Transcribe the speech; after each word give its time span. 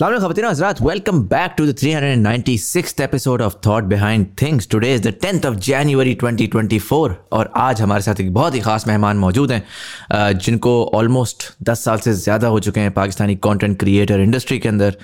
Assalamu 0.00 0.32
alaikum 0.32 0.48
Hazrat. 0.48 0.80
Welcome 0.80 1.26
back 1.26 1.58
to 1.58 1.66
the 1.66 1.74
396th 1.74 3.00
episode 3.00 3.42
of 3.42 3.56
Thought 3.60 3.86
Behind 3.86 4.34
Things. 4.34 4.66
Today 4.66 4.92
is 4.92 5.02
the 5.02 5.12
10th 5.12 5.44
of 5.44 5.58
January 5.60 6.14
2024 6.14 7.16
और 7.32 7.52
आज 7.56 7.80
हमारे 7.82 8.02
साथ 8.02 8.20
एक 8.20 8.32
बहुत 8.34 8.54
ही 8.54 8.60
ख़ास 8.60 8.86
मेहमान 8.88 9.16
मौजूद 9.16 9.52
हैं 9.52 10.38
जिनको 10.38 10.72
ऑलमोस्ट 10.94 11.44
10 11.70 11.84
साल 11.84 11.98
से 12.06 12.12
ज़्यादा 12.22 12.48
हो 12.48 12.60
चुके 12.60 12.80
हैं 12.80 12.90
पाकिस्तानी 12.94 13.36
कंटेंट 13.48 13.78
क्रिएटर 13.80 14.20
इंडस्ट्री 14.20 14.58
के 14.58 14.68
अंदर 14.68 14.96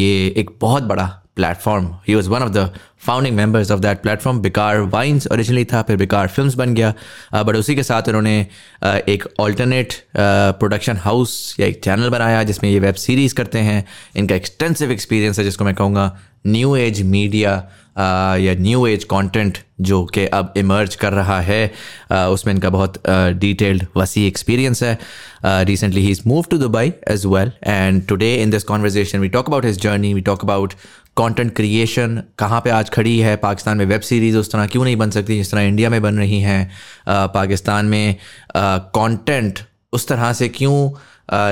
ये 0.00 0.26
एक 0.36 0.56
बहुत 0.60 0.82
बड़ा 0.94 1.08
platform 1.36 1.88
he 2.08 2.14
was 2.14 2.28
one 2.30 2.42
of 2.42 2.50
the 2.50 2.70
founding 3.06 3.36
members 3.36 3.70
of 3.70 3.80
that 3.80 4.00
platform 4.02 4.38
because 4.40 4.80
Vine's 4.80 5.26
originally 5.32 5.64
था, 5.64 5.82
फिर 5.82 5.96
बिकार 5.96 6.28
फ़िल्म 6.28 6.56
बन 6.56 6.74
गया। 6.74 6.92
बट 7.34 7.56
उसी 7.56 7.74
के 7.74 7.82
साथ 7.82 8.08
उन्होंने 8.08 8.38
एक 8.84 9.24
ऑल्टरनेट 9.40 9.94
प्रोडक्शन 10.16 10.96
हाउस 10.96 11.56
या 11.60 11.66
एक 11.66 11.82
चैनल 11.84 12.10
बनाया 12.10 12.42
जिसमें 12.42 12.70
ये 12.70 12.78
वेब 12.80 12.94
सीरीज़ 12.96 13.34
करते 13.34 13.58
हैं। 13.60 13.84
इनका 14.16 14.34
एक्सटेंसिव 14.34 14.92
एक्सपीरियंस 14.92 15.38
है 15.38 15.44
जिसको 15.44 15.64
मैं 15.64 15.74
कहूँगा 15.74 16.16
न्यू 16.46 16.76
एज 16.76 17.02
मीडिया 17.04 17.62
या 17.98 18.54
न्यू 18.60 18.86
एज 18.86 19.04
कंटेंट 19.04 19.58
जो 19.80 20.04
कि 20.04 20.26
अब 20.26 20.52
इमर्ज 20.56 20.94
कर 20.94 21.12
रहा 21.12 21.40
है 21.40 21.66
उसमें 22.12 22.52
इनका 22.54 22.70
बहुत 22.70 23.02
डिटेल्ड 23.06 23.86
वसी 23.96 24.26
एक्सपीरियंस 24.26 24.82
है। 24.82 24.98
Recently 25.44 26.00
he 26.00 26.10
is 26.10 26.20
move 26.26 26.44
to 26.50 26.58
Dubai 26.58 26.92
as 27.10 27.26
well 27.26 27.52
and 27.64 28.06
today 28.08 28.34
in 28.34 28.50
this 28.50 28.64
conversation 28.64 29.18
we 29.18 29.28
talk 29.28 29.48
about 29.48 29.64
his 29.64 29.80
journey 29.82 30.14
we 30.14 30.20
talk 30.20 30.44
about 30.44 30.74
content 31.16 31.54
creation 31.56 32.22
कहाँ 32.38 32.60
पे 32.60 32.70
आज 32.70 32.90
खड़ी 32.90 33.18
है, 33.18 33.36
पाकिस्तान 33.36 33.76
में 33.78 33.84
वेब 33.86 34.00
सीरीज़ 34.00 34.36
उस 34.36 34.52
तरह 34.52 34.66
क्यों 34.66 34.84
नहीं 34.84 34.96
बन 34.96 35.10
सकती, 35.10 35.36
जिस 35.36 35.50
तरह 35.50 35.62
इंडिया 35.62 35.90
में 35.90 36.00
बन 36.02 36.18
रही 36.18 36.40
हैं 36.40 36.70
पाकिस्तान 37.08 37.86
में 37.86 38.16
कंटेंट 38.56 39.60
उस 39.92 40.08
तरह 40.08 40.32
से 40.32 40.48
क्यों 40.50 40.90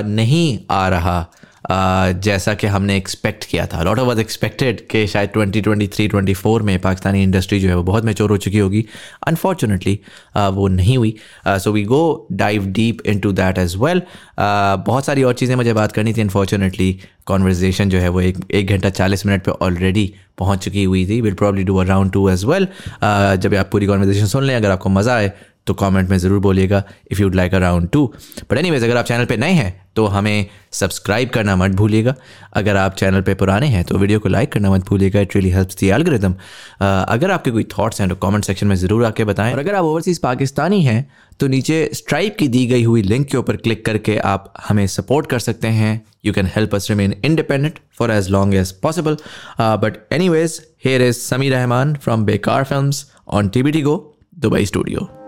नहीं 0.07 0.59
आ 0.71 0.89
रहा। 0.89 1.27
जैसा 1.65 2.55
कि 2.55 2.67
हमने 2.67 2.97
एक्सपेक्ट 2.97 3.45
किया 3.45 3.67
था। 3.67 3.83
लॉट 3.83 3.99
ऑफ़ 3.99 4.07
वॉज़ 4.07 4.21
एक्सपेक्टेड 4.21 4.81
कि 4.89 5.07
शायद 5.07 5.31
2023 5.37 6.09
24 6.09 6.63
में 6.63 6.79
पाकिस्तानी 6.81 7.23
इंडस्ट्री 7.23 7.61
जो 7.61 7.69
है 7.69 7.77
वो 7.77 7.83
बहुत 7.83 8.05
मेच्योर 8.05 8.31
हो 8.31 8.37
चुकी 8.37 8.59
होगी। 8.59 8.85
अनफॉर्चुनेटली 9.27 9.99
वो 10.37 10.69
नहीं 10.69 10.97
हुई। 10.99 11.15
So 11.49 11.73
we 11.73 11.85
go 11.85 12.27
dive 12.33 12.67
deep 12.73 13.07
into 13.19 13.33
that 13.33 13.59
as 13.59 13.77
well 13.79 14.03
बहुत 14.39 15.07
सारी 15.07 15.23
और 15.23 15.35
चीज़ें 15.35 15.55
मुझे 15.57 15.73
बात 15.73 15.93
करनी 15.93 16.13
थी। 16.15 16.21
अनफॉर्चुनेटली 16.21 16.93
कॉन्वर्जेसन 17.27 17.89
जो 17.89 17.99
है 17.99 18.09
वो 18.09 18.21
एक 18.21 18.39
एक 18.51 18.71
घंटा 18.71 18.91
चालीस 18.91 19.27
मिनट 19.27 19.45
पे 19.45 19.51
ऑलरेडी 19.63 20.13
पहुँच 20.39 20.65
चुकी 20.65 20.85
हुई 20.85 21.07
थी। 21.09 21.21
Will 21.21 21.35
probably 21.35 21.65
do 21.65 21.77
around 21.77 22.13
two 22.13 22.29
as 22.31 22.47
well 22.47 22.69
जब 23.03 23.55
आप 23.59 23.71
पूरी 23.73 23.87
कॉन्वर्जेसन 23.87 24.27
सुन 24.27 24.45
लें, 24.45 24.55
अगर 24.57 24.71
आपको 24.71 24.89
मज़ा 24.91 25.17
आए 25.17 25.33
तो 25.67 25.75
कमेंट 25.75 26.11
में 26.11 26.17
ज़रूर 26.19 26.39
बोलिएगा 26.41 26.83
if 27.13 27.21
you'd 27.21 27.35
like 27.35 27.55
around 27.55 27.89
two 27.91 28.07
but 28.51 28.59
any 28.59 28.71
अगर 28.71 28.97
आप 28.97 29.05
चैनल 29.05 29.25
पे 29.25 29.37
नए 29.37 29.53
हैं 29.53 29.73
तो 29.97 30.07
हमें 30.07 30.47
सब्सक्राइब 30.73 31.29
करना 31.31 31.55
मत 31.57 31.71
भूलिएगा। 31.77 32.15
अगर 32.53 32.77
आप 32.77 32.95
चैनल 32.97 33.21
पे 33.23 33.35
पुराने 33.35 33.67
हैं 33.69 33.83
तो 33.85 33.99
वीडियो 33.99 34.21
को 34.21 34.29
लाइक 34.29 34.53
करना 34.53 34.71
मत 34.71 34.89
भूलिएगा। 34.89 35.21
It 35.21 35.37
really 35.37 35.51
helps 35.51 35.77
the 35.81 35.89
algorithm 35.91 36.35
अगर 36.81 37.31
आपके 37.31 37.51
कोई 37.51 37.65
थॉट्स 37.79 38.01
हैं 38.01 38.09
तो 38.09 38.15
कमेंट 38.23 38.45
सेक्शन 38.45 38.67
में 38.67 38.77
ज़रूर 38.77 39.05
आके 39.05 39.25
बताएँ। 39.25 39.53
और 39.53 39.59
अगर 39.59 39.75
आप 39.75 39.85
ओवरसीज़ 39.85 40.21
पाकिस्तानी 40.23 40.83
हैं 40.85 41.07
तो 41.41 41.47
नीचे 41.47 41.89
स्ट्राइप 41.95 42.37
की 42.39 42.49
दी 42.49 42.67
गई 42.67 42.83
हुई 42.85 43.03
लिंक 43.03 43.29
के 43.31 43.37
ऊपर 43.39 43.57
क्लिक 43.57 43.85
करके 43.87 44.17
आप 44.27 44.53
हमें 44.69 44.87
सपोर्ट 44.89 45.27
कर 45.27 45.39
सकते 45.39 45.69
हैं। 45.71 46.01
You 46.27 46.33
can 46.33 46.47
help 46.57 46.75
us 46.75 46.91
remain 46.91 47.15
independent 47.25 47.79
for 47.99 48.11
as 48.11 48.31
long 48.31 48.55
as 48.55 48.73
possible 48.83 49.17
but 49.61 50.07
anyways 50.29 50.61
here 50.85 51.03
is 51.03 51.19
Sami 51.21 51.49
Rahman 51.51 51.95
from 52.05 52.25
Bekaar 52.25 52.65
film 52.65 52.93
on 53.29 53.49
T 53.49 53.63
B 53.63 53.73
T 53.73 53.83
go 53.83 53.97
Dubai 54.41 54.67
studio 54.67 55.24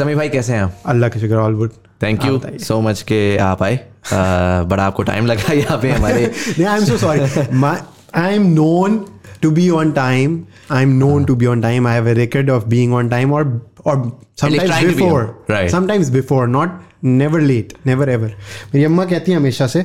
Sami 0.00 0.14
भाई 0.14 0.28
कैसे 0.28 0.52
हैं 0.52 0.62
आप? 0.62 0.82
अल्लाह 0.86 1.10
के 1.10 1.20
शुक्र 1.20 1.36
all 1.36 1.54
good 1.54 1.70
thank 2.02 2.24
you 2.24 2.40
so 2.64 2.80
much 2.80 3.02
के 3.02 3.20
आप 3.36 3.62
आए। 3.62 3.78
बड़ा 4.12 4.84
आपको 4.84 5.02
टाइम 5.02 5.26
लगा 5.26 5.52
यहाँ 5.52 5.78
पे 5.78 5.90
हमारे 5.90 6.24
I 6.64 6.76
am 6.76 6.84
so 6.84 6.96
sorry 6.98 7.20
I 8.20 8.34
am 8.34 8.46
known 8.52 9.04
to 9.42 9.50
be 9.50 9.68
on 9.70 9.92
time 9.92 10.40
I 10.70 10.82
am 10.82 10.96
known 10.98 11.24
to 11.24 11.34
be 11.34 11.46
on 11.46 11.60
time 11.62 11.86
I 11.86 11.94
have 11.94 12.08
a 12.10 12.12
record 12.12 12.50
of 12.50 12.64
being 12.66 12.94
on 12.94 13.08
time 13.08 13.32
और 13.32 13.44
और 13.86 13.96
sometimes 14.40 14.94
before 14.94 15.68
sometimes 15.70 16.08
before 16.08 16.48
not 16.48 16.80
never 17.04 17.40
late 17.40 17.72
never 17.86 18.10
ever 18.10 18.34
मेरी 18.74 18.84
अम्मा 18.84 19.04
कहती 19.04 19.32
हैं 19.32 19.38
हमेशा 19.38 19.66
से 19.66 19.82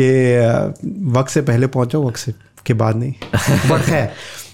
कि 0.00 0.08
वक्त 1.18 1.30
से 1.30 1.40
पहले 1.42 1.66
पहुंचो 1.66 2.02
वक्त 2.08 2.18
से 2.18 2.32
के 2.66 2.74
बाद 2.74 2.96
नहीं। 2.96 3.12
बट 3.70 3.84
खैर 3.84 4.08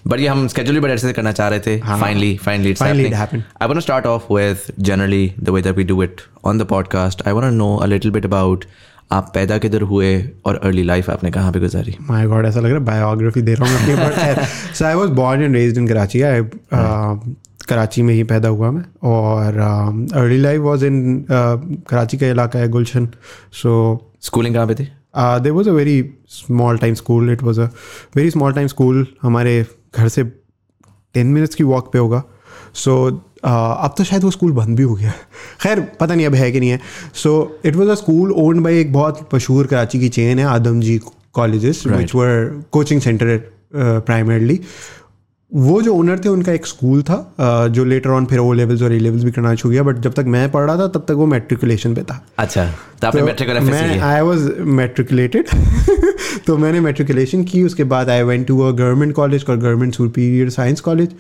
बट 0.07 0.21
ये 0.21 0.29
हम 0.29 0.47
स्केड्यूल 0.49 0.81
बड़े 0.81 0.99
से 0.99 1.13
करना 1.13 1.33
चाह 1.33 1.49
रहे 1.49 1.61
थे. 1.61 1.79
Finally 1.81 2.37
finally 2.37 2.71
it's 2.71 2.83
happening 2.83 3.43
I 3.63 3.69
want 3.69 3.75
to 3.75 3.81
start 3.81 4.07
off 4.07 4.33
with 4.33 4.59
generally 4.79 5.35
the 5.41 5.49
way 5.49 5.63
that 5.63 5.77
we 5.77 5.85
do 5.85 6.03
it 6.03 6.21
on 6.45 6.59
the 6.59 6.63
podcast 6.63 7.23
I 7.27 7.33
want 7.33 7.51
to 7.51 7.57
know 7.57 7.77
a 7.77 7.87
little 7.87 8.11
bit 8.11 8.25
about 8.25 8.65
आप 9.13 9.31
पैदा 9.35 9.59
किधर 9.59 9.83
हुए 9.83 10.31
और 10.45 10.57
अर्ली 10.57 10.83
लाइफ 10.83 11.11
आपने 11.11 11.31
कहाँ 11.31 11.53
पे 11.53 11.61
गुजारी? 11.61 11.97
माय 12.01 12.27
गॉड 12.27 12.47
ऐसा 12.47 12.61
लग 12.61 12.67
रहा 12.67 12.75
है 12.75 12.85
बायोग्राफी 12.85 13.43
दे 13.43 13.55
रहा 13.55 13.69
हूँ 13.69 13.77
अपनी 13.77 14.75
so 14.75 14.85
I 14.85 14.95
was 14.95 15.09
born 15.09 15.43
and 15.43 15.55
raised 15.55 15.79
in 15.79 15.89
Karachi 15.89 16.23
I 16.23 16.43
Karachi 17.69 18.03
में 18.03 18.15
ही 18.15 18.23
पैदा 18.25 18.49
हुआ 18.49 18.71
मैं 18.71 18.85
और 19.03 19.59
early 20.15 20.37
life 20.37 20.61
was 20.61 20.85
in 20.85 21.27
Karachi 21.89 22.19
का 22.19 22.27
इलाका 22.27 22.59
है 22.59 22.69
गुलशन 22.69 23.09
सो 23.53 23.73
स्कूलिंग 24.21 24.55
कहाँ 24.55 24.67
पे 24.67 24.75
थी? 24.75 24.89
There 25.19 25.53
was 25.53 25.69
a 25.69 25.73
very 25.73 26.11
small 26.29 26.79
time 26.79 26.95
school 26.95 27.33
it 27.33 27.43
was 27.43 27.61
a 27.61 27.65
very 28.17 28.31
small 28.31 28.53
time 28.53 28.67
school 28.67 29.07
हमारे 29.23 29.67
घर 29.97 30.09
से 30.09 30.25
टेन 31.15 31.27
मिनट्स 31.27 31.55
की 31.55 31.65
वॉक 31.65 31.93
पे 31.93 31.99
होगा। 31.99 32.25
सो 32.75 33.11
so, 33.11 33.17
अब 33.45 33.95
तो 33.99 34.05
शायद 34.05 34.25
वो 34.25 34.31
स्कूल 34.31 34.53
बंद 34.53 34.77
भी 34.77 34.83
हो 34.83 34.95
गया। 34.95 35.13
खैर 35.63 35.81
पता 35.81 36.15
नहीं 36.15 36.27
अब 36.27 36.35
है 36.35 36.53
कि 36.53 36.61
नहीं 36.61 36.71
है। 36.71 36.81
So 37.15 37.61
it 37.65 37.77
was 37.77 37.89
a 37.89 37.95
school 37.95 38.33
owned 38.33 38.61
by 38.61 38.81
एक 38.81 38.93
बहुत 38.93 39.29
मशहूर 39.35 39.67
कराची 39.67 40.01
की 40.01 40.09
चेन 40.09 40.39
है 40.39 40.45
Adamjee 40.81 41.01
college 41.33 41.67
which 41.67 42.15
were 42.15 42.63
coaching 42.73 43.01
centre 43.01 43.53
primarily 43.77 44.61
वो 45.53 45.81
जो 45.83 45.95
ओनर 45.95 46.19
थे 46.19 46.29
उनका 46.29 46.53
एक 46.53 46.67
स्कूल 46.67 47.03
था 47.03 47.17
जो 47.69 47.85
लेटर 47.85 48.11
ऑन 48.11 48.25
फिर 48.27 48.39
ओ 48.39 48.53
लेवल्स 48.53 48.83
और 48.83 48.93
ए 48.93 48.99
लेवल्स 48.99 49.23
भी 49.25 49.31
करना 49.33 49.55
शुरू 49.55 49.73
किया 49.73 49.83
बट 49.83 49.99
जब 49.99 50.13
तक 50.13 50.25
मैं 50.29 50.51
पढ़ 50.53 50.65
रहा 50.65 50.77
था 50.79 50.87
तब 50.89 51.05
तक 51.09 51.15
वो 51.15 51.27
मेट्रिकुलेशन 51.27 51.95
पे 51.95 52.03
था। 52.03 52.21
अच्छा 52.39 52.65
तो 53.01 53.07
आपने 53.07 53.21
तो 53.21 53.61
मैं 53.61 54.01
आई 54.01 54.21
वाज 54.21 54.51
मेट्रिकुलेटेड 54.59 55.49
तो 56.47 56.57
मैंने 56.57 56.81
मेट्रिकुलेशन 56.81 57.45
की 57.45 57.63
उसके 57.63 57.85
बाद 57.85 58.11
I 58.11 58.23
went 58.23 58.47
to 58.47 58.61
a 58.61 58.71
government 58.73 59.15
college 59.15 59.45
और 59.49 59.57
government 59.57 59.95
superior 59.95 60.51
science 60.51 60.81
college 60.81 61.15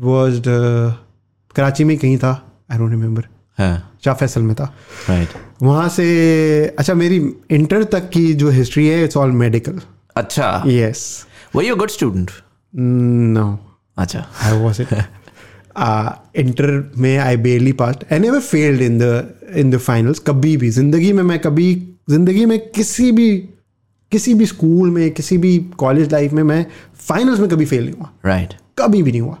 was 0.00 0.42
Karachi 0.46 1.84
में 1.84 1.96
कहीं 1.98 2.16
था 2.18 2.32
I 2.72 2.78
don't 2.78 2.90
remember 2.90 3.28
Shah 4.04 4.14
Faisal 4.14 4.42
में 4.42 4.54
था। 4.54 4.64
राइट 5.08 5.28
वहाँ 5.62 5.88
से 5.88 6.06
अच्छा 6.78 6.94
मेरी 6.94 7.18
इंटर 7.50 7.84
तक 7.84 8.08
की 8.10 8.32
जो 8.34 8.50
हिस्ट्री 8.50 8.86
है 8.88 9.04
इट्स 9.04 9.16
ऑल 9.16 9.30
मेडिकल 9.42 9.80
अच्छा। 10.16 10.62
Yes 10.66 11.04
were 11.56 11.64
you 11.64 11.76
good 11.76 11.90
student 11.90 12.30
no 12.74 13.46
अच्छा। 13.96 14.24
आई 14.42 14.58
वॉज़ 14.58 14.82
इट 14.82 14.92
इंटर 16.36 16.92
में 16.98 17.16
I 17.18 17.36
barely 17.38 17.72
pass 17.72 17.94
I 18.12 18.18
never 18.18 18.40
failed 18.40 18.82
in 18.82 18.98
the 18.98 19.24
in 19.56 19.70
the 19.70 19.78
finals 19.78 20.18
कभी 20.26 20.56
भी। 20.56 20.70
ज़िंदगी 20.70 21.12
में 21.12 21.22
मैं 21.22 21.38
कभी 21.38 21.74
ज़िंदगी 22.10 22.44
में 22.46 22.58
किसी 22.70 23.10
भी 23.12 23.30
किसी 24.12 24.34
भी 24.34 24.46
स्कूल 24.46 24.90
में 24.90 25.10
किसी 25.10 25.38
भी 25.38 25.56
कॉलेज 25.78 26.12
लाइफ 26.12 26.32
में 26.32 26.42
मैं 26.42 26.64
फाइनल्स 26.98 27.40
में 27.40 27.48
कभी 27.50 27.64
फेल 27.64 27.84
नहीं 27.84 27.94
हुआ। 27.94 28.10
Right 28.26 28.48
right. 28.48 28.60
कभी 28.78 29.02
भी 29.02 29.10
नहीं 29.10 29.20
हुआ। 29.20 29.36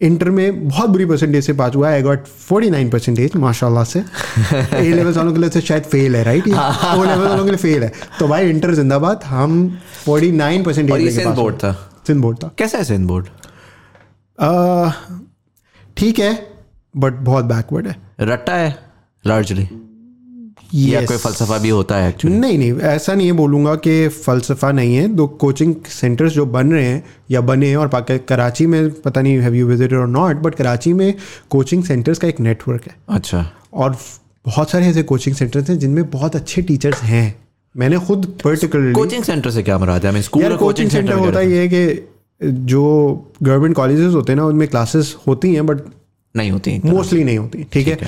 इंटर 0.00 0.30
में 0.30 0.68
बहुत 0.68 0.90
बुरी 0.90 1.04
परसेंटेज 1.06 1.44
से 1.44 1.52
पास 1.52 1.74
हुआ। 1.74 1.90
I 1.90 2.02
got 2.02 2.26
forty 2.26 2.70
nine 2.70 2.90
percentage 2.90 3.36
माशाल्लाह 3.36 3.84
से। 3.84 4.00
ए 4.74 4.92
लेवल 4.94 5.12
वालों 5.12 5.32
के 5.32 5.38
लिए 5.40 5.48
तो 5.50 5.60
शायद 5.60 5.82
फेल 5.84 6.16
है 6.16 6.22
राइट 6.24 6.48
ओ 6.48 7.04
लेवल 7.04 7.26
वालों 7.26 7.44
के 7.44 7.50
लिए 7.50 7.58
फेल 7.58 7.82
है। 7.82 7.92
तो 8.18 8.28
भाई 8.28 8.50
इंटर 8.50 8.74
जिंदाबाद। 8.74 9.24
हम 9.24 9.78
फोर्टी 10.04 10.30
नाइन 10.32 10.64
परसेंटेज 10.64 11.24
बोर्ड 11.26 11.56
था। 11.56 11.72
सिंध 12.06 12.20
बोर्ड 12.22 12.38
था। 12.38 12.50
कैसा 12.58 12.78
है 12.78 12.84
सिंध 12.84 13.06
बोर्ड 13.08 13.26
ठीक 15.96 16.18
है 16.18 16.32
बट 16.96 17.12
बहुत 17.24 17.44
बैकवर्ड 17.44 17.86
है। 17.86 17.96
रट्टा 18.20 18.54
है 18.54 18.76
लार्जली 19.24 19.62
yes. 19.62 20.88
या 20.88 21.04
कोई 21.06 21.16
फलसफा 21.16 21.58
भी 21.58 21.68
होता 21.68 21.96
है 21.96 22.08
एक्चुअली 22.08 22.36
नहीं 22.38 22.58
नहीं 22.58 22.72
ऐसा 22.88 23.14
नहीं 23.14 23.26
है 23.26 23.32
बोलूँगा 23.32 23.74
कि 23.76 24.08
फ़लसफ़ा 24.08 24.70
नहीं 24.72 24.96
है। 24.96 25.06
दो 25.08 25.26
कोचिंग 25.26 25.74
सेंटर्स 25.90 26.32
जो 26.32 26.46
बन 26.46 26.72
रहे 26.72 26.84
हैं 26.84 27.02
या 27.30 27.40
बने 27.40 27.68
हैं 27.68 27.76
और 27.76 27.90
कराची 28.28 28.66
में 28.66 28.90
पता 29.02 29.22
नहीं 29.22 29.38
have 29.38 29.54
you 29.54 29.66
visited 29.66 29.98
or 29.98 30.08
not 30.08 30.36
but 30.36 30.54
Karachi 30.54 30.92
में 30.92 31.14
कोचिंग 31.50 31.84
सेंटर्स 31.84 32.18
का 32.18 32.28
एक 32.28 32.40
नेटवर्क 32.40 32.86
है। 32.86 32.94
अच्छा। 33.08 33.50
और 33.74 33.96
बहुत 34.46 34.70
सारे 34.70 34.86
ऐसे 34.86 35.02
कोचिंग 35.02 35.36
सेंटर्स 35.36 35.70
हैं 35.70 35.78
जिनमें 35.78 36.10
बहुत 36.10 36.36
अच्छे 36.36 36.62
टीचर्स 36.62 37.02
हैं। 37.02 37.34
मैंने 37.74 37.98
खुद 37.98 38.26
पर्टिकुलरली 38.44 38.92
कोचिंग 38.92 39.24
सेंटर 39.24 39.50
से 39.50 39.62
क्या 39.62 39.78
मराद 39.78 40.06
है? 40.06 40.22
स्कूल 40.22 40.56
कोचिंग 40.56 40.90
सेंटर 40.90 41.12
होता 41.12 41.40
ये 41.40 41.60
है 41.60 41.68
कि 41.68 42.08
जो 42.40 42.84
गवर्नमेंट 43.42 43.74
कॉलेजेस 43.76 44.14
होते 44.14 44.32
हैं 44.32 44.36
ना 44.36 44.44
उनमें 44.44 44.68
क्लासेस 44.68 45.14
होती 45.26 45.54
हैं 45.54 45.66
बट 45.66 45.80
नहीं 46.34 46.50
होती 46.50 46.80
मोस्टली 46.84 47.24
नहीं 47.24 47.38
होती 47.38 47.66
ठीक 47.72 47.88
है? 47.88 47.98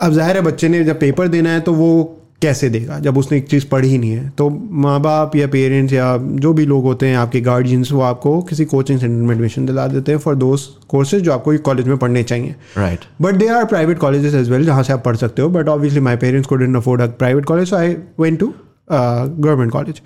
अब 0.00 0.12
ज़ाहिर 0.12 0.36
है 0.36 0.42
बच्चे 0.42 0.68
ने 0.68 0.84
जब 0.84 0.98
पेपर 1.00 1.28
देना 1.28 1.50
है 1.50 1.60
तो 1.60 1.72
वो 1.74 2.14
कैसे 2.42 2.68
देगा 2.70 2.98
जब 2.98 3.16
उसने 3.18 3.38
एक 3.38 3.48
चीज़ 3.48 3.66
पढ़ी 3.66 3.88
ही 3.88 3.98
नहीं 3.98 4.10
है? 4.10 4.28
तो 4.28 4.48
माँ 4.50 5.00
बाप 5.00 5.34
या 5.36 5.46
पेरेंट्स 5.46 5.92
या 5.92 6.16
जो 6.16 6.52
भी 6.52 6.66
लोग 6.66 6.84
होते 6.84 7.06
हैं 7.06 7.16
आपके 7.16 7.40
गार्जियंस 7.40 7.90
वो 7.92 8.00
आपको 8.00 8.40
किसी 8.42 8.64
कोचिंग 8.64 8.98
सेंटर 8.98 9.14
में 9.16 9.34
एडमिशन 9.34 9.66
दिला 9.66 9.86
देते 9.86 10.12
हैं 10.12 10.18
फॉर 10.18 10.34
दोज 10.34 10.66
कोर्सेज 10.88 11.22
जो 11.22 11.32
आपको 11.32 11.56
कॉलेज 11.58 11.88
में 11.88 11.96
पढ़ने 11.96 12.22
चाहिए। 12.22 12.54
Right 12.76 13.04
but 13.22 13.34
they 13.34 13.48
are 13.48 13.64
private 13.64 13.98
colleges 13.98 14.34
as 14.34 14.50
well 14.50 14.64
जहाँ 14.66 14.82
से 14.82 14.92
आप 14.92 15.04
पढ़ 15.04 15.16
सकते 15.16 15.42
हो 15.42 15.48
बट 15.48 15.68
ऑब्वियसली 15.68 16.00
माई 16.00 16.16
पेरेंट्स 16.16 16.48
को 16.48 16.56
didn't 16.56 16.76
afford 16.76 17.02
a 17.02 17.06
private 17.18 17.44
college 17.44 17.74
I 17.74 17.96
went 18.20 18.38
to 18.40 18.52
government 18.92 19.72
college 19.72 20.00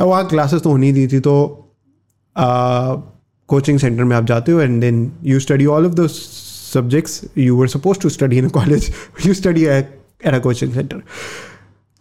वहाँ 0.00 0.26
क्लासेस 0.28 0.62
तो 0.62 0.70
होनी 0.70 0.92
दी 0.92 1.06
थी 1.08 1.20
तो 1.20 1.61
कोचिंग 2.36 3.78
सेंटर 3.78 4.04
में 4.04 4.16
आप 4.16 4.24
जाते 4.24 4.52
हो 4.52 4.60
and 4.60 4.80
then 4.80 5.10
you 5.24 5.40
study 5.40 5.66
all 5.66 5.86
of 5.86 5.92
the 5.92 6.06
subjects 6.06 7.20
you 7.38 7.56
were 7.56 7.68
suppose 7.68 8.00
to 8.00 8.08
study 8.08 8.38
in 8.38 8.48
college 8.48 8.92
you 9.26 9.34
study 9.34 9.64
at 9.64 9.98
a 10.24 10.38
coaching 10.38 10.72
centre 10.72 11.02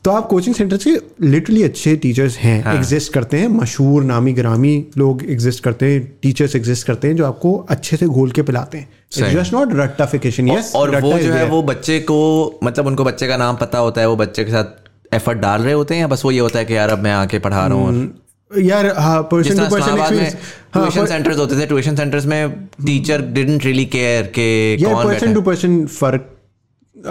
तो 0.04 0.12
आप 0.12 0.28
कोचिंग 0.28 0.56
सेंटर 0.56 0.78
से 0.78 0.92
लिटरली 1.22 1.64
अच्छे 1.64 1.96
टीचर्स 1.96 2.38
हैं 2.38 2.64
हाँ। 2.64 2.76
एग्जिस्ट 2.76 3.14
करते 3.14 3.38
हैं 3.38 3.48
मशहूर 3.48 4.04
नामी 4.04 4.34
ग्रामी 4.34 4.86
लोग 4.98 5.24
एग्जिस्ट 5.30 5.64
करते 5.64 5.92
हैं 5.92 6.02
टीचर्स 6.22 6.56
एग्जिस्ट 6.56 6.88
करते 6.88 7.08
हैं 7.08 7.16
जो 7.16 7.26
आपको 7.26 7.54
अच्छे 7.70 7.98
से 7.98 8.06
घोल 8.06 8.32
के 8.32 8.42
पिलाते 8.42 8.78
हैं। 8.78 9.34
जस्ट 9.34 9.54
नॉट 9.54 9.74
रट्टाफिकेशन 9.74 10.48
यस 10.48 10.72
और 10.76 11.00
वो 11.02 11.18
जो 11.20 11.34
है 11.34 11.46
वो 11.46 11.62
बच्चे 11.64 12.00
को 12.00 12.20
मतलब 12.64 12.88
उनको 12.88 13.04
बच्चे 13.04 13.28
का 13.28 13.38
नाम 13.38 13.56
पता 13.56 13.80
होता 13.80 14.02
है 14.02 14.08
वो 14.08 14.16
बच्चे 14.16 14.44
के 14.44 14.52
साथ 14.52 15.14
एफर्ट 15.14 15.38
डाल 15.38 15.62
रहे 15.62 15.74
होते 15.74 15.94
हैं 15.94 16.02
या 16.02 16.08
बस 16.08 16.26
वो 16.26 16.32
ये 16.32 16.40
होता 16.40 16.60
है 16.60 16.66
कि 16.66 16.76
यार 16.76 16.90
अब 16.90 17.00
मैं 17.00 17.12
आके 17.12 17.40
पढ़ा 17.40 17.68
रहा 17.68 17.78
हूँ 17.78 18.21
यार 18.60 18.88
हाँ 18.98 19.22
person 19.32 19.58
to 19.58 19.70
person 19.72 19.98
experience 19.98 20.34
tuition 20.74 21.06
centres 21.06 21.38
होते 21.38 21.60
थे 21.60 21.66
ट्यूशन 21.66 21.96
सेंटर्स 21.96 22.26
में 22.26 22.52
टीचर 22.86 23.22
डिडंट 23.32 23.66
रियली 23.66 23.86
केयर 23.88 24.26
के 24.38 24.78
पर्सन 24.86 25.34
टू 25.34 25.42
पर्सन 25.42 25.86
फ़र्क 25.86 26.30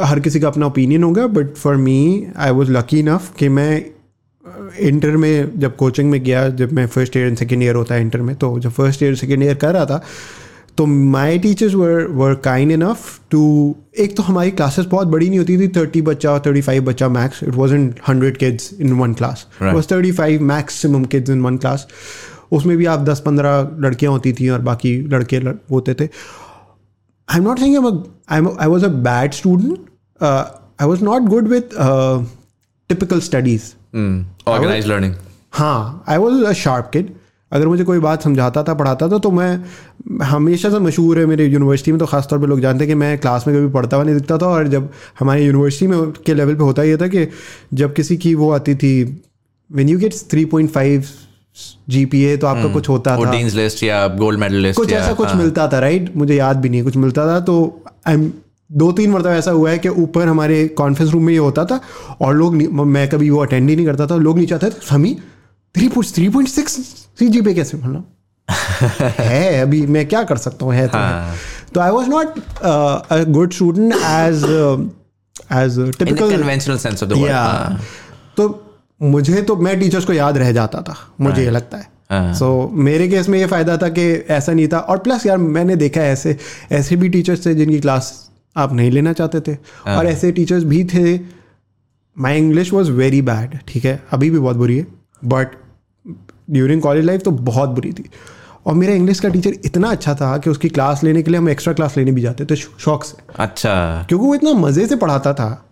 हर 0.05 0.21
किसी 0.21 0.41
का 0.41 0.49
अपना 0.49 0.67
ओपिनियन 0.67 1.03
होगा 1.03 1.27
but 1.29 1.55
for 1.57 1.77
me 1.79 2.27
I 2.37 2.51
was 2.51 2.71
lucky 2.71 2.99
enough 2.99 3.33
कि 3.39 3.49
मैं 3.49 3.73
इंटर 4.81 5.17
में 5.17 5.59
जब 5.61 5.77
कोचिंग 5.77 6.11
में 6.11 6.23
गया 6.25 6.49
जब 6.61 6.73
मैं 6.73 6.87
first 6.87 7.17
year 7.17 7.27
and 7.27 7.37
second 7.37 7.63
year 7.63 7.75
होता 7.75 7.95
है 7.95 8.01
इंटर 8.01 8.21
में 8.21 8.35
तो 8.37 8.59
जब 8.59 8.71
फ़र्स्ट 8.73 9.03
ईयर 9.03 9.15
सेकेंड 9.15 9.43
ईयर 9.43 9.55
कर 9.55 9.73
रहा 9.75 9.87
था 9.87 10.03
तो 10.81 10.87
my 10.87 11.39
teachers 11.39 11.75
were 11.75 12.07
were 12.11 12.35
kind 12.35 12.73
enough 12.73 13.21
to 13.31 13.41
एक 13.99 14.17
तो 14.17 14.23
हमारी 14.23 14.51
क्लासेस 14.51 14.87
बहुत 14.87 15.09
बड़ी 15.09 15.29
नहीं 15.29 15.39
होती 15.39 15.59
थी 15.59 15.69
थर्टी 15.69 16.03
बच्चा 16.03 16.39
थर्टी 16.39 16.61
फाइव 16.61 16.85
बच्चा 16.85 17.09
max 17.09 17.43
it 17.43 17.55
was 17.55 17.75
in 17.75 17.95
hundred 18.09 18.37
kids 18.37 18.71
in 18.81 18.93
one 18.93 19.15
class 19.15 19.47
was 19.63 19.87
thirty 19.93 20.13
five 20.13 20.43
maximum 20.43 21.05
kids 21.05 21.31
in 21.31 21.43
one 21.43 21.57
class 21.57 21.87
उसमें 22.53 22.77
भी 22.77 22.87
आप 22.87 23.01
दस 23.01 23.23
पंद्रह 23.27 23.77
लड़कियाँ 23.79 24.13
होती 24.13 24.33
थी 24.33 24.49
और 24.49 24.61
बाकी 24.61 25.01
लड़के 25.01 25.41
लड़- 25.41 25.71
होते 25.71 25.95
थे। 25.95 26.09
I 27.29 27.39
am 27.39 28.47
a 28.79 28.91
bad 29.09 29.35
student. 29.35 29.79
Uh, 30.21 30.45
I 30.79 30.87
was 30.87 31.03
not 31.03 31.29
good 31.31 31.49
with 31.49 31.77
uh, 31.79 32.19
typical 32.91 33.21
studies. 33.21 33.63
Organise 34.49 34.87
learning 34.87 35.15
हाँ 35.53 36.05
I 36.09 36.17
was 36.17 36.45
a 36.45 36.53
sharp 36.53 36.91
kid 36.93 37.13
अगर 37.53 37.69
मुझे 37.69 37.85
कोई 37.85 37.99
बात 37.99 38.23
समझाता 38.23 38.63
था 38.63 38.75
पढ़ाता 38.75 39.09
था 39.09 39.19
तो 39.19 39.31
मैं 39.31 40.25
हमेशा 40.25 40.71
से 40.71 40.79
मशहूर 40.79 41.19
है 41.19 41.25
मेरे 41.27 41.47
यूनिवर्सिटी 41.47 41.93
में 41.93 41.99
तो 41.99 42.07
खासतौर 42.07 42.39
पे 42.39 42.47
लोग 42.47 42.61
जानते 42.61 42.85
हैं 42.85 42.89
कि 42.89 42.95
मैं 42.95 43.17
क्लास 43.19 43.47
में 43.47 43.57
कभी 43.57 43.73
पढ़ता 43.73 43.97
हुआ 43.97 44.05
नहीं 44.05 44.17
दिखता 44.17 44.39
था 44.39 44.47
और 44.49 44.69
जब 44.69 44.91
हमारे 45.21 45.45
यूनिवर्सिटी 45.45 45.87
में 45.87 46.13
के 46.27 46.35
लेवल 46.35 46.55
पे 46.55 46.63
होता 46.63 46.83
ये 46.83 46.97
था 46.97 47.09
कि 47.09 47.27
जब 47.75 47.95
किसी 47.95 48.17
की 48.17 48.35
वो 48.35 48.51
आती 48.51 48.75
थी 48.75 48.93
when 49.71 49.89
you 49.89 49.99
gets 49.99 50.25
three 50.31 50.45
point 50.47 50.71
five 50.71 51.09
G 51.89 52.05
P 52.07 52.23
A 52.25 52.37
तो 52.37 52.47
आपका 52.47 52.73
कुछ 52.73 52.89
होता 52.89 53.17
था 53.17 53.33
लिस्ट 53.33 53.83
या 53.83 54.07
गोल्ड 54.17 54.41
मेडलिस्ट 54.41 54.81
कुछ 54.81 54.93
या 54.93 54.99
ऐसा 54.99 55.13
कुछ 55.13 55.29
हाँ। 55.29 55.37
मिलता 55.37 55.67
था 55.69 55.79
राइट 55.79 56.17
मुझे 56.17 56.35
याद 56.35 56.57
भी 56.57 56.69
नहीं 56.69 56.83
कुछ 56.83 56.97
मिलता 56.97 57.27
था 57.27 57.41
तो 57.41 57.57
आई 58.07 58.15
एम 58.15 58.31
दो 58.71 58.91
तीन 58.93 59.11
मरतबा 59.11 59.35
ऐसा 59.35 59.51
हुआ 59.51 59.71
है 59.71 59.79
कि 59.79 59.89
ऊपर 59.89 60.29
हमारे 60.29 60.67
कॉन्फ्रेंस 60.79 61.11
रूम 61.13 61.25
में 61.25 61.33
ये 61.33 61.39
होता 61.39 61.65
था 61.65 61.81
और 62.21 62.35
लोग 62.35 62.55
मैं 62.87 63.09
कभी 63.09 63.31
वो 63.31 63.43
अटेंड 63.43 63.69
ही 63.71 63.77
नहीं 63.77 63.87
करता 63.87 64.07
था 64.07 64.17
लोग 64.19 64.39
नीचे 64.39 64.55
आते 64.55 64.67
थे 64.67 64.87
समी 64.87 65.17
three 65.75 65.89
point 65.89 66.15
three 66.15 66.29
point 66.29 66.49
six 66.49 66.73
C 67.19 67.29
G 67.29 67.41
पे 67.41 67.55
कैसे 67.55 67.77
मतलब 67.77 68.07
है 69.21 69.61
अभी 69.61 69.87
मैं 69.87 70.07
क्या 70.09 70.23
कर 70.23 70.37
सकता 70.37 70.65
हूँ 70.65 70.75
है 70.75 70.87
तो 70.89 70.99
हाँ। 70.99 71.35
तो 71.75 71.81
I 71.81 71.91
was 71.91 72.09
not 72.09 72.39
a 73.09 73.23
good 73.29 73.53
student 73.53 73.93
as 73.95 74.45
as 75.53 75.79
typical 75.99 76.37
conventional 76.37 76.79
sense 76.79 77.03
of 77.03 77.11
the 77.11 77.13
word 77.13 77.81
तो 78.37 78.49
मुझे 79.03 79.43
तो 79.43 79.57
मैं 79.57 79.79
टीचर्स 79.81 80.05
को 80.05 80.13
याद 80.13 80.39
रह 80.39 80.53
जाता 80.53 80.81
था 80.83 80.97
मुझे 81.21 81.43
ये 81.43 81.51
लगता 81.51 81.79
है। 81.79 81.89
हाँ। 82.11 82.35
सो 82.35 82.71
मेरे 82.75 83.09
केस 83.09 83.29
में 83.29 83.39
ये 83.39 83.47
फ़ायदा 83.47 83.77
था 83.77 83.89
कि 83.89 84.03
ऐसा 84.31 84.53
नहीं 84.53 84.69
था। 84.69 84.79
और 84.79 84.99
प्लस 84.99 85.27
यार 85.27 85.37
मैंने 85.39 85.77
देखा 85.77 86.01
है 86.01 86.13
ऐसे 86.13 86.37
ऐसे 86.73 86.97
भी 86.97 87.09
टीचर्स 87.09 87.45
थे 87.47 87.55
जिनकी 87.55 87.81
क्लास 87.81 88.13
आप 88.57 88.73
नहीं 88.73 88.91
लेना 88.91 89.13
चाहते 89.13 89.41
थे। 89.41 89.57
और 89.91 90.07
ऐसे 90.07 90.33
टीचर्स 90.33 90.65
भी 90.65 90.85
थे 90.85 91.19
my 92.17 92.39
English 92.39 92.73
was 92.73 92.91
very 92.91 93.23
bad 93.23 93.59
ठीक 93.69 93.85
है? 93.85 94.03
अभी 94.13 94.31
भी 94.31 94.39
बहुत 94.39 94.57
बुरी 94.57 94.79
है। 94.79 94.87
बट 95.25 95.49
ड्यूरिंग 96.51 96.83
कॉलेज 96.83 97.05
लाइफ 97.05 97.23
तो 97.23 97.31
बहुत 97.31 97.69
बुरी 97.69 97.93
थी। 97.93 98.11
और 98.67 98.75
मेरा 98.75 98.95
इंग्लिश 98.95 99.21
का 99.21 99.29
टीचर 99.29 99.51
इतना 99.65 99.91
अच्छा 99.91 100.15
था 100.15 100.39
कि 100.39 100.51
उसकी 100.51 100.69
क्लास 100.69 101.05
लेने 101.05 101.23
के 101.23 101.31
लिए 101.31 101.39
हम 101.39 101.49
एक्स्ट्रा 101.49 101.73
क्लास 101.73 101.97
लेने 101.97 102.13
भी 102.13 102.21
जाते 102.21 102.45
थे 102.45 102.57
शौक 102.57 103.05
से। 103.05 103.17
अच्छा। 103.39 104.05
क्योंकि 104.09 104.27
वो 104.27 104.35
इतना 104.35 104.53
मज़े 104.53 104.87
से 104.87 104.97
पढ़ाता 104.97 105.33
था 105.33 105.67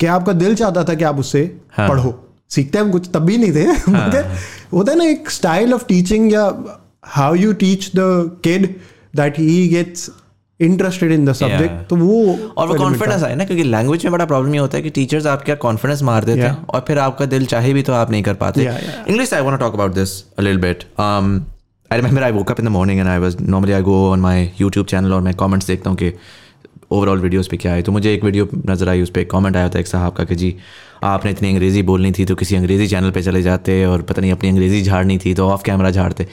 कि 0.00 0.06
आपका 0.06 0.32
दिल 0.32 0.54
चाहता 0.54 0.84
था 0.84 0.94
कि 0.94 1.04
आप 1.04 1.18
उससे 1.18 1.60
हाँ। 1.72 1.88
पढ़ो। 1.88 2.26
सीखते 2.50 2.78
हम 2.78 2.90
कुछ 2.90 3.10
तब 3.14 3.20
भी 3.20 3.38
नहीं 3.38 3.52
थे। 3.52 3.66
मगर 3.88 4.36
होता 4.72 4.92
है 4.92 4.98
ना 4.98 5.04
एक 5.04 5.30
स्टाइल 5.30 5.74
ऑफ़ 5.74 5.84
टीचिंग 5.84 6.32
या 6.32 6.64
how 7.04 7.34
you 7.34 7.52
teach 7.52 7.90
the 7.96 8.00
kid 8.44 8.66
that 9.16 9.38
he 9.38 9.68
gets 9.68 10.10
interested 10.60 11.12
in 11.12 11.24
the 11.24 11.32
subject 11.32 11.88
तो 11.90 11.96
वो 11.96 12.38
और 12.56 12.68
वो 12.68 12.74
कॉन्फिडेंस 12.74 13.22
है 13.22 13.34
ना 13.36 13.44
क्योंकि 13.44 13.64
लैंग्वेज 13.64 14.04
में 14.04 14.12
बड़ा 14.12 14.24
प्रॉब्लम 14.24 14.54
ये 14.54 14.60
होता 14.60 14.76
है 14.76 14.82
कि 14.82 14.90
टीचर्स 14.90 15.26
आपका 15.26 15.54
कॉन्फिडेंस 15.62 16.02
मार 16.02 16.24
देते 16.24 16.40
हैं 16.40 16.56
और 16.64 16.84
फिर 16.88 16.98
आपका 16.98 17.26
दिल 17.26 17.46
चाहे 17.46 17.72
भी 17.74 17.82
तो 17.82 17.92
आप 17.92 18.10
नहीं 18.10 18.22
कर 18.22 18.34
पाते. 18.34 18.68
English 19.08 19.34
I 19.34 19.42
want 19.42 19.58
talk 19.60 19.74
about 19.74 19.94
this 19.94 20.20
a 20.38 20.42
little 20.42 20.60
bit 20.60 20.84
um 21.00 21.40
I 21.90 21.96
remember 21.96 22.22
I 22.22 22.32
woke 22.32 22.50
up 22.50 22.60
in 22.60 22.66
the 22.66 22.68
morning 22.68 23.00
and 23.00 23.08
I 23.08 23.18
was 23.18 23.36
normally 23.40 23.72
I 23.72 23.82
go 23.82 23.96
on 24.10 24.20
my 24.20 24.50
YouTube 24.62 24.86
channel 24.90 25.12
और 25.12 25.20
मैं 25.20 25.34
कमेंट्स 25.34 25.66
देखता 25.66 25.90
हूँ 25.90 25.98
कि 25.98 26.12
ओवरऑल 26.92 27.18
वीडियोस 27.20 27.48
पे 27.48 27.56
क्या 27.56 27.72
है। 27.72 27.82
तो 27.82 27.92
मुझे 27.92 28.12
एक 28.14 28.24
वीडियो 28.24 28.48
नज़र 28.68 28.88
आई 28.88 29.02
उस 29.02 29.10
पर 29.10 29.20
एक 29.20 29.30
कमेंट 29.30 29.56
आया 29.56 29.68
था 29.68 29.78
एक 29.78 29.86
साहब 29.86 30.12
का 30.12 30.24
कि 30.24 30.34
जी 30.34 30.54
आपने 31.04 31.30
इतनी 31.30 31.48
अंग्रेज़ी 31.48 31.82
बोलनी 31.82 32.10
थी 32.12 32.24
तो 32.24 32.34
किसी 32.34 32.56
अंग्रेज़ी 32.56 32.86
चैनल 32.86 33.10
पे 33.10 33.22
चले 33.22 33.42
जाते 33.42 33.84
और 33.86 34.02
पता 34.02 34.20
नहीं 34.20 34.32
अपनी 34.32 34.48
अंग्रेज़ी 34.48 34.82
झाड़नी 34.82 35.18
थी 35.18 35.34
तो 35.34 35.48
off 35.48 35.62
camera 35.64 35.90
झाड़ते। 35.90 36.26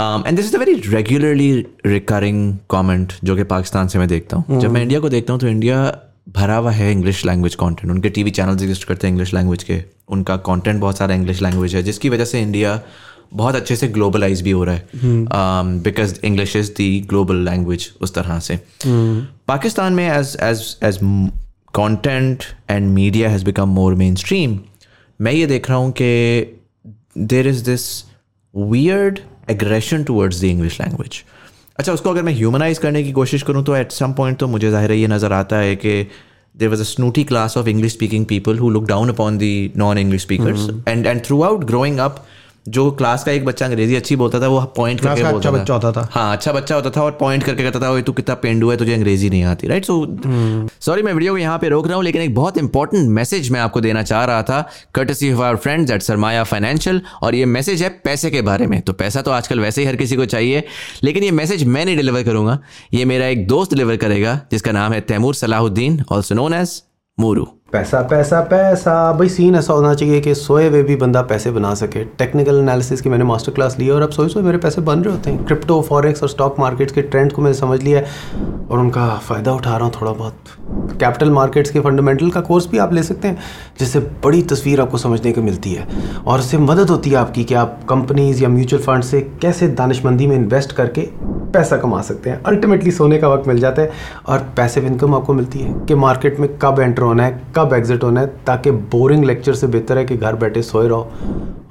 And 0.00 0.36
this 0.36 0.46
is 0.46 0.56
a 0.56 0.58
very 0.58 0.74
regularly 0.86 1.52
recurring 1.86 2.56
comment 2.70 3.12
जो 3.24 3.36
कि 3.36 3.42
पाकिस्तान 3.50 3.88
से 3.88 3.98
मैं 3.98 4.08
देखता 4.08 4.36
हूँ। 4.36 4.60
जब 4.60 4.70
मैं 4.70 4.82
इंडिया 4.82 5.00
को 5.00 5.08
देखता 5.08 5.32
हूँ 5.32 5.40
तो 5.40 5.48
इंडिया 5.48 5.80
भरा 6.28 6.56
हुआ 6.56 6.70
है 6.72 6.90
इंग्लिश 6.92 7.24
लैंग्वेज 7.26 7.54
कंटेंट 7.54 7.90
उनके 7.92 8.08
टीवी 8.10 8.30
चैनल्स 8.30 8.62
एग्जिस्ट 8.62 8.84
करते 8.84 9.06
हैं 9.06 9.12
इंग्लिश 9.12 9.34
लैंग्वेज 9.34 9.62
के। 9.62 9.82
उनका 10.08 10.36
कंटेंट 10.48 10.80
बहुत 10.80 10.98
सारा 10.98 11.14
इंग्लिश 11.14 11.42
लैंग्वेज 11.42 11.74
है 11.76 11.82
जिसकी 11.82 12.08
वजह 12.08 12.24
से 12.24 12.40
इंडिया 12.42 12.80
बहुत 13.34 13.54
अच्छे 13.54 13.76
से 13.76 13.88
ग्लोबलाइज 13.88 14.40
भी 14.42 14.50
हो 14.50 14.64
रहा 14.64 14.74
है। 14.74 14.88
Because 15.82 16.14
English 16.24 16.56
is 16.56 16.70
the 16.76 16.88
global 17.08 17.44
language 17.44 17.90
उस 18.00 18.14
तरह 18.14 18.38
से। 18.38 18.58
पाकिस्तान 19.48 19.92
में 19.92 20.08
as 20.08 20.36
as 20.42 20.76
as 20.84 20.98
content 21.74 22.44
and 22.70 22.88
media 22.94 23.30
has 23.30 23.44
become 23.44 23.68
more 23.68 23.94
mainstream 24.16 24.58
मैं 25.20 25.32
ये 25.32 25.46
देख 25.46 25.68
रहा 25.70 25.78
हूँ 25.78 25.92
कि 26.00 26.10
there 27.18 27.48
is 27.48 27.64
this 27.64 27.86
weird 28.54 29.18
aggression 29.50 30.04
towards 30.04 30.40
the 30.40 30.44
English 30.46 30.80
language 30.80 31.22
अच्छा 31.78 31.92
उसको 31.92 32.10
अगर 32.10 32.22
मैं 32.22 32.32
ह्यूमनाइज 32.34 32.78
करने 32.78 33.02
की 33.02 33.12
कोशिश 33.12 33.42
करूँ 33.42 33.64
तो 33.64 33.76
एट 33.76 33.92
सम 33.92 34.12
पॉइंट 34.12 34.38
तो 34.38 34.46
मुझे 34.48 34.70
ज़ाहिर 34.70 34.90
है 34.90 34.98
ये 34.98 35.06
नज़र 35.08 35.32
आता 35.32 35.56
है 35.56 35.76
कि 35.76 35.94
there 36.54 36.68
was 36.68 36.80
a 36.80 36.84
snooty 36.84 37.24
class 37.24 37.56
of 37.56 37.68
English 37.68 37.92
speaking 37.92 38.26
people 38.26 38.58
who 38.58 38.70
look 38.70 38.86
down 38.86 39.08
upon 39.08 39.38
the 39.38 39.52
non 39.76 39.98
English 39.98 40.22
speakers 40.22 40.68
and 40.88 41.06
and 41.06 41.24
throughout 41.42 41.64
growing 41.64 41.98
up 41.98 42.24
जो 42.66 42.90
क्लास 42.92 43.24
का 43.24 43.32
एक 43.32 43.44
बच्चा 43.44 43.66
अंग्रेज़ी 43.66 43.96
अच्छी 43.96 44.16
बोलता 44.16 44.40
था 44.40 44.48
वो 44.48 44.60
पॉइंट 44.76 45.00
करके 45.00 45.22
बोलता 45.22 45.36
अच्छा 45.36 45.50
बच्चा 45.50 45.74
होता 45.74 45.92
था। 45.92 46.08
हाँ 46.12 46.32
अच्छा 46.32 46.52
बच्चा 46.52 46.74
होता 46.74 46.90
था 46.90 47.02
और 47.02 47.12
पॉइंट 47.20 47.44
करके 47.44 47.62
कहता 47.62 47.80
था 47.80 48.00
तू 48.00 48.12
कितना 48.12 48.34
पेंडू 48.36 48.70
है 48.70 48.76
तुझे 48.76 48.92
अंग्रेज़ी 48.94 49.30
नहीं 49.30 49.42
आती। 49.44 49.68
राइट 49.68 49.84
सो 49.84 50.06
सॉरी 50.80 51.02
मैं 51.02 51.12
वीडियो 51.12 51.32
को 51.32 51.38
यहाँ 51.38 51.58
पे 51.58 51.68
रोक 51.68 51.86
रहा 51.86 51.96
हूँ 51.96 52.04
लेकिन 52.04 52.22
एक 52.22 52.34
बहुत 52.34 52.58
इंपॉर्टेंट 52.58 53.08
मैसेज 53.10 53.50
मैं 53.50 53.60
आपको 53.60 53.80
देना 53.80 54.02
चाह 54.02 54.24
रहा 54.24 54.42
था 54.42 54.60
courtesy 54.94 55.32
of 55.32 55.42
our 55.42 55.56
friends 55.56 55.92
at 55.92 56.02
Sarmaya 56.02 56.44
financial 56.44 57.00
और 57.22 57.34
ये 57.34 57.44
मैसेज 57.46 57.82
है 57.82 57.88
पैसे 58.04 58.30
के 58.30 58.42
बारे 58.42 58.66
में। 58.66 58.80
तो 58.80 58.92
पैसा 58.94 59.22
तो 59.22 59.30
आजकल 59.30 59.60
वैसे 59.60 59.80
ही 59.80 59.86
हर 59.86 59.96
किसी 59.96 60.16
को 60.16 60.24
चाहिए 60.26 60.62
लेकिन 61.04 61.24
ये 61.24 61.30
मैसेज 61.32 61.64
मैं 61.64 61.84
नहीं 61.84 61.96
डिलीवर 61.96 62.22
करूँगा। 62.22 62.58
ये 62.94 63.04
मेरा 63.04 63.26
एक 63.26 63.46
दोस्त 63.46 63.74
डिलीवर 63.74 63.96
करेगा 63.96 64.40
जिसका 64.50 64.72
नाम 64.72 64.92
है 64.92 65.00
Taimur 65.02 65.34
Salahuddin 65.34 66.02
also 66.10 66.34
known 66.34 66.54
as 66.54 66.82
Moru 67.18 67.46
पैसा 67.72 68.00
पैसा 68.02 68.40
पैसा। 68.40 68.92
भाई 69.12 69.28
सीन 69.28 69.54
ऐसा 69.56 69.72
होना 69.72 69.92
चाहिए 69.94 70.20
कि 70.20 70.34
सोए 70.34 70.68
हुए 70.68 70.82
भी 70.82 70.94
बंदा 70.96 71.20
पैसे 71.22 71.50
बना 71.50 71.74
सके। 71.74 72.02
टेक्निकल 72.18 72.58
एनालिसिस 72.58 73.00
की 73.00 73.08
मैंने 73.08 73.24
मास्टर 73.24 73.52
क्लास 73.52 73.78
ली 73.78 73.86
है 73.86 73.92
और 73.92 74.02
अब 74.02 74.10
सोए 74.10 74.28
सोए 74.28 74.42
मेरे 74.42 74.58
पैसे 74.58 74.80
बन 74.80 75.02
रहे 75.02 75.14
होते 75.14 75.30
हैं। 75.30 75.44
क्रिप्टो 75.44 75.80
फॉरेक्स 75.82 76.22
और 76.22 76.28
स्टॉक 76.28 76.58
मार्केट्स 76.58 76.92
के 76.92 77.02
ट्रेंड 77.02 77.32
को 77.32 77.42
मैंने 77.42 77.54
समझ 77.54 77.82
लिया 77.82 78.00
है 78.00 78.66
और 78.70 78.78
उनका 78.78 79.08
फ़ायदा 79.18 79.52
उठा 79.52 79.76
रहा 79.76 79.84
हूँ 79.84 79.92
थोड़ा 80.00 80.12
बहुत। 80.12 80.34
कैपिटल 81.00 81.30
मार्केट्स 81.30 81.70
के 81.70 81.80
फंडामेंटल 81.80 82.30
का 82.30 82.40
कोर्स 82.40 82.68
भी 82.70 82.78
आप 82.78 82.92
ले 82.92 83.02
सकते 83.02 83.28
हैं, 83.28 83.38
जिससे 83.78 84.00
बड़ी 84.24 84.42
तस्वीर 84.42 84.80
आपको 84.80 84.98
समझने 84.98 85.32
को 85.32 85.42
मिलती 85.42 85.74
है। 85.74 85.86
और 86.26 86.38
उससे 86.38 86.58
मदद 86.58 86.90
होती 86.90 87.10
है 87.10 87.16
आपकी 87.16 87.44
कि 87.44 87.54
आप 87.54 87.80
कंपनीज़ 87.88 88.42
या 88.42 88.48
म्यूचुअल 88.48 88.82
फंड 88.82 89.02
से 89.02 89.20
कैसे 89.42 89.68
दानिशमंदी 89.68 90.26
में 90.26 90.36
इन्वेस्ट 90.36 90.72
करके 90.72 91.08
पैसा 91.52 91.76
कमा 91.76 92.00
सकते 92.02 92.30
हैं। 92.30 92.42
अल्टीमेटली 92.42 92.90
सोने 92.90 93.16
का 93.18 93.28
वक्त 93.28 93.48
मिल 93.48 93.58
जाता 93.60 93.82
है 93.82 93.90
और 94.26 94.38
पैसिव 94.56 94.84
इनकम 94.86 95.14
आपको 95.14 95.32
मिलती 95.32 95.58
है 95.58 95.72
कि 95.86 95.94
मार्केट 95.94 96.38
में 96.40 96.48
कब 96.58 96.80
एंटर 96.80 97.02
होना 97.02 97.24
है 97.24 97.40
कब 97.56 97.59
एग्जिट 97.68 98.02
होना 98.02 98.20
है 98.20 98.26
ताकि 98.26 98.70
बोरिंग 98.70 99.24
लेक्चर 99.24 99.54
से 99.54 99.66
बेहतर 99.66 99.98
है 99.98 100.04
कि 100.04 100.16
घर 100.16 100.34
बैठे 100.34 100.62
सोए 100.62 100.88
रहो 100.88 101.12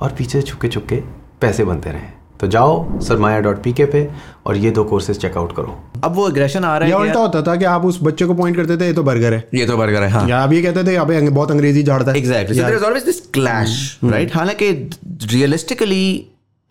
और 0.02 0.12
पीछे 0.18 0.42
छुपके 0.42 0.68
छुपके 0.68 0.96
पैसे 1.42 1.64
बनते 1.64 1.90
रहें। 1.90 2.14
तो 2.40 2.48
जाओ 2.48 3.00
सरमाया 3.00 3.40
डॉट 3.40 3.64
पी 3.64 3.74
के 3.74 3.86
पे 3.86 4.10
और 4.46 4.58
ये 4.58 4.72
दो 4.72 4.84
कोर्सेज 4.84 5.18
चेकआउट 5.18 5.56
करो। 5.56 5.80
अब 6.04 6.16
वो 6.16 6.30
एग्रेशन 6.30 6.64
आ 6.64 6.78
रहा 6.78 6.90
है 6.90 6.96
उल्टा 6.96 7.20
होता 7.20 7.42
था 7.42 7.56
कि 7.56 7.66
आप 7.66 7.86
उस 7.86 8.00
बच्चे 8.04 8.26
को 8.26 8.34
पॉइंट 8.34 8.58
करते 8.58 8.78
थे 8.78 8.86
ये 8.86 8.94
तो 8.94 9.04
बर्गर 9.04 9.34
है। 9.34 9.48
ये 9.54 9.66
तो 9.66 9.78
बर्गर 9.78 10.04
है 10.04 10.10
हाँ। 10.10 10.28
या 10.28 10.40
आप 10.40 10.54
ये 10.54 10.62
कहते 10.62 10.84
थे 10.84 10.96
अंग- 10.96 11.32
बहुत 11.32 11.52
अंग्रेज़ी 11.52 11.84
झाड़ता 11.84 12.12
है। 12.12 12.18
There 12.22 12.80
is 12.80 12.86
always 12.86 13.04
this 13.04 13.22
clash, 13.38 14.10
right? 14.14 14.36
हालाँकि 14.36 14.90
realistically, 15.18 16.20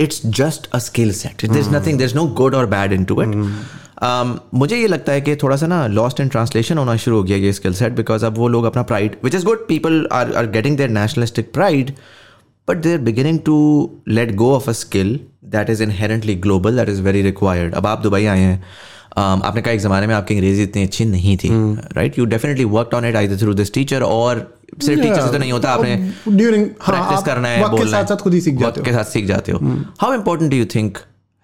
it's 0.07 0.41
just 0.41 0.61
a 0.77 0.91
skill 0.91 1.27
set. 1.27 1.53
There's 1.53 1.75
nothing, 1.75 1.99
there's 1.99 2.17
no 2.17 2.27
good 2.41 2.55
or 2.55 2.71
bad 2.73 2.99
into 2.99 3.27
it. 3.27 3.53
Um, 3.99 4.28
मुझे 4.55 4.76
ये 4.76 4.87
लगता 4.87 5.12
है 5.12 5.21
कि 5.21 5.35
थोड़ा 5.37 5.57
सा 5.57 5.67
ना 5.67 5.87
लॉस्ट 5.87 6.21
इन 6.21 6.28
ट्रांसलेशन 6.28 6.78
होना 6.78 6.95
शुरू 6.97 7.17
हो 7.17 7.23
गया 7.23 7.37
ये 7.37 7.52
स्किल 7.52 7.73
सेट 7.75 7.93
बिकॉज़ 7.93 8.25
अब 8.26 8.37
वो 8.38 8.49
लोग 8.49 8.64
अपना 8.64 8.83
pride 8.83 9.17
which 9.25 9.35
is 9.35 9.45
good 9.45 9.67
people 9.69 10.07
are 10.12 10.33
are 10.33 10.47
getting 10.50 10.76
their 10.76 10.90
nationalistic 10.90 11.52
pride 11.52 11.93
but 12.69 12.76
they 12.76 12.93
are 12.93 12.99
beginning 12.99 13.38
to 13.47 13.57
let 14.09 14.35
go 14.35 14.55
of 14.57 14.69
a 14.71 14.73
skill 14.73 15.19
that 15.45 15.71
is 15.71 15.83
inherently 15.83 16.35
global 16.47 16.76
that 16.76 16.88
is 16.88 17.02
very 17.02 17.23
required 17.23 17.75
अब 17.75 17.87
आप 17.87 18.02
Dubai 18.02 18.25
आए 18.26 18.38
हैं 18.38 18.62
Um, 19.09 19.43
आपने 19.45 19.62
कहा 19.62 19.73
एक 19.75 19.81
ज़माने 19.81 20.07
में 20.07 20.14
आपकी 20.14 20.35
अंग्रेज़ी 20.35 20.62
इतनी 20.62 20.83
अच्छी 20.83 21.05
नहीं 21.05 21.37
थी 21.37 21.49
right 21.97 22.19
you 22.19 22.25
definitely 22.25 22.64
work 22.75 22.95
on 22.95 23.05
it 23.05 23.17
I 23.17 23.28
through 23.37 23.55
this 23.55 23.73
teacher 23.75 24.02
और 24.02 24.43
सिर्फ़ 24.85 25.00
टीचर 25.02 25.21
से 25.21 25.33
तो 25.33 25.38
नहीं 25.38 25.52
होता 25.52 25.71
आपने 25.71 25.95
ड्यूरिंग 26.28 26.67
प्रैक्टिस 26.87 27.25
करना 27.26 27.49
है 27.49 27.69
बोलना 27.71 27.99
है। 27.99 28.17
खुद 28.17 28.35
ही 28.35 28.40
सीख 28.40 28.59
के 28.61 28.93
साथ 28.93 29.05
सीख 29.12 29.26
जाते 29.26 29.52
हो। 29.52 29.59
How 30.00 30.12
important 30.14 30.50
do 30.50 30.57
you 30.57 30.64
think 30.75 30.99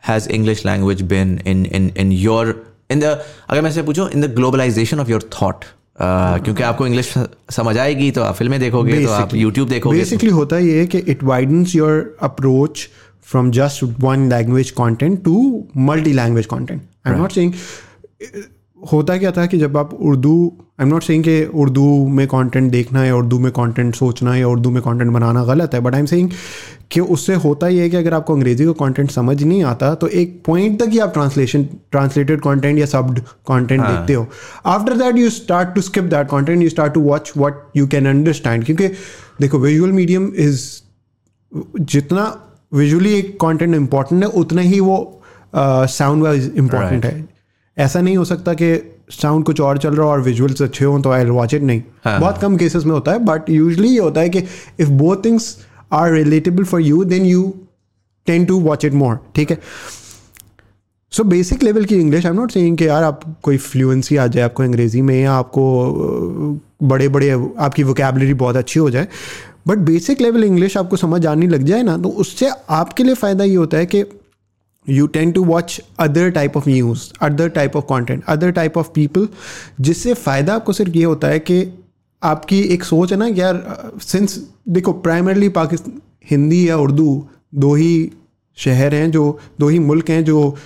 has 0.08 0.28
English 0.30 0.64
language 0.66 1.02
been 1.12 1.38
in 1.46 1.64
in 1.66 1.90
in 1.96 2.12
your 2.12 2.54
in 2.90 3.00
the 3.00 3.18
अगर 3.50 3.62
मैं 3.62 3.70
से 3.72 3.82
पूछूँ 3.82 4.08
in 4.10 4.20
the 4.20 4.34
globalisation 4.34 5.00
of 5.00 5.10
your 5.10 5.28
thought 5.32 5.64
क्योंकि 5.98 6.62
आपको 6.62 6.86
इंग्लिश 6.86 7.12
समझ 7.50 7.76
आएगी 7.78 8.10
तो 8.10 8.22
आप 8.22 8.34
फ़िल्में 8.34 8.58
देखोगे 8.60 9.02
तो 9.04 9.10
आप 9.12 9.34
यूट्यूब 9.34 9.68
देखोगे 9.68 9.98
बेसिकली 9.98 10.30
होता 10.30 10.58
ये 10.58 10.78
है 10.78 10.86
कि 10.86 10.98
it 10.98 11.22
widens 11.24 11.74
your 11.76 12.16
approach 12.22 12.88
from 13.26 13.50
just 13.50 13.84
one 14.00 14.28
language 14.30 14.70
content 14.70 15.22
to 15.24 15.36
multi 15.76 16.12
language 16.12 16.46
content 16.46 16.82
I 17.06 17.12
am 17.12 17.18
not 17.18 17.32
saying 17.32 17.52
होता 18.92 19.16
क्या 19.18 19.30
था 19.30 19.46
कि 19.46 19.58
जब 19.58 19.76
आप 19.76 19.94
Urdu 19.94 20.52
I 20.80 20.86
am 20.86 20.92
not 20.92 21.02
saying 21.02 21.24
कि 21.24 21.44
उर्दू 21.54 21.86
में 22.08 22.26
कंटेंट 22.28 22.70
देखना 22.72 23.00
है 23.00 23.14
उर्दू 23.14 23.38
में 23.38 23.50
कंटेंट 23.52 23.94
सोचना 23.94 24.32
है 24.32 24.40
या 24.40 24.48
उर्दू 24.48 24.70
में 24.70 24.82
कंटेंट 24.82 25.10
बनाना 25.10 25.44
गलत 25.44 25.74
है 25.74 25.80
बट 25.80 25.94
आई 25.94 26.00
एम 26.00 26.06
सेइंग 26.06 26.30
कि 26.90 27.00
उससे 27.00 27.34
होता 27.34 27.66
ही 27.66 27.78
है 27.78 27.88
कि 27.90 27.96
अगर 27.96 28.14
आपको 28.14 28.34
अंग्रेज़ी 28.34 28.64
का 28.64 28.72
कंटेंट 28.84 29.10
समझ 29.10 29.42
नहीं 29.42 29.62
आता 29.64 29.94
तो 29.94 30.08
एक 30.08 30.42
पॉइंट 30.46 30.78
तक 30.82 30.88
ही 30.88 30.98
आप 30.98 31.12
ट्रांसलेशन 31.12 31.64
ट्रांसलेटेड 31.64 32.40
कंटेंट 32.40 32.78
या 32.78 32.86
सब्ड 32.86 33.18
कंटेंट 33.48 33.82
देखते 33.82 34.14
हो। 34.14 34.26
After 34.66 34.96
that 34.96 35.16
you 35.16 35.30
start 35.30 35.74
to 35.74 35.80
skip 35.80 36.04
that 36.04 36.28
content 36.28 36.62
you 36.62 36.68
start 36.68 36.94
to 36.94 37.00
watch 37.00 37.32
what 37.36 37.62
you 37.76 37.86
can 37.86 38.06
understand 38.06 38.64
क्योंकि 38.64 38.88
देखो 39.40 39.58
विजुअल 39.58 39.92
मीडियम 39.92 40.32
इज़ 40.36 40.62
जितना 41.80 42.34
विजुअली 42.74 43.14
एक 43.14 43.36
कंटेंट 43.40 43.74
इंपॉर्टेंट 43.74 44.22
है 44.22 44.28
उतना 44.28 44.62
ही 44.62 44.80
वो 44.80 45.22
साउंड 45.56 46.22
वाइज 46.22 46.52
इंपॉर्टेंट 46.56 47.04
है। 47.04 47.33
ऐसा 47.76 48.00
नहीं 48.00 48.16
हो 48.16 48.24
सकता 48.24 48.54
कि 48.54 48.74
साउंड 49.10 49.44
कुछ 49.44 49.60
और 49.60 49.78
चल 49.78 49.94
रहा 49.94 50.06
हो 50.06 50.12
और 50.12 50.20
विजुअल्स 50.20 50.62
अच्छे 50.62 50.84
हों 50.84 51.00
तो 51.02 51.10
आई 51.10 51.24
वॉच 51.24 51.54
इट 51.54 51.62
नहीं 51.62 51.82
हाँ. 52.04 52.20
बहुत 52.20 52.38
कम 52.38 52.56
केसेस 52.56 52.84
में 52.84 52.92
होता 52.92 53.12
है 53.12 53.18
बट 53.18 53.50
यूजली 53.50 53.88
ये 53.88 53.98
होता 53.98 54.20
है 54.20 54.28
कि 54.28 54.42
if 54.80 54.88
both 54.88 55.24
things 55.24 55.56
are 55.92 56.12
relatable 56.12 56.64
for 56.64 56.80
you 56.80 57.04
then 57.04 57.26
you 57.26 57.52
tend 58.26 58.44
to 58.44 58.58
watch 58.60 58.84
it 58.84 58.92
more 58.94 59.18
ठीक 59.36 59.50
है 59.50 59.58
सो 61.12 61.24
बेसिक 61.24 61.62
लेवल 61.62 61.84
की 61.84 61.94
English 61.94 62.26
I 62.26 62.30
am 62.30 62.36
not 62.36 62.50
saying 62.50 62.76
कि 62.76 62.86
यार 62.88 63.04
आप 63.04 63.20
कोई 63.42 63.56
फ्लुएंसी 63.56 64.16
आ 64.16 64.26
जाए 64.26 64.44
आपको 64.44 64.62
अंग्रेज़ी 64.62 65.02
में 65.02 65.20
या 65.22 65.32
आपको 65.32 66.60
बड़े 66.82 67.08
बड़े 67.08 67.30
आपकी 67.58 67.82
वोकेबलरी 67.82 68.34
बहुत 68.34 68.56
अच्छी 68.56 68.80
हो 68.80 68.90
जाए 68.90 69.08
बट 69.68 69.78
बेसिक 69.78 70.20
लेवल 70.20 70.44
इंग्लिश 70.44 70.76
आपको 70.76 70.96
समझ 70.96 71.24
आने 71.26 71.46
लग 71.46 71.62
जाए 71.62 71.82
ना 71.82 71.96
तो 71.96 72.08
उससे 72.18 72.50
आपके 72.70 73.04
लिए 73.04 73.14
फ़ायदा 73.14 73.44
ये 73.44 73.54
होता 73.54 73.78
है 73.78 73.86
कि 73.86 74.02
you 74.88 75.06
tend 75.06 75.32
to 75.32 75.44
watch 75.44 75.80
other 75.98 76.30
type 76.30 76.56
of 76.56 76.68
news 76.68 77.08
other 77.22 77.48
type 77.48 77.76
of 77.76 77.84
content 77.84 78.24
other 78.28 78.50
type 78.50 78.78
of 78.78 78.88
people 78.94 79.28
जिससे 79.80 80.14
फ़ायदा 80.14 80.54
आपको 80.54 80.72
सिर्फ़ 80.72 80.96
ये 80.96 81.04
होता 81.04 81.28
है 81.28 81.38
कि 81.38 81.64
आपकी 82.22 82.60
एक 82.74 82.84
सोच 82.84 83.12
है 83.12 83.18
ना 83.18 83.26
यार 83.26 83.62
सिंस 84.02 84.38
देखो 84.68 84.92
प्राइमरली 85.00 85.48
पाकिस्तान 85.48 86.00
हिंदी 86.30 86.68
या 86.68 86.76
उर्दू 86.76 87.08
दो 87.54 87.74
ही 87.74 88.10
शहर 88.58 88.94
हैं 88.94 89.10
जो 89.10 89.26
दो 89.60 89.68
ही 89.68 89.78
मुल्क 89.78 90.10
हैं 90.10 90.24
जो 90.24 90.56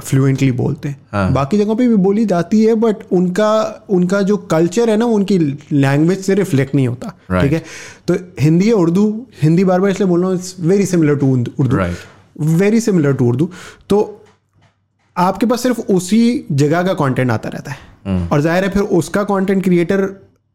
फ्लुएंटली 0.00 0.50
बोलते 0.52 0.88
हैं 0.88 0.96
हाँ. 1.12 1.32
बाकी 1.32 1.58
जगहों 1.58 1.74
पे 1.76 1.86
भी 1.88 1.94
बोली 1.96 2.24
जाती 2.26 2.62
है 2.64 2.74
बट 2.74 3.02
उनका 3.12 3.50
उनका 3.90 4.20
जो 4.22 4.36
कल्चर 4.52 4.90
है 4.90 4.96
ना 4.96 5.04
वो 5.04 5.14
उनकी 5.14 5.38
लैंग्वेज 5.72 6.20
से 6.20 6.34
रिफ्लेक्ट 6.34 6.74
नहीं 6.74 6.86
होता 6.88 7.08
Right. 7.08 7.42
ठीक 7.42 7.52
है 7.52 7.62
तो 8.08 8.14
हिंदी 8.40 8.70
या 8.70 8.76
उर्दू 8.76 9.04
हिंदी 9.42 9.64
बार 9.64 9.80
बार 9.80 9.90
इसलिए 9.90 10.08
बोल 10.08 10.20
रहा 10.20 10.30
हूँ 10.30 10.38
it's 10.38 10.54
very 10.60 10.86
similar 10.86 11.16
to 11.16 11.32
Urdu 11.58 11.76
Right. 11.76 12.06
Very 12.36 12.80
similar 12.80 13.12
to 13.12 13.28
Urdu 13.28 13.50
तो 13.90 14.00
आपके 15.16 15.46
पास 15.46 15.62
सिर्फ़ 15.62 15.80
उसी 15.92 16.46
जगह 16.52 16.82
का 16.82 16.94
कंटेंट 16.94 17.30
आता 17.30 17.48
रहता 17.48 17.70
है। 17.70 18.28
और 18.28 18.40
ज़ाहिर 18.40 18.64
है 18.64 18.70
फिर 18.70 18.82
उसका 18.82 19.22
कंटेंट 19.24 19.62
क्रिएटर 19.64 20.08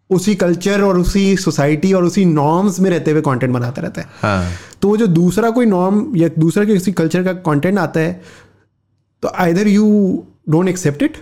उसी 0.10 0.36
कल्चर 0.36 0.82
और 0.82 0.98
उसी 1.00 1.36
सोसाइटी 1.38 1.92
और 1.94 2.04
उसी 2.04 2.26
नॉर्म्स 2.26 2.80
में 2.80 2.90
रहते 2.90 3.12
हुए 3.12 3.22
कंटेंट 3.22 3.54
बनाता 3.54 3.82
रहता 3.82 4.02
है। 4.02 4.08
हाँ। 4.22 4.52
तो 4.82 4.88
वो 4.88 4.98
जो 4.98 5.08
दूसरा 5.08 5.50
कोई 5.50 5.66
नॉर्म 5.66 6.12
या 6.18 6.30
दूसरा 6.40 6.64
किसी 6.66 6.92
कल्चर 6.92 7.24
का 7.24 7.34
कंटेंट 7.44 7.78
आता 7.80 8.00
है 8.00 8.22
तो 9.24 9.32
either 9.36 9.68
you 9.68 9.86
don't 10.50 10.68
accept 10.70 11.04
it 11.04 11.18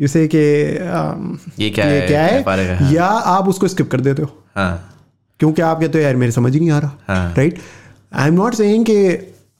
you 0.00 0.08
say 0.08 0.26
कि 0.28 0.38
um, 0.38 1.60
ये 1.60 1.70
क्या 1.70 1.84
ये 1.84 2.00
है? 2.00 2.06
क्या 2.06 2.26
क्या 2.26 2.52
है? 2.54 2.76
है। 2.76 2.94
या 2.94 3.06
आप 3.06 3.48
उसको 3.48 3.68
स्किप 3.68 3.90
कर 3.90 4.00
देते 4.00 4.22
हो। 4.22 4.28
हाँ। 4.56 4.90
क्योंकि 5.40 5.62
आप 5.62 5.80
कहते 5.80 5.98
हो 5.98 6.04
यार 6.04 6.16
मेरे 6.16 6.32
समझ 6.32 6.52
ही 6.54 6.60
नहीं 6.60 6.70
आ 6.70 6.78
रहा। 6.78 6.98
हाँ। 7.08 7.34
Right 7.36 7.58
I 8.14 8.28
am 8.28 8.34
not 8.34 8.54
saying 8.54 8.84
कि 8.90 8.96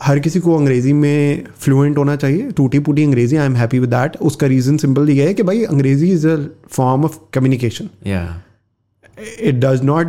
हर 0.01 0.19
किसी 0.19 0.41
को 0.41 0.57
अंग्रेज़ी 0.59 0.93
में 0.93 1.45
फ्लुएंट 1.61 1.99
होना 1.99 2.17
चाहिए 2.17 2.51
टूटी 2.57 2.79
फूटी 2.87 3.05
अंग्रेज़ी 3.05 3.37
I 3.37 3.47
am 3.47 3.57
happy 3.57 3.79
with 3.79 3.91
that 3.91 4.17
उसका 4.31 4.47
रीज़न 4.47 4.77
सिंपल 4.77 5.11
ये 5.11 5.27
है 5.27 5.35
कि 5.35 5.43
भाई 5.43 5.65
अंग्रेज़ी 5.65 6.11
is 6.13 6.27
a 6.29 6.37
form 6.71 7.05
of 7.05 7.19
communication 7.33 7.89
it 9.41 9.55
does 9.55 9.83
not 9.85 10.07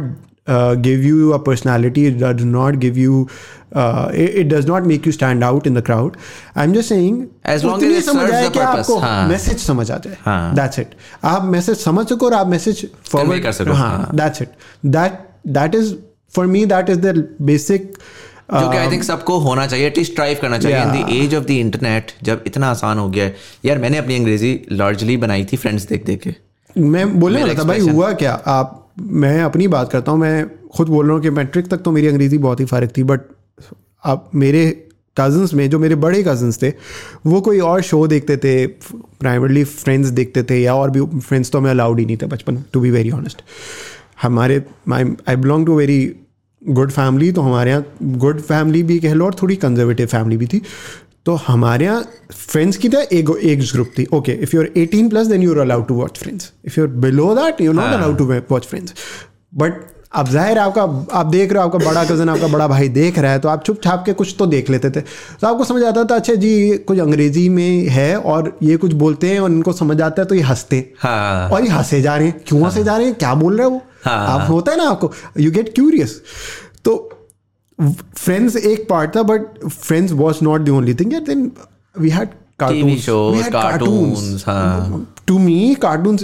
not 0.48 0.56
uh, 0.56 0.76
give 0.76 1.04
you 1.04 1.34
a 1.34 1.40
personality 1.40 2.06
it 2.06 2.18
does 2.20 2.44
not 2.46 2.80
give 2.80 2.98
you 2.98 3.28
uh, 3.74 4.12
it, 4.14 4.36
it 4.36 4.48
does 4.48 4.66
not 4.66 4.86
make 4.86 5.06
you 5.06 5.12
stand 5.12 5.44
out 5.44 5.68
in 5.68 5.74
the 5.74 5.82
crowd. 5.82 6.18
I'm 6.56 6.74
just 6.74 6.90
saying 6.90 7.30
As 7.46 7.64
long 7.64 7.84
as 7.84 7.92
it 7.92 8.06
समझ 8.06 8.22
serves 8.22 8.34
आए 8.34 8.44
the 8.44 8.52
कि 8.52 8.60
purpose, 8.60 8.80
आपको 8.80 8.98
हाँ। 9.00 9.28
Message 9.30 9.58
समझ 9.60 9.90
आ 9.92 9.98
जाए 9.98 10.18
हाँ। 10.22 10.56
That's 10.56 10.80
it 10.80 10.96
आप 11.24 11.44
मैसेज 11.46 11.78
समझ 11.78 12.08
सको 12.10 12.26
और 12.26 12.34
आप 12.34 12.48
मैसेज 12.48 12.86
फॉरवर्ड 13.06 13.44
कर 13.44 13.52
सको, 13.52 13.74
हाँ 13.74 13.90
हाँ। 13.90 14.10
That's 14.16 14.42
it 14.42 14.52
that 14.86 15.20
that 15.48 15.76
is 15.76 15.94
for 16.36 16.48
me 16.48 16.66
that 16.66 16.90
is 16.90 17.00
the 17.00 17.28
basic 17.42 17.98
जो 18.50 18.70
कि 18.72 18.78
आई 18.78 18.92
थिंक 18.92 19.04
सबको 19.04 19.38
होना 19.40 19.66
चाहिए 19.68 19.88
एटलीस्ट 19.88 20.16
ट्राइव 20.16 20.38
करना 20.42 20.58
चाहिए. 20.60 20.82
In 20.82 20.92
the 20.92 21.10
age 21.12 21.36
of 21.36 21.44
the 21.44 21.52
internet 21.52 22.12
जब 22.24 22.44
इतना 22.48 22.68
आसान 22.68 23.00
हो 23.00 23.10
गया 23.10 23.26
है 23.26 23.36
यार 23.66 23.78
मैंने 23.78 23.98
अपनी 23.98 24.16
अंग्रेज़ी 24.16 24.60
लार्जली 24.72 25.18
बनाई 25.18 25.46
थी 25.46 25.58
फ्रेंड्स 25.58 25.88
देख 25.88 26.06
देख 26.06 26.20
के. 26.22 26.34
मैं 26.76 27.20
बोलने 27.20 27.42
वाला 27.42 27.54
था 27.54 27.64
भाई 27.64 27.80
हुआ 27.80 28.12
क्या? 28.14 28.32
आप 28.32 28.82
मैं 29.00 29.42
अपनी 29.44 29.68
बात 29.68 29.92
करता 29.92 30.12
हूँ 30.12 30.20
मैं 30.20 30.50
खुद 30.76 30.88
बोल 30.88 31.06
रहा 31.06 31.16
हूँ 31.16 31.24
कि 31.24 31.30
मैट्रिक 31.30 31.68
तक 31.68 31.78
तो 31.78 31.92
मेरी 31.92 32.08
अंग्रेज़ी 32.08 32.38
बहुत 32.38 32.60
ही 32.60 32.66
फ़र्क 32.66 32.92
थी 32.98 33.04
बट 33.04 33.22
आप 34.04 34.30
मेरे 34.36 34.66
कजन्स 35.18 35.54
में 35.54 35.70
जो 35.70 35.80
मेरे 35.80 35.96
बड़े 35.96 36.22
कजन्स 36.24 36.62
थे 36.62 36.70
वो 37.26 37.40
कोई 37.42 37.60
और 37.60 37.82
शो 37.82 38.06
देखते 38.08 38.38
थे 38.38 38.56
प्राइमरली 38.68 39.64
फ्रेंड्स 39.64 40.10
देखते 40.10 40.44
थे 40.44 40.62
या 40.62 40.76
और 40.76 40.92
भी 40.92 41.20
फ्रेंड्स 41.20 41.52
तो 41.52 41.60
हमें 41.60 41.70
अलाउड 41.72 42.00
ही 42.00 42.06
नहीं 42.06 42.18
थे 42.18 42.26
बचपन 42.26 42.64
टू 42.74 42.80
बी 42.80 42.90
वेरी 42.92 43.12
ऑनेस्ट 43.12 43.42
हमारे 44.22 44.64
I 44.94 45.36
belong 45.36 45.66
to 45.66 45.78
very 45.78 46.00
good 46.68 46.92
family 46.92 47.32
तो 47.32 47.42
हमारे 47.42 47.72
यहाँ 47.72 47.86
गुड 48.20 48.42
फैमिली 48.42 48.84
भी 48.84 49.00
कह 49.00 49.14
लो 49.14 49.26
और 49.26 49.36
थोड़ी 49.42 49.56
कंजर्वेटिव 49.56 50.08
फैमिली 50.08 50.38
भी 50.38 50.48
थी। 50.48 50.62
तो 51.26 51.36
हमारे 51.38 51.86
यहाँ 51.86 52.04
फ्रेंड्स 52.32 52.78
की 52.78 52.90
तरह 52.90 53.08
एक 53.12 53.30
एज 53.44 53.72
ग्रुप 53.74 53.92
थी। 53.98 54.06
Okay 54.14 54.32
if 54.34 54.56
you 54.56 54.62
are 54.62 54.70
eighteen 54.78 55.10
plus 55.10 55.28
then 55.28 55.42
you 55.42 55.54
are 55.54 55.60
allowed 55.60 55.88
to 55.88 55.94
watch 55.94 56.18
Friends 56.18 56.52
if 56.66 56.80
you 56.80 56.86
are 56.86 56.92
below 57.02 57.34
that 57.36 57.62
you 57.62 57.74
not 57.74 57.94
allowed 57.94 58.18
to 58.18 58.26
watch 58.52 58.66
Friends 58.66 58.94
but 59.54 59.84
अब 60.16 60.28
ज़ाहिर 60.30 60.58
है 60.58 60.64
आपका 60.64 60.82
आप 61.20 61.26
देख 61.26 61.52
रहे 61.52 61.62
हो 61.62 61.70
आपका 61.70 61.86
बड़ा 61.86 62.04
कज़न 62.06 62.30
आपका 62.30 62.48
बड़ा 62.48 62.68
भाई 62.68 62.90
देख 62.90 63.18
रहा 63.20 63.32
है 63.32 63.40
तो 63.40 63.50
आप 63.50 63.64
चुप 63.64 63.82
छाप 63.84 64.04
के 64.06 64.14
कुछ 64.14 64.36
तो 64.40 64.46
देख 64.46 64.70
लेते 64.70 64.90
थे। 64.90 65.02
तो 65.02 65.48
आपको 65.48 65.64
समझ 65.64 65.84
आता 65.84 66.04
था 66.04 66.16
अच्छा 66.16 66.34
जी 66.36 66.50
ये 66.50 66.78
कुछ 66.78 67.00
अंग्रेज़ी 67.00 67.48
में 67.50 67.88
है 67.90 68.16
और 68.18 68.58
ये 68.64 68.78
कुछ 68.78 68.94
बोलते 68.94 69.30
हैं 69.30 69.40
और 69.40 69.52
इनको 69.52 69.74
समझ 69.74 70.00
आता 70.02 70.22
है 70.22 70.28
तो 70.28 70.36
ये 70.36 70.42
हँसते 70.42 70.78
हाँ। 71.00 71.50
और 71.50 71.64
ये 71.64 71.70
हंसे 71.70 72.02
जा 72.02 72.16
रहे 72.18 72.28
हैं। 72.28 72.44
क्यों 72.48 72.62
हंसे 72.64 72.80
हाँ। 72.80 72.86
जा 72.86 72.98
रहे 72.98 73.08
हैं? 73.08 73.16
क्या 73.16 73.34
बोल 73.34 73.58
रहे 73.58 73.68
हैं 73.68 73.74
वो 73.74 73.78
हाँ। 73.78 73.95
आप 74.08 74.50
होता 74.50 74.72
है 74.72 74.78
ना 74.78 74.90
आपको 74.90 75.12
यू 75.40 75.52
गेट 75.52 75.74
क्यूरियस 75.76 76.22
तो 76.86 76.98
फ्रेंड्स 77.80 78.56
एक 78.56 78.88
पार्ट 78.90 79.16
था 79.16 79.24
but 79.24 79.68
Friends 79.68 80.12
was 80.14 80.44
not 80.44 80.62
the 80.62 80.70
only 80.70 80.94
thing 80.94 81.14
then 81.26 81.52
we 81.96 82.10
had 82.10 82.30
हाँ। 84.46 85.06
टू 85.28 85.38
मी 85.40 85.76
कार्टून्स 85.82 86.24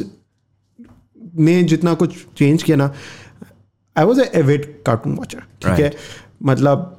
ने 1.40 1.62
जितना 1.64 1.94
कुछ 1.94 2.16
चेंज 2.38 2.64
किया 2.64 2.78
ना 2.78 2.92
I 3.96 4.06
was 4.06 4.22
avid 4.22 4.66
cartoon 4.86 5.16
watcher 5.16 5.40
ठीक 5.40 5.80
है? 5.80 5.92
मतलब 6.44 6.98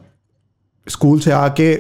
स्कूल 0.86 1.20
से 1.20 1.30
आके 1.30 1.74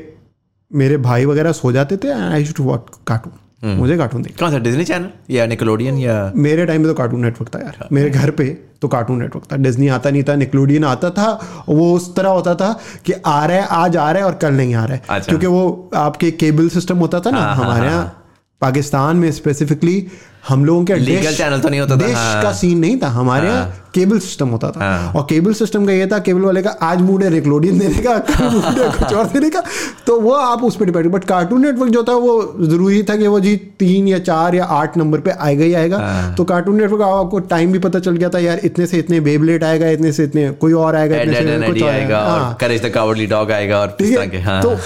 मेरे 0.70 0.96
भाई 0.96 1.24
वगैरह 1.24 1.52
सो 1.52 1.72
जाते 1.72 1.96
थे 1.96 2.12
आई 2.12 2.44
शुड 2.44 2.64
वॉट 2.66 2.90
कार्टून 3.06 3.32
मुझे 3.62 3.96
कार्टून 3.96 4.22
देख 4.22 4.36
कहाँ 4.38 4.52
था? 4.52 4.58
डिज्नी 4.58 4.84
चैनल 4.84 5.08
या 5.30 5.46
निकलोडियन 5.46 5.98
या 5.98 6.32
मेरे 6.36 6.66
टाइम 6.66 6.80
में 6.80 6.90
तो 6.90 6.94
कार्टून 6.94 7.20
नेटवर्क 7.20 7.54
था 7.54 7.58
यार। 7.58 7.88
मेरे 7.92 8.10
घर 8.10 8.30
पे 8.30 8.46
तो 8.82 8.88
कार्टून 8.88 9.20
नेटवर्क 9.22 9.44
था। 9.52 9.56
डिज्नी 9.56 9.88
आता 9.88 10.10
नहीं 10.10 10.22
था 10.22 10.34
निकलोडियन 10.36 10.84
आता 10.84 11.10
था 11.10 11.30
वो 11.68 11.92
उस 11.94 12.14
तरह 12.16 12.28
होता 12.28 12.54
था 12.54 12.72
कि 13.06 13.12
आ 13.12 13.44
रहा 13.46 13.56
है 13.56 13.66
आज 13.72 13.96
आ 13.96 14.10
रहा 14.10 14.22
है 14.22 14.26
और 14.26 14.34
कल 14.34 14.54
नहीं 14.54 14.74
आ 14.74 14.84
रहा 14.84 14.94
है। 14.94 15.02
अच्छा। 15.08 15.28
क्योंकि 15.28 15.46
वो 15.46 15.90
आपके 15.94 16.30
केबल 16.32 16.68
सिस्टम 16.68 16.98
होता 16.98 17.20
था 17.20 17.30
ना 17.30 17.38
हाँ, 17.38 17.54
हाँ, 17.54 17.64
हमारे 17.64 17.86
यहाँ 17.86 18.18
पाकिस्तान 18.62 19.16
में 19.16 19.30
स्पेसिफिकली 19.32 20.06
हम 20.48 20.64
लोगों 20.64 20.84
के 20.84 20.94
डिश- 20.94 21.40
channel 21.40 21.62
तो 21.62 21.68
नहीं 21.68 21.80
होता 21.80 21.96
था, 21.96 22.14
हाँ। 22.14 22.42
का 22.42 22.52
सीन 22.52 22.78
नहीं 22.78 23.00
था 23.02 23.08
हमारे 23.08 23.48
यहाँ 23.48 23.90
केबल 23.94 24.18
सिस्टम 24.18 24.48
होता 24.48 24.70
था। 24.70 24.84
हाँ। 24.84 25.12
और 25.12 25.26
केबल 25.30 25.52
सिस्टम 25.52 25.86
का 25.86 25.92
ये 25.92 26.06
था 26.06 26.18
केबल 26.18 26.40
वाले 26.40 26.62
का 26.62 26.70
आज 26.70 27.00
मूड 27.00 27.22
है 27.22 27.30
निकलोडियन 27.30 27.78
देने 27.78 27.98
का 27.98 28.14
मूड 28.50 28.64
है 28.64 28.90
कुछ 28.98 29.14
और 29.14 29.26
देने 29.26 29.50
का। 29.50 29.62
तो 30.06 30.20
वो 30.20 30.32
आप 30.32 30.64
उस 30.64 30.76
पर 30.76 30.84
डिपेंड 30.84 31.10
बट 31.10 31.24
कार्टून 31.24 31.66
नेटवर्क 31.66 31.92
जो 31.92 32.02
था 32.02 32.12
वो 32.12 32.56
ज़रूरी 32.60 33.02
था 33.02 33.16
कि 33.16 33.26
वो 33.26 33.40
जी 33.40 33.56
तीन 33.56 34.08
या 34.08 34.18
चार 34.18 34.54
या 34.54 34.64
आठ 34.64 34.96
नंबर 34.96 35.18
पे 35.18 35.30
आएगा 35.30 35.64
ही 35.64 35.74
आएगा। 35.74 35.98
हाँ। 35.98 36.34
तो 36.34 36.44
कार्टून 36.44 36.76
नेटवर्क 36.76 37.02
आपको 37.02 37.38
टाइम 37.38 37.72
भी 37.72 37.78
पता 37.78 37.98
चल 37.98 38.16
गया 38.16 38.28
था 38.28 38.38
यार 38.38 38.60
इतने 38.64 38.86
से 38.86 38.98
इतने 38.98 39.20
बेबलेट 39.20 39.64
आएगा 39.64 39.88
इतने 39.88 40.12
से 40.12 40.24
इतने 40.24 40.50
कोई 40.50 40.72
और 40.72 40.96
आएगा 40.96 41.16
इतने 41.16 41.34
से 41.34 41.66
कुछ 41.66 41.82
आएगा 41.82 42.18
और 42.18 42.40
हाँ। 42.40 42.56
करेज 42.60 42.86
द 42.86 42.88
कावर्डली 42.88 43.26
डॉग 43.26 43.50
आएगा 43.52 43.78
और 43.78 43.96
है? 44.00 44.42
हाँ। 44.42 44.62
तो 44.62 44.76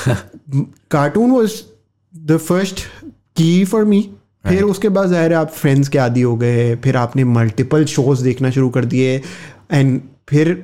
कार्टून 0.91 1.31
वाज 1.31 1.51
द 2.17 2.37
फ़र्स्ट 2.37 2.81
की 3.37 3.65
फॉर 3.65 3.85
मी 3.85 4.11
फिर 4.49 4.63
उसके 4.65 4.89
बाद 4.89 5.09
ज़ाहिर 5.11 5.33
है 5.33 5.39
आप 5.39 5.51
फ्रेंड्स 5.53 5.89
के 5.89 5.99
आदि 5.99 6.23
हो 6.23 6.37
गए 6.37 6.75
फिर 6.85 6.97
आपने 6.97 7.25
मल्टीपल 7.33 7.85
शोज़ 7.87 8.25
देखना 8.25 8.51
शुरू 8.51 8.69
कर 8.71 8.85
दिए 8.85 9.17
एंड 9.73 10.01
फिर 10.29 10.57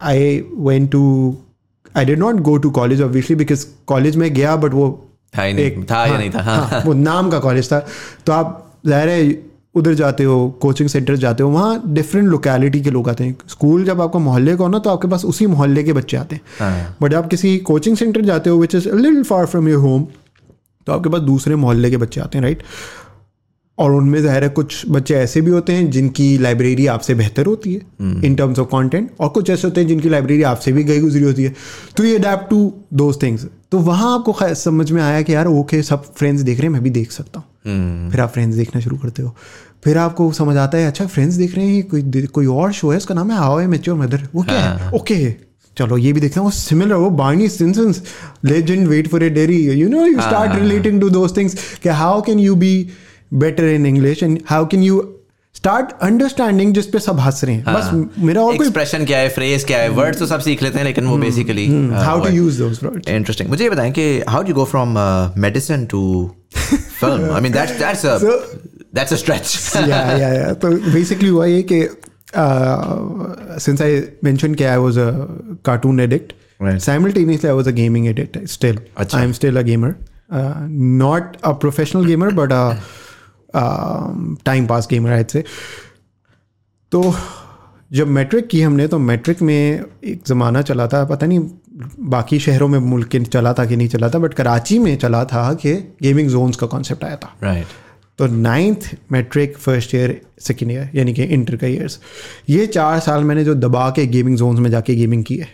I 0.00 0.38
went 0.54 0.90
to 0.92 1.04
I 1.94 2.04
did 2.04 2.18
not 2.18 2.40
go 2.42 2.56
to 2.56 2.70
college 2.70 3.02
obviously 3.02 3.36
because 3.36 3.66
college 3.86 4.16
में 4.16 4.32
गया 4.34 4.56
बट 4.56 4.74
वो 4.74 4.88
था 5.38 5.42
ही 5.42 5.52
नहीं 5.52 5.84
था 5.84 6.04
या 6.06 6.10
हाँ, 6.10 6.18
नहीं 6.18 6.30
था 6.30 6.42
हाँ 6.42 6.66
हाँ, 6.68 6.82
वो 6.86 6.92
नाम 6.94 7.30
का 7.30 7.38
कॉलेज 7.38 7.70
था। 7.72 7.78
तो 8.26 8.32
आप 8.32 8.80
ज़ाहिर 8.86 9.08
है 9.08 9.50
उधर 9.74 9.94
जाते 9.94 10.24
हो 10.24 10.48
कोचिंग 10.62 10.88
सेंटर 10.88 11.16
जाते 11.16 11.42
हो 11.42 11.50
वहाँ 11.50 11.82
डिफरेंट 11.86 12.28
लोकेलिटी 12.28 12.80
के 12.82 12.90
लोग 12.90 13.08
आते 13.08 13.24
हैं। 13.24 13.36
स्कूल 13.48 13.84
जब 13.84 14.00
आपका 14.00 14.18
मोहल्ले 14.18 14.56
का 14.56 14.64
हो 14.64 14.70
ना 14.70 14.78
तो 14.78 14.90
आपके 14.90 15.08
पास 15.08 15.24
उसी 15.24 15.46
मोहल्ले 15.46 15.82
के 15.84 15.92
बच्चे 15.92 16.16
आते 16.16 16.36
हैं। 16.36 16.42
हाँ। 16.58 16.96
बट 17.02 17.14
आप 17.14 17.28
किसी 17.30 17.56
कोचिंग 17.68 17.96
सेंटर 17.96 18.20
जाते 18.22 18.50
हो 18.50 18.58
which 18.60 18.74
is 18.74 18.88
little 18.88 19.22
far 19.24 19.46
from 19.46 19.68
your 19.68 19.80
home 19.80 20.06
तो 20.86 20.92
आपके 20.92 21.08
पास 21.08 21.20
दूसरे 21.22 21.56
मोहल्ले 21.56 21.90
के 21.90 21.96
बच्चे 21.96 22.20
आते 22.20 22.38
हैं 22.38 22.42
राइट 22.42 22.62
और 23.80 23.92
उनमें 23.92 24.20
ज़ाहिर 24.22 24.42
है 24.42 24.48
कुछ 24.50 24.82
बच्चे 24.88 25.14
ऐसे 25.14 25.40
भी 25.40 25.50
होते 25.50 25.72
हैं 25.72 25.90
जिनकी 25.90 26.26
लाइब्रेरी 26.38 26.86
आपसे 26.86 27.14
बेहतर 27.14 27.46
होती 27.46 27.74
है 27.74 27.80
इन 28.24 28.34
टर्म्स 28.34 28.58
ऑफ़ 28.58 28.68
कंटेंट 28.68 29.10
और 29.20 29.28
कुछ 29.28 29.50
ऐसे 29.50 29.66
होते 29.66 29.80
हैं 29.80 29.88
जिनकी 29.88 30.08
लाइब्रेरी 30.08 30.42
आपसे 30.42 30.72
भी 30.72 30.84
गई 30.84 31.00
गुजरी 31.00 31.24
होती 31.24 31.44
है। 31.44 31.54
तो 31.96 32.04
ये 32.04 32.16
अडेप्ट 32.16 32.50
टू 32.50 32.72
दोज 32.94 33.22
थिंग्स 33.22 33.46
तो 33.72 33.78
वहाँ 33.80 34.12
आपको 34.14 34.54
समझ 34.56 34.90
में 34.90 35.02
आया 35.02 35.22
कि 35.22 35.34
यार 35.34 35.46
ओके 35.48 35.82
सब 35.82 36.12
फ्रेंड्स 36.14 36.42
देख 36.42 36.58
रहे 36.58 36.66
हैं 36.66 36.72
मैं 36.72 36.82
भी 36.82 36.90
देख 36.90 37.12
सकता 37.12 37.40
हूँ। 37.40 38.10
फिर 38.10 38.20
आप 38.20 38.32
फ्रेंड्स 38.32 38.56
देखना 38.56 38.80
शुरू 38.80 38.96
करते 38.96 39.22
हो। 39.22 39.34
फिर 39.84 39.98
आपको 39.98 40.30
समझ 40.32 40.56
आता 40.56 40.78
है 40.78 40.86
अच्छा 40.86 41.06
फ्रेंड्स 41.06 41.34
देख 41.34 41.54
रहे 41.56 41.66
हैं 41.66 41.82
कोई 41.88 42.26
कोई 42.26 42.46
और 42.46 42.72
शो 42.72 42.90
है 42.90 42.96
उसका 42.96 43.14
नाम 43.14 43.30
है 43.30 43.36
हाउ 43.36 43.58
आई 43.58 43.66
मेच्योर 43.66 43.98
मदर 43.98 44.28
वो 44.34 44.42
क्या 44.42 44.60
है? 44.60 44.90
ओके 44.90 45.34
चलो 45.76 45.96
ये 45.98 46.12
भी 46.12 46.20
देखते 46.20 46.40
हैं 46.40 46.44
वो 46.44 46.50
सिमिलर 46.50 46.94
वो 46.94 47.10
Barney 47.18 47.48
Stinson's 47.48 48.02
legend 48.44 48.86
wait 48.88 49.08
for 49.08 49.22
a 49.24 49.28
dary 49.30 49.56
you 49.70 49.88
know 49.88 50.06
you 50.06 50.20
start 50.20 50.58
relating 50.60 51.00
to 51.00 51.10
those 51.10 51.36
things 51.36 51.56
कि 51.82 51.88
how 51.88 52.20
can 52.22 52.38
you 52.38 52.54
be 52.54 52.72
better 53.32 53.64
in 53.64 53.86
English 53.86 54.22
and 54.22 54.38
how 54.46 54.66
can 54.66 54.82
you 54.82 55.02
start 55.54 55.90
understanding 56.02 56.72
जिस 56.74 56.86
पे 56.86 56.98
सब 56.98 57.18
हंस 57.20 57.44
रहे 57.44 57.54
हैं? 57.54 57.64
बस 57.74 57.90
मेरा 58.18 58.42
और 58.42 58.56
कोई 58.56 58.66
एक्सप्रेशन 58.66 59.04
क्या 59.04 59.18
है 59.18 59.28
फ्रेज 59.28 59.64
क्या 59.64 59.78
है? 59.78 59.88
वर्ड्स 59.88 60.18
तो 60.18 60.26
सब 60.26 60.40
सीख 60.40 60.62
लेते 60.62 60.78
हैं 60.78 60.84
लेकिन 60.84 61.06
वो 61.06 61.16
basically 61.18 61.66
how 61.92 62.24
to 62.24 62.30
use 62.34 62.62
words 62.62 63.08
interesting 63.08 63.48
मुझे 63.50 63.64
ये 63.64 63.70
बताएँ 63.70 63.92
कि 63.92 64.06
how 64.28 64.42
do 64.42 64.54
go 64.54 64.64
from 64.64 64.94
medicine 65.42 65.86
to 65.86 66.02
film 66.56 67.30
I 67.34 67.40
mean 67.40 67.52
that's 67.52 67.78
that's 67.78 68.06
a 68.06 68.18
that's 68.94 69.12
a 69.12 69.16
stretch 69.16 69.56
yeah, 69.76 69.86
yeah, 69.86 70.32
yeah. 70.34 70.54
तो 70.62 70.70
बेसिकली 70.92 71.28
हुआ 71.28 71.46
ये 71.46 71.62
कि 71.72 71.82
सिंस 73.64 73.82
आई 73.82 74.02
मेंशन 74.24 74.54
कि 74.54 74.64
I 74.64 74.76
was 74.76 74.98
a 74.98 75.10
cartoon 75.64 76.00
addict 76.00 76.32
simultaneously 76.84 77.48
I 77.50 77.52
was 77.58 77.68
a 77.70 77.72
gaming 77.76 78.06
addict 78.08 78.34
still. 78.54 78.80
अच्छा. 79.02 79.18
I'm 79.18 79.30
still 79.36 79.58
a 79.60 79.62
gamer. 79.68 79.88
Uh, 80.38 80.66
not 81.04 81.38
a 81.50 81.52
professional 81.62 82.04
gamer 82.08 82.26
but 82.40 82.52
a 82.56 82.58
um, 83.54 84.68
पास 84.68 84.88
game 84.90 85.06
I'd 85.06 85.30
say 85.30 85.42
तो 86.92 87.14
जब 87.92 88.06
matric 88.06 88.48
की 88.48 88.62
हमने 88.62 88.88
तो 88.88 88.98
matric 88.98 89.42
में 89.42 89.84
एक 90.04 90.22
ज़माना 90.26 90.62
चला 90.62 90.86
था 90.86 91.04
पता 91.04 91.26
नहीं 91.26 91.38
बाकी 91.98 92.38
शहरों 92.38 92.68
में 92.68 92.78
मुल्क 92.78 93.08
के 93.08 93.20
चला 93.20 93.52
था 93.52 93.64
कि 93.64 93.76
नहीं 93.76 93.88
चला 93.88 94.08
था 94.08 94.18
बट 94.18 94.34
कराची 94.34 94.78
में 94.78 94.98
चला 94.98 95.24
था 95.24 95.54
कि 95.54 95.74
गेमिंग 96.02 96.28
जोन्स 96.28 96.56
का 96.56 96.66
कॉन्सेप्ट 96.66 97.04
आया 97.04 97.16
था। 97.16 97.36
Right 97.42 97.64
right. 97.64 97.76
तो 98.18 98.26
ninth 98.26 98.96
matric 99.12 99.58
first 99.58 99.94
year 99.94 100.20
second 100.40 100.72
year 100.72 100.90
यानी 100.94 101.14
कि 101.14 101.22
इंटर 101.22 101.56
का 101.56 101.66
ईयर्स 101.66 102.00
ये 102.48 102.66
चार 102.66 103.00
साल 103.00 103.24
मैंने 103.24 103.44
जो 103.44 103.54
दबा 103.54 103.90
के 103.90 104.06
गेमिंग 104.06 104.36
जोन्स 104.36 104.60
में 104.60 104.70
जाके 104.70 104.94
गेमिंग 104.94 105.24
की 105.24 105.36
है। 105.36 105.48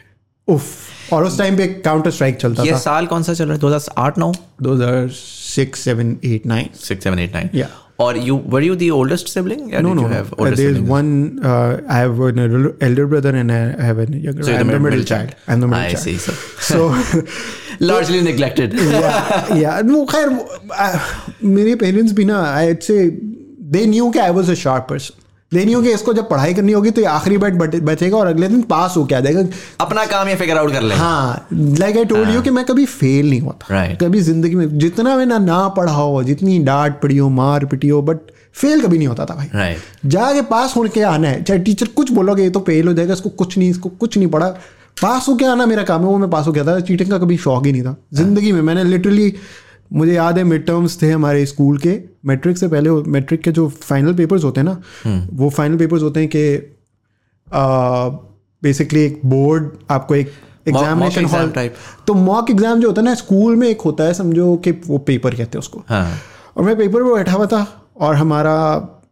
उफ 0.49 1.13
और 1.13 1.25
उस 1.25 1.39
टाइम 1.39 1.57
पे 1.57 1.67
काउंटर 1.67 2.11
स्ट्राइक 2.11 2.37
चलता 2.37 2.63
ये 2.63 2.73
था। 2.73 2.79
साल 2.79 3.07
कौन 3.07 3.23
सा 3.23 3.35
चल 3.35 3.45
रहा 3.45 3.55
है? 3.55 3.61
2008 3.61 4.19
9 4.19 4.35
दो 4.63 4.75
हज़ार 4.75 5.09
six 5.09 5.81
seven 5.81 6.17
eight 6.25 6.47
nine 6.47 6.69
6 6.85 7.01
7 7.01 7.19
8 7.19 7.35
9 7.37 7.55
Yeah. 7.55 7.86
और 8.00 8.18
you 8.28 8.36
were 8.54 8.60
you 8.66 8.76
the 8.82 8.90
oldest 8.98 9.28
sibling 9.32 9.60
yeah, 9.72 9.82
No, 9.86 9.90
did 9.90 9.98
no, 9.98 10.04
you 10.04 10.08
no. 10.08 10.14
have 10.14 10.30
Uh, 10.34 10.38
older 10.44 10.56
there's 10.60 10.78
siblings? 10.78 10.90
one. 10.94 11.10
Uh, 11.50 11.82
I 11.96 11.98
have 12.04 12.22
an 12.28 12.40
elder- 12.46 12.72
elder 12.88 13.06
brother 13.12 13.34
and 13.42 13.52
I 13.58 13.60
have 13.90 14.00
a 14.04 14.06
younger. 14.28 14.44
So 14.48 14.52
you're 14.52 14.60
I'm 14.62 14.72
the 14.72 14.74
the 14.74 14.80
middle 14.86 14.86
middle 14.86 15.04
child. 15.12 15.36
I'm 15.48 15.60
the 15.66 15.70
middle 15.74 15.84
I 15.84 15.92
child. 15.92 16.04
see, 16.06 16.18
so- 16.18 16.40
So, 16.70 16.80
largely 17.92 18.22
neglected 18.30 18.74
yeah, 18.74 19.54
yeah. 19.64 19.82
No, 19.92 20.06
खैर 20.14 20.30
वो- 20.30 20.60
uh, 20.88 21.00
मेरे 21.58 21.76
parents 21.84 22.14
भी 22.22 22.26
ना 22.32 22.42
I'd 22.64 22.84
say 22.90 23.00
they 23.76 23.86
knew 23.94 24.12
कि 24.18 24.20
I 24.28 24.32
was 24.40 24.50
a 24.56 24.58
sharp 24.64 24.88
person. 24.94 25.16
Knew 25.55 25.83
कि 25.83 25.93
इसको 25.93 26.13
जब 26.15 26.29
पढ़ाई 26.29 26.55
करनी 26.55 26.73
होगी 26.73 26.91
तो 26.91 27.01
ये 27.01 27.07
आखिरी 27.07 27.39
बैठ 27.39 27.55
बचे- 27.55 27.83
बचेगा 27.83 28.17
और 28.17 28.27
अगले 28.27 28.49
दिन 28.49 28.63
पास 28.63 28.95
होके 28.97 29.15
आ 29.15 29.21
जाएगा। 29.21 29.45
अपना 29.81 30.07
काम 30.07 30.29
ये 30.29 30.35
फिगर 30.35 30.57
आउट 30.59 30.73
कर 30.73 30.83
ले। 30.83 30.95
हाँ 30.95 31.47
लाइक 31.53 31.97
आई 31.97 32.05
टोल्ड 32.05 32.31
यू 32.31 32.43
कि 32.43 32.51
मैं 32.51 32.65
कभी 32.65 32.85
फेल 32.85 33.31
नहीं 33.31 33.41
होता 33.41 33.67
Right. 33.67 34.05
कभी 34.05 34.21
ज़िंदगी 34.21 34.55
में 34.55 34.79
जितना 34.79 35.17
मैंने 35.17 35.39
ना 35.39 35.69
पढ़ा 35.69 35.93
हो 35.93 36.23
जितनी 36.23 36.59
डांट 36.59 37.01
पड़ी 37.01 37.19
हो 37.19 37.29
मार 37.29 37.65
पिटी 37.65 37.89
हो 37.89 38.03
बट 38.03 38.17
फेल 38.55 38.81
कभी 38.81 38.99
नहीं 38.99 39.09
होता 39.09 39.25
था 39.25 39.35
भाई। 39.35 39.47
राइट 39.55 39.79
जाके 40.07 40.43
पास 40.43 40.77
होके 40.77 41.01
आना 41.01 41.29
है। 41.29 41.43
चाहे 41.43 41.61
टीचर 41.61 41.87
कुछ 41.87 42.13
बोलोगे 42.13 42.43
ये 42.43 42.51
तो 42.51 42.61
फेल 42.61 42.89
हो 42.89 42.95
जाएगा 42.95 43.13
इसको 43.13 43.29
कुछ 43.29 43.59
नहीं 43.59 43.71
इसको 43.71 43.89
कुछ 43.89 44.19
नहीं 44.19 44.29
पढ़ा। 44.29 44.49
पास 45.03 45.29
होके 45.29 45.45
आना 45.45 45.67
मेरा 45.67 45.83
काम 45.83 46.01
है 46.01 46.07
वो 46.07 46.19
मैं 46.19 46.31
पास 46.31 46.47
हो 46.47 46.53
गया 46.53 46.65
था। 46.65 46.81
चीटिंग 46.81 47.11
का 47.11 47.19
कभी 47.19 47.37
शौक 47.37 47.67
ही 47.67 47.73
नहीं 47.73 47.83
था। 47.83 47.97
ज़िंदगी 48.15 48.53
में 48.53 48.63
मैंने 48.63 48.85
लिटरली 48.85 49.35
मुझे 49.91 50.13
याद 50.13 50.39
है 50.39 50.45
मिड 50.45 50.67
टर्म्स 50.67 51.01
थे 51.03 51.11
हमारे 51.11 51.45
स्कूल 51.47 51.79
के। 51.79 51.99
मैट्रिक 52.27 52.59
से 52.59 52.69
पहले 52.69 52.91
मैट्रिक 53.11 53.43
के 53.43 53.53
जो 53.53 53.69
फाइनल 53.71 54.15
पेपर्स 54.15 54.45
होते 54.45 54.61
हैं 54.61 54.67
ना 54.67 55.23
वो 55.33 55.51
फाइनल 55.51 55.77
पेपर्स 55.79 56.03
होते 56.03 56.21
हैं 56.21 56.29
कि 56.35 56.43
बेसिकली 58.63 59.05
एक 59.05 59.21
बोर्ड 59.25 59.71
आपको 59.91 60.15
एक 60.15 60.33
एग्जामिनेशन 60.69 61.25
हॉल 61.25 61.51
type. 61.53 61.71
तो 62.07 62.15
मॉक 62.15 62.51
एग्ज़ाम 62.51 62.81
जो 62.81 62.89
होता 62.89 63.01
है 63.01 63.05
ना 63.05 63.15
स्कूल 63.15 63.57
में 63.57 63.69
एक 63.69 63.81
होता 63.81 64.05
है 64.05 64.15
समझो 64.15 64.57
कि 64.57 64.71
वो 64.87 64.99
पेपर 65.01 65.31
कहते 65.31 65.59
हैं 65.59 65.59
उसको। 65.59 65.83
हाँ। 65.89 66.09
और 66.57 66.65
मैं 66.65 66.77
पेपर 66.77 67.03
पे 67.03 67.15
बैठा 67.15 67.33
हुआ 67.33 67.47
था 67.47 67.67
और 68.01 68.15
हमारा 68.15 68.55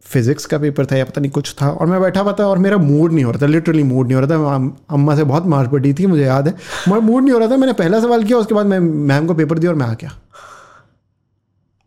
फिजिक्स 0.03 0.45
का 0.45 0.57
पेपर 0.59 0.85
था 0.85 0.95
या 0.95 1.05
पता 1.05 1.21
नहीं 1.21 1.31
कुछ 1.31 1.53
था 1.61 1.69
और 1.69 1.87
मैं 1.87 2.01
बैठा 2.01 2.21
हुआ 2.21 2.33
था 2.39 2.47
और 2.47 2.57
मेरा 2.57 2.77
मूड 2.77 3.11
नहीं 3.11 3.23
हो 3.25 3.31
रहा 3.31 3.41
था 3.41 3.47
लिटरली 3.47 3.83
मूड 3.83 4.07
नहीं 4.07 4.15
हो 4.15 4.21
रहा 4.21 4.29
था। 4.29 4.55
अम्मा 4.89 5.15
से 5.15 5.23
बहुत 5.23 5.45
मार 5.45 5.67
पड़ी 5.67 5.93
थी 5.93 6.05
मुझे 6.05 6.23
याद 6.23 6.47
है। 6.47 6.53
मगर 6.89 6.99
मूड 7.01 7.23
नहीं 7.23 7.33
हो 7.33 7.39
रहा 7.39 7.49
था 7.49 7.57
मैंने 7.57 7.73
पहला 7.73 7.99
सवाल 8.01 8.23
किया 8.23 8.37
उसके 8.37 8.55
बाद 8.55 8.65
मैं 8.65 8.79
मैम 8.79 9.27
को 9.27 9.33
पेपर 9.33 9.59
दिया 9.59 9.71
और 9.71 9.77
मैं 9.77 9.85
आ 9.85 9.93
गया। 9.93 10.11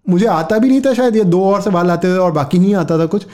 मुझे 0.09 0.27
आता 0.27 0.59
भी 0.59 0.69
नहीं 0.69 0.81
था 0.81 0.95
शायद 0.95 1.17
ये 1.17 1.25
दो 1.25 1.45
और 1.45 1.63
सवाल 1.63 1.91
आते 1.91 2.09
थे 2.09 2.19
और 2.19 2.33
बाकी 2.33 2.59
नहीं 2.59 2.75
आता 2.75 2.99
था 2.99 3.07
कुछ। 3.07 3.27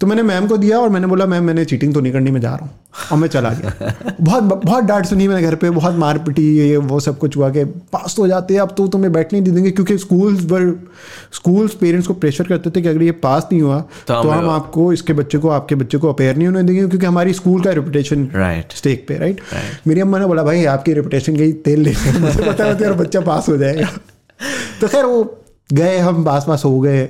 तो 0.00 0.06
मैंने 0.06 0.22
मैम 0.22 0.46
को 0.46 0.56
दिया 0.56 0.78
और 0.78 0.88
मैंने 0.88 1.06
बोला 1.06 1.26
मैम 1.26 1.44
मैंने 1.44 1.64
चीटिंग 1.64 1.94
तो 1.94 2.00
नहीं 2.00 2.12
करनी 2.12 2.30
मैं 2.30 2.40
जा 2.40 2.48
रहा 2.48 2.66
हूँ। 2.66 2.70
और 3.12 3.18
मैं 3.18 3.28
चला 3.28 3.50
गया। 3.50 3.94
बहुत 4.20 4.42
बहुत 4.42 4.84
डांट 4.84 5.06
सुनी 5.06 5.28
मैंने 5.28 5.42
घर 5.42 5.54
पे 5.54 5.70
बहुत 5.70 5.94
मार 5.94 6.18
पिटी 6.18 6.58
ये 6.58 6.76
वो 6.76 7.00
सब 7.00 7.18
कुछ 7.18 7.36
हुआ 7.36 7.50
कि 7.50 7.64
पास 7.64 8.14
तो 8.16 8.22
हो 8.22 8.28
जाते 8.28 8.54
हैं 8.54 8.60
अब 8.60 8.74
तो 8.76 8.88
तुम्हें 8.88 9.12
बैठने 9.12 9.40
नहीं 9.40 9.50
दे 9.50 9.54
देंगे 9.54 9.70
क्योंकि 9.70 9.98
स्कूल्स 9.98 10.44
वर 10.44 10.88
स्कूल्स 11.32 11.74
पेरेंट्स 11.74 12.06
को 12.06 12.14
प्रेशर 12.14 12.44
करते 12.44 12.70
थे 12.70 12.82
कि 12.82 12.88
अगर 12.88 13.02
ये 13.02 13.10
पास 13.10 13.48
नहीं 13.52 13.62
हुआ 13.62 13.80
तो 13.80 14.22
तो 14.22 14.28
हम- 14.28 14.50
आपको 14.50 14.92
इसके 14.92 15.12
बच्चे 15.12 15.38
को 15.38 15.48
आपके 15.48 15.74
बच्चे 15.74 15.98
को 15.98 16.08
अपेयर 16.08 16.36
नहीं 16.36 16.48
होने 16.48 16.62
देंगे 16.62 16.86
क्योंकि 16.88 17.06
हमारी 17.06 17.32
स्कूल 17.32 17.62
का 17.62 17.70
रेपुटेशन 17.70 18.28
राइट 18.34 18.72
स्टेक 18.72 19.04
पे 19.08 19.18
राइट 19.18 19.40
मेरी 19.86 20.00
अम्मा 20.00 20.18
ने 20.18 20.26
बोला 20.26 20.42
भाई 20.42 20.64
आपकी 20.64 20.92
रेपुटेशन 20.92 21.34
गई 21.34 21.52
तेल 21.52 21.80
ले 21.80 21.94
मुझे 22.20 22.42
पता 22.42 22.64
है 22.64 22.92
बच्चा 22.92 23.20
पास 23.20 23.48
हो 23.48 23.56
जाएगा। 23.56 23.86
तो 24.80 24.88
खैर 24.88 25.04
वो 25.04 25.36
गए 25.70 25.98
हम 25.98 26.24
पास 26.24 26.44
पास 26.48 26.64
हो 26.64 26.78
गए। 26.80 27.04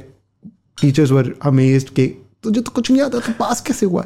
टीचर्स 0.80 1.10
वर 1.10 1.32
अमेज्ड 1.44 1.88
के 1.88 2.06
तुझे 2.44 2.60
तो 2.60 2.70
कुछ 2.70 2.90
नहीं 2.90 3.02
आता 3.02 3.18
तो 3.18 3.32
पास 3.38 3.60
कैसे 3.60 3.86
हुआ? 3.86 4.04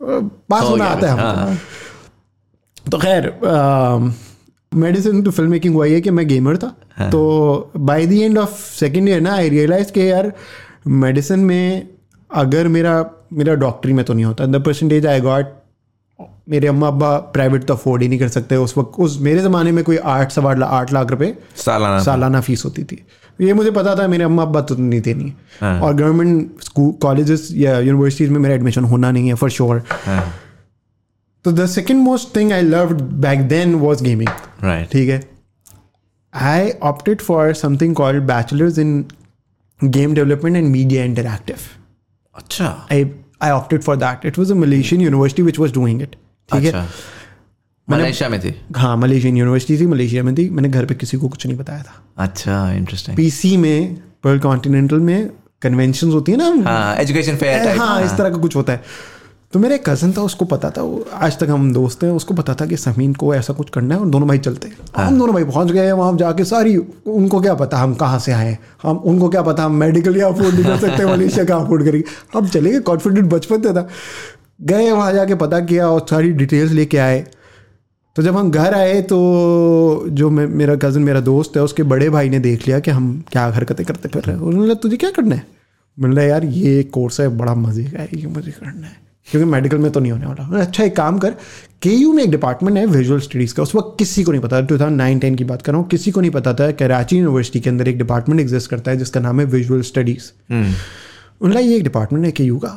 पास 0.00 0.62
होना 0.62 0.84
आता 0.86 1.06
है 1.06 1.18
हाँ। 1.18 1.34
हमको 1.36 2.90
तो 2.90 2.98
खैर 2.98 3.32
मेडिसिन 4.72 5.22
टू 5.22 5.30
फ़िल्म 5.30 5.50
मेकिंग 5.50 5.74
हुआ 5.74 5.86
ये 5.86 6.00
कि 6.00 6.10
मैं 6.10 6.26
गेमर 6.28 6.56
था। 6.56 6.74
हाँ। 6.96 7.10
तो 7.10 7.72
by 7.76 8.06
the 8.06 8.12
end 8.12 8.38
of 8.38 8.60
second 8.70 9.08
year 9.08 9.20
ना 9.20 9.34
आई 9.34 9.48
रियलाइज़ 9.48 9.92
कि 9.92 10.10
यार 10.10 10.32
मेडिसिन 10.86 11.40
में 11.40 11.88
अगर 12.30 12.68
मेरा 12.68 12.94
मेरा 13.32 13.54
डॉक्टरी 13.56 13.92
में 13.92 14.04
तो 14.04 14.14
नहीं 14.14 14.24
होता। 14.24 14.46
द 14.46 14.62
परसेंटेज 14.64 15.06
आई 15.06 15.20
गॉट 15.20 15.54
मेरे 16.48 16.68
अम्मा 16.68 16.88
अब्बा 16.88 17.16
प्राइवेट 17.34 17.64
तो 17.64 17.74
अफोर्ड 17.74 18.02
ही 18.02 18.08
नहीं 18.08 18.18
कर 18.18 18.28
सकते। 18.28 18.56
उस 18.58 18.76
वक्त 18.78 19.00
उस 19.00 19.18
मेरे 19.20 19.40
ज़माने 19.42 19.72
में 19.72 19.82
कोई 19.84 19.96
आठ 19.96 20.32
सवा 20.32 20.54
आठ 20.66 20.92
लाख 20.92 21.10
रुपए 21.10 21.34
सालाना 21.56 22.02
सालाना 22.02 22.40
फ़ीस 22.40 22.64
होती 22.64 22.84
थी। 22.84 23.04
ये 23.42 23.52
मुझे 23.52 23.70
पता 23.70 23.94
था 23.96 24.06
मेरे 24.08 24.24
अम्मा 24.24 24.42
अब्बा 24.42 24.60
तो 24.60 24.74
नहीं 24.74 25.00
देनी 25.00 25.32
हाँ। 25.60 25.80
और 25.80 25.94
गवर्नमेंट 25.94 26.62
स्कूल 26.62 26.92
कॉलेजेस 27.02 27.48
या 27.52 27.78
यूनिवर्सिटीज़ 27.78 28.30
में 28.30 28.38
मेरा 28.40 28.54
एडमिशन 28.54 28.84
होना 28.84 29.10
नहीं 29.10 29.28
है 29.28 29.34
फॉर 29.34 29.50
श्योर 29.50 29.82
हाँ। 30.06 30.34
तो 31.44 31.52
the 31.52 31.66
second 31.66 32.00
most 32.00 32.36
thing 32.36 32.52
I 32.52 32.62
love 32.62 32.92
back 33.26 33.48
then 33.48 33.74
was 33.74 34.04
gaming 34.04 34.84
ठीक 34.92 35.08
है? 35.08 35.20
I 36.34 36.70
opted 36.82 37.20
for 37.20 37.52
something 37.54 37.94
called 37.94 38.22
bachelors 38.22 38.78
in 38.78 39.04
game 39.84 40.14
development 40.14 40.56
and 40.56 40.68
media 40.68 41.04
interactive 41.04 41.56
अच्छा। 42.36 42.88
I 42.92 43.04
I 43.44 43.50
opted 43.50 43.84
for 43.84 43.94
that. 43.96 44.24
It 44.24 44.36
was 44.38 44.50
a 44.50 44.54
Malaysian 44.54 45.00
university 45.00 45.42
which 45.42 45.58
was 45.58 45.72
doing 45.78 46.00
it. 46.00 46.14
ठीक 46.48 46.64
है? 46.64 46.72
अच्छा। 46.72 46.86
Malaysia 47.88 48.28
में 48.28 48.40
थी? 48.40 48.54
हाँ 48.76 48.96
Malaysian 48.96 49.36
university 49.36 49.80
थी 49.80 49.86
मलेशिया 49.86 50.22
में 50.22 50.34
थी। 50.34 50.48
मैंने 50.50 50.68
घर 50.68 50.84
पे 50.86 50.94
किसी 50.94 51.16
को 51.16 51.28
कुछ 51.28 51.46
नहीं 51.46 51.56
बताया 51.58 51.82
था। 51.82 52.02
अच्छा 52.18 52.72
इंटरेस्टिंग 52.72 53.16
पीसी 53.16 53.56
में 53.56 53.94
पर्ल 54.24 54.38
कॉन्टिनेंटल 54.40 55.00
में 55.00 55.30
कन्वेंशन 55.62 56.10
होती 56.10 56.32
है 56.32 56.38
ना 56.38 56.70
हाँ 56.70 56.96
एजुकेशन 56.96 57.36
फेयर 57.36 57.64
टाइप 57.64 57.80
हाँ 57.80 58.02
इस 58.04 58.16
तरह 58.18 58.30
का 58.30 58.38
कुछ 58.38 58.56
होता 58.56 58.72
है। 58.72 58.82
तो 59.52 59.58
मेरा 59.58 59.74
एक 59.74 59.84
कज़न 59.88 60.12
था 60.12 60.22
उसको 60.22 60.44
पता 60.44 60.70
था 60.70 60.82
वो 60.82 61.04
आज 61.14 61.38
तक 61.38 61.48
हम 61.50 61.72
दोस्त 61.72 62.04
हैं 62.04 62.10
उसको 62.10 62.34
पता 62.34 62.54
था 62.54 62.66
कि 62.66 62.76
समीन 62.76 63.12
को 63.14 63.34
ऐसा 63.34 63.52
कुछ 63.52 63.70
करना 63.70 63.94
है 63.94 64.00
और 64.00 64.06
दोनों 64.10 64.28
भाई 64.28 64.38
चलते 64.38 64.68
हैं। 64.68 64.76
हाँ। 64.96 65.06
हम 65.06 65.18
दोनों 65.18 65.34
भाई 65.34 65.44
पहुँच 65.44 65.70
गए 65.70 65.84
हैं 65.86 65.92
वहाँ 65.92 66.16
जाके 66.18 66.44
सारी 66.44 66.76
उनको 66.76 67.40
क्या 67.40 67.54
पता 67.54 67.78
हम 67.78 67.94
कहाँ 67.94 68.18
से 68.18 68.32
आए 68.32 68.56
हम 68.82 68.96
उनको 68.96 69.28
क्या 69.28 69.42
पता 69.42 69.64
हम 69.64 69.74
मेडिकल 69.74 70.16
या 70.16 70.28
अफोर्ड 70.28 70.54
नहीं 70.54 70.64
कर 70.64 70.78
सकते 70.78 71.04
मलेशिया 71.06 71.44
का 71.44 71.56
अफोर्ड 71.56 71.84
करेंगे? 71.84 72.04
हम 72.34 72.48
चले 72.48 72.70
गए 72.70 72.80
कॉन्फिडेंट 72.80 73.30
बचपन 73.32 73.62
से 73.62 73.72
था। 73.74 73.88
गए 74.62 74.90
वहाँ 74.90 75.12
जाके 75.12 75.34
पता 75.36 75.60
किया 75.60 75.88
और 75.88 76.06
सारी 76.10 76.32
डिटेल्स 76.32 76.72
लेके 76.72 76.98
आए। 76.98 77.24
तो 78.16 78.22
जब 78.22 78.36
हम 78.36 78.50
घर 78.50 78.74
आए 78.74 79.02
तो 79.02 80.04
जो 80.08 80.30
मे- 80.30 80.48
मेरा 80.48 80.74
कज़न 80.74 81.02
मेरा 81.02 81.20
दोस्त 81.20 81.56
है 81.56 81.62
उसके 81.62 81.82
बड़े 81.82 82.10
भाई 82.10 82.28
ने 82.28 82.38
देख 82.38 82.66
लिया 82.66 82.80
कि 82.80 82.90
हम 82.90 83.24
क्या 83.32 83.46
हरकतें 83.46 83.86
करते 83.86 84.08
फिर 84.08 84.22
रहे 84.22 84.36
हैं। 84.36 84.42
उन्होंने 84.42 84.58
बोला 84.58 84.74
तुझे 84.74 84.96
क्या 84.96 85.10
करना 85.10 85.34
है? 85.34 85.46
मैंने 85.98 86.26
यार 86.26 86.44
ये 86.44 86.80
एक 86.80 86.90
कोर्स 86.90 87.20
है 87.20 87.28
बड़ा 87.28 87.54
मज़े 87.54 87.84
का 87.84 88.02
है 88.02 88.08
ये 88.14 88.26
मुझे 88.26 88.50
करना 88.50 88.86
है। 88.86 88.96
क्योंकि 89.30 89.50
मेडिकल 89.50 89.78
में 89.78 89.92
तो 89.92 90.00
नहीं 90.00 90.12
होने 90.12 90.26
वाला। 90.26 90.60
अच्छा 90.60 90.84
एक 90.84 90.96
काम 90.96 91.18
कर 91.18 91.34
के 91.82 91.90
यू 91.90 92.12
में 92.12 92.24
एक 92.24 92.30
डिपार्टमेंट 92.30 92.76
है 92.78 92.86
विजुअल 92.86 93.20
स्टडीज़ 93.20 93.54
का 93.54 93.62
उस 93.62 93.74
वक्त 93.74 93.96
किसी 93.98 94.22
को 94.22 94.32
नहीं 94.32 94.42
पता 94.42 94.60
टू 94.60 94.74
थाउज़ेंड 94.74 94.96
नाइन 94.96 95.18
टेन 95.18 95.34
की 95.34 95.44
बात 95.44 95.62
कर 95.62 95.72
रहा 95.72 95.80
हूँ 95.80 95.88
किसी 95.88 96.10
को 96.10 96.20
नहीं 96.20 96.30
पता 96.30 96.54
था 96.54 96.70
कराची 96.70 97.16
यूनिवर्सिटी 97.16 97.60
के 97.60 97.70
अंदर 97.70 97.88
एक 97.88 97.98
डिपार्टमेंट 97.98 98.40
एग्जिस्ट 98.40 98.70
करता 98.70 98.90
है 98.90 98.96
जिसका 98.96 99.20
नाम 99.20 99.40
है 99.40 99.46
विजुअल 99.46 99.80
स्टडीज़ 99.80 100.52
उन्होंने 101.40 101.60
ये 101.60 101.76
एक 101.76 101.82
डिपार्टमेंट 101.82 102.26
है 102.26 102.32
के 102.32 102.44
यू 102.44 102.58
का। 102.58 102.68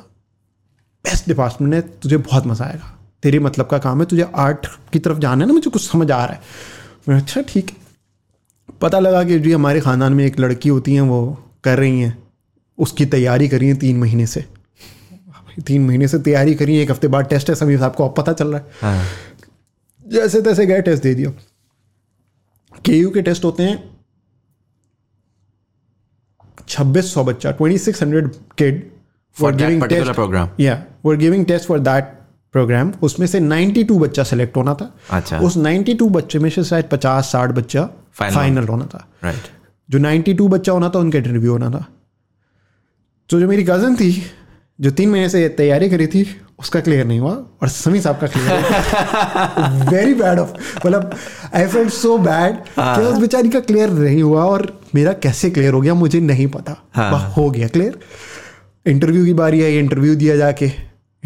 बेस्ट 1.03 1.27
डिपार्टमेंट 1.27 1.73
है 1.73 1.81
तुझे 1.81 2.17
बहुत 2.17 2.47
मज़ा 2.47 2.65
आएगा। 2.65 3.04
तेरे 3.23 3.39
मतलब 3.39 3.67
का 3.67 3.77
काम 3.77 3.99
है 3.99 4.05
तुझे 4.05 4.25
आर्ट 4.35 4.67
की 4.93 4.99
तरफ़ 4.99 5.17
जाना 5.17 5.41
है 5.41 5.47
ना 5.47 5.53
मुझे 5.53 5.69
कुछ 5.69 5.91
समझ 5.91 6.11
आ 6.11 6.25
रहा 6.25 6.33
है। 6.33 6.41
मैं 7.09 7.17
अच्छा 7.17 7.41
ठीक 7.41 7.69
है। 7.69 7.75
पता 8.81 8.99
लगा 8.99 9.23
कि 9.23 9.39
जी 9.39 9.51
हमारे 9.51 9.81
ख़ानदान 9.81 10.13
में 10.13 10.25
एक 10.25 10.39
लड़की 10.39 10.69
होती 10.69 10.93
हैं 10.93 11.01
वो 11.01 11.49
कर 11.63 11.77
रही 11.77 11.99
हैं। 11.99 12.23
उसकी 12.77 13.05
तैयारी 13.05 13.47
करी 13.47 13.67
है 13.67 13.75
तीन 13.75 13.97
महीने 13.97 14.27
से। 14.27 14.45
तीन 15.67 15.85
महीने 15.87 16.07
से 16.07 16.19
तैयारी 16.19 16.55
करी 16.55 16.75
है 16.75 16.83
एक 16.83 16.91
हफ़्ते 16.91 17.07
बाद 17.07 17.25
टेस्ट 17.25 17.49
है 17.49 17.55
समीर 17.55 17.79
साहब 17.79 17.95
को 17.95 18.07
अब 18.09 18.15
पता 18.17 18.33
चल 18.33 18.47
रहा 18.47 18.59
है। 18.59 18.71
हाँ। 18.81 19.05
जैसे 20.07 20.41
तैसे 20.41 20.65
गए 20.65 20.81
टेस्ट 20.81 21.03
दे 21.03 21.15
दिया। 21.15 21.31
के 22.85 22.97
यू 22.97 23.09
के 23.09 23.21
टेस्ट 23.21 23.45
होते 23.45 23.63
हैं 23.63 23.97
छब्बीस 26.67 27.13
सौ 27.13 27.23
बच्चा 27.23 27.51
twenty 27.51 27.77
six 27.77 28.03
hundred 28.03 28.29
kid 28.57 28.91
For 29.37 29.51
that 29.51 29.79
particular 29.81 30.15
program. 30.15 30.47
या 30.59 30.85
were 31.05 31.15
giving 31.15 31.45
test 31.45 31.67
for 31.67 31.79
that 31.79 32.14
program 32.55 32.91
उसमें 33.03 33.25
से 33.27 33.39
92 33.41 33.97
बच्चा 33.99 34.23
सेलेक्ट 34.23 34.57
होना 34.57 34.73
था। 34.73 34.93
अच्छा। 35.11 35.39
उस 35.39 35.57
92 35.57 36.09
बच्चे 36.09 36.39
में 36.39 36.49
से 36.49 36.63
शायद 36.63 36.85
50 36.91 37.31
60 37.31 37.51
बच्चा. 37.51 37.83
फाइनल 38.13 38.67
होना 38.67 38.85
था। 38.85 39.07
राइट 39.23 39.47
जो 39.89 39.99
92 39.99 40.47
बच्चा 40.49 40.71
होना 40.71 40.89
था 40.89 40.99
उनका 40.99 41.17
इंटरव्यू 41.17 41.51
होना 41.51 41.69
था। 41.69 41.85
तो 43.29 43.39
जो 43.39 43.47
मेरी 43.47 43.63
कज़न 43.63 43.95
थी 43.95 44.11
जो 44.79 44.91
तीन 44.91 45.09
महीने 45.09 45.29
से 45.29 45.47
तैयारी 45.57 45.89
करी 45.89 46.07
थी 46.07 46.25
उसका 46.59 46.79
क्लियर 46.79 47.05
नहीं 47.05 47.19
हुआ 47.19 47.31
और 47.31 47.69
समी 47.69 48.01
साहब 48.01 48.19
का 48.19 48.27
क्लियर 48.27 49.89
वेरी 49.91 50.13
बैड 50.13 50.39
ऑफ़ 50.39 50.53
मतलब 50.77 51.15
आई 51.55 51.67
फेल्ट 51.67 51.93
सो 51.93 52.17
बैड 52.17 52.57
कि 52.79 53.01
उस 53.01 53.17
बेचारी 53.17 53.49
का 53.49 53.59
क्लियर 53.59 53.89
नहीं 53.91 54.23
हुआ 54.23 54.43
और 54.45 54.67
मेरा 54.95 55.13
कैसे 55.23 55.49
क्लियर 55.49 55.73
हो 55.73 55.81
गया 55.81 55.93
मुझे 55.93 56.19
नहीं 56.21 56.47
पता। 56.47 56.75
हाँ। 56.93 57.33
हो 57.37 57.49
गया 57.49 57.67
क्लियर 57.67 57.99
इंटरव्यू 58.85 59.25
की 59.25 59.33
बारी 59.33 59.63
आई 59.63 59.77
इंटरव्यू 59.79 60.15
दिया 60.15 60.35
जाके। 60.37 60.71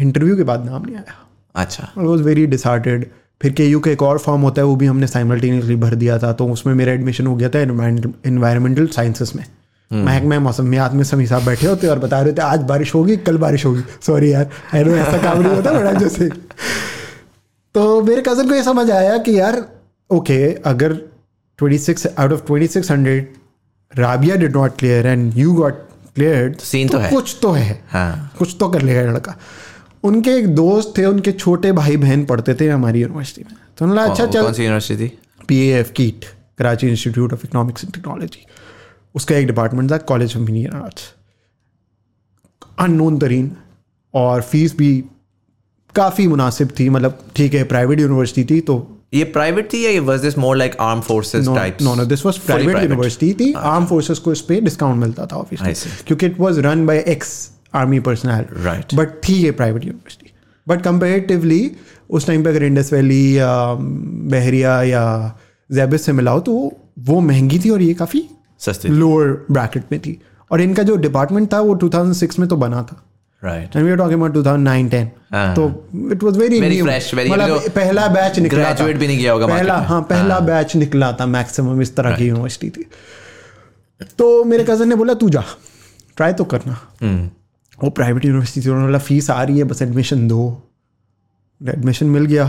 इंटरव्यू 0.00 0.36
के 0.36 0.42
बाद 0.42 0.64
नाम 0.64 0.82
नहीं 0.82 0.96
आया। 0.96 1.14
अच्छा। 1.54 1.92
आई 1.98 2.04
वॉज़ 2.04 2.22
वेरी 2.22 2.46
डिसहार्टेड 2.46 3.06
फिर 3.42 3.52
के 3.52 3.66
यू 3.66 3.80
का 3.80 3.90
एक 3.90 4.02
और 4.02 4.18
फॉर्म 4.18 4.42
होता 4.42 4.62
है 4.62 4.66
वो 4.66 4.76
भी 4.76 4.86
हमने 4.86 5.06
साइमल्टेनियसली 5.06 5.76
भर 5.76 5.94
दिया 5.94 6.18
था 6.18 6.32
तो 6.32 6.46
उसमें 6.48 6.74
मेरा 6.74 6.92
एडमिशन 6.92 7.26
हो 7.26 7.36
गया 7.36 7.48
था 7.48 7.60
इन्वायरमेंटल 7.60 8.86
साइंसेस 8.86 9.32
में। 9.36 9.44
महकमा 9.90 10.38
मौसमियात 10.38 10.92
में 10.94 11.02
समी 11.04 11.26
साहब 11.26 11.44
बैठे 11.44 11.66
होते 11.66 11.86
और 11.86 11.98
बता 11.98 12.20
रहे 12.20 12.32
थे 12.32 12.42
आज 12.42 12.62
बारिश 12.64 12.94
होगी 12.94 13.16
कल 13.18 13.38
बारिश 13.38 13.64
होगी। 13.66 13.82
सॉरी 14.02 14.32
यार 14.32 14.50
आई 14.74 14.84
नो 14.84 14.96
ऐसा 14.96 15.18
काम 15.22 15.40
नहीं 15.42 15.54
होता 15.54 15.72
बड़ा 15.72 15.92
जैसे 15.92 16.28
तो 17.74 18.02
मेरे 18.02 18.22
कज़न 18.28 18.48
को 18.48 18.54
ये 18.54 18.62
समझ 18.62 18.90
आया 18.90 19.16
कि 19.18 19.38
यार 19.40 19.64
ओके 20.10 20.42
अगर 20.66 20.96
26 21.58 22.06
out 22.18 22.32
of 22.32 22.40
2600 22.52 23.20
Rabia 23.92 24.36
did 24.36 24.56
not 24.56 24.76
clear 24.78 25.06
and 25.06 25.32
you 25.36 25.52
got 25.52 25.74
clear 26.14 26.54
scene 26.60 26.92
तो 26.92 26.98
है। 26.98 27.10
कुछ 27.10 27.36
तो 27.42 27.50
है। 27.50 27.82
हाँ। 27.90 28.32
कुछ 28.38 28.56
तो 28.60 28.68
कर 28.68 28.82
लेगा 28.82 29.02
लड़का। 29.02 29.36
उनके 30.04 30.30
एक 30.30 30.46
दोस्त 30.54 30.92
थे 30.98 31.04
उनके 31.04 31.32
छोटे 31.32 31.72
भाई 31.72 31.96
बहन 31.96 32.24
पढ़ते 32.24 32.54
थे 32.54 32.68
हमारी 32.68 33.00
यूनिवर्सिटी 33.02 33.42
में। 33.44 33.54
तो 33.78 33.84
उन्होंने 33.84 34.10
अच्छा 34.10 34.26
चल 34.26 34.42
कौन 34.42 34.52
सी 34.52 34.62
यूनिवर्सिटी 34.62 35.04
थी? 35.04 35.18
P 35.48 35.58
F 35.70 35.92
KIET 35.92 36.24
Karachi 36.58 36.88
institute 36.88 37.32
of 37.32 37.44
economics 37.44 37.84
and 37.84 37.92
technology 37.94 38.46
उसका 39.14 39.36
एक 39.36 39.46
डिपार्टमेंट 39.46 39.90
था 39.92 39.96
college 40.08 40.30
of 40.30 40.40
engineer 40.40 40.76
arts 40.76 41.12
unknown 42.78 43.18
तरीन 43.18 43.50
और 44.14 44.42
फ़ीस 44.42 44.76
भी 44.76 44.92
काफ़ी 45.94 46.26
मुनासिब 46.28 46.68
थी 46.80 46.88
मतलब 46.88 47.18
ठीक 47.36 47.54
है 47.54 47.64
प्राइवेट 47.64 48.00
यूनिवर्सिटी 48.00 48.44
थी 48.50 48.60
तो 48.60 48.76
ये 49.14 49.24
प्राइवेट 49.34 49.72
थी 49.72 49.84
या 49.84 49.90
ये 49.90 49.98
was 50.08 50.20
this 50.20 50.36
more 50.38 50.56
like 50.56 50.76
arm 50.80 51.00
forces 51.00 51.48
types 51.48 51.84
no 51.84 51.94
no 51.94 52.04
this 52.04 52.24
was 52.26 52.38
private 52.38 52.76
university 52.76 53.32
थी। 53.34 53.52
आर्म 53.52 53.86
फोर्सेस 53.86 54.18
को 54.18 54.32
इस 54.32 54.40
पे 54.40 54.60
डिस्काउंट 54.60 55.00
मिलता 55.00 55.26
था 55.26 55.36
ऑब्वियसली 55.36 56.04
क्योंकि 56.06 56.26
it 56.26 56.40
was 56.40 56.58
run 56.66 56.86
by 56.86 57.04
ex 57.08 57.32
army 57.74 58.00
personnel 58.00 58.44
right 58.64 58.94
but 58.94 59.08
थी 59.28 59.34
ये 59.34 59.50
प्राइवेट 59.50 59.84
यूनिवर्सिटी 59.84 60.32
बट 60.68 60.82
कंपेरेटिवली 60.82 61.70
उस 62.10 62.26
टाइम 62.26 62.44
पे 62.44 62.50
अगर 62.50 62.62
इंडस 62.62 62.92
वैली 62.92 63.38
या 63.38 63.74
बहरिया 64.30 64.82
या 64.82 65.38
जैबिस 65.72 66.04
से 66.04 66.12
मिलाओ 66.12 66.40
तो 66.40 66.72
वो 66.98 67.20
महँगी 67.20 67.58
थी 67.58 67.70
और 67.70 67.82
ये 67.82 67.94
काफ़ी 67.94 68.28
सस्ती 68.58 68.88
लोअर 68.88 69.46
ब्रैकेट 69.50 69.84
में 69.92 70.00
थी। 70.00 70.20
और 70.50 70.60
इनका 70.60 70.82
जो 70.82 70.96
डिपार्टमेंट 70.96 71.52
था 71.52 71.60
वो 71.60 71.74
2006 71.74 72.38
में 72.38 72.48
तो 72.48 72.56
बना 72.56 72.82
था। 72.82 73.04
Right 73.44 73.76
and 73.76 73.84
we 73.84 73.90
are 73.90 73.96
talking 73.96 74.18
about 74.20 74.32
2009 74.32 74.88
10 74.90 75.06
हाँ। 75.32 75.54
तो 75.54 75.88
इट 76.12 76.22
वाज 76.22 76.36
वेरी 76.36 76.60
न्यू 76.60 76.84
मतलब 76.84 77.70
पहला 77.70 78.06
बैच 78.08 78.38
निकला 78.38 78.72
भी 78.72 79.06
नहीं 79.06 79.18
किया 79.18 79.32
होगा 79.32 79.46
पहला। 79.46 79.76
हाँ 79.76 80.02
पहला 80.02 80.40
बैच 80.40 80.76
निकला 80.76 81.12
था 81.12 81.26
मैक्सिमम 81.26 81.82
इस 81.82 81.96
तरह 81.96 82.16
की 82.16 82.26
यूनिवर्सिटी 82.26 82.70
थी। 82.70 82.86
तो 84.18 84.44
मेरे 84.44 84.64
कज़न 84.64 84.88
ने 84.88 84.94
बोला 84.94 85.14
तू 85.14 85.30
जा। 85.30 85.44
ट्राई 86.16 86.32
तो 86.32 86.44
करना। 86.44 86.78
हम्म। 87.02 87.30
वो 87.82 87.90
प्राइवेट 87.90 88.24
यूनिवर्सिटी 88.24 88.60
से 88.60 88.70
उन्होंने 88.70 88.86
बोला 88.86 88.98
फ़ीस 88.98 89.30
आ 89.30 89.42
रही 89.42 89.58
है 89.58 89.64
बस 89.64 89.82
एडमिशन 89.82 90.26
दो. 90.28 90.42
एडमिशन 91.60 92.06
मिल 92.06 92.24
गया। 92.26 92.44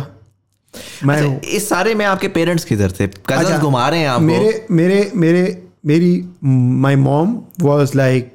मैं 1.05 1.15
अच्छा, 1.15 1.49
इस 1.49 1.67
सारे 1.69 1.93
में 1.95 2.05
आपके 2.05 2.27
पेरेंट्स 2.29 2.65
किधर 2.65 2.91
थे? 2.91 3.05
अच्छा, 3.05 3.57
घुमा 3.57 3.87
रहे 3.89 3.99
हैं 3.99 4.07
आपको? 4.07 4.25
मेरे 4.25 4.65
मेरे 4.71 5.11
मेरे 5.15 5.43
मेरी 5.85 6.11
माई 6.43 6.95
मॉम 6.95 7.37
वॉज़ 7.61 7.97
लाइक 7.97 8.31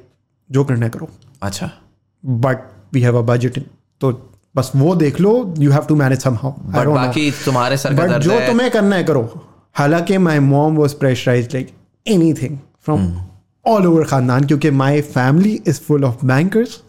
जो 0.49 0.63
करना 0.63 0.87
करो. 0.89 1.09
अच्छा। 1.43 1.69
But 2.23 2.57
we 2.93 3.01
have 3.01 3.17
a 3.17 3.21
budget 3.25 3.59
तो 4.01 4.11
बस 4.55 4.71
वो 4.75 4.95
देख 4.95 5.19
लो 5.21 5.31
you 5.59 5.71
have 5.71 5.85
to 5.87 5.95
manage 5.95 6.21
somehow 6.35 6.51
बाकी 6.85 7.29
तुम्हारे 7.45 7.77
सर 7.77 7.93
बट 7.93 8.17
जो 8.21 8.39
तुम्हें 8.47 8.69
करना 8.71 8.95
है 8.95 9.03
करो। 9.03 9.21
हालाँकि 9.75 10.17
my 10.17 10.39
mom 10.39 10.75
was 10.75 10.95
pressurized 10.95 11.53
like 11.53 11.71
anything 12.33 12.57
from 12.85 13.13
all 13.65 13.87
over 13.87 14.03
खानदान 14.05 14.45
क्योंकि 14.45 14.69
my 14.71 15.01
family 15.01 15.53
is 15.67 15.79
full 15.81 16.03
of 16.05 16.25
bankers 16.25 16.81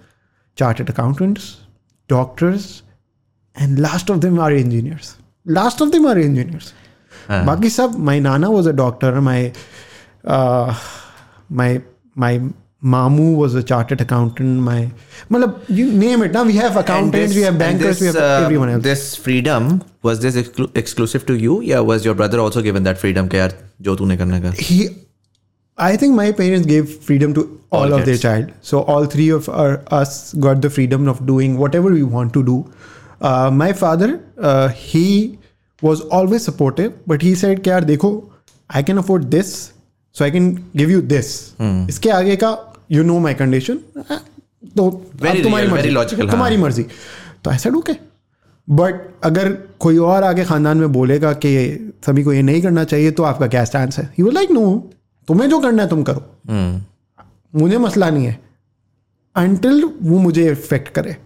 chartered 0.59 0.91
accountants, 0.91 1.49
doctors, 2.09 2.83
and 3.55 3.79
last 3.79 4.11
of 4.11 4.21
them 4.21 4.39
are 4.39 4.51
engineers. 4.51 5.17
Last 5.45 5.81
of 5.81 5.93
them 5.93 6.07
are 6.07 6.19
engineers. 6.19 6.73
Uh-huh. 7.29 7.69
Sab, 7.69 7.95
my 7.95 8.19
nana 8.19 8.51
was 8.51 8.67
a 8.67 8.73
doctor. 8.73 9.21
My 9.21 9.53
uh, 10.25 10.79
my 11.49 11.83
my 12.15 12.41
Mamu 12.83 13.37
was 13.37 13.55
a 13.57 13.63
chartered 13.63 14.01
accountant. 14.01 14.61
My, 14.61 14.89
malab, 15.29 15.65
you 15.69 15.91
name 15.91 16.23
it. 16.23 16.31
Now 16.31 16.45
we 16.45 16.53
have 16.53 16.77
accountants, 16.77 17.31
this, 17.31 17.37
we 17.37 17.43
have 17.43 17.59
bankers, 17.59 17.99
this, 17.99 18.01
we 18.01 18.07
have 18.07 18.17
uh, 18.17 18.45
everyone 18.45 18.69
else. 18.69 18.85
This 18.85 19.17
freedom 19.17 19.83
was 20.03 20.21
this 20.21 20.37
exclu- 20.37 20.77
exclusive 20.77 21.27
to 21.27 21.37
you? 21.37 21.61
Yeah, 21.61 21.81
was 21.81 22.05
your 22.05 22.15
brother 22.15 22.39
also 22.39 22.63
given 22.63 22.85
that 22.85 22.97
freedom? 22.97 23.29
Kya, 23.29 23.53
jo 23.81 23.97
tune 23.97 24.17
karne? 24.17 24.57
He 24.57 24.91
i 25.78 25.98
think 25.98 26.16
my 26.16 26.26
parents 26.40 26.68
gave 26.68 26.90
freedom 27.06 27.32
to 27.36 27.44
all, 27.72 27.84
All 27.84 27.94
of 27.94 28.06
their 28.06 28.16
kids. 28.16 28.22
child 28.22 28.50
so 28.62 28.82
all 28.94 29.06
three 29.14 29.30
of 29.38 29.48
our, 29.52 29.78
us 30.00 30.34
got 30.46 30.62
the 30.62 30.70
freedom 30.70 31.08
of 31.14 31.22
doing 31.30 31.58
whatever 31.62 31.94
we 31.96 32.04
want 32.18 32.34
to 32.40 32.44
do 32.50 32.58
my 33.54 33.74
father 33.74 34.14
he 34.78 35.08
was 35.82 36.02
always 36.14 36.42
supportive 36.42 36.94
but 37.08 37.24
he 37.24 37.36
said 37.36 37.62
कि 37.64 37.70
यार 37.70 37.84
देखो 37.84 38.10
I 38.70 38.84
can 38.84 38.98
afford 38.98 39.24
this 39.36 39.54
so 40.16 40.24
I 40.24 40.32
can 40.32 40.52
give 40.78 40.90
you 40.92 41.02
this 41.02 41.30
इसके 41.90 42.10
आगे 42.10 42.36
का 42.44 42.58
you 42.92 43.04
know 43.04 43.20
my 43.20 43.34
condition 43.34 43.80
तो 44.08 44.88
अब 44.88 45.02
Very 45.22 45.44
तुम्हारी 45.44 45.66
real, 45.66 45.74
मर्जी 45.76 45.90
very 45.90 45.96
logical, 45.98 46.22
हाँ. 46.22 46.32
तुम्हारी 46.32 46.58
मर्जी 46.58 46.84
तो 47.44 47.52
ऐसा 47.52 47.70
ओके 47.78 47.94
बट 48.68 49.02
अगर 49.24 49.52
कोई 49.80 49.98
और 49.98 50.24
आगे 50.24 50.46
खानदान 50.46 50.78
में 50.78 50.92
बोलेगा 50.92 51.34
कि 51.46 51.54
सभी 52.08 52.24
को 52.24 52.34
ये 52.34 52.42
नहीं 52.42 52.62
करना 52.62 52.84
चाहिए 52.84 53.12
तो 53.12 53.24
आपका 53.24 53.48
क्या 53.48 53.64
स्टैंड 53.66 53.94
है 53.94 54.10
ही 54.20 54.32
लाइक 54.32 54.52
नो 54.52 54.66
तुम्हें 55.29 55.49
जो 55.51 55.59
करना 55.59 55.83
है 55.83 55.89
तुम 55.89 56.03
करो। 56.03 56.23
मुझे 57.55 57.79
मसला 57.79 58.11
नहीं 58.11 58.27
है। 58.27 58.39
अनटिल 59.37 59.85
वो 60.03 60.19
मुझे 60.19 60.51
इफ़ेक्ट 60.51 60.89
करे 60.89 61.17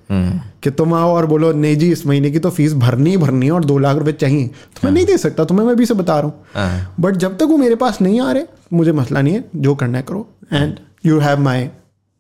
कि 0.63 0.71
तुम 0.71 0.95
आओ 0.95 1.11
और 1.11 1.27
बोलो 1.27 1.53
नहीं 1.53 1.77
जी 1.77 1.91
इस 1.93 2.07
महीने 2.07 2.31
की 2.31 2.39
तो 2.39 2.51
फ़ीस 2.51 2.75
भरनी 2.75 3.11
ही 3.11 3.17
भरनी 3.17 3.47
है 3.47 3.53
और 3.53 3.65
दो 3.65 3.79
लाख 3.79 3.97
रुपए 3.97 4.13
चाहिए। 4.13 4.47
तो 4.47 4.81
मैं 4.85 4.91
नहीं 4.93 5.05
दे 5.07 5.17
सकता 5.19 5.45
तुम्हें 5.45 5.67
मैं 5.67 5.77
भी 5.77 5.87
से 5.87 5.95
बता 5.95 6.19
रहा 6.21 6.29
हूँ। 6.29 6.45
हाँ, 6.55 6.95
बट 7.01 7.17
जब 7.17 7.37
तक 7.37 7.43
वो 7.43 7.57
मेरे 7.57 7.75
पास 7.75 8.01
नहीं 8.03 8.21
आ 8.21 8.33
रहे 8.33 8.45
मुझे 8.73 8.93
मसला 8.93 9.23
नहीं 9.23 9.35
है 9.35 9.45
जो 9.57 9.75
करना 9.75 9.99
है 9.99 10.05
करो। 10.09 10.27
And 10.53 10.79
you 11.07 11.19
have 11.19 11.41
my 11.41 11.69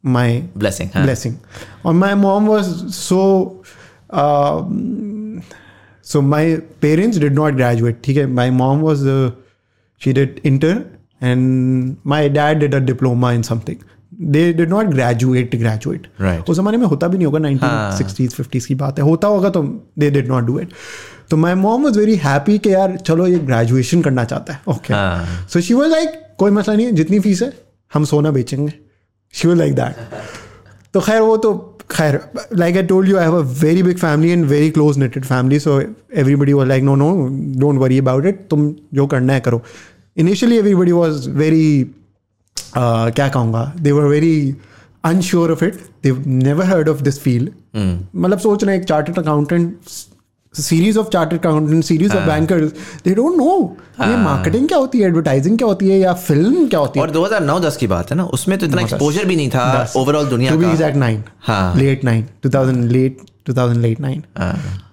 my 0.04 0.42
blessing 0.58 0.88
हाँ. 0.94 1.06
और 1.86 1.92
my 1.94 2.14
my 2.14 2.40
was 2.42 2.66
so 2.92 3.62
so 6.04 6.20
my 6.20 6.56
parents 6.80 7.18
did 7.18 7.34
not 7.34 7.54
graduate 7.54 8.00
ठीक 8.04 8.16
है? 8.16 8.26
My 8.26 8.50
mom 8.50 8.82
was 8.82 9.06
she 10.02 10.12
she 10.12 10.16
did 10.18 10.40
my 11.22 12.28
dad 12.28 12.61
did 12.61 12.74
a 12.74 12.80
diploma 12.80 13.32
in 13.32 13.42
something. 13.42 13.80
They 14.35 14.52
did 14.52 14.68
not 14.68 14.90
graduate 14.90 15.56
graduate. 15.58 16.06
Right. 16.20 16.50
उस 16.50 16.56
जमाने 16.56 16.76
में 16.76 16.87
होता 16.87 17.08
भी 17.08 17.18
नहीं 17.18 17.26
होगा 17.26 17.38
1960s 17.38 18.35
50s 18.40 18.66
की 18.66 18.74
बात 18.82 18.98
है 18.98 19.04
होता 19.04 19.28
होगा 19.28 19.50
तो 19.50 19.62
they 19.98 20.11
did 20.16 20.28
not 20.32 20.46
do 20.50 20.58
it. 20.62 20.74
तो 21.30 21.37
my 21.37 21.54
mom 21.54 21.85
was 21.88 21.96
very 21.96 22.16
happy 22.24 22.58
कि 22.62 22.72
यार 22.72 22.96
चलो 23.06 23.26
ये 23.26 23.38
ग्रेजुएशन 23.50 24.02
करना 24.02 24.24
चाहता 24.24 24.52
है 24.52 24.61
ओके 24.68 24.94
हाँ. 24.94 25.46
सो 25.52 25.61
शी 25.61 25.74
वाज 25.74 25.90
लाइक 25.90 26.20
कोई 26.38 26.50
मसला 26.50 26.74
नहीं 26.74 26.87
है 26.87 26.92
जितनी 26.92 27.20
फ़ीस 27.20 27.42
है 27.42 27.52
हम 27.92 28.04
सोना 28.04 28.30
बेचेंगे 28.30 28.72
शी 29.35 29.48
वाज 29.48 29.58
लाइक 29.58 29.74
दैट 29.74 29.96
तो 30.94 31.00
खैर 31.00 31.20
वो 31.20 31.37
तो 31.37 31.54
खैर 31.90 32.20
like 32.56 32.76
I 32.76 32.82
told 32.82 33.08
you 33.08 33.16
I 33.18 33.24
have 33.24 33.37
a 33.37 33.44
very 33.62 33.82
big 33.82 33.96
family 33.98 34.32
and 34.32 34.44
very 34.46 34.70
close 34.70 34.98
knitted 34.98 35.24
family 35.24 35.58
so 35.61 35.80
everybody 35.80 36.52
was 36.52 36.68
like 36.68 36.82
no 36.85 36.94
no 36.96 37.11
don't 37.61 37.78
worry 37.80 37.98
about 37.98 38.26
it 38.26 38.46
तुम 38.50 38.72
जो 38.94 39.06
करना 39.06 39.32
है 39.32 39.40
करो 39.40 39.62
इनिशियली 40.17 40.57
एवरीबडी 40.57 40.91
वाज 40.91 41.27
वेरी 41.38 41.67
क्या 42.77 43.27
कहूँगा 43.27 43.63
they 43.79 43.91
were 43.91 44.05
very 44.05 44.55
unsure 45.05 45.51
of 45.51 45.63
it 45.63 45.75
they 46.03 46.12
never 46.27 46.65
heard 46.65 46.89
of 46.89 47.01
this 47.01 47.19
field 47.19 47.49
मतलब 47.75 48.39
सोच 48.39 48.63
रहे 48.63 48.75
हैं 48.75 48.81
एक 48.81 48.88
chartered 48.88 49.19
accountant 49.19 49.77
series 50.54 50.98
of 50.98 51.08
chartered 51.08 51.40
accountant 51.40 51.84
series 51.84 52.16
of 52.16 52.24
bankers 52.26 52.72
they 53.04 53.14
don't 53.14 53.36
know 53.36 53.76
ये 54.00 54.16
मार्केटिंग 54.18 54.68
क्या 54.68 54.78
होती 54.78 54.98
है 54.98 55.06
एडवर्टाइजिंग 55.08 55.56
क्या 55.58 55.68
होती 55.68 55.88
है 55.88 55.98
या 55.98 56.12
फ़िल्म 56.14 56.66
क्या 56.68 56.80
होती 56.80 57.00
है? 57.00 57.06
और 57.06 57.10
2009-10 57.10 57.76
की 57.76 57.86
बात 57.86 58.10
है 58.10 58.16
ना 58.16 58.24
उसमें 58.38 58.58
तो 58.58 58.66
इतना 58.66 58.82
एक्सपोजर 58.82 59.24
भी 59.24 59.36
नहीं 59.36 59.50
था 59.50 59.92
ओवरऑल 59.96 60.26
दुनिया 60.26 60.50
टू 60.50 60.58
बी 60.58 60.64
का। 60.64 60.70
एग्जैक्ट 60.70 60.96
नाइन 60.96 61.22
हाँ. 61.46 61.74
Late 61.76 62.04
nine 62.04 62.26
two 62.42 62.50
thousand 62.50 62.90
late 62.92 63.18
two 63.46 63.54
thousand 63.54 63.80
late 63.82 64.00
nine 64.00 64.22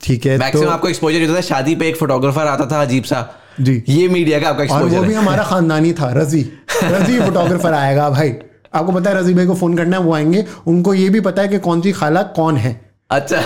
ठीक 0.01 0.25
है 0.25 0.37
मैक्सिमम 0.37 0.65
तो 0.65 0.71
आपको 0.71 0.89
एक्सपोजर 0.89 1.21
होता 1.21 1.35
था 1.35 1.41
शादी 1.47 1.75
पे 1.75 1.87
एक 1.89 1.97
फोटोग्राफर 1.97 2.47
आता 2.47 2.65
था 2.71 2.81
अजीब 2.81 3.03
सा। 3.03 3.27
जी। 3.61 3.83
ये 3.89 4.07
मीडिया 4.07 4.39
का 4.39 4.49
आपका 4.49 4.63
एक्सपोजर 4.63 4.95
और 4.95 5.01
वो 5.01 5.07
भी 5.07 5.13
हमारा 5.13 5.43
खानदानी 5.43 5.93
था 5.93 6.11
रज़ी। 6.13 6.41
रज़ी 6.83 7.19
फोटोग्राफर 7.19 7.73
आएगा 7.73 8.09
भाई। 8.09 8.33
आपको 8.75 8.91
पता 8.91 9.09
है 9.09 9.19
रज़ी 9.19 9.33
भाई 9.33 9.45
को 9.45 9.55
फ़ोन 9.55 9.77
करना 9.77 9.97
है 9.97 10.03
वो 10.03 10.13
आएँगे। 10.13 10.45
उनको 10.67 10.93
ये 10.93 11.09
भी 11.09 11.19
पता 11.21 11.41
है 11.41 11.47
कि 11.47 11.59
कौन 11.59 11.81
सी 11.81 11.91
खाला 11.91 12.21
कौन 12.37 12.57
है। 12.57 12.79
अच्छा। 13.09 13.41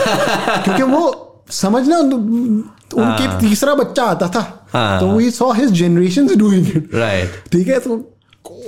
क्योंकि 0.63 0.83
वो 0.83 1.22
समझना 1.49 1.97
उनके 1.97 3.27
तीसरा 3.39 3.75
बच्चा 3.75 4.03
आता 4.05 4.27
था। 4.27 4.41
हाँ। 4.73 4.99
तो 4.99 5.11
we 5.11 5.29
saw 5.31 5.51
his 5.53 5.71
generation 5.73 6.27
doing 6.37 6.67
it 6.75 6.95
right 6.95 7.51
ठीक 7.51 7.67
है 7.67 7.79
तो 7.79 8.01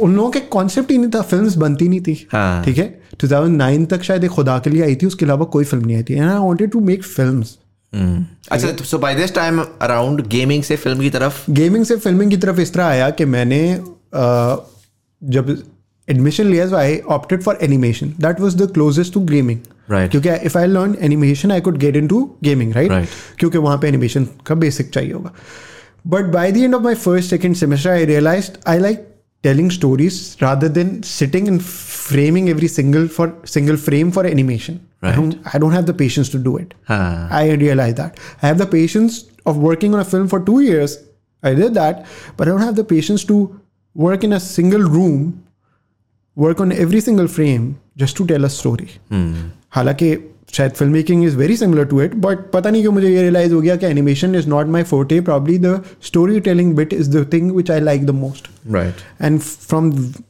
उन 0.01 0.15
लोगों 0.15 0.29
के 0.31 0.39
कॉन्सेप्ट 0.51 0.91
ही 0.91 0.97
नहीं 0.97 1.09
था 1.11 1.21
फिल्म्स 1.23 1.55
बनती 1.57 1.87
नहीं 1.89 2.01
थी। 2.01 2.27
हाँ। 2.31 2.63
ठीक 2.65 2.77
है? 2.77 2.87
2009 3.23 3.85
तक 3.89 4.03
शायद 4.03 4.23
एक 4.23 4.31
खुदा 4.31 4.57
के 4.59 4.69
लिए 4.69 4.83
आई 4.83 4.95
थी 4.95 5.05
उसके 5.05 5.25
अलावा 5.25 5.45
कोई 5.47 5.63
फ़िल्म 5.65 5.85
नहीं 5.85 5.95
आई 5.97 6.03
थी। 6.03 6.13
And 6.13 6.23
I 6.23 6.37
wanted 6.37 6.71
to 6.71 6.79
make 6.81 7.03
films 7.03 7.57
अच्छा 7.93 8.71
so 8.83 8.97
by 8.99 9.15
this 9.15 9.33
time 9.35 9.59
around 9.81 10.25
gaming 10.27 10.63
से 10.63 10.75
फ़िल्म 10.75 10.99
की 10.99 11.09
तरफ़? 11.09 11.51
गेमिंग 11.51 11.85
से 11.85 11.95
फिल्मिंग 11.97 12.31
की 12.31 12.37
तरफ़ 12.37 12.59
इस 12.61 12.73
तरह 12.73 12.85
आया 12.85 13.09
कि 13.09 13.25
मैंने 13.27 13.61
जब 15.21 15.57
एडमिशन 16.08 16.46
लिया 16.46 16.66
तो 16.68 16.76
I 16.76 16.98
opted 17.16 17.42
for 17.42 17.58
animation 17.62 18.12
that 18.20 18.40
was 18.40 18.56
the 18.62 18.70
closest 18.74 19.14
to 19.14 19.20
gaming 19.34 19.58
Right. 19.92 20.10
क्योंकि 20.10 20.28
if 20.46 20.56
I 20.56 20.66
learn 20.66 20.94
animation 21.02 21.50
I 21.52 21.60
could 21.60 21.76
get 21.78 21.96
into 22.08 22.18
gaming 22.44 22.72
right 22.74 22.90
Right. 22.90 23.08
क्योंकि 23.38 23.58
वहाँ 23.58 23.78
पे 23.78 23.88
एनिमेशन 23.88 24.26
का 24.46 24.54
बेसिक 24.64 24.90
चाहिए 24.94 25.12
होगा 25.12 25.32
but 26.12 26.24
by 26.32 26.52
the 26.52 26.56
end 26.56 26.74
of 26.74 26.82
my 26.82 26.94
first 26.94 27.30
second 27.30 27.54
semester 27.56 27.90
I 27.90 28.04
realise 28.14 28.52
I 28.68 28.78
like 28.78 29.06
telling 29.46 29.68
stories 29.74 30.16
rather 30.40 30.68
than 30.72 30.88
sitting 31.10 31.46
and 31.50 31.62
framing 31.66 32.48
every 32.54 32.68
single 32.72 33.04
for 33.12 33.26
single 33.52 33.78
frame 33.84 34.08
for 34.16 34.24
animation 34.30 34.74
I 34.78 35.06
Right. 35.06 35.14
don't 35.20 35.46
I 35.52 35.60
don't 35.62 35.76
have 35.76 35.86
the 35.90 35.94
patience 36.00 36.30
to 36.34 36.40
do 36.48 36.52
it 36.62 36.74
हाँ. 36.90 37.28
I 37.38 37.54
realize 37.62 37.94
that. 38.00 38.18
I 38.42 38.46
have 38.50 38.58
the 38.62 38.66
patience 38.74 39.16
of 39.52 39.62
working 39.68 39.96
on 39.98 40.02
a 40.02 40.04
film 40.10 40.26
for 40.32 40.40
two 40.48 40.56
years. 40.66 40.96
I 41.42 41.52
did 41.60 41.78
that, 41.78 42.02
but 42.36 42.42
I 42.46 42.50
don't 42.50 42.66
have 42.66 42.76
the 42.80 42.84
patience 42.90 43.24
to 43.30 43.38
work 43.96 44.26
in 44.28 44.36
a 44.38 44.40
single 44.48 44.84
room, 44.96 45.22
work 46.37 46.61
on 46.61 46.71
every 46.71 47.01
single 47.01 47.27
frame 47.27 47.73
just 47.97 48.17
to 48.17 48.25
tell 48.25 48.43
a 48.43 48.47
story 48.47 48.87
हालाँकि 49.71 50.15
शायद 50.53 50.71
film 50.71 50.93
making 50.93 51.23
is 51.25 51.35
very 51.37 51.55
similar 51.57 51.85
to 51.85 52.01
it 52.01 52.15
but 52.15 52.39
पता 52.53 52.69
नहीं 52.69 52.81
क्यों 52.81 52.91
मुझे 52.93 53.09
ये 53.09 53.21
realize 53.21 53.53
हो 53.53 53.61
गया 53.61 53.75
कि 53.75 53.85
animation 53.85 54.35
is 54.35 54.47
not 54.47 54.67
my 54.67 54.83
forte 54.83 55.19
probably 55.21 55.57
the 55.57 55.81
story 56.03 56.39
telling 56.39 56.73
bit 56.73 56.93
is 56.93 57.09
the 57.17 57.27
thing 57.33 57.51
which 57.51 57.71
I 57.71 57.79
like 57.79 58.05
the 58.05 58.09
most 58.09 58.49
right 58.71 58.95
and 59.21 59.39
from 59.39 59.89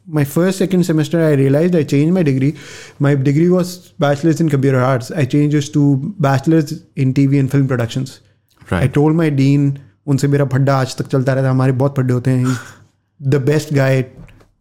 my 0.09 0.23
first 0.23 0.59
second 0.59 0.83
semester 0.83 1.19
I 1.19 1.35
realize 1.35 1.75
I 1.75 1.83
change 1.83 2.11
my 2.11 2.23
degree 2.23 2.53
my 3.01 3.15
degree 3.15 3.47
was 3.47 3.77
bachelors 4.01 4.41
in 4.41 4.49
computer 4.49 4.77
arts 4.77 5.11
I 5.11 5.25
change 5.25 5.55
is 5.55 5.71
to 5.73 5.95
bachelors 6.21 6.73
in 6.97 7.11
T 7.11 7.27
V 7.27 7.37
and 7.37 7.49
film 7.49 7.67
productions 7.67 8.19
I 8.73 8.87
told 8.87 9.13
my 9.13 9.29
dean 9.31 9.77
उनसे 10.07 10.27
मेरा 10.27 10.45
फड्डा 10.45 10.75
आज 10.77 10.95
तक 10.97 11.07
चलता 11.07 11.33
रहता 11.33 11.47
है 11.47 11.53
हमारे 11.53 11.71
बहुत 11.71 11.95
फड्डे 11.97 12.13
होते 12.13 12.31
हैं। 12.31 12.57
The 13.21 13.35
best 13.35 13.73
guide 13.73 14.05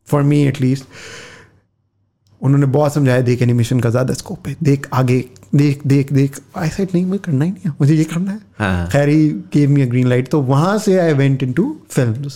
for 0.06 0.22
me 0.22 0.42
at least 0.46 0.84
उन्होंने 2.44 2.66
बहुत 2.66 2.94
समझाया 2.94 3.20
देख 3.22 3.42
एनिमेशन 3.42 3.80
का 3.80 3.90
ज़्यादा 3.90 4.14
स्कोप 4.14 4.48
है। 4.48 4.56
देख 4.62 4.88
आगे 4.92 5.18
देख 5.54 5.86
देख 5.86 6.12
देख। 6.12 6.40
आई 6.56 6.68
सेट 6.68 6.94
नहीं 6.94 7.04
मुझे 7.06 7.18
करना 7.24 7.44
ही 7.44 7.50
नहीं 7.50 7.62
है। 7.66 7.72
मुझे 7.80 7.94
ये 7.94 8.04
करना 8.04 8.32
है। 8.32 8.40
हाँ। 8.58 8.88
खैर 8.88 9.08
he 9.08 9.28
gave 9.54 9.70
me 9.70 9.82
a 9.82 9.86
green 9.86 10.08
light 10.08 10.28
तो 10.28 10.40
वहाँ 10.42 10.76
से 10.78 10.98
I 10.98 11.12
went 11.12 11.42
into 11.52 11.64
film 11.90 12.30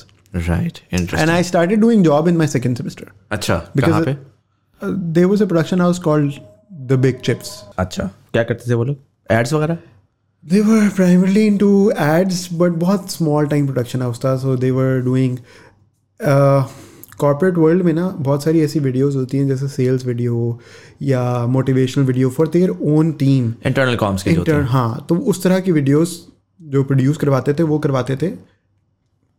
and 1.15 1.31
I 1.31 1.43
started 1.43 1.81
doing 1.81 2.05
job 2.05 2.29
in 2.29 2.37
my 2.37 2.47
second 2.47 2.77
semester 2.77 3.13
अच्छा 3.31 3.57
because 3.77 4.09
they 5.13 5.25
was 5.25 5.43
a 5.43 5.47
production 5.47 5.81
house 5.81 5.99
called 5.99 6.33
the 6.89 6.99
big 7.03 7.21
chips 7.25 7.51
अच्छा 7.79 8.11
क्या 8.33 8.43
करते 8.43 8.71
थे 8.71 8.75
वो 8.75 8.85
लोग? 8.85 8.97
एड्स 9.31 9.53
वगैरह? 9.53 9.79
They 10.45 10.61
were 10.61 10.89
primarily 10.97 11.47
into 11.59 11.91
ads 12.01 12.49
but 12.53 12.73
बहुत 12.81 13.11
स्मॉल 13.11 13.47
टाइम 13.47 13.67
प्रोडक्शन 13.67 14.03
हाउस 14.03 14.21
था 14.25 14.37
so 14.37 14.57
they 14.57 14.71
were 14.71 15.01
doing 15.05 15.37
corporate 17.25 17.59
world 17.59 17.83
में 17.83 17.93
ना 17.93 18.09
बहुत 18.09 18.45
सारी 18.45 18.61
ऐसी 18.61 18.81
videos 18.81 19.17
होती 19.17 19.39
हैं 19.39 19.49
जैसे 19.49 19.67
sales 19.67 20.07
video 20.09 20.55
या 21.03 21.47
motivational 21.47 22.07
video 22.11 22.31
for 22.37 22.47
their 22.57 22.69
own 22.69 23.13
team. 23.23 23.51
Internal 23.67 23.97
comms 23.97 24.23
के 24.23 24.35
Inter, 24.35 24.63
हाँ। 24.65 25.07
तो 25.09 25.15
उस 25.15 25.43
तरह 25.43 25.61
की 25.61 25.73
videos 25.73 26.09
जो 26.63 26.85
प्रोड्यूस 26.85 27.17
करवाते 27.17 27.55
थे 27.55 27.63
वो 27.63 27.79
करवाते 27.79 28.17
थे 28.17 28.31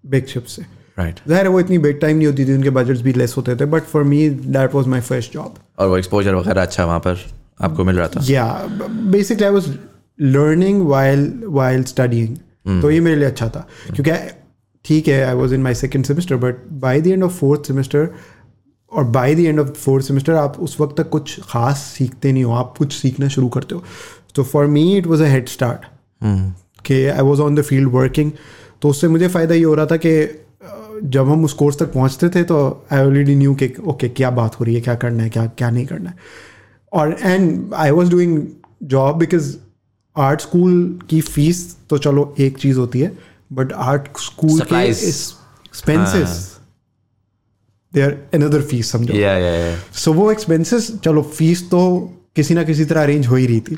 बिग 0.06 0.26
शिप 0.26 0.46
से। 0.46 0.62
राइट 1.00 1.20
ज़ाहिर 1.28 1.46
है 1.46 1.52
वो 1.52 1.60
इतनी 1.60 1.78
बिग 1.78 2.00
टाइम 2.00 2.18
नहीं 2.18 2.28
होती 2.28 2.46
थी 2.46 2.54
उनके 2.54 2.70
बजट्स 2.70 3.02
भी 3.02 3.14
लेस 3.14 3.34
होते 3.38 3.56
थे 3.56 3.66
but 3.66 3.84
for 3.84 4.04
me 4.04 4.30
that 4.30 4.76
was 4.76 4.88
my 4.88 5.02
first 5.02 5.34
job 5.34 5.56
और 5.80 5.88
वो 5.88 5.98
एक्सपोजर 5.98 6.36
वगैरह 6.36 6.62
अच्छा 6.62 6.86
वहाँ 6.86 7.00
पर 7.00 7.26
आपको 7.62 7.84
मिल 7.84 7.96
रहा 7.96 8.08
था? 8.08 8.26
या 8.30 8.68
basically 9.12 9.48
i 9.48 9.56
was 9.58 9.70
learning 10.36 10.86
while 10.92 11.26
while 11.60 11.90
studying. 11.94 12.38
तो 12.82 12.92
ये 12.92 13.00
मेरे 13.00 13.16
लिए 13.16 13.26
अच्छा 13.26 13.50
था 13.50 13.68
क्योंकि 13.96 14.12
ठीक 14.90 15.08
है 15.08 15.24
I 15.24 15.34
was 15.36 15.54
in 15.56 15.62
my 15.62 15.76
second 15.76 16.06
semester 16.06 16.36
but 16.36 16.56
by 16.82 17.02
the 17.02 17.08
end 17.08 17.24
of 17.24 17.32
fourth 17.32 17.68
semester 17.68 18.08
और 18.92 19.04
by 19.18 19.36
the 19.36 19.40
end 19.40 19.60
of 19.60 19.68
fourth 19.70 20.06
semester 20.06 20.34
आप 20.34 20.56
उस 20.60 20.80
वक्त 20.82 20.96
तक 20.98 21.10
कुछ 21.10 21.40
खास 21.50 21.78
सीखते 21.98 22.32
नहीं 22.32 22.44
हो 22.44 22.54
आप 22.54 22.74
कुछ 22.78 22.94
सीखना 22.94 23.28
शुरू 23.28 23.50
करते 23.50 23.76
हो। 23.76 23.84
तो 24.36 24.44
for 24.44 24.66
me 24.68 24.84
it 24.98 25.08
was 25.08 25.24
a 25.24 25.28
head 25.28 25.48
start 25.48 25.86
कि 26.86 27.06
I 27.06 27.22
was 27.22 27.42
on 27.42 27.56
the 27.56 27.62
field 27.62 27.90
working 27.94 28.32
तो 28.82 28.90
उससे 28.90 29.08
मुझे 29.08 29.28
फ़ायदा 29.28 29.56
ये 29.56 29.64
हो 29.64 29.74
रहा 29.76 29.86
था 29.86 29.98
कि 30.06 30.12
जब 31.04 31.30
हम 31.30 31.44
उस 31.46 31.54
कोर्स 31.54 31.80
तक 31.80 31.94
पहुँचते 31.94 32.30
थे 32.30 32.44
तो 32.44 32.58
आई 32.92 33.00
ऑलरेडी 33.00 33.36
न्यू 33.36 33.54
कि 33.56 33.74
ओके 33.88 34.10
क्या 34.10 34.30
बात 34.32 34.60
हो 34.60 34.66
रही 34.66 34.76
है 34.76 34.82
क्या 34.82 34.96
करना 34.96 35.24
है 35.24 35.30
क्या 35.30 35.46
क्या 35.48 35.70
नहीं 35.70 35.86
करना 35.86 36.10
है। 36.10 36.16
और 36.94 37.16
and 37.22 37.74
I 37.74 37.92
was 37.92 38.12
doing 38.12 38.42
job 38.84 39.18
because 39.18 39.56
art 40.16 40.42
school 40.42 41.00
की 41.10 41.22
फ़ीस 41.22 41.78
तो 41.90 41.98
चलो 41.98 42.34
एक 42.40 42.58
चीज़ 42.58 42.78
होती 42.78 43.00
है। 43.00 43.18
बट 43.52 43.74
आर्ट 43.74 44.18
स्कूल 44.20 44.60
के 44.64 44.84
expenses 44.88 46.38
they 47.94 48.02
are 48.02 48.12
another 48.34 48.62
fees 48.64 48.92
समझो? 48.92 49.14
या 49.14 49.38
या 49.38 49.52
या 49.52 49.76
सो 49.96 50.14
वो 50.14 50.32
एक्सपेंसेस 50.32 50.92
चलो 51.04 51.22
फ़ीस 51.24 51.70
तो 51.70 51.82
किसी 52.36 52.54
ना 52.54 52.64
किसी 52.64 52.86
तरह 52.86 53.04
अरेंज 53.04 53.28
हो 53.28 53.36
ही 53.36 53.46
रही 53.48 53.60
थी। 53.62 53.78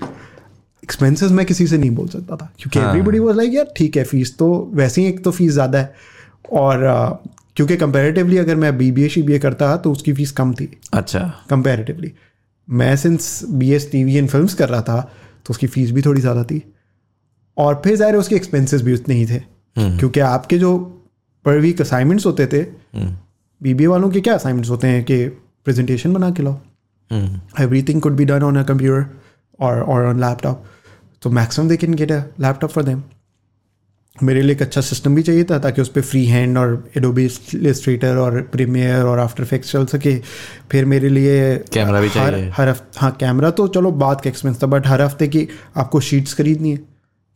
एक्सपेंसेस 0.83 1.31
मैं 1.31 1.45
किसी 1.45 1.67
से 1.67 1.77
नहीं 1.77 1.91
बोल 1.91 2.07
सकता 2.07 2.35
था 2.35 2.51
क्योंकि। 2.59 2.79
एवरीबडी 2.79 3.19
वाज 3.19 3.35
लाइक 3.35 3.53
यार 3.53 3.71
ठीक 3.77 3.97
है 3.97 4.03
फ़ीस 4.03 4.37
तो 4.37 4.49
वैसे 4.73 5.01
ही 5.01 5.07
एक 5.07 5.23
तो 5.23 5.31
फ़ीस 5.31 5.51
ज़्यादा 5.53 5.79
है। 5.79 5.93
और 6.51 6.83
uh, 6.85 7.29
क्योंकि 7.55 7.77
कंपेरेटिवली 7.77 8.37
अगर 8.37 8.55
मैं 8.55 8.77
बी 8.77 8.91
बी 8.91 9.33
ए 9.33 9.39
करता 9.39 9.75
तो 9.77 9.91
उसकी 9.91 10.13
फ़ीस 10.13 10.31
कम 10.31 10.53
थी। 10.53 10.69
अच्छा। 10.93 11.19
कंपेरेटिवली 11.49 12.11
मैं 12.67 12.95
since 12.95 13.41
B 13.49 13.71
S 13.73 13.89
T 13.91 14.03
V 14.03 14.15
and 14.15 14.29
film 14.29 14.47
कर 14.57 14.69
रहा 14.69 14.81
था 14.81 15.01
तो 15.45 15.51
उसकी 15.51 15.67
फ़ीस 15.67 15.91
भी 15.91 16.01
थोड़ी 16.01 16.21
ज़्यादा 16.21 16.43
थी। 16.43 16.61
और 17.57 17.81
फिर 17.85 17.95
ज़ाहिर 17.95 18.15
उसके 18.15 18.35
एक्सपेंसेस 18.35 18.81
भी 18.81 18.93
उतने 18.93 19.15
ही 19.15 19.25
थे। 19.25 19.39
क्योंकि 19.77 20.19
आपके 20.19 20.57
जो 20.57 20.77
पर 21.45 21.59
वीक 21.59 21.81
असाइनमेंट्स 21.81 22.25
होते 22.25 22.47
थे 22.47 22.63
बी 23.61 23.73
बी 23.73 23.87
वालों 23.87 24.09
के 24.09 24.21
क्या 24.21 24.33
असाइनमेंट्स 24.33 24.69
होते 24.69 24.87
हैं 24.87 25.03
कि 25.03 25.25
प्रेजेंटेशन 25.65 26.13
बना 26.13 26.29
के 26.31 26.43
लाओ? 26.43 26.57
everything 27.59 28.03
could 28.05 28.19
be 28.19 28.25
done 28.25 28.43
on 28.43 28.59
a 28.59 28.67
computer 28.67 29.01
और 29.59 29.83
or 29.85 30.03
on 30.11 30.21
laptop. 30.23 30.69
so 31.23 31.29
maximum 31.29 31.67
they 31.71 31.77
can 31.77 31.97
get 31.97 32.11
a 32.11 32.21
laptop 32.39 32.77
for 32.77 32.83
them. 32.83 33.01
मेरे 34.23 34.41
लिए 34.41 34.55
एक 34.55 34.61
अच्छा 34.61 34.81
सिस्टम 34.81 35.15
भी 35.15 35.21
चाहिए 35.23 35.43
था 35.43 35.57
ताकि 35.59 35.81
उस 35.81 35.89
पर 35.89 36.01
फ्री 36.01 36.25
हैंड 36.25 36.57
और 36.57 36.91
एडोबी 36.97 37.25
इलस्ट्रेटर 37.55 38.17
और 38.17 38.41
प्रीमियर 38.41 39.03
और 39.03 39.19
आफ्टर 39.19 39.43
इफेक्ट्स 39.43 39.71
चल 39.71 39.85
सके। 39.85 40.15
फिर 40.71 40.85
मेरे 40.85 41.09
लिए 41.09 41.57
कैमरा 41.73 42.01
भी 42.01 42.07
हर 42.07 42.13
चाहिए। 42.13 42.49
हर 42.49 42.69
हफ़्ते 42.69 42.99
हाँ 42.99 43.11
कैमरा 43.19 43.51
तो 43.51 43.67
चलो 43.67 43.91
बात 44.03 44.21
का 44.21 44.29
एक्सपेंस 44.29 44.61
था 44.63 44.67
बट 44.67 44.87
हर 44.87 45.01
हफ़्ते 45.01 45.27
की 45.27 45.47
आपको 45.77 45.99
शीट्स 45.99 46.33
खरीदनी 46.33 46.71
है। 46.71 46.79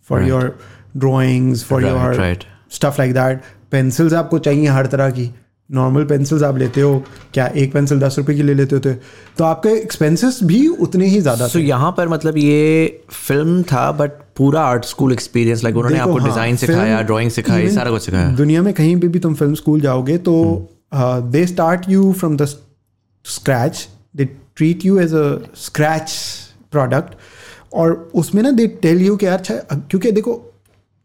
For 0.10 0.24
your 0.24 0.58
drawings 0.98 1.64
for 1.64 1.86
your 1.86 2.38
stuff 2.72 3.02
like 3.02 3.14
that 3.14 3.42
pencils 3.72 4.14
आपको 4.14 4.40
चाहिए 4.40 4.68
हर 4.70 4.88
तरह 4.88 5.10
की. 5.10 5.30
नॉर्मल 5.70 6.04
पेंसिल्स 6.06 6.44
आप 6.44 6.58
लेते 6.58 6.82
हो. 6.82 7.04
क्या 7.34 7.46
एक 7.58 7.72
पेंसिल 7.74 8.00
दस 8.00 8.16
रुपए 8.18 8.34
की 8.36 8.44
ले 8.44 8.54
लेते 8.54 8.76
होते 8.76 8.94
तो 9.38 9.44
आपके 9.44 9.70
एक्सपेंसेस 9.70 10.40
भी 10.44 10.68
उतने 10.68 11.06
ही 11.08 11.22
ज़्यादा 11.22 11.48
सो 11.48 11.60
यहाँ 11.60 11.92
पर 11.98 12.08
मतलब 12.08 12.38
ये 12.38 13.02
फ़िल्म 13.12 13.64
था 13.72 13.92
बट 13.92 14.12
पूरा 14.38 14.62
आर्ट 14.64 14.86
स्कूल 14.86 15.14
एक्सपीरियंस 15.14 15.64
लाइक 15.64 15.76
उन्होंने 15.78 16.00
आपको 16.00 16.18
हाँ, 16.18 16.28
डिज़ाइन 16.28 16.56
सिखाया 16.56 17.02
ड्राइंग 17.02 17.32
सिखाई 17.32 17.70
सारा 17.72 17.92
कुछ 17.92 18.06
सिखाया। 18.06 18.30
दुनिया 18.36 18.62
में 18.62 18.74
कहीं 18.74 18.96
पे 19.00 19.08
भी 19.08 19.20
तुम 19.20 19.36
फ़िल्म 19.36 19.54
स्कूल 19.56 19.82
जाओगे 19.82 20.18
तो 20.28 20.36
they 20.96 21.46
start 21.48 21.90
you 21.90 22.12
from 22.20 22.38
the 22.38 22.46
scratch 22.46 23.88
they 24.16 24.26
treat 24.26 24.86
you 24.86 25.00
as 25.00 25.14
a 25.14 25.28
scratch 25.58 26.12
product 26.72 27.16
और 27.74 27.94
उसमें 28.16 28.44
ना 28.44 28.52
दे 28.52 28.68
टेल 28.82 29.02
यू 29.02 29.16
कि 29.16 29.26
यार 29.26 29.38
अच्छा 29.38 29.56
क्योंकि 29.74 30.12
देखो 30.12 30.42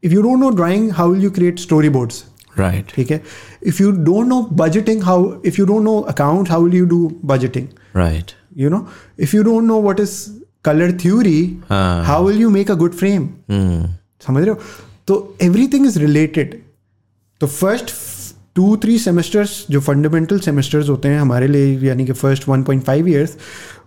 if 0.05 0.13
you 0.13 0.23
don't 0.23 0.39
know 0.41 0.51
drawing 0.51 0.91
how 0.93 1.13
will 1.13 1.23
you 1.25 1.31
create 1.31 1.59
storyboards 1.89 2.25
right 2.59 2.93
ठीक 2.95 3.11
है? 3.11 3.23
If 3.63 3.83
you 3.83 3.91
don't 3.91 4.27
know 4.29 4.41
budgeting 4.53 5.03
how 5.03 5.33
if 5.47 5.61
you 5.61 5.67
don't 5.67 5.83
know 5.85 5.99
account 6.01 6.51
how 6.51 6.65
will 6.65 6.75
you 6.75 6.87
do 6.87 7.11
budgeting 7.25 7.67
right 7.97 8.33
you 8.57 8.71
know 8.71 8.87
if 9.21 9.37
you 9.37 9.43
don't 9.43 9.65
know 9.65 9.81
what 9.83 10.01
is 10.01 10.17
colour 10.65 10.91
theory 11.03 11.41
how 11.71 12.05
how 12.07 12.19
will 12.27 12.41
you 12.45 12.51
make 12.57 12.73
a 12.75 12.79
good 12.83 12.99
frame? 13.03 13.27
समझ 14.27 14.43
रहे 14.43 14.51
हो? 14.51 14.59
तो 15.07 15.37
everything 15.43 15.87
is 15.87 15.99
related 15.99 16.61
तो 17.41 17.47
first 17.47 17.91
two 18.55 18.77
three 18.77 18.99
semesters 18.99 19.65
जो 19.71 19.81
fundamental 19.81 20.39
semesters 20.39 20.89
होते 20.89 21.09
हैं 21.09 21.21
हमारे 21.21 21.47
लिए 21.49 21.79
यानी 21.89 22.07
कि 22.07 22.13
फ़र्स्ट 22.13 22.43
1.5 22.49 22.65
पॉइंट 22.67 22.83
फाइव 22.85 23.09
ईयर्स 23.09 23.37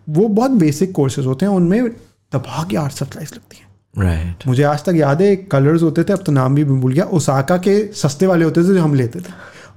वो 0.09 0.27
बहुत 0.27 0.51
बेसिक 0.51 0.91
कोर्सेज 0.91 1.25
होते 1.25 1.45
हैं 1.45 1.53
उनमें 1.53 1.89
दबा 2.35 2.67
के 2.71 2.77
आर्ट 2.77 2.93
सप्लाइज 2.93 3.33
लगती 3.33 3.57
हैं। 3.57 3.67
Right 3.93 4.25
right. 4.25 4.47
मुझे 4.47 4.63
आज 4.63 4.83
तक 4.85 4.93
याद 4.95 5.21
है 5.21 5.35
कलर्स 5.51 5.81
होते 5.83 6.03
थे 6.03 6.13
अब 6.13 6.23
तो 6.25 6.31
नाम 6.31 6.55
भी 6.55 6.63
भूल 6.63 6.93
गया। 6.93 7.03
ओसाका 7.13 7.57
के 7.57 7.75
सस्ते 7.93 8.27
वाले 8.27 8.45
होते 8.45 8.61
थे 8.61 8.73
जो 8.73 8.81
हम 8.81 8.93
लेते 8.93 9.19
थे। 9.19 9.33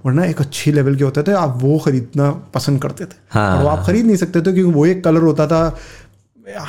वरना 0.06 0.24
एक 0.24 0.40
अच्छी 0.40 0.72
लेवल 0.72 0.96
के 0.96 1.04
होते 1.04 1.22
थे 1.22 1.32
आप 1.34 1.58
वो 1.60 1.78
खरीदना 1.78 2.30
पसंद 2.54 2.82
करते 2.82 3.04
थे। 3.04 3.16
हाँ। 3.30 3.56
और 3.56 3.62
वो 3.62 3.68
आप 3.68 3.84
खरीद 3.86 4.06
नहीं 4.06 4.16
सकते 4.16 4.40
थे 4.40 4.52
क्योंकि 4.52 4.72
वो 4.72 4.86
एक 4.86 5.02
कलर 5.04 5.22
होता 5.22 5.46
था 5.46 5.76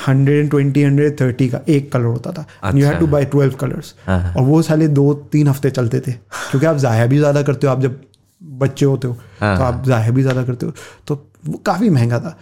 hundred 0.06 0.40
and 0.40 0.50
twenty 0.50 0.82
hundred 0.82 1.20
thirty 1.20 1.48
का 1.48 1.60
एक 1.68 1.90
कलर 1.92 2.04
होता 2.04 2.32
था। 2.32 2.70
You 2.74 2.86
had 2.86 2.98
to 3.00 3.06
buy 3.06 3.24
twelve 3.26 3.54
colours. 3.54 3.94
और 4.08 4.42
वो 4.42 4.60
साले 4.62 4.88
दो 4.90 5.12
तीन 5.32 5.48
हफ़्ते 5.48 5.70
चलते 5.70 6.00
थे। 6.00 6.12
क्योंकि 6.12 6.66
आप 6.66 6.76
ज़ाया 6.76 7.06
भी 7.06 7.18
ज़्यादा 7.18 7.42
करते 7.42 7.66
हो 7.66 7.72
आप 7.72 7.80
जब 7.80 8.00
बच्चे 8.40 8.86
होते 8.86 9.08
हो 9.08 9.16
हाँ। 9.40 9.56
तो 9.56 9.62
आप 9.64 9.82
ज़ाया 9.86 10.10
भी 10.10 10.22
ज़्यादा 10.22 10.42
करते 10.44 10.66
हो। 10.66 10.72
तो 11.06 11.14
वो 11.46 11.60
काफ़ी 11.66 11.90
महँगा 11.90 12.18
था। 12.20 12.36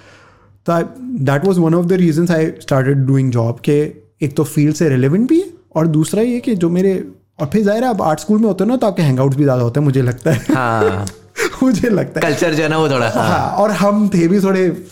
तो 0.66 0.81
that 1.25 1.45
was 1.45 1.61
one 1.61 1.75
of 1.75 1.87
the 1.87 1.92
reason 2.03 2.29
I 2.35 2.51
started 2.61 3.07
doing 3.07 3.31
job 3.33 3.61
के 3.61 3.85
एक 4.20 4.37
तो 4.37 4.44
फ़ील्ड 4.44 4.74
से 4.74 4.88
रिलेवेंट 4.88 5.29
भी 5.29 5.40
है 5.40 5.48
और 5.76 5.87
दूसरा 5.87 6.22
ये 6.22 6.40
कि 6.40 6.55
जो 6.55 6.68
मेरे 6.70 6.92
और 7.40 7.46
फिर 7.46 7.62
ज़ाहिर 7.62 7.85
है 7.85 7.88
आप 7.90 8.02
आर्ट 8.02 8.20
स्कूल 8.20 8.38
में 8.38 8.46
होते 8.46 8.64
हो 8.64 8.70
ना 8.70 8.76
तो 8.76 8.87
आपके 8.87 9.02
हैंगआउट्स 9.02 9.37
भी 9.37 9.42
ज़्यादा 9.42 9.62
होते 9.62 9.81
हैं 9.81 9.85
मुझे 9.85 10.02
लगता 10.02 10.31
है। 10.31 10.55
हाँ। 10.55 11.07
मुझे 11.62 11.88
लगता 11.90 12.20
है। 12.20 12.33
कल्चर 12.33 12.55
जो 12.55 12.62
है 12.62 12.68
ना 12.68 12.79
वो 12.79 12.88
थोड़ा 12.88 13.09
हाँ। 13.09 13.29
हाँ 13.29 13.50
और 13.62 13.70
हम 13.70 14.09
थे 14.09 14.29
भी 14.29 14.40
थोड़े 14.40 14.87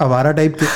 आवारा 0.00 0.32
टाइप 0.32 0.56
के 0.62 0.66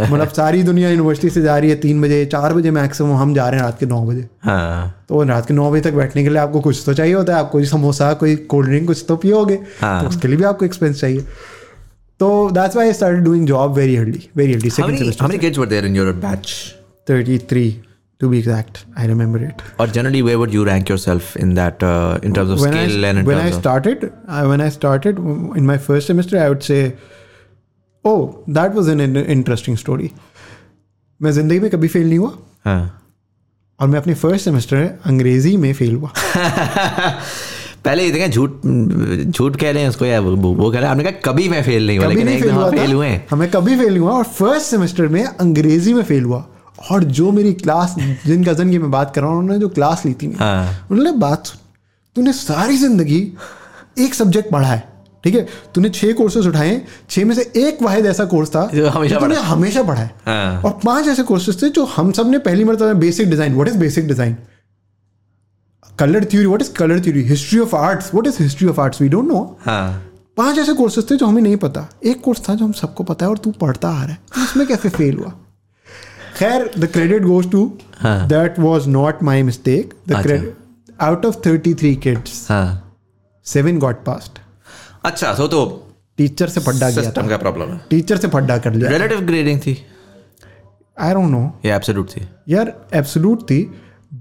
मतलब 0.12 0.28
सारी 0.28 0.62
दुनिया 0.62 0.90
यूनिवर्सिटी 0.90 1.30
से 1.30 1.42
जा 1.42 1.58
रही 1.58 1.70
है 1.70 1.76
तीन 1.76 2.00
बजे 2.02 2.24
चार 2.26 2.54
बजे 2.54 2.70
मैक्सिमम 2.70 3.12
हम 3.16 3.34
जा 3.34 3.48
रहे 3.48 3.60
हैं 3.60 3.66
रात 3.66 3.78
के 3.78 3.86
नौ 3.86 4.00
बजे। 4.06 4.26
हाँ। 4.42 5.04
तो 5.08 5.22
रात 5.22 5.46
के 5.46 5.54
नौ 5.54 5.70
बजे 5.70 5.90
तक 5.90 5.96
बैठने 5.96 6.22
के 6.22 6.28
लिए 6.28 6.38
आपको 6.38 6.60
कुछ 6.60 6.82
तो 6.86 6.94
चाहिए 6.94 7.14
होता 7.14 7.34
है 7.34 7.40
आपको 7.40 7.64
समोसा 7.64 8.12
कोई 8.14 8.36
कोल्ड 8.36 8.68
ड्रिंक 8.68 8.86
कुछ 8.86 9.04
तो 9.08 9.16
पियोगे। 9.16 9.58
हाँ। 9.80 10.02
तो 10.02 10.08
उसके 10.08 10.28
लिए 10.28 10.36
भी 10.36 10.44
आपको 10.44 10.64
एक्सपेंस 10.64 11.00
चाहिए। 11.00 11.20
तो 12.20 12.50
that's 12.50 12.76
why 12.76 12.88
I 12.88 12.92
started 12.92 13.24
doing 13.24 13.46
job 13.46 13.72
very 13.72 13.96
early 13.96 14.28
very 14.36 14.54
early 14.54 14.70
second 14.70 14.98
many, 14.98 15.16
how 15.16 15.28
many 15.28 15.38
kids 15.38 15.58
were 15.58 15.72
there 15.74 15.86
in 15.90 15.94
your 15.94 16.12
batch? 16.26 16.79
Semester 17.10 17.38
33 17.38 17.90
to 18.20 18.28
be 18.28 18.38
exact 18.38 18.84
i 18.96 19.06
remember 19.06 19.38
it 19.44 19.62
Or 19.78 19.86
generally, 19.86 20.22
where 20.22 20.38
would 20.38 20.52
you 20.52 20.64
rank 20.64 20.88
yourself 20.88 21.36
in 21.36 21.54
that 21.54 21.82
uh, 21.82 22.18
in 22.22 22.34
terms 22.34 22.50
of 22.50 22.60
when 22.60 22.72
skill 22.72 23.04
I, 23.04 23.08
and 23.08 23.18
in 23.18 23.24
when 23.24 23.38
I 23.38 23.42
terms 23.42 23.56
of 23.56 23.60
started 23.60 24.12
uh, 24.28 24.46
when 24.46 24.60
I 24.60 24.68
started 24.68 25.18
in 25.18 25.66
my 25.66 25.78
first 25.78 26.06
semester 26.06 26.38
I 26.38 26.48
would 26.48 26.62
say 26.62 26.96
oh 28.04 28.44
that 28.46 28.74
was 28.74 28.88
an 28.88 29.00
interesting 29.16 29.76
story 29.76 30.12
मैं 31.22 31.30
ज़िंदगी 31.30 31.60
में 31.60 31.70
कभी 31.70 31.88
fail 31.88 32.08
नहीं 32.08 32.18
हुआ 32.18 32.32
हाँ 32.64 33.02
और 33.80 33.88
मैं 33.88 33.98
अपने 33.98 34.14
फ़र्स्ट 34.14 34.44
सेमेस्टर 34.44 34.98
अंग्रेज़ी 35.06 35.56
में 35.56 35.72
फेल 35.72 35.94
हुआ 35.94 36.12
पहले 37.84 38.04
ये 38.04 38.10
देखें 38.10 38.30
झूठ 38.30 38.50
झूठ 39.36 39.56
कह 39.56 39.70
रहे 39.70 39.82
हैं 39.82 39.88
उसको 39.88 40.04
या 40.04 40.20
वो, 40.20 40.36
वो 40.36 40.70
कह 40.70 40.78
रहे 40.78 40.88
हैं 40.88 40.90
आपने 40.90 41.04
कहा 41.04 41.32
कभी 41.32 41.48
मैं 41.48 41.62
फेल 41.62 41.86
नहीं 41.86 41.98
हुआ 41.98 42.06
कभी 42.06 42.14
लेकिन 42.14 42.26
नहीं 42.26 42.42
फेल 42.42 42.50
हुआ 42.50 42.70
फेल 42.70 42.92
हुए 42.92 43.20
हमें 43.30 43.50
कभी 43.50 43.76
फेल 43.76 43.96
हुआ 43.96 44.12
और 44.12 44.24
फ़र्स्ट 44.24 44.66
सेमेस्टर 44.70 45.08
में 45.08 45.24
अंग्रेज़ी 45.24 45.94
में 45.94 46.02
फेल 46.02 46.24
हुआ 46.24 46.46
और 46.80 47.04
जो 47.16 47.30
मेरी 47.32 47.52
क्लास 47.54 47.94
जिन 48.26 48.44
कज़न 48.44 48.70
की 48.70 48.78
मैं 48.78 48.90
बात 48.90 49.14
कर 49.14 49.20
रहा 49.20 49.30
हूँ 49.30 49.38
उन्होंने 49.38 49.60
जो 49.60 49.68
क्लास 49.70 50.04
ली 50.06 50.12
थी 50.14 50.32
हाँ। 50.34 50.86
उन्होंने 50.90 51.12
बात 51.18 51.46
सुन 51.46 51.58
तूने 52.16 52.32
सारी 52.34 52.76
ज़िंदगी 52.76 53.20
एक 53.98 54.14
सब्जेक्ट 54.14 54.50
पढ़ा 54.50 54.68
है 54.68 54.88
ठीक 55.24 55.34
है? 55.34 55.46
तूने 55.74 55.88
छह 55.90 56.12
कोर्सेज 56.12 56.46
उठाए 56.46 56.80
छह 57.10 57.24
में 57.24 57.34
से 57.34 57.42
एक 57.58 57.82
वाहिद 57.82 58.06
ऐसा 58.06 58.24
कोर्स 58.26 58.50
था 58.50 58.64
जो 58.68 58.88
हमेशा 58.88 59.18
तूने 59.18 59.34
पढ़ा। 59.34 59.46
हमेशा 59.46 59.82
पढ़ा 59.82 60.00
है। 60.00 60.14
हाँ। 60.26 60.62
और 60.62 60.78
पाँच 60.84 61.08
ऐसे 61.08 61.22
कोर्सेज 61.22 61.62
थे 61.62 61.68
जो 61.70 61.84
हम 61.86 62.12
सबने 62.12 62.38
पहली 62.40 62.64
मरतबा 62.64 62.92
basic 63.00 63.30
design 63.30 63.54
what 63.54 63.68
is 63.68 63.78
basic 63.78 64.08
design 64.08 64.36
colour 65.98 66.24
theory 66.24 66.46
what 66.46 66.62
is 66.62 66.72
colour 66.74 67.00
theory 67.04 67.22
history 67.24 67.58
of 67.58 67.76
arts 67.76 68.10
what 68.14 68.26
is 68.26 68.42
history 68.42 68.68
of 68.68 68.80
arts 68.80 69.00
we 69.02 69.08
don't 69.08 69.28
know 69.28 69.44
पाँच 69.66 70.58
ऐसे 70.58 70.72
कोर्सेज 70.74 71.10
थे 71.10 71.16
जो 71.16 71.26
हमें 71.26 71.42
नहीं 71.42 71.56
पता। 71.58 71.88
एक 72.04 72.20
कोर्स 72.20 72.48
था 72.48 72.54
जो 72.54 72.64
हम 72.64 72.72
सबको 72.72 73.04
पता 73.04 73.26
है 73.26 73.30
और 73.30 73.38
तू 73.38 73.50
पढ़ता 73.60 73.88
आ 73.90 74.02
रहा 74.04 74.12
है। 74.12 74.44
इसमें 74.44 74.66
कैसे 74.66 74.88
फेल 74.88 75.16
हुआ? 75.16 75.32
खैर 76.40 76.70
द 76.78 76.86
क्रेडिट 76.92 77.22
गोज 77.22 77.50
टू 77.50 77.60
हाँ। 77.98 78.26
That 78.28 78.58
was 78.58 78.86
not 78.88 79.22
my 79.22 79.42
mistake 79.42 79.94
the 80.08 80.12
अच्छा। 80.12 80.22
क्रेडिट 80.22 80.92
आउट 81.00 81.26
ऑफ़ 81.26 81.36
33 81.46 81.96
किड्स 82.02 82.46
हाँ। 82.50 82.96
सेवन 83.46 83.78
गॉट 83.78 83.96
पास्ट 84.04 84.38
अच्छा 85.04 85.32
तो 85.34 85.46
तो 85.48 85.60
टीचर 86.18 86.48
से 86.48 86.60
फड्डा 86.60 86.88
गया 86.90 87.02
सिस्टम 87.02 87.28
का 87.28 87.36
प्रॉब्लम 87.36 87.72
है। 87.72 87.80
टीचर 87.90 88.16
से 88.16 88.28
फड्डा 88.28 88.56
कर 88.58 88.74
लिया। 88.74 88.90
रिलेटिव 88.90 89.20
ग्रेडिंग 89.26 89.60
थी? 89.60 89.76
आई 90.96 91.14
डोंट 91.14 91.30
नो 91.30 91.40
या 91.64 91.76
एब्सोल्यूट 91.76 92.08
थी। 92.10 92.26
यार 92.48 92.72
एब्सोलूट 92.94 93.42
थी 93.50 93.62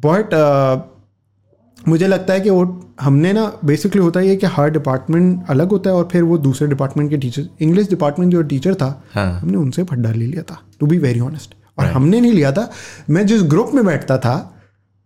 बट 0.05 0.35
मुझे 1.87 2.07
लगता 2.07 2.33
है 2.33 2.41
कि 2.41 2.49
वो 2.49 2.63
हमने 3.01 3.31
ना 3.33 3.45
बेसिकली 3.65 4.01
होता 4.01 4.19
है 4.19 4.35
कि 4.35 4.47
हर 4.55 4.69
डिपार्टमेंट 4.69 5.49
अलग 5.49 5.69
होता 5.71 5.89
है 5.89 5.95
और 5.95 6.07
फिर 6.11 6.23
वो 6.23 6.37
दूसरे 6.37 6.67
डिपार्टमेंट 6.67 7.09
के 7.09 7.17
टीचर 7.17 7.47
इंग्लिश 7.61 7.89
डिपार्टमेंट 7.89 8.31
जो 8.31 8.41
टीचर 8.51 8.75
था 8.81 8.89
हाँ। 9.13 9.31
हमने 9.39 9.57
उनसे 9.57 9.83
फड्डा 9.83 10.11
ले 10.11 10.25
लिया 10.25 10.43
था 10.51 10.61
टू 10.79 10.87
बी 10.87 10.97
वेरी 10.97 11.19
ऑनेस्ट 11.19 11.55
और 11.79 11.83
right. 11.83 11.95
हमने 11.95 12.21
नहीं 12.21 12.33
लिया 12.33 12.51
था। 12.51 12.69
मैं 13.09 13.25
जिस 13.27 13.43
ग्रुप 13.51 13.71
में 13.73 13.85
बैठता 13.85 14.17
था 14.19 14.35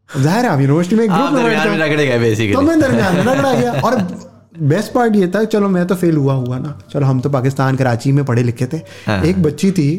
ज़ाहिर 0.10 0.46
है 0.46 0.52
आप 0.52 0.60
यूनिवर्सिटी 0.60 0.96
में 0.96 1.08
ग्रुप 1.08 1.32
में 1.32 1.44
दरमियान 1.44 1.70
में 1.70 1.80
बैठते 1.80 2.52
तो 2.54 2.62
मैं 2.62 2.80
दरमियान 2.80 3.16
में 3.16 3.24
रगड़ा 3.24 3.54
गया। 3.54 3.72
और 3.82 3.96
बेस्ट 4.64 4.92
पार्ट 4.94 5.16
ये 5.16 5.28
था 5.28 5.44
चलो 5.46 5.70
मैं 5.70 5.86
तो 5.88 5.96
फेल 5.96 6.18
हुआ 6.18 6.34
हुआ 6.36 6.58
ना। 6.60 6.80
चलो 6.92 7.06
हम 7.06 7.20
तो 7.22 7.30
पाकिस्तान 7.30 7.76
कराची 7.76 8.12
में 8.12 8.24
पढ़े 8.26 8.44
लिखे 8.44 8.66
थे। 8.68 8.78
हाँ। 9.08 9.22
एक 9.24 9.42
बच्ची 9.44 9.72
थी 9.72 9.90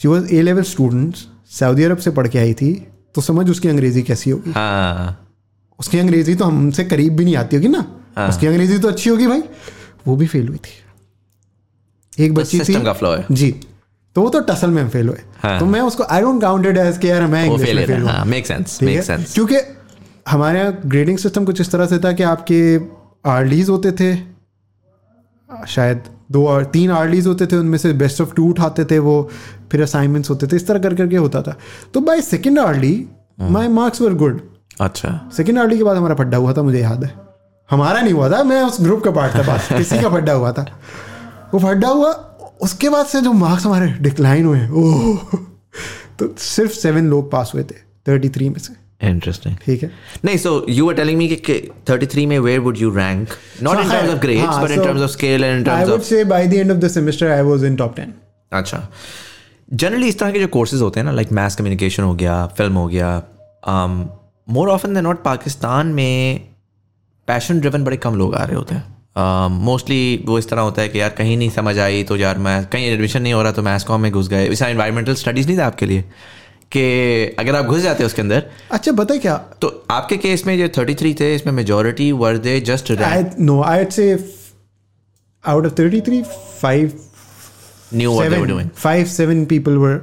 she 0.00 0.08
was 0.08 0.34
A 0.34 0.42
level 0.42 0.62
students 0.64 1.26
Saudi 1.50 1.84
Arab 1.84 1.98
से 1.98 2.10
पढ़ 2.10 2.28
के 2.28 2.38
आई 2.38 2.54
थी। 2.54 2.72
तो 3.14 3.20
समझ 3.20 3.48
उसकी 3.50 3.68
अंग्रेज़ी 3.68 4.02
कैसी 4.02 4.30
होगी। 4.30 4.52
हाँ। 4.52 5.20
उसकी 5.80 5.98
अंग्रेज़ी 5.98 6.34
तो 6.34 6.44
हमसे 6.44 6.84
करीब 6.84 7.16
भी 7.16 7.24
नहीं 7.24 7.36
आती 7.36 7.56
होगी 7.56 7.68
ना। 7.68 7.84
हाँ। 8.16 8.28
उसकी 8.28 8.46
अंग्रेज़ी 8.46 8.78
तो 8.78 8.88
अच्छी 8.88 9.10
होगी 9.10 9.26
भाई। 9.26 9.42
वो 10.06 10.16
भी 10.16 10.26
फेल 10.26 10.48
हुई 10.48 10.58
थी। 10.58 12.24
एक 12.24 12.34
बच्ची 12.34 12.60
थी। 12.60 12.82
का 12.82 12.92
फ्लो 12.92 13.10
है। 13.10 13.26
जी। 13.30 13.54
तो 14.16 14.22
वो 14.22 14.28
तो 14.30 14.40
टसल 14.48 14.70
में 14.70 14.88
फेल 14.88 15.08
हुए। 15.08 15.20
हाँ। 15.42 15.58
तो 15.58 15.66
मैं 15.66 15.80
उसको 15.82 16.04
आई 16.04 16.20
डोंट 16.20 16.40
काउंटेड 16.42 16.76
एज 16.78 16.98
के 16.98 17.08
यार 17.08 17.26
मैं 17.26 17.44
इंग्लिश 17.46 17.74
में 17.74 17.86
फेल 17.86 18.02
हुआ। 18.02 18.12
हाँ 18.12 18.24
मेक 18.24 18.46
सेंस 18.46 18.78
मेक 18.82 19.02
सेंस 19.02 19.34
क्योंकि 19.34 19.56
हमारे 20.28 20.58
यहाँ 20.58 20.78
ग्रेडिंग 20.86 21.18
सिस्टम 21.18 21.44
कुछ 21.44 21.60
इस 21.60 21.70
तरह 21.72 21.86
से 21.86 21.98
था 21.98 22.12
कि 22.12 22.22
आपके 22.24 22.60
आरलीज 23.30 23.68
होते 23.68 23.92
थे 23.92 24.14
शायद 25.68 26.02
दो 26.32 26.46
और 26.48 26.64
तीन 26.72 26.90
आरलीज 26.90 27.26
होते 27.26 27.46
थे 27.46 27.56
उनमें 27.56 27.78
से 27.78 27.92
बेस्ट 27.94 28.20
ऑफ़ 28.20 28.32
टू 28.34 28.48
उठाते 28.50 28.84
थे 28.84 28.98
वो 28.98 29.16
फिर 29.72 29.82
असाइनमेंट्स 29.82 30.30
होते 30.30 30.46
थे 30.46 30.56
इस 30.56 30.66
तरह 30.66 30.78
कर 30.78 30.94
करके 30.94 31.16
होता 31.16 31.42
था। 31.42 31.56
तो 31.94 32.00
by 32.00 32.20
second 32.22 32.58
early 32.58 32.94
my 33.40 33.68
marks 33.70 34.00
were 34.00 34.14
good 34.14 34.40
अच्छा। 34.80 35.10
सेकेंड 35.36 35.58
आर्ली 35.58 35.78
के 35.78 35.84
बाद 35.84 35.96
हमारा 35.96 36.14
फड्डा 36.14 36.38
हुआ 36.38 36.52
था 36.52 36.62
मुझे 36.62 36.80
याद 36.80 37.04
है। 37.04 37.12
हमारा 37.70 38.00
नहीं 38.00 38.12
हुआ 38.14 38.28
था 38.30 38.42
मैं 38.44 38.62
उस 38.62 38.80
ग्रुप 38.80 39.02
का 39.04 39.10
पार्ट 39.10 39.34
था 39.34 39.42
बस 39.44 39.68
किसी 39.72 39.98
का 39.98 40.08
फड्डा 40.10 40.32
हुआ 40.32 40.52
था। 40.52 40.66
वो 41.54 41.58
फड्डा 41.60 41.88
हुआ 41.88 42.12
उसके 42.64 42.88
बाद 42.88 43.06
से 43.06 43.20
जो 43.20 43.32
मार्क्स 43.32 43.66
हमारे 43.66 43.86
डिक्लाइन 44.02 44.46
हुए 44.46 44.66
ओह 44.82 45.36
तो 46.18 46.34
सिर्फ़ 46.38 46.72
सेवन 46.72 47.08
लोग 47.10 47.30
पास 47.32 47.52
हुए 47.54 47.62
थे 47.64 47.76
थर्टी 48.08 48.28
थ्री 48.28 48.48
में 48.48 48.58
से। 48.58 48.74
इंटरेस्टिंग 49.08 49.56
ठीक 49.64 49.82
है। 49.82 49.90
नहीं 50.24 50.36
so 50.38 50.64
you 50.68 50.86
were 50.86 50.94
telling 50.94 51.18
me 51.18 51.28
कि 51.28 51.56
33 51.90 52.26
में 52.26 52.38
where 52.38 52.60
would 52.60 52.78
you 52.78 52.90
rank 52.96 53.28
not 53.62 53.78
in 53.78 53.90
terms 53.90 54.10
of 54.10 54.20
grades 54.20 54.56
but 54.58 54.70
in 54.70 54.82
terms 54.84 55.02
of 55.02 55.10
scale 55.10 55.44
and 55.44 55.56
in 55.58 55.64
terms 55.64 55.80
I 55.80 55.90
would 55.90 56.02
say 56.02 56.24
by 56.24 56.46
the 56.46 56.54
end 56.54 56.70
of 56.72 56.78
the 56.78 56.88
semester 56.88 57.30
I 57.30 57.42
was 57.42 57.64
in 57.64 57.76
top 57.76 57.96
10 57.96 58.12
अच्छा। 58.52 58.88
Generally 59.72 60.08
इस 60.08 60.18
तरह 60.18 60.30
के 60.32 60.40
जो 60.40 60.48
courses 60.48 60.80
होते 60.80 61.00
हैं 61.00 61.04
ना 61.04 61.12
like 61.12 61.32
math 61.32 61.56
communication 61.58 62.02
हो 62.02 62.14
गया 62.14 62.46
फ़िल्म 62.58 62.74
हो 62.74 62.86
गया 62.88 63.22
more 64.48 64.68
often 64.68 64.94
than 64.94 65.04
not 65.04 65.22
Pakistan 65.22 65.86
में 65.86 66.40
पैशन 67.28 67.60
ड्रिवन 67.60 67.84
बड़े 67.84 67.96
कम 67.96 68.14
लोग 68.14 68.34
आ 68.34 68.44
रहे 68.44 68.56
होते 68.56 68.74
हैं। 68.74 68.93
मोस्टली 69.48 70.20
uh, 70.22 70.28
वो 70.28 70.38
इस 70.38 70.48
तरह 70.48 70.60
होता 70.60 70.82
है 70.82 70.88
कि 70.88 71.00
यार 71.00 71.10
कहीं 71.10 71.36
नहीं 71.36 71.50
समझ 71.50 71.78
आई 71.78 72.02
तो 72.02 72.16
यार 72.16 72.38
मैं 72.38 72.66
कहीं 72.66 72.86
एडमिशन 72.86 73.22
नहीं 73.22 73.32
हो 73.32 73.42
रहा 73.42 73.52
तो 73.52 73.62
मैथ्स 73.62 73.84
कॉम 73.84 74.00
में 74.00 74.12
घुस 74.12 74.28
गए। 74.28 74.48
वैसा 74.48 74.68
इन्वायरमेंटल 74.68 75.14
स्टडीज़ 75.14 75.48
नहीं 75.48 75.58
था 75.58 75.66
आपके 75.66 75.86
लिए? 75.86 76.04
कि 76.76 77.24
अगर 77.38 77.56
आप 77.56 77.64
घुस 77.64 77.80
जाते 77.80 78.04
उसके 78.04 78.22
अंदर 78.22 78.50
अच्छा 78.72 78.92
है 79.10 79.18
क्या? 79.18 79.36
तो 79.36 79.86
आपके 79.90 80.16
केस 80.16 80.46
में 80.46 80.58
जो 80.58 80.82
33 80.82 81.20
थे 81.20 81.34
इसमें 81.34 81.52
majority 81.52 82.12
were 82.12 82.38
they 82.38 82.60
just 82.60 82.92
I 82.92 82.96
no, 83.42 83.62
I'd 83.62 83.90
say 83.90 84.18
f- 84.18 84.20
out 85.50 85.64
of 85.64 85.76
33, 85.76 86.22
five, 86.64 86.90
new 87.94 88.12
were 88.12 88.64
five, 88.64 89.06
seven 89.06 89.36
people 89.36 89.74
were 89.74 89.98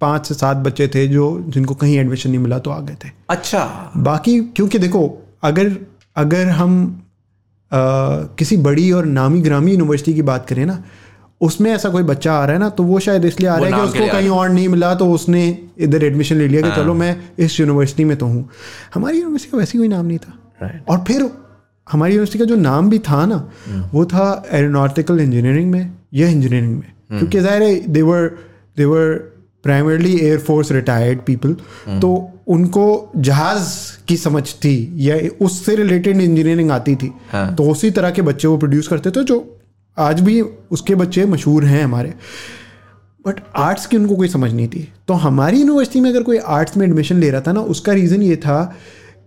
पाँच 0.00 0.26
से 0.26 0.34
सात 0.34 0.56
बच्चे 0.56 0.88
थे 0.88 1.08
जो 1.08 1.44
जिनको 1.48 1.74
कहीं 1.74 1.98
एडमिशन 1.98 2.30
नहीं 2.30 2.40
मिला 2.40 2.58
तो 2.58 2.70
आ 2.70 2.80
गए 2.80 2.94
थे। 3.04 3.08
अच्छा। 3.30 3.92
बाकी 3.96 4.40
क्योंकि 4.40 4.78
देखो 4.78 5.28
अगर 5.42 5.76
अगर 6.16 6.48
हम 6.48 7.02
किसी 7.74 8.56
बड़ी 8.58 8.90
और 8.92 9.06
नामी 9.06 9.40
ग्रामी 9.40 9.70
यूनिवर्सिटी 9.72 10.14
की 10.14 10.22
बात 10.22 10.46
करें 10.48 10.64
ना 10.66 10.82
उसमें 11.40 11.70
ऐसा 11.70 11.88
कोई 11.88 12.02
बच्चा 12.02 12.32
आ 12.32 12.44
रहा 12.44 12.54
है 12.54 12.60
ना 12.60 12.68
तो 12.70 12.82
वो 12.84 12.98
शायद 13.00 13.24
इसलिए 13.24 13.48
आ 13.48 13.56
रहा 13.56 13.66
है 13.66 13.72
कि 13.72 13.88
उसको 13.88 14.06
कहीं 14.12 14.28
और 14.30 14.48
नहीं 14.50 14.68
मिला 14.68 14.94
तो 14.94 15.10
उसने 15.12 15.46
इधर 15.78 16.04
एडमिशन 16.04 16.36
ले 16.36 16.48
लिया 16.48 16.62
कि 16.62 16.70
चलो 16.76 16.94
मैं 16.94 17.16
इस 17.38 17.58
यूनिवर्सिटी 17.60 18.04
में 18.04 18.16
तो 18.16 18.26
हूँ। 18.26 18.48
हमारी 18.94 19.18
यूनिवर्सिटी 19.18 19.50
का 19.50 19.58
वैसे 19.58 19.78
कोई 19.78 19.88
नाम 19.88 20.06
नहीं 20.06 20.18
था. 20.18 20.32
और 20.88 21.04
फिर 21.08 21.30
हमारी 21.86 22.12
यूनिवर्सिटी 22.14 22.38
का 22.38 22.44
जो 22.44 22.56
नाम 22.56 22.90
भी 22.90 22.98
था 23.00 23.24
ना 23.26 23.36
वो 23.92 24.04
था 24.04 24.26
एरोनॉटिकल 24.52 25.20
इंजीनियरिंग 25.20 25.70
में 25.70 25.92
या 26.14 26.28
इंजीनियरिंग 26.28 26.72
में। 26.72 26.92
क्योंकि 27.10 27.40
ज़ाहिर 27.40 27.62
है 27.62 27.92
they were 27.92 28.30
they were 28.76 29.31
primarily 29.64 30.14
air force 30.18 30.72
retired 30.72 31.20
people 31.26 31.56
तो 32.00 32.12
उनको 32.48 32.86
जहाज़ 33.18 33.68
की 34.08 34.16
समझ 34.16 34.42
थी 34.54 34.76
या 35.00 35.16
उससे 35.44 35.76
रिलेटेड 35.76 36.20
इंजीनियरिंग 36.20 36.70
आती 36.70 36.94
थी। 36.96 37.10
हाँ। 37.32 37.54
तो 37.54 37.70
उसी 37.70 37.90
तरह 37.90 38.10
के 38.10 38.22
बच्चे 38.22 38.48
वो 38.48 38.56
प्रोड्यूस 38.58 38.88
करते 38.88 39.10
थे 39.10 39.24
जो 39.24 39.44
आज 39.96 40.20
भी 40.20 40.40
उसके 40.70 40.94
बच्चे 40.94 41.24
मशहूर 41.26 41.64
हैं 41.64 41.82
हमारे। 41.84 42.14
बट 43.24 43.40
आर्ट्स 43.58 43.86
की 43.86 43.96
उनको 43.96 44.16
कोई 44.16 44.28
समझ 44.28 44.52
नहीं 44.52 44.68
थी। 44.68 44.88
तो 45.08 45.14
हमारी 45.16 45.60
यूनिवर्सिटी 45.60 46.00
में 46.00 46.10
अगर 46.10 46.22
कोई 46.22 46.38
आर्ट्स 46.56 46.76
में 46.76 46.86
एडमिशन 46.86 47.16
ले 47.16 47.30
रहा 47.30 47.40
था 47.40 47.52
ना 47.52 47.60
उसका 47.74 47.92
रीज़न 47.92 48.22
ये 48.22 48.36
था 48.36 48.62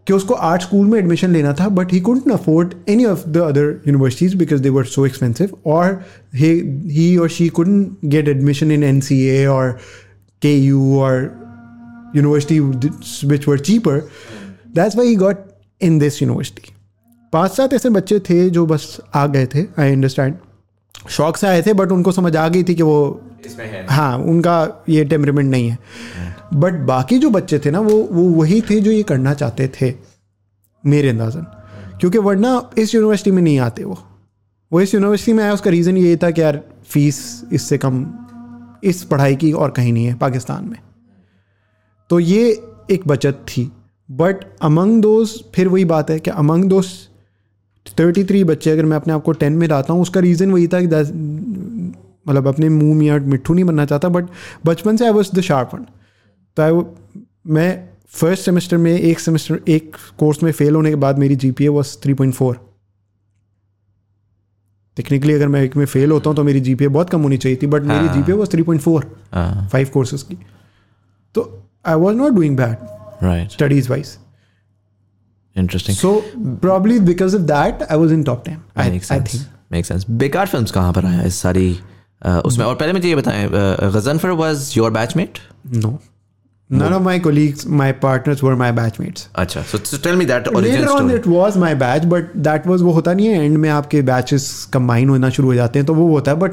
कि 0.07 0.13
उसको 0.13 0.33
आर्ट 0.33 0.61
स्कूल 0.61 0.87
में 0.87 0.97
एडमिशन 0.99 1.31
लेना 1.31 1.53
था 1.59 1.67
but 1.69 1.93
he 1.93 1.99
couldn't 1.99 2.31
afford 2.31 2.73
any 2.89 3.05
of 3.05 3.23
the 3.27 3.37
other 3.37 3.69
universities 3.87 4.33
because 4.35 4.61
they 4.61 4.69
were 4.69 4.83
so 4.85 5.05
expensive 5.05 5.57
और 5.65 6.01
ही 6.35 7.15
और 7.17 7.29
she 7.29 7.47
couldn't 7.49 7.97
get 8.05 8.27
admission 8.27 8.71
in 8.71 8.83
N 8.83 8.99
C 9.01 9.21
A 9.27 9.45
और 9.45 9.77
यू 10.53 10.99
और 10.99 11.21
university 12.15 12.59
which 13.27 13.47
were 13.47 13.59
cheaper 13.59 14.09
that's 14.75 14.95
why 14.95 15.07
he 15.07 15.15
got 15.15 15.37
in 15.81 15.99
this 15.99 16.21
university 16.21 16.73
पाँच 17.33 17.51
सात 17.51 17.73
ऐसे 17.73 17.89
बच्चे 17.89 18.19
थे 18.19 18.49
जो 18.49 18.65
बस 18.65 18.97
आ 19.15 19.27
गए 19.27 19.45
थे 19.45 19.65
आई 19.79 19.91
अंडरस्टैंड 19.91 20.35
शौक 21.09 21.37
से 21.37 21.47
आए 21.47 21.61
थे 21.61 21.73
बट 21.73 21.91
उनको 21.91 22.11
समझ 22.11 22.35
आ 22.35 22.47
गई 22.47 22.63
थी 22.63 22.75
कि 22.75 22.83
वो 22.83 23.21
है। 23.59 23.85
हाँ 23.89 24.17
उनका 24.17 24.83
ये 24.89 25.05
टेम्परेमेंट 25.05 25.51
नहीं 25.51 25.69
है। 25.69 25.77
बट 26.53 26.73
बाकी 26.73 27.19
जो 27.19 27.29
बच्चे 27.29 27.59
थे 27.59 27.71
ना 27.71 27.79
वो 27.79 27.97
वो 28.11 28.23
वही 28.23 28.61
थे 28.61 28.79
जो 28.81 28.91
ये 28.91 29.03
करना 29.03 29.33
चाहते 29.33 29.67
थे 29.67 29.93
मेरे 30.85 31.09
अंदाजन। 31.09 31.45
क्योंकि 31.99 32.17
वरना 32.17 32.71
इस 32.77 32.95
यूनिवर्सिटी 32.95 33.31
में 33.31 33.41
नहीं 33.41 33.59
आते 33.59 33.83
वो। 33.83 33.99
वो 34.73 34.81
इस 34.81 34.93
यूनिवर्सिटी 34.93 35.33
में 35.33 35.43
आया 35.43 35.53
उसका 35.53 35.71
रीज़न 35.71 35.97
ये 35.97 36.17
था 36.17 36.31
कि 36.31 36.41
यार 36.41 36.63
फ़ीस 36.85 37.43
इससे 37.53 37.77
कम 37.77 38.05
इस 38.85 39.03
पढ़ाई 39.03 39.35
की 39.35 39.51
और 39.53 39.71
कहीं 39.71 39.93
नहीं 39.93 40.05
है 40.05 40.13
पाकिस्तान 40.17 40.65
में। 40.65 40.77
तो 42.09 42.19
ये 42.19 42.49
एक 42.91 43.07
बचत 43.07 43.45
थी। 43.47 43.71
बट 44.09 44.43
अमंग 44.61 45.01
दोज 45.01 45.29
फिर 45.55 45.67
वही 45.67 45.85
बात 45.85 46.09
है 46.09 46.19
कि 46.19 46.31
अमंग 46.31 46.65
दोज 46.65 46.87
थर्टी 47.99 48.23
थ्री 48.23 48.43
बच्चे, 48.43 48.69
अगर 48.71 48.85
मैं 48.85 48.97
अपने 48.97 49.13
आप 49.13 49.23
को 49.23 49.31
टेन 49.33 49.53
में 49.53 49.67
लाता 49.67 49.93
हूँ, 49.93 50.01
उसका 50.01 50.19
रीज़न 50.19 50.51
वही 50.51 50.67
था 50.67 50.81
कि 50.81 50.87
मतलब 52.27 52.47
अपने 52.47 52.69
मुँह 52.69 52.95
में 52.97 53.27
मिट्ठू 53.27 53.53
नहीं 53.53 53.65
बनना 53.65 53.85
चाहता। 53.85 54.09
बट 54.09 54.29
बचपन 54.65 54.97
से 54.97 55.05
I 55.05 55.11
was 55.11 55.35
the 55.35 55.41
sharp 55.41 55.73
one 55.73 55.85
तो 56.57 56.63
आई 56.63 57.21
मैं 57.53 57.89
फ़र्स्ट 58.09 58.45
सेमेस्टर 58.45 58.77
में 58.77 58.91
एक 58.93 59.19
सेमेस्टर 59.19 59.59
एक 59.67 59.95
कोर्स 60.19 60.41
में 60.43 60.51
फेल 60.51 60.75
होने 60.75 60.89
के 60.89 60.95
बाद 60.95 61.19
मेरी 61.19 61.35
G 61.35 61.51
P 61.51 61.65
A 61.65 61.67
was 61.67 61.97
three 62.03 62.13
point 62.13 62.33
four 62.33 62.59
technically 64.97 65.33
अगर 65.33 65.47
मैं 65.47 65.61
एक 65.61 65.75
में 65.75 65.85
फेल 65.85 66.11
होता 66.11 66.29
हूँ 66.29 66.35
तो 66.37 66.43
मेरी 66.43 66.59
जी 66.59 66.75
पी 66.75 66.85
ए 66.85 66.87
बहुत 66.87 67.09
कम 67.09 67.21
होनी 67.21 67.37
चाहिए 67.37 67.57
थी 67.61 67.67
बट 67.67 67.83
मेरी 67.83 68.07
G 68.09 68.21
P 68.23 68.31
A 68.31 68.35
was 68.35 68.49
three 68.51 68.63
point 68.63 68.81
four 68.81 69.05
five 69.71 69.89
courses 69.93 70.21
की। 70.23 70.37
तो 71.35 71.41
I 71.85 71.95
was 71.95 72.15
not 72.17 72.33
doing 72.33 72.57
bad 72.57 73.23
right 73.23 73.51
studies 73.51 73.89
wise 73.89 74.17
interesting 75.55 76.21
probably 76.63 76.99
because 77.09 77.35
of 77.35 77.43
that, 77.51 77.83
I 77.91 77.99
was 77.99 78.15
in 78.15 78.23
top 78.29 78.41
ten. 78.47 78.57
I, 78.77 78.89
make 78.89 79.03
sense 79.03 79.45
make 79.71 79.85
sense 79.85 80.05
बेकार 80.09 80.47
films 80.47 80.71
कहाँ 80.71 80.93
पर 80.93 81.05
आया 81.05 81.21
इस 81.23 81.35
सारी 81.41 81.69
उसमें? 82.45 82.65
और 82.65 82.75
पहले 82.75 82.93
मुझे 82.93 83.07
ये 83.09 83.15
बताएँ 83.15 83.47
Ghazanfar 83.93 84.29
was 84.41 84.73
your 84.77 84.91
batchmate 84.91 85.39
No. 85.75 85.91
None 86.69 86.93
of 86.93 87.03
my 87.03 87.19
colleagues, 87.19 87.65
my 87.65 87.91
partners 87.91 88.39
were 88.41 88.55
my 88.55 88.71
batchmates. 88.71 89.27
अच्छा 89.35 89.61
so 89.61 89.97
tell 89.97 90.15
me 90.15 90.25
that 90.25 90.47
origin 90.47 90.81
Later 90.81 90.91
on, 90.91 90.97
story 90.97 91.19
it 91.19 91.27
was 91.27 91.57
my 91.63 91.73
batch, 91.81 92.07
but 92.13 92.31
that 92.47 92.65
was 92.71 92.81
वो 92.81 92.91
होता 92.91 93.13
नहीं 93.13 93.27
है 93.27 93.45
एंड 93.45 93.57
में 93.57 93.69
आपके 93.69 94.01
बैचेस 94.01 94.69
कंबाइन 94.73 95.09
होना 95.09 95.29
शुरू 95.29 95.47
हो 95.47 95.55
जाते 95.55 95.79
हैं 95.79 95.85
तो 95.85 95.93
वो 95.93 96.09
होता 96.09 96.31
है 96.31 96.37
बट 96.37 96.51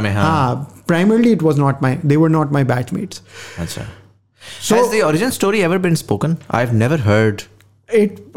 में, 0.00 0.14
हाँ। 0.14 0.24
हाँ 0.24 0.82
primarily 0.88 1.32
it 1.32 1.42
was 1.42 1.58
not 1.58 1.82
my 1.82 1.98
they 2.06 2.16
were 2.16 2.28
not 2.28 2.52
my 2.52 2.64
batchmates 2.64 3.22
अच्छा 3.58 3.82
Has 4.70 4.88
the 4.90 5.02
origin 5.02 5.30
story 5.30 5.60
ever 5.64 5.78
been 5.78 5.96
spoken? 5.96 6.36
I've 6.54 6.72
never 6.72 6.98
heard. 6.98 7.42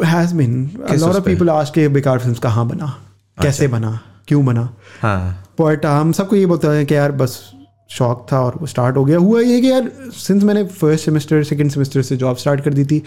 Has 0.06 0.34
been 0.36 0.72
a 0.84 0.92
kiss 0.92 1.02
lot 1.02 1.10
उस 1.10 1.16
ऑफ़ 1.16 1.26
पे? 1.26 1.36
के 1.74 1.88
बेकार 1.88 2.20
फिल्म्स 2.20 2.40
कहाँ 2.40 2.68
बना 2.68 2.98
कैसे 3.42 3.68
बना 3.68 4.00
क्यों 4.28 4.46
बना 4.46 4.70
हाँ 5.02 5.46
बट 5.62 5.86
हम 5.86 6.12
सबको 6.12 6.36
ये 6.36 6.46
बोलते 6.46 6.68
हैं 6.68 6.86
कि 6.86 6.96
यार 6.96 7.12
बस 7.12 7.54
शौक 7.90 8.26
था 8.32 8.40
और 8.42 8.58
वो 8.62 8.68
स्टार्ट 8.68 8.98
हो 8.98 9.04
गया। 9.06 9.18
हुआ 9.18 9.42
ये 9.42 9.60
कि 9.62 9.72
यार 9.72 9.90
सिंस 10.14 10.44
मैंने 10.44 10.64
फ़र्स्ट 10.66 11.06
सेमेस्टर 11.06 11.44
सेकंड 11.44 11.72
सेमेस्टर 11.72 12.02
से 12.02 12.18
जॉब 12.18 12.38
स्टार्ट 12.38 12.62
कर 12.62 12.74
दी 12.74 12.86
थी 12.86 13.04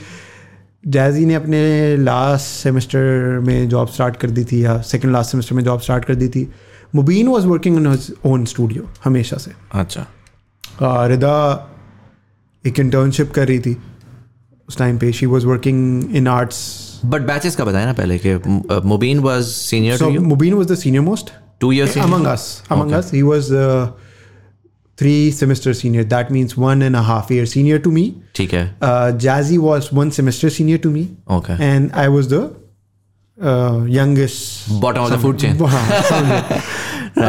जैजी 0.88 1.24
ने 1.26 1.34
अपने 1.34 1.96
लास्ट 1.96 2.46
सेमेस्टर 2.46 3.38
में 3.46 3.68
जॉब 3.68 3.88
स्टार्ट 3.88 4.16
कर 4.16 4.30
दी 4.30 4.44
थी 4.44 4.64
या 4.64 4.80
सेकंड 4.82 5.12
लास्ट 5.12 5.30
सेमेस्टर 5.30 5.54
में 5.54 5.62
जॉब 5.64 5.80
स्टार्ट 5.80 6.04
कर 6.04 6.14
दी 6.14 6.28
थी। 6.28 6.48
Mubin 6.94 7.28
was 7.28 7.46
working 7.46 7.76
on 7.76 7.90
his 7.90 8.12
own 8.26 8.44
studio 8.44 8.88
हमेशा 9.04 9.36
से। 9.36 9.52
अच्छा। 9.74 10.06
रिदा 10.82 11.36
एक 12.64 12.80
इंटर्नशिप 12.80 13.32
कर 13.32 13.48
रही 13.48 13.58
थी। 13.60 13.76
उस 14.68 14.76
टाइम 14.78 14.98
पे 14.98 15.12
she 15.12 15.26
was 15.26 15.46
working 15.46 16.16
in 16.16 16.28
arts 16.28 17.00
but 17.04 17.22
batches 17.26 17.56
का 17.56 17.64
बताया 17.64 17.86
ना 17.86 17.92
पहले 17.92 18.18
कि 18.26 18.34
Mubin 18.88 19.18
was 19.18 19.42
senior 19.44 19.98
So 19.98 20.04
to 20.04 20.10
you 20.10 20.20
Mubin 20.20 20.58
was 20.58 20.72
the 20.72 20.82
senior 20.82 21.06
most? 21.08 21.30
Two 21.60 21.72
years 21.72 21.96
among 21.98 22.26
us. 22.34 22.44
Among 22.74 22.92
us, 22.98 23.10
he 23.14 23.22
was 23.30 23.50
uh, 23.62 23.88
three 24.99 25.31
semester 25.37 25.71
senior. 25.77 26.03
That 26.11 26.29
means 26.33 26.53
one 26.63 26.83
and 26.89 26.95
a 26.95 27.01
half 27.07 27.31
year 27.35 27.45
senior 27.53 27.79
to 27.87 27.91
me. 27.95 28.03
ठीक 28.35 28.53
है 28.53 28.63
Uh, 28.89 29.07
Jazzy 29.25 29.57
was 29.65 29.89
one 30.01 30.11
semester 30.19 30.51
senior 30.57 30.81
to 30.85 30.91
me, 30.97 31.03
okay 31.37 31.57
and 31.69 31.91
I 32.03 32.07
was 32.17 32.29
the 32.33 32.41
uh, 33.37 33.79
youngest. 33.95 34.69
Bottom 34.81 35.01
of 35.01 35.11
the 35.11 35.21
food 35.21 35.37
chain 35.39 35.57
हाँ, 35.65 36.01
समझे। 36.11 36.61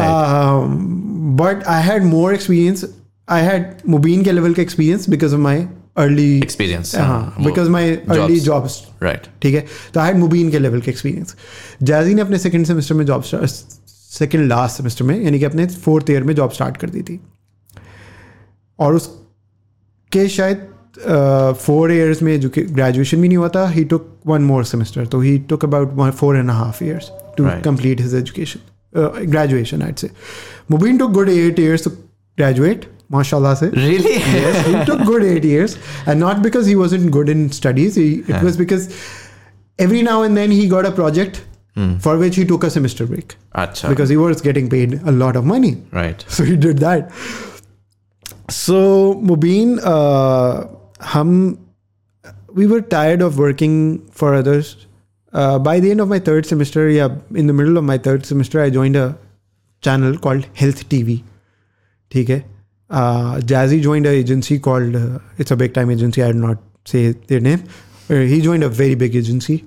um, 0.02 1.36
but 1.42 1.66
I 1.68 1.80
had 1.88 2.06
more 2.12 2.32
experience. 2.34 2.84
I 3.28 3.40
had 3.48 3.82
Mubin 3.94 4.24
के 4.24 4.32
level 4.32 4.54
का 4.56 4.62
experience 4.62 5.06
because 5.16 5.32
of 5.32 5.40
my 5.48 5.56
early 5.98 6.28
experience 6.42 6.94
हाँ, 6.96 7.44
because 7.44 7.68
my 7.76 7.84
early 8.16 8.40
jobs 8.48 8.80
right 9.02 9.26
ठीक 9.42 9.54
है 9.54 9.64
तो 9.94 10.00
I 10.00 10.06
had 10.06 10.16
मुबीन 10.18 10.50
के 10.50 10.58
level 10.58 10.80
के 10.80 10.90
एक्सपीरियंस 10.90 11.34
जैजी 11.90 12.14
ने 12.14 12.22
अपने 12.22 12.38
सेकंड 12.38 12.66
सेमेस्टर 12.66 12.94
में 12.94 13.04
जॉब 13.06 13.22
सेकंड 13.22 14.48
लास्ट 14.48 14.76
सेमेस्टर 14.76 15.04
में 15.04 15.18
यानी 15.22 15.38
कि 15.38 15.44
अपने 15.44 15.66
फोर्थ 15.86 16.10
ईयर 16.10 16.22
में 16.24 16.34
जॉब 16.34 16.50
स्टार्ट 16.52 16.76
कर 16.76 16.90
दी 16.90 17.02
थी 17.08 17.20
और 18.80 18.94
उसके 18.94 20.26
शायद 20.28 20.66
फोर 21.60 21.92
ईयर्स 21.92 22.22
में 22.22 22.38
जो 22.40 22.48
कि 22.48 22.62
ग्रेजुएशन 22.62 23.20
भी 23.22 23.28
नहीं 23.28 23.38
हुआ 23.38 23.48
था 23.54 23.66
he 23.68 23.84
took 23.92 24.08
one 24.26 24.42
more 24.42 24.64
semester 24.64 25.06
तो 25.14 25.20
he 25.20 25.38
took 25.48 25.64
about 25.64 26.12
four 26.14 26.36
and 26.36 26.50
half 26.50 26.82
years 26.82 27.10
to 27.38 27.44
Right. 27.44 27.62
Complete 27.64 28.00
his 28.00 28.14
education 28.14 28.60
graduation 29.30 29.82
आइट 29.82 29.98
से 29.98 30.10
Mubeen 30.70 30.98
took 30.98 31.10
good 31.12 31.28
eight 31.28 31.58
years 31.60 31.84
to 31.84 31.90
graduate 32.38 32.84
mashallah 33.14 33.50
se. 33.58 33.66
Really? 33.80 34.12
yes, 34.36 34.56
he 34.68 34.78
took 34.86 35.02
good 35.08 35.24
eight 35.26 35.44
years, 35.48 35.74
and 36.12 36.20
not 36.22 36.38
because 36.46 36.70
he 36.70 36.72
wasn't 36.78 37.10
good 37.16 37.28
in 37.34 37.42
studies. 37.58 37.98
He, 38.00 38.06
it 38.32 38.46
was 38.46 38.56
because 38.60 38.86
every 39.84 40.00
now 40.06 40.16
and 40.28 40.40
then 40.40 40.54
he 40.54 40.64
got 40.72 40.88
a 40.88 40.90
project 40.96 41.38
for 42.06 42.14
which 42.22 42.38
he 42.40 42.46
took 42.52 42.66
a 42.68 42.70
semester 42.76 43.06
break 43.12 43.36
Acha. 43.64 43.92
because 43.92 44.14
he 44.14 44.16
was 44.22 44.42
getting 44.48 44.70
paid 44.72 44.96
a 45.12 45.14
lot 45.20 45.38
of 45.42 45.46
money. 45.52 45.70
right. 46.00 46.24
So 46.38 46.48
he 46.50 46.56
did 46.66 46.82
that. 46.86 47.14
So 48.50 49.14
Mubin, 49.14 49.78
uh, 49.82 50.68
hum, 51.00 51.58
we 52.52 52.66
were 52.66 52.80
tired 52.80 53.22
of 53.22 53.38
working 53.38 54.06
for 54.08 54.34
others. 54.34 54.86
Uh, 55.32 55.58
by 55.58 55.80
the 55.80 55.90
end 55.90 56.00
of 56.00 56.08
my 56.08 56.18
third 56.18 56.46
semester, 56.46 56.88
yeah, 56.88 57.08
in 57.34 57.46
the 57.46 57.52
middle 57.52 57.76
of 57.76 57.84
my 57.84 57.98
third 57.98 58.24
semester, 58.24 58.60
I 58.62 58.70
joined 58.70 58.96
a 58.96 59.18
channel 59.82 60.18
called 60.18 60.46
Health 60.54 60.88
TV. 60.88 61.22
ठीक 62.10 62.28
है 62.30 62.44
uh, 62.90 63.40
Jazzy 63.40 63.82
joined 63.82 64.06
an 64.06 64.14
agency 64.14 64.58
called 64.58 64.94
uh, 64.94 65.18
it's 65.38 65.50
a 65.50 65.56
big 65.56 65.74
time 65.74 65.90
agency. 65.90 66.22
I 66.22 66.28
did 66.28 66.36
not 66.36 66.58
say 66.84 67.12
their 67.12 67.40
name. 67.40 67.64
Uh, 68.08 68.14
he 68.14 68.40
joined 68.40 68.62
a 68.62 68.68
very 68.68 68.94
big 68.94 69.16
agency, 69.16 69.64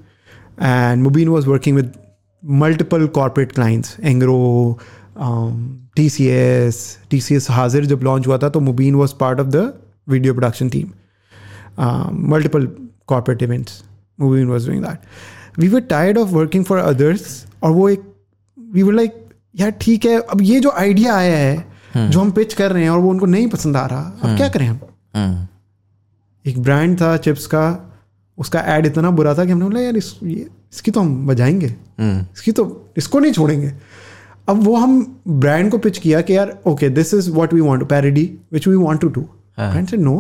and 0.58 1.06
Mubin 1.06 1.30
was 1.30 1.48
working 1.48 1.76
with 1.76 1.98
multiple 2.42 3.08
corporate 3.08 3.54
clients. 3.54 3.98
Engro, 3.98 4.82
um, 5.18 5.83
T 5.97 6.09
C 6.11 6.27
S 6.27 6.81
T 7.11 7.21
C 7.21 7.35
S 7.35 7.51
Hazir 7.51 7.85
जब 7.87 8.03
launch 8.03 8.27
हुआ 8.27 8.39
था 8.39 8.49
तो 8.49 8.61
Mubin 8.61 8.95
was 8.95 9.15
part 9.21 9.41
of 9.41 9.47
the 9.47 9.73
video 10.09 10.35
production 10.35 10.69
team 10.69 10.89
multiple 12.31 12.67
corporate 13.07 13.43
events 13.43 13.83
Mubin 14.19 14.47
was 14.47 14.67
doing 14.67 14.85
that 14.85 15.59
we 15.59 15.69
were 15.69 15.81
tired 15.91 16.19
of 16.19 16.31
working 16.31 16.65
for 16.65 16.79
others 16.79 17.45
और 17.63 17.71
वो 17.71 17.89
एक 17.89 18.03
we 18.59 18.83
were 18.83 18.93
like 18.93 19.23
यार 19.55 19.71
ठीक 19.81 20.05
है 20.07 20.21
अब 20.21 20.43
ये 20.43 20.61
जो 20.61 20.71
आइडिया 20.71 21.15
आया 21.15 21.37
है 21.37 21.57
hmm. 21.57 22.11
जो 22.11 22.21
हम 22.21 22.31
पिच 22.31 22.55
कर 22.55 22.73
रहे 22.73 22.83
हैं 22.83 22.91
और 22.91 22.99
वो 22.99 23.11
उनको 23.11 23.27
नहीं 23.27 23.49
पसंद 23.49 23.77
आ 23.77 23.87
रहा 23.87 24.01
अब 24.01 24.25
हम्म। 24.25 24.37
क्या 24.37 24.49
करें 24.49 24.67
हम 24.67 24.79
hmm. 24.79 26.49
एक 26.49 26.59
ब्रांड 26.59 27.01
था 27.01 27.17
चिप्स 27.17 27.47
का 27.47 27.65
उसका 28.39 28.61
एड 28.77 28.87
इतना 28.87 29.11
बुरा 29.11 29.35
था 29.35 29.45
कि 29.45 29.53
हमने 29.53 29.65
बोला 29.65 29.81
यार 29.81 29.97
इस, 29.97 30.15
ये, 30.23 30.49
इसकी 30.73 30.91
तो 30.91 31.01
हम 31.01 31.27
बजाएँगे 31.27 31.69
hmm. 31.69 32.25
इसकी 32.35 32.53
तो 32.53 32.65
इसको 32.97 33.19
नहीं 33.19 33.33
छोड़ेंगे 33.33 33.73
अब 34.49 34.63
वो 34.63 34.77
हम 34.77 35.21
ब्रांड 35.29 35.71
को 35.71 35.79
पिच 35.79 35.99
किया 35.99 36.21
कि 36.21 36.37
यार 36.37 36.57
okay 36.67 36.89
this 36.91 37.15
is 37.15 37.31
what 37.31 37.55
we 37.55 37.61
want 37.61 37.81
to 37.81 37.87
parody 37.87 38.25
which 38.53 38.69
we 38.69 38.77
want 38.77 39.01
to 39.01 39.09
do 39.09 39.21
brand 39.59 39.89
से 39.89 39.97
नो 39.97 40.17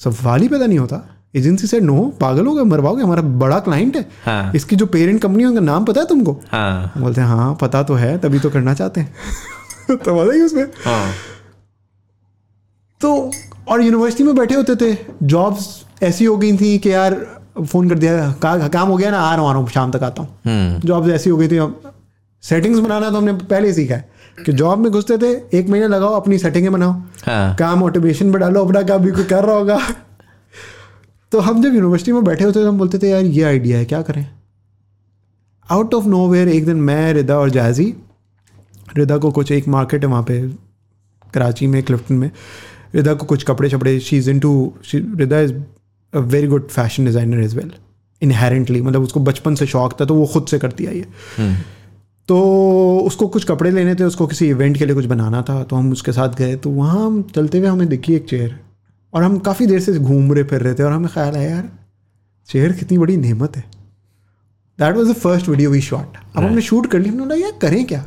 सवाल 0.00 0.40
ही 0.40 0.48
पैदा 0.48 0.66
नहीं 0.66 0.78
होता 0.78 1.02
एजेंसी 1.36 1.66
से 1.66 1.80
नो 1.80 2.02
पागल 2.20 2.46
हो 2.46 2.54
गए 2.54 2.62
मरवाओगे 2.62 3.02
हमारा 3.02 3.22
बड़ा 3.22 3.58
क्लाइंट 3.58 3.96
है 3.96 4.02
हाँ. 4.24 4.52
इसकी 4.54 4.76
जो 4.76 4.86
पेरेंट 4.86 5.20
कंपनी 5.22 5.42
है 5.42 5.48
उनका 5.48 5.60
नाम 5.60 5.84
पता 5.84 6.00
है 6.00 6.06
तुमको 6.06 6.32
हाँ. 6.52 6.92
बोलते 6.98 7.20
हैं 7.20 7.28
हाँ 7.28 7.56
पता 7.60 7.82
तो 7.82 7.94
है 7.94 8.16
तभी 8.18 8.38
तो 8.38 8.50
करना 8.50 8.74
चाहते 8.74 9.00
हैं 9.00 9.96
तो 9.96 10.14
मज़ा 10.14 10.32
ही 10.32 10.40
उसमें 10.40 10.64
हाँ. 10.84 11.12
तो 13.00 13.30
और 13.68 13.82
यूनिवर्सिटी 13.82 14.24
में 14.24 14.34
बैठे 14.34 14.54
होते 14.54 14.76
थे 14.76 14.96
जॉब्स 15.22 15.68
ऐसी 16.02 16.24
हो 16.24 16.36
गई 16.36 16.56
थी 16.56 16.78
कि 16.78 16.92
यार 16.92 17.14
फ़ोन 17.64 17.88
कर 17.88 17.98
दिया 17.98 18.30
का, 18.32 18.68
काम 18.68 18.88
हो 18.88 18.96
गया 18.96 19.10
ना 19.10 19.18
आ 19.18 19.34
रहा 19.34 19.40
हूँ 19.40 19.48
आ 19.48 19.52
रहा 19.52 19.60
हूँ 19.60 19.68
शाम 19.68 19.90
तक 19.90 20.02
आता 20.02 20.22
हूँ. 20.22 20.80
जॉब्स 20.80 21.10
ऐसी 21.10 21.30
हो 21.30 21.36
गई 21.36 21.48
थी 21.48 21.58
सेटिंग्स 22.44 22.78
बनाना 22.80 23.10
तो 23.10 23.16
हमने 23.16 23.32
पहले 23.32 23.72
सीखा 23.72 23.94
है 23.94 24.08
कि 24.38 24.52
जॉब 24.54 24.78
में 24.78 24.90
घुसते 24.92 25.18
थे 25.18 25.32
एक 25.58 25.68
महीना 25.68 25.86
लगाओ 25.86 26.20
अपनी 26.20 26.38
सेटिंगें 26.38 26.72
बनाओ। 26.72 26.92
हाँ. 27.26 27.54
काम 27.56 27.82
ऑटोमेशन 27.82 28.26
में 28.26 28.40
डालो 28.40 28.64
अपना 28.64 28.82
काम 28.82 29.02
भी 29.02 29.10
कोई 29.10 29.24
कर 29.24 29.44
रहा 29.44 29.56
होगा। 29.56 29.78
तो 31.32 31.40
हम 31.40 31.62
जब 31.62 31.74
यूनिवर्सिटी 31.74 32.12
में 32.12 32.24
बैठे 32.24 32.44
होते 32.44 32.60
थे 32.60 32.66
हम 32.66 32.78
बोलते 32.78 32.98
थे 32.98 33.10
यार 33.10 33.24
ये 33.24 33.42
आइडिया 33.44 33.78
है 33.78 33.84
क्या 33.84 34.02
करें? 34.02 34.26
आउट 35.68 35.94
ऑफ़ 35.94 36.06
नो 36.06 36.34
एक 36.36 36.64
दिन 36.66 36.76
मैं 36.82 37.12
रिदा 37.14 37.38
और 37.38 37.50
जायजी 37.50 37.94
रिदा 38.96 39.16
को 39.18 39.30
कुछ 39.30 39.52
एक 39.52 39.68
मार्केट 39.68 40.04
है 40.04 40.10
वहाँ 40.10 40.22
पे 40.22 40.40
कराची 41.34 41.66
में 41.66 41.82
क्लिफ्टन 41.82 42.14
में। 42.14 42.30
रिदा 42.94 43.14
को 43.14 43.26
कुछ 43.26 43.42
कपड़े 43.44 43.68
छपड़े 43.70 43.98
she 44.00 44.16
is 44.18 44.30
into 44.40 44.52
Rida 44.94 45.40
is 45.40 45.52
a 46.12 46.18
very 46.18 46.46
good 46.46 46.68
fashion 46.68 47.04
designer 47.04 47.42
is 47.42 47.56
well 47.56 47.72
inherently 48.22 48.80
मतलब 48.82 49.02
उसको 49.02 49.20
बचपन 49.22 49.54
से 49.54 49.66
शौक 49.66 50.00
था 50.00 50.04
तो 50.04 50.14
वो 50.14 50.26
खुद 50.26 50.46
से 50.46 50.58
करती 50.58 50.86
आई 50.86 50.98
है। 50.98 51.54
तो 52.30 52.38
उसको 53.06 53.26
कुछ 53.28 53.44
कपड़े 53.44 53.70
लेने 53.70 53.94
थे 53.94 54.04
उसको 54.04 54.26
किसी 54.26 54.48
इवेंट 54.48 54.76
के 54.78 54.86
लिए 54.86 54.94
कुछ 54.94 55.04
बनाना 55.04 55.40
था 55.42 55.62
तो 55.62 55.76
हम 55.76 55.90
उसके 55.92 56.12
साथ 56.12 56.34
गए 56.34 56.56
तो 56.56 56.70
वहाँ 56.70 57.06
हम 57.06 57.22
चलते 57.34 57.58
हुए 57.58 57.68
हमें 57.68 57.88
दिखी 57.88 58.14
एक 58.14 58.28
चेयर 58.28 58.58
और 59.14 59.22
हम 59.22 59.38
काफ़ी 59.38 59.66
देर 59.66 59.80
से 59.80 59.98
घूम 59.98 60.32
रहे 60.32 60.44
फिर 60.44 60.60
रहे 60.60 60.74
थे 60.74 60.82
और 60.82 60.92
हमें 60.92 61.08
ख्याल 61.14 61.36
आया 61.36 61.50
यार 61.50 61.68
चेयर 62.48 62.72
कितनी 62.72 62.98
बड़ी 62.98 63.16
नेमत 63.16 63.56
है। 63.56 63.64
That 64.78 64.96
was 64.96 65.10
the 65.10 65.14
first 65.14 65.48
video 65.48 65.70
we 65.70 65.80
shot 65.80 66.16
अब 66.36 66.42
हमने 66.42 66.60
शूट 66.60 66.86
कर 66.90 66.98
ली 66.98 67.08
हमने 67.08 67.22
बोला 67.22 67.34
यार 67.36 67.58
करें 67.62 67.84
क्या? 67.86 68.04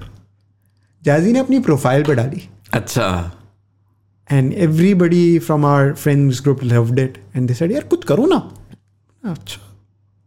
जाजी 1.04 1.34
ने 1.34 1.40
अपनी 1.40 1.60
प्रोफ़ाइल 1.60 2.04
पर 2.04 2.16
डाली। 2.16 2.42
अच्छा। 2.74 3.32
And 4.30 4.54
everybody 4.54 5.40
from 5.40 5.66
our 5.66 5.94
friends 5.94 6.42
group 6.42 6.64
loved 6.64 7.00
it 7.00 7.18
and 7.36 7.48
they 7.48 7.54
said 7.54 7.72
यार 7.72 7.84
कुछ 7.84 8.06
करो 8.06 8.26
ना। 8.26 8.38
अच्छा। 9.24 9.62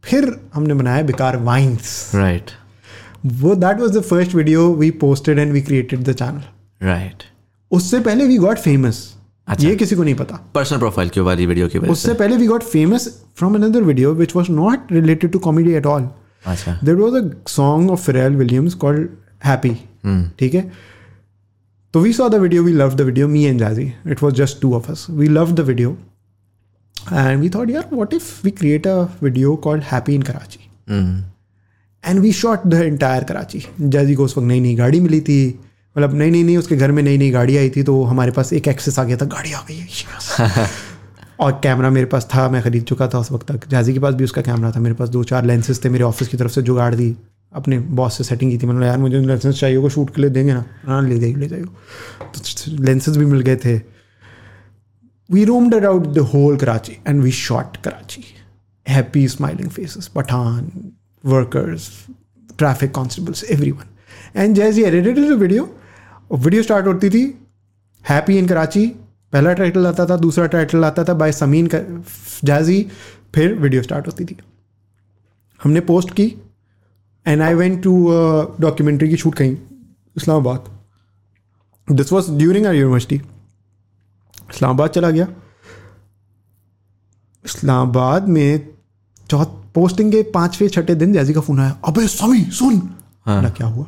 फिर 0.05 0.31
हमने 0.55 0.75
बनाया 0.75 1.03
बेकार 1.03 1.37
वाइन्स 1.43 2.15
राइट 2.15 2.51
वो 2.51 2.66
that 3.27 3.81
was 3.81 3.97
the 3.97 4.01
first 4.03 4.35
video 4.35 4.69
we 4.75 4.91
posted 5.01 5.39
and 5.39 5.53
we 5.53 5.63
created 5.63 6.03
the 6.05 6.13
channel 6.13 6.87
right 6.87 7.23
उससे 7.71 8.01
पहले 8.01 8.27
वी 8.27 8.37
गॉट 8.39 8.59
फ़ेमस 8.59 9.05
अच्छा। 9.49 9.69
ये 9.69 9.75
किसी 9.77 9.97
को 9.97 10.03
नहीं 10.03 10.15
पता। 10.15 10.39
पर्सनल 10.55 10.79
प्रोफ़ाइल 10.79 11.09
की 11.09 11.21
वाली 11.21 11.47
वीडियो 11.47 11.69
की 11.69 11.79
वजह 11.79 11.93
उससे 11.93 12.15
पहले 12.15 12.37
we 12.37 12.47
got 12.47 12.63
famous 12.63 13.09
from 13.37 13.55
another 13.55 13.83
video 13.83 14.13
which 14.15 14.35
was 14.37 14.51
not 14.53 14.93
related 14.93 15.33
to 15.33 15.39
comedy 15.39 15.73
at 15.75 15.87
all 15.87 16.09
अच्छा। 16.47 16.79
There 16.85 16.95
was 16.95 17.15
a 17.17 17.31
song 17.49 17.91
of 17.91 18.05
Pharrell 18.07 18.37
Williams 18.37 18.75
called 18.75 19.09
Happy 19.45 19.75
ठीक 20.39 20.55
है? 20.55 20.71
तो 21.95 22.01
we 22.01 22.13
saw 22.13 22.29
the 22.29 22.35
video 22.35 22.63
we 22.63 22.73
love 22.73 22.95
the 22.95 23.01
video 23.03 23.29
me 23.29 23.45
and 23.45 23.59
Jaji 23.61 23.93
it 24.07 24.23
was 24.23 24.35
just 24.35 24.61
two 24.63 24.75
of 24.75 24.91
us 24.91 25.07
we 25.11 25.29
love 25.29 25.53
the 25.53 25.61
video 25.69 25.97
and 26.97 27.41
we 27.41 27.51
thought 27.51 27.71
यार 27.71 27.89
what 27.93 28.15
if 28.15 28.25
we 28.45 28.51
create 28.51 28.87
a 28.87 29.01
video 29.23 29.57
called 29.65 29.83
Happy 29.93 30.15
in 30.15 30.23
Karachi. 30.23 30.69
And 32.07 32.21
we 32.21 32.33
shot 32.33 32.67
the 32.67 32.75
entire 32.75 33.25
Karachi 33.25 33.63
Jaji 33.81 34.15
को 34.15 34.25
उस 34.25 34.37
वक्त 34.39 34.47
नई 34.49 34.61
नई 34.61 34.75
गाड़ी 34.75 35.01
मिली 35.01 35.21
थी। 35.21 35.61
मतलब 35.97 36.15
नई 36.15 36.31
नई 36.31 36.43
नई 36.43 36.57
उसके 36.57 36.77
घर 36.77 36.93
में 36.93 37.03
नई 37.03 37.19
नई 37.19 37.31
गाड़ी 37.31 37.57
आई 37.57 37.71
थी 37.71 37.83
तो 37.83 38.03
हमारे 38.05 38.31
पास 38.31 38.53
एक 38.53 38.69
एक्सेस 38.69 38.99
आ 38.99 39.05
गया 39.05 39.17
था 39.17 39.25
गाड़ी 39.25 39.53
आ 39.53 39.61
गई। 39.61 39.79
है 40.39 40.71
और 41.41 41.53
कैमरा 41.53 41.91
मेरे 41.91 42.07
पास 42.07 42.29
था 42.35 42.49
मैं 42.49 42.63
खरीद 42.63 42.85
चुका 42.85 43.09
था 43.09 43.19
उस 43.19 43.33
वक्त 43.33 43.53
तक। 43.53 43.69
जाजी 43.69 43.93
के 43.93 43.99
पास 43.99 44.15
भी 44.15 44.25
उसका 44.25 44.43
कैमरा 44.43 44.71
था 44.71 44.81
मेरे 44.81 44.95
पास 44.95 45.09
दो 45.09 45.25
चार 45.25 45.45
लेंसेज 45.45 45.85
थे 45.85 45.89
मेरे 45.89 46.05
ऑफ़िस 46.05 46.29
की 46.29 46.37
तरफ़ 46.37 46.53
से 46.53 46.63
जुगाड़ 46.63 46.95
दी। 46.95 47.17
अपने 47.55 47.79
बॉस 47.79 48.19
से 48.19 48.25
सेटिंग 48.25 48.51
की 48.51 48.59
थी। 48.59 48.67
मतलब 48.67 48.83
यार 48.83 48.99
मुझे 48.99 49.21
लेंसेज 49.21 49.61
चाहिए 49.61 49.77
होगा 49.77 49.89
शूट 49.89 50.15
के 50.15 50.21
लिए 50.21 50.31
देंगे 50.31 50.55
ना? 50.55 50.65
हाँ 50.85 51.09
ले 51.09 51.19
जाइए 51.19 51.35
ले 51.35 51.49
जाइए 51.49 51.63
तो 51.63 52.73
लेंसेज 52.85 53.17
भी 53.17 53.27
मिल 53.27 53.41
गए 53.41 53.57
थे। 53.57 53.97
We 55.31 55.47
roamed 55.47 55.75
around 55.75 56.07
the 56.07 56.19
whole 56.19 56.57
Karachi 56.57 56.99
and 57.07 57.23
we 57.23 57.31
shot 57.31 57.77
Karachi 57.77 58.25
happy 58.89 59.29
smiling 59.29 59.71
faces, 59.71 60.09
Pathan, 60.19 60.65
workers, 61.25 62.09
traffic 62.59 62.93
constables, 62.93 63.45
everyone. 63.51 63.89
And 64.35 64.59
as 64.59 64.77
he 64.77 64.85
edited 64.85 65.17
the 65.17 65.37
video, 65.37 65.67
video 66.33 66.63
start 66.63 66.87
होती 66.87 67.11
थी 67.11 67.23
हैप्पी 68.05 68.37
इन 68.39 68.47
कराची 68.49 68.87
पहला 69.33 69.53
टाइटल 69.53 69.87
आता 69.87 70.07
था 70.07 70.17
दूसरा 70.17 70.47
टाइटल 70.47 70.85
आता 70.85 71.05
था 71.05 71.15
बाय 71.15 71.33
समीन 71.33 71.69
जाजी 72.45 72.83
फिर 73.35 73.55
वीडियो 73.55 73.83
स्टार्ट 73.83 74.07
होती 74.07 74.25
थी। 74.25 74.37
हमने 75.61 75.81
पोस्ट 75.91 76.11
की 76.11 76.27
and 77.27 77.43
I 77.43 77.55
went 77.55 77.83
to 77.83 77.95
documentary 78.61 79.09
की 79.09 79.17
शूट 79.17 79.35
कहीं 79.35 79.57
Islamabad. 80.17 80.71
This 81.89 82.13
was 82.13 82.31
during 82.39 82.67
our 82.67 82.75
university 82.75 83.21
Islamabad 84.51 84.91
चला 84.91 85.11
गया। 85.11 85.29
इस्लामाबाद 87.45 88.29
में 88.29 88.76
चौथ 89.31 89.47
पोस्टिंग 89.75 90.13
के 90.13 90.23
पाँचवें 90.35 90.69
छठे 90.69 90.95
दिन 90.95 91.13
जैसी 91.13 91.33
का 91.35 91.41
फ़ोन 91.41 91.61
आया 91.61 91.79
अबे 91.85 92.07
समी 92.09 92.45
सुन। 92.53 92.81
हाँ। 93.27 93.51
क्या 93.51 93.67
हुआ? 93.67 93.87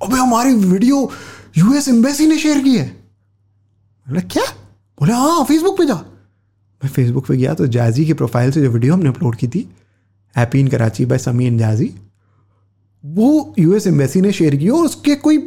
अबे 0.00 0.16
हमारी 0.16 0.54
वीडियो 0.54 1.10
यूएस 1.58 1.88
एम्बेसी 1.88 2.26
ने 2.26 2.38
शेयर 2.38 2.60
की 2.62 2.76
है। 2.76 2.86
बोला 4.06 4.20
क्या? 4.22 4.44
बोले 4.98 5.12
हाँ 5.12 5.44
फेसबुक 5.44 5.78
पे 5.78 5.86
जा। 5.86 5.94
मैं 5.94 6.90
फेसबुक 6.90 7.26
पे 7.26 7.36
गया 7.36 7.54
तो 7.54 7.66
जाजी 7.68 8.04
की 8.06 8.12
प्रोफ़ाइल 8.14 8.50
से 8.52 8.62
जो 8.62 8.70
वीडियो 8.70 8.94
हमने 8.94 9.08
अपलोड 9.08 9.36
की 9.36 9.48
थी 9.48 9.68
Happy 10.34 10.60
in 10.60 10.68
Karachi 10.68 11.04
by 11.06 11.18
Sami 11.18 11.46
and 11.46 11.58
Jaji 11.58 11.94
वो 13.04 13.54
यूएस 13.58 13.86
एम्बेसी 13.86 14.20
ने 14.20 14.32
शेयर 14.32 14.56
की 14.56 14.68
और 14.68 14.84
उसके 14.84 15.14
कोई 15.24 15.38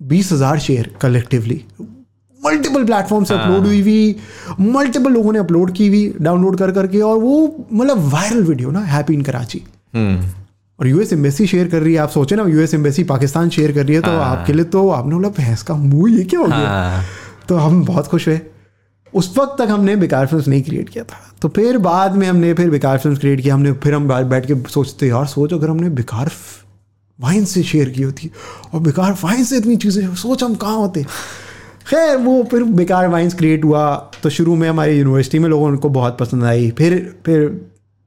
बीस 0.00 0.32
हज़ार 0.32 0.58
शेयर 0.58 0.94
कलेक्टिवली 1.02 1.64
मल्टीपल 2.46 2.84
प्लेटफॉर्म 2.84 3.24
से 3.24 3.34
अपलोड 3.34 3.66
हुई 3.66 3.80
हुई 3.80 4.16
मल्टीपल 4.60 5.12
लोगों 5.12 5.32
ने 5.32 5.38
अपलोड 5.38 5.72
की 5.72 5.88
हुई 5.88 6.14
डाउनलोड 6.20 6.58
कर 6.58 6.70
करके 6.72 7.00
और 7.00 7.18
वो 7.18 7.66
मतलब 7.72 8.08
वायरल 8.12 8.42
वीडियो 8.44 8.70
ना 8.70 8.80
हैप्पी 8.86 9.14
इन 9.14 9.22
कराची. 9.22 9.62
और 10.78 10.86
यूएस 10.86 11.12
एम्बेसी 11.12 11.46
शेयर 11.46 11.68
कर 11.68 11.82
रही 11.82 11.92
है 11.94 11.98
आप 12.00 12.10
सोचे 12.10 12.36
ना 12.36 12.42
यूएस 12.48 12.74
एम्बेसी 12.74 13.04
पाकिस्तान 13.04 13.50
शेयर 13.50 13.72
कर 13.72 13.84
रही 13.84 13.94
है 13.94 14.00
तो 14.02 14.10
आपके 14.20 14.52
लिए 14.52 14.64
तो 14.66 14.88
आपने 14.90 15.14
बोला 15.14 15.28
भैंस 15.36 15.62
का 15.62 15.74
मुँह 15.74 16.16
ये 16.16 16.24
क्या 16.24 16.40
हो 16.40 16.46
गया? 16.46 16.56
हाँ. 16.58 17.04
तो 17.48 17.56
हम 17.56 17.84
बहुत 17.84 18.06
खुश 18.06 18.26
हुए। 18.28 18.40
उस 19.12 19.34
वक्त 19.38 19.54
तक 19.58 19.70
हमने 19.70 19.94
बेकार 19.96 20.26
फ़िल्म 20.26 20.50
नहीं 20.50 20.62
क्रिएट 20.62 20.88
किया 20.88 21.04
था। 21.04 21.20
तो 21.42 21.48
फिर 21.48 21.78
बाद 21.78 22.16
में 22.16 22.26
हमने 22.28 22.52
फिर 22.54 22.70
बेकार 22.70 22.98
फ़िल्म 22.98 23.16
क्रिएट 23.16 23.40
किया 23.40 23.54
हमने 23.54 23.72
फिर 23.84 23.94
हम 23.94 24.08
बैठ 24.28 24.46
के 24.46 24.54
सोचते 24.70 25.08
यार 25.08 25.26
सोच 25.26 25.52
अगर 25.52 25.70
हमने 25.70 25.90
बेकार 25.92 26.30
वाइन 27.18 27.44
से 27.44 27.62
शेयर 27.62 27.90
की 27.90 28.02
होती 28.02 28.30
और 28.74 28.80
बेकार 28.80 29.12
वाइन 29.22 29.44
से 29.44 29.56
इतनी 29.56 29.76
चीज़ें 29.76 30.14
सोच 30.14 30.42
हम 30.42 30.54
कहाँ 30.54 30.76
होते? 30.76 31.04
खैर 31.86 32.16
वो 32.16 32.42
फिर 32.50 32.62
बेकार 32.74 33.08
वाइन्स 33.08 33.34
क्रिएट 33.34 33.64
हुआ 33.64 33.94
तो 34.22 34.30
शुरू 34.30 34.54
में 34.56 34.68
हमारी 34.68 34.98
यूनिवर्सिटी 34.98 35.38
में 35.38 35.48
लोगों 35.48 35.76
को 35.76 35.88
बहुत 35.90 36.18
पसंद 36.18 36.44
आई। 36.44 36.70
फिर 36.70 36.94
फिर 37.26 37.48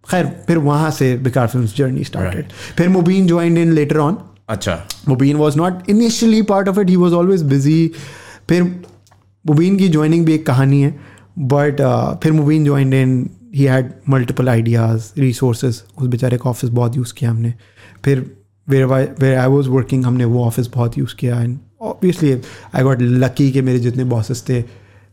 खैर 0.06 0.26
फिर 0.48 0.58
वहाँ 0.60 0.90
से 0.92 1.16
बेकार 1.18 1.48
फ़िल्म 1.48 1.66
जर्नी 1.68 2.04
स्टार्टेड 2.04 2.52
फिर 2.78 2.90
Mubin 2.90 3.28
join 3.28 3.58
in 3.58 3.72
later 3.74 3.98
on 3.98 4.18
अच्छा। 4.50 4.78
Mubin 5.10 5.36
was 5.38 5.58
not 5.58 5.90
initially 5.90 6.42
part 6.52 6.68
of 6.70 6.80
it 6.80 6.90
he 6.90 6.96
was 6.96 7.14
always 7.14 7.44
busy 7.46 7.92
फिर 8.50 8.64
मुबीन 9.46 9.78
की 9.78 9.90
ज्वाइनिंग 9.90 10.26
भी 10.26 10.34
एक 10.34 10.46
कहानी 10.48 10.82
है 10.82 10.90
बट 11.54 11.82
फिर 12.24 12.32
Mubin 12.32 12.64
join 12.66 12.94
in 12.94 13.30
he 13.56 13.64
had 13.64 13.92
multiple 14.10 14.50
ideas 14.50 15.12
resources 15.20 15.82
उस 15.98 16.08
बेचारे 16.08 16.38
का 16.38 16.50
ऑफ़िस 16.50 16.70
बहुत 16.72 16.98
यूज़ 16.98 17.14
किया 17.18 17.32
हमने। 17.32 17.54
फिर 18.06 18.26
where 18.68 18.86
where 18.86 19.38
I 19.38 19.48
was 19.48 19.70
working 19.70 20.06
हमने 20.06 20.26
वो 20.26 20.46
ऑफ़िस 20.46 20.70
बहुत 20.74 20.98
यूज़ 20.98 21.16
किया। 21.16 21.42
And 21.42 21.58
obviously 21.82 22.42
I 22.76 22.84
got 22.84 23.02
lucky 23.02 23.52
के 23.52 23.62
मेरे 23.62 23.80
जितने 23.80 24.04
बॉसेस 24.04 24.44
थे 24.50 24.64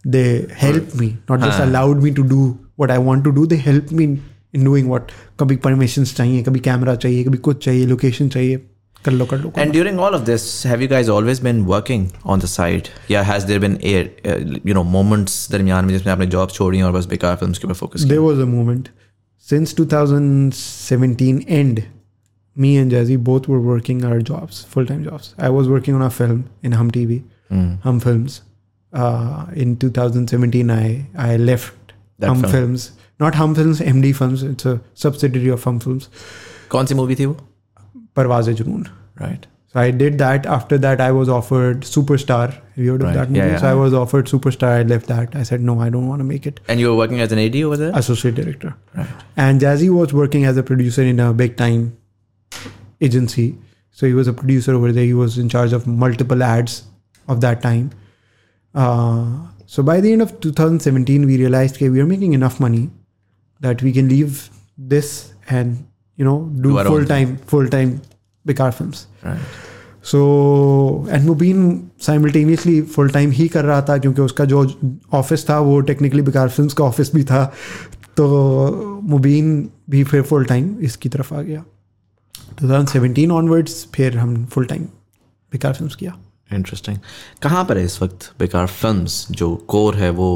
they 0.06 0.48
help 0.62 0.88
me 0.96 1.06
not 1.06 1.40
just 1.40 1.60
allowed 1.60 2.02
me 2.02 2.10
to 2.10 2.22
do 2.22 2.58
what 2.80 2.90
I 2.90 2.98
want 2.98 3.24
to 3.24 3.30
do 3.30 3.46
they 3.46 3.56
help 3.56 3.86
me 3.92 4.04
in 4.54 4.64
doing 4.64 4.90
what 4.90 5.02
कभी 5.40 5.56
permission 5.56 6.04
चाहिए 6.04 6.42
कभी 6.42 6.60
कैमरा 6.60 6.94
चाहिए 6.94 7.24
कभी 7.24 7.38
कुछ 7.38 7.64
चाहिए 7.64 7.86
लोकेशन 7.86 8.28
चाहिए। 8.28 8.62
कर 9.04 9.12
लो 9.12 9.24
कर 9.24 9.38
लो 9.38 9.52
and 9.58 9.72
during 9.72 9.98
during 9.98 10.12
all 10.12 10.20
of 10.20 10.28
this, 10.30 10.66
have 10.72 10.82
you 10.82 10.88
guys 10.88 11.08
always 11.08 11.40
been 11.48 11.66
working 11.66 12.04
on 12.34 12.38
the 12.38 12.48
side? 12.48 12.88
Yeah, 13.10 13.32
has 13.32 13.46
there 13.50 13.60
been 13.60 13.78
a, 13.82 14.04
uh, 14.32 14.58
you 14.66 14.74
know 14.74 15.26
दरमियान 15.52 15.84
में 15.84 15.98
जिसमें 15.98 16.12
आपने 16.12 16.26
जॉब 16.26 16.50
छोड़ी 16.50 16.82
और 16.82 16.92
बस 16.92 17.06
बेकार 17.06 17.36
फिल्म्स 17.36 17.58
के 17.58 17.66
ऊपर 17.66 17.74
focus 17.74 18.04
There 18.04 18.22
was 18.22 18.38
a 18.38 18.46
moment. 18.46 18.88
Since 19.50 19.74
2017 19.74 21.42
end. 21.48 21.82
Me 22.55 22.75
and 22.77 22.91
Jazzy 22.91 23.17
both 23.31 23.47
were 23.47 23.59
working 23.61 24.03
our 24.05 24.19
jobs, 24.29 24.63
full 24.75 24.85
time 24.85 25.03
jobs. 25.03 25.33
I 25.37 25.49
was 25.49 25.69
working 25.69 25.95
on 25.95 26.01
a 26.01 26.09
film 26.09 26.39
in 26.69 26.73
Hum 26.73 26.91
TV, 26.91 27.19
Hum 27.83 27.99
Films. 28.05 28.41
Uh, 28.93 29.45
in 29.65 29.75
2017, 29.77 30.71
I 30.71 31.05
I 31.27 31.37
left 31.37 31.93
That 32.23 32.27
Hum 32.29 32.41
film. 32.41 32.51
Films, 32.53 32.87
not 33.19 33.35
Hum 33.41 33.53
Films, 33.59 33.79
MD 33.91 34.11
Films. 34.15 34.43
It's 34.43 34.65
a 34.65 34.79
subsidiary 35.05 35.49
of 35.57 35.63
Hum 35.69 35.79
Films. 35.85 36.09
कौन 36.71 36.85
सी 36.85 36.95
movie 36.95 37.15
थी 37.19 37.25
वो 37.25 37.37
Parwaz 38.17 38.49
Junoon. 38.61 38.83
Right 39.21 39.45
So 39.73 39.79
I 39.79 39.89
did 39.97 40.15
that. 40.19 40.45
After 40.53 40.77
that, 40.83 41.01
I 41.05 41.11
was 41.15 41.29
offered 41.33 41.83
Superstar. 41.89 42.45
Have 42.53 42.83
you 42.85 42.93
heard 42.93 43.03
Right. 43.05 43.09
of 43.09 43.17
that 43.19 43.31
movie? 43.33 43.39
Yeah, 43.41 43.49
yeah. 43.51 43.59
So 43.63 43.67
I 43.71 43.75
was 43.79 43.95
offered 43.99 44.29
Superstar. 44.31 44.69
I 44.77 44.85
left 44.91 45.11
that. 45.13 45.35
I 45.41 45.43
said 45.49 45.65
no, 45.67 45.75
I 45.87 45.89
don't 45.95 46.07
want 46.11 46.23
to 46.23 46.27
make 46.29 46.47
it. 46.51 46.59
And 46.73 46.81
you 46.83 46.87
were 46.91 46.95
working 47.01 47.19
as 47.25 47.35
an 47.35 47.41
AD 47.43 47.57
over 47.69 47.77
there? 47.81 47.91
Associate 47.99 48.39
director. 48.39 48.71
Right. 49.01 49.11
And 49.45 49.65
Jazzy 49.65 49.89
was 49.97 50.15
working 50.21 50.47
as 50.51 50.61
a 50.61 50.63
producer 50.69 51.05
in 51.11 51.19
a 51.25 51.27
big 51.43 51.53
time 51.59 51.83
agency. 53.01 53.57
So 53.91 54.05
he 54.05 54.13
was 54.13 54.27
a 54.27 54.33
producer 54.33 54.73
over 54.73 54.91
there. 54.91 55.03
He 55.03 55.13
was 55.13 55.37
in 55.37 55.49
charge 55.49 55.73
of 55.73 55.87
multiple 55.87 56.43
ads 56.43 56.83
of 57.27 57.41
that 57.41 57.61
time. 57.61 57.91
Uh, 58.75 59.47
so 59.65 59.83
by 59.83 59.99
the 59.99 60.11
end 60.11 60.21
of 60.21 60.39
2017, 60.39 61.25
we 61.25 61.37
realized 61.37 61.75
okay, 61.75 61.89
we 61.89 61.99
are 61.99 62.05
making 62.05 62.33
enough 62.33 62.59
money 62.59 62.89
that 63.61 63.81
we 63.81 63.91
can 63.91 64.07
leave 64.09 64.49
this 64.77 65.33
and 65.49 65.85
you 66.15 66.25
know 66.25 66.49
do 66.61 66.69
Do 66.69 66.77
our 66.77 66.87
own 66.87 66.91
full 66.91 67.05
time 67.05 67.37
full 67.37 67.67
time 67.67 68.01
Bikar 68.45 68.73
films. 68.73 69.07
Right. 69.23 69.39
So 70.03 71.07
and 71.09 71.25
Mubeen 71.25 71.59
simultaneously 72.01 72.81
full 72.93 73.09
time 73.09 73.31
ही 73.31 73.47
कर 73.47 73.65
रहा 73.65 73.81
था 73.89 73.97
क्योंकि 73.97 74.21
उसका 74.21 74.45
जो 74.51 74.65
office 75.13 75.47
था 75.49 75.59
वो 75.59 75.79
technically 75.89 76.21
Bekaar 76.29 76.49
film 76.49 76.69
का 76.77 76.83
office 76.83 77.13
भी 77.15 77.23
था 77.31 77.43
तो 78.17 79.01
मुबीन 79.09 79.69
भी 79.89 80.03
फिर 80.03 80.21
फुल 80.29 80.45
टाइम 80.45 80.77
इसकी 80.89 81.09
तरफ 81.09 81.33
आ 81.33 81.41
गया 81.41 81.63
2017 82.61 83.31
ऑनवर्ड्स 83.31 83.85
फिर 83.95 84.17
हम 84.17 84.45
फुल 84.45 84.65
टाइम 84.65 84.83
बेकार 85.51 85.73
फिल्म 85.73 85.91
किया 85.99 86.17
इंटरेस्टिंग 86.53 86.97
कहाँ 87.43 87.63
पर 87.65 87.77
है 87.77 87.85
इस 87.85 88.01
वक्त 88.01 88.31
बेकार 88.39 88.67
फिल्म्स 88.67 89.25
जो 89.31 89.55
कोर 89.67 89.95
है 89.95 90.09
वो 90.19 90.29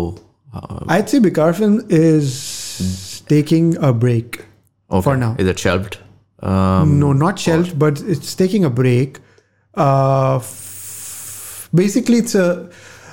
uh, 0.56 0.92
I 0.92 1.02
see 1.02 1.20
Bekaar 1.20 1.54
film 1.54 1.82
is 1.92 2.34
taking 3.30 3.76
a 3.76 3.92
break 4.06 4.42
okay. 4.94 5.20
now. 5.20 5.36
Is 5.40 5.48
it 5.48 5.60
shelved? 5.60 5.98
Um, 6.42 7.00
no, 7.00 7.14
not 7.14 7.40
shelved, 7.40 7.78
but 7.80 8.02
it's 8.02 8.36
taking 8.36 8.66
a 8.66 8.70
break. 8.70 9.20
Uh, 9.76 10.38
f- 10.38 11.70
basically, 11.74 12.18
it's 12.18 12.36
a, 12.36 12.70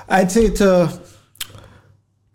I'd 0.09 0.33
say 0.33 0.45
it's 0.47 0.61
a 0.61 1.01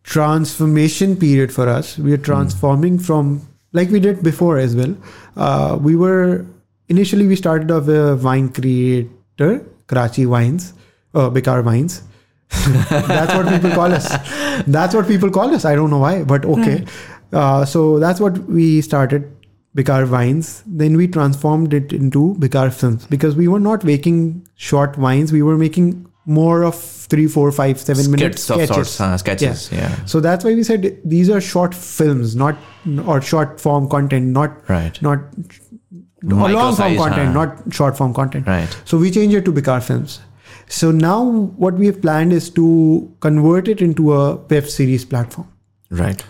transformation 0.03 1.15
period 1.17 1.53
for 1.53 1.67
us. 1.67 1.97
We 1.97 2.13
are 2.13 2.17
transforming 2.17 2.99
from, 2.99 3.47
like 3.73 3.89
we 3.89 3.99
did 3.99 4.23
before 4.23 4.57
as 4.57 4.75
well. 4.75 4.95
Uh, 5.35 5.77
we 5.79 5.95
were, 5.95 6.45
initially, 6.90 7.26
we 7.26 7.36
started 7.36 7.70
off 7.70 7.88
a 7.88 8.16
wine 8.16 8.48
creator, 8.50 9.64
Karachi 9.86 10.26
Wines, 10.26 10.74
uh, 11.14 11.30
Bikar 11.30 11.64
Wines. 11.64 12.02
that's 12.50 13.32
what 13.32 13.48
people 13.48 13.70
call 13.70 13.92
us. 13.92 14.08
That's 14.66 14.94
what 14.94 15.06
people 15.06 15.30
call 15.30 15.54
us. 15.54 15.64
I 15.64 15.76
don't 15.76 15.88
know 15.88 15.98
why, 15.98 16.24
but 16.24 16.44
okay. 16.44 16.84
Uh, 17.32 17.64
so 17.64 18.00
that's 18.00 18.18
what 18.20 18.38
we 18.38 18.80
started 18.80 19.30
Bikar 19.76 20.10
Wines. 20.10 20.64
Then 20.66 20.96
we 20.96 21.06
transformed 21.06 21.72
it 21.72 21.92
into 21.92 22.34
Bikar 22.40 22.72
Films 22.74 23.06
because 23.06 23.36
we 23.36 23.46
were 23.46 23.60
not 23.60 23.84
making 23.84 24.48
short 24.56 24.98
wines. 24.98 25.32
We 25.32 25.42
were 25.42 25.56
making 25.56 26.06
more 26.26 26.64
of 26.64 26.74
three, 26.74 27.28
four, 27.28 27.50
five, 27.52 27.80
seven 27.80 28.10
minute 28.10 28.38
Skits 28.38 28.50
of 28.50 28.74
sorts, 28.74 28.98
huh? 28.98 29.16
Sketches, 29.16 29.70
yeah. 29.72 30.04
So 30.04 30.20
that's 30.20 30.44
why 30.44 30.54
we 30.54 30.64
said 30.64 31.00
these 31.04 31.30
are 31.30 31.40
short 31.40 31.74
films, 31.74 32.34
not 32.34 32.56
or 33.06 33.20
short 33.20 33.60
form 33.60 33.88
content, 33.88 34.26
not 34.26 34.68
Right. 34.68 35.00
not 35.02 35.20
or 36.23 36.49
long 36.49 36.75
form 36.75 36.93
Micro-sized, 36.93 36.99
content, 36.99 37.27
huh? 37.27 37.45
not 37.45 37.73
short 37.73 37.97
form 37.97 38.13
content. 38.13 38.47
Right. 38.47 38.77
So 38.85 38.97
we 38.97 39.11
changed 39.11 39.35
it 39.35 39.45
to 39.45 39.51
Bikar 39.51 39.83
Films. 39.83 40.21
So 40.67 40.91
now 40.91 41.23
what 41.65 41.75
we 41.75 41.85
have 41.85 42.01
planned 42.01 42.33
is 42.33 42.49
to 42.51 43.15
convert 43.19 43.67
it 43.67 43.81
into 43.81 44.13
a 44.13 44.35
web 44.35 44.67
series 44.67 45.05
platform. 45.05 45.47
Right. 45.91 46.23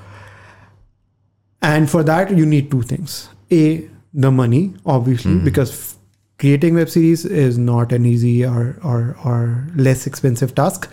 And 1.61 1.89
for 1.89 2.03
that, 2.03 2.35
you 2.37 2.45
need 2.45 2.69
two 2.69 2.81
things. 2.81 3.29
A, 3.51 3.89
the 4.13 4.31
money, 4.31 4.73
obviously, 4.85 5.37
because 5.39 5.71
f- 5.71 5.95
creating 6.37 6.75
web 6.75 6.89
series 6.89 7.25
is 7.25 7.57
not 7.57 7.91
an 7.91 8.05
easy 8.05 8.45
or, 8.45 8.77
or, 8.83 9.17
or 9.23 9.67
less 9.75 10.05
expensive 10.05 10.53
task. 10.53 10.89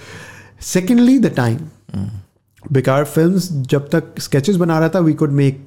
Secondly, 0.58 1.18
the 1.18 1.30
time. 1.30 1.70
Bikar 2.70 3.06
Films, 3.08 3.50
जब 3.50 3.88
तक 3.90 4.14
sketches 4.20 4.56
बना 4.56 4.78
रहा 4.78 4.88
था, 4.88 5.04
we 5.04 5.14
could 5.14 5.32
make 5.32 5.60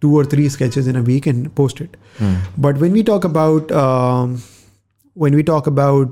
two 0.00 0.16
or 0.16 0.24
three 0.24 0.48
sketches 0.48 0.86
in 0.86 0.96
a 0.96 1.02
week 1.02 1.26
and 1.26 1.54
post 1.54 1.80
it. 1.80 1.96
Mm. 2.18 2.38
But 2.56 2.78
when 2.78 2.92
we 2.92 3.02
talk 3.02 3.24
about 3.24 3.70
um, 3.72 4.42
when 5.14 5.34
we 5.34 5.42
talk 5.42 5.66
about 5.66 6.08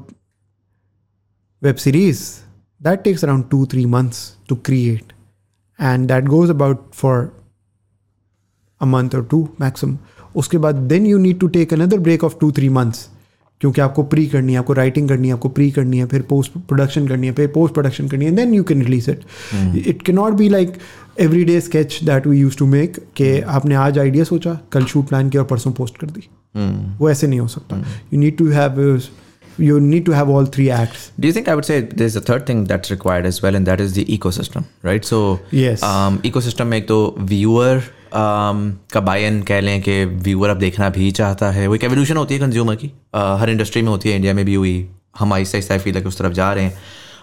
web 1.62 1.80
series, 1.80 2.44
that 2.80 3.04
takes 3.04 3.24
around 3.24 3.50
two 3.50 3.66
three 3.66 3.86
months 3.86 4.36
to 4.48 4.56
create, 4.56 5.12
and 5.78 6.08
that 6.08 6.24
goes 6.24 6.50
about 6.50 6.94
for 6.94 7.32
a 8.80 8.86
month 8.86 9.14
or 9.14 9.22
two 9.22 9.54
maximum. 9.58 9.98
Uske 10.36 10.58
baad, 10.64 10.88
then 10.88 11.06
you 11.06 11.18
need 11.18 11.40
to 11.40 11.48
take 11.48 11.72
another 11.72 11.98
break 11.98 12.22
of 12.22 12.38
two 12.38 12.52
three 12.52 12.68
months 12.68 13.08
क्योंकि 13.60 13.80
आपको 13.80 14.02
pre 14.02 14.26
करनी 14.26 14.52
है 14.52 14.58
आपको 14.58 14.72
writing 14.72 15.08
करनी 15.08 15.28
है 15.28 15.34
आपको 15.34 15.48
pre 15.48 15.70
करनी 15.70 15.98
है 15.98 16.06
फिर 16.06 16.22
पोस्ट 16.22 16.52
प्रोडक्शन 16.52 17.08
करनी 17.08 17.26
है 17.26 17.32
फिर 17.32 17.46
पोस्ट 17.46 17.74
प्रोडक्शन 17.74 18.08
करनी 18.08 18.24
है 18.24 18.30
then 18.30 18.54
you 18.54 18.64
can 18.64 18.82
release 18.82 19.10
it 19.10 19.20
it 19.86 20.02
can 20.02 20.12
not 20.12 20.32
be 20.32 20.48
like 20.48 20.72
everyday 21.44 21.60
sketch 21.60 22.00
that 22.02 22.26
we 22.26 22.40
used 22.40 22.56
to 22.56 22.66
make 22.66 22.98
कि 23.16 23.40
आपने 23.40 23.74
आज 23.74 23.98
आइडिया 23.98 24.24
सोचा 24.24 24.60
कल 24.72 24.84
शूट 24.84 25.08
प्लान 25.08 25.30
किया 25.30 25.42
और 25.42 25.48
परसों 25.48 25.72
पोस्ट 25.72 25.98
कर 25.98 26.06
दी। 26.06 26.28
वो 26.98 27.10
ऐसे 27.10 27.26
नहीं 27.26 27.40
हो 27.40 27.48
सकता। 27.48 27.76
You 28.14 28.20
need 28.20 28.36
to 28.36 28.48
have 28.48 29.00
you 29.60 29.76
need 29.80 30.04
to 30.06 30.12
have 30.12 30.28
all 30.32 30.44
three 30.46 30.66
acts. 30.74 31.06
Do 31.20 31.28
you 31.28 31.32
think 31.36 31.48
I 31.52 31.54
would 31.58 31.66
say 31.68 31.76
there's 32.00 32.16
a 32.18 32.20
third 32.26 32.42
thing 32.48 32.58
that's 32.66 32.90
required 32.92 33.24
as 33.30 33.38
well, 33.44 33.56
and 33.58 33.70
that 33.70 33.80
is 33.84 33.94
the 33.94 34.04
ecosystem, 34.16 34.66
right? 34.88 35.08
So, 35.08 35.18
Yes. 35.60 35.82
um, 35.88 36.18
ecosystem 36.26 36.68
में 36.72 36.78
एक 36.78 36.84
तो 36.84 37.16
viewer 37.32 37.80
का 38.14 39.06
buy 39.06 39.18
in 39.30 39.46
कह 39.46 39.60
लें 39.60 39.82
कि 39.82 40.04
viewer 40.04 40.50
अब 40.50 40.56
देखना 40.56 40.88
भी 40.88 41.10
चाहता 41.10 41.50
है। 41.50 41.66
वो 41.66 41.74
एक 41.74 41.80
evolution 41.80 42.16
होती 42.16 42.34
है 42.34 42.40
कंज्यूमर 42.40 42.74
की। 42.74 42.86
Uh, 42.86 43.40
हर 43.40 43.50
इंडस्ट्री 43.50 43.82
में 43.82 43.88
होती 43.88 44.08
है 44.08 44.16
इंडिया 44.16 44.34
में 44.34 44.44
भी 44.44 44.54
हुई 44.54 44.90
हम 45.18 45.32
आहिस्ता 45.32 45.56
आहिस्ता 45.56 45.78
फील 45.78 45.94
है 45.94 46.02
कि 46.02 46.08
उस 46.08 46.18
तरफ़ 46.18 46.32
जा 46.32 46.52
रहे 46.52 46.64
हैं। 46.64 46.74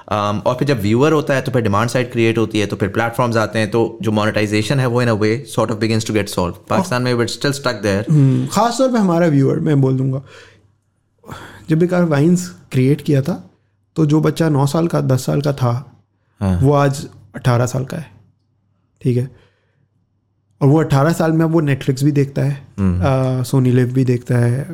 Um, 0.06 0.46
और 0.46 0.56
फिर 0.56 0.68
जब 0.68 0.80
व्यूअर 0.80 1.12
होता 1.12 1.34
है 1.34 1.42
तो 1.42 1.52
फिर 1.52 1.62
डिमांड 1.62 1.90
साइड 1.90 2.12
क्रिएट 2.12 2.38
होती 2.38 2.60
है 2.60 2.66
तो 2.66 2.76
फिर 2.76 2.90
प्लेटफॉर्म्स 2.90 3.38
आते 3.38 3.60
हैं 3.60 3.72
तो 3.72 3.98
जो 4.02 4.12
मोनेटाइजेशन 4.12 4.80
है 4.80 4.86
वो 4.86 5.02
in 5.02 5.08
a 5.08 5.14
way 5.14 5.46
sort 5.56 5.72
of 5.72 5.80
begins 5.80 6.08
to 6.08 6.14
get 6.14 6.30
solve 6.30 6.56
Pakistan 6.70 7.02
में 7.02 7.22
it 7.22 7.30
still 7.30 7.52
stuck 7.52 7.74
there 7.74 8.06
hmm, 8.10 8.48
खास 8.48 8.78
तौर 8.78 8.92
पे 8.92 8.98
हमारा 8.98 9.28
व्यूअर 9.28 9.60
मैं 9.60 9.82
बोल 9.82 9.98
दूँगा 9.98 10.22
जब 11.70 11.84
एक 11.84 11.94
वाइन्स 11.94 12.50
क्रिएट 12.72 13.02
किया 13.02 13.22
था 13.22 13.50
तो 13.96 14.06
जो 14.06 14.22
बच्चा 14.22 14.50
नौ 14.50 14.66
साल 14.66 14.88
का 14.88 15.02
दस 15.02 15.26
साल 15.26 15.42
का 15.42 15.54
था 15.54 16.02
हाँ। 16.40 16.60
वो 16.62 16.74
आज 16.74 17.08
अठारह 17.36 17.66
साल 17.66 17.86
का 17.86 17.98
है। 17.98 18.12
ठीक 19.02 19.18
है? 19.18 19.45
और 20.62 20.68
वो 20.68 20.80
अट्ठारह 20.80 21.14
साल 21.14 21.32
में 21.32 21.44
अब 21.46 21.52
वो 21.52 21.60
नेटफ्लिक्स 21.62 22.04
भी 22.04 22.12
देखता 22.12 22.42
है 22.42 23.44
सोनी 23.44 23.72
लिव 23.72 23.94
भी 23.94 24.06
देखता 24.06 24.38
है 24.38 24.68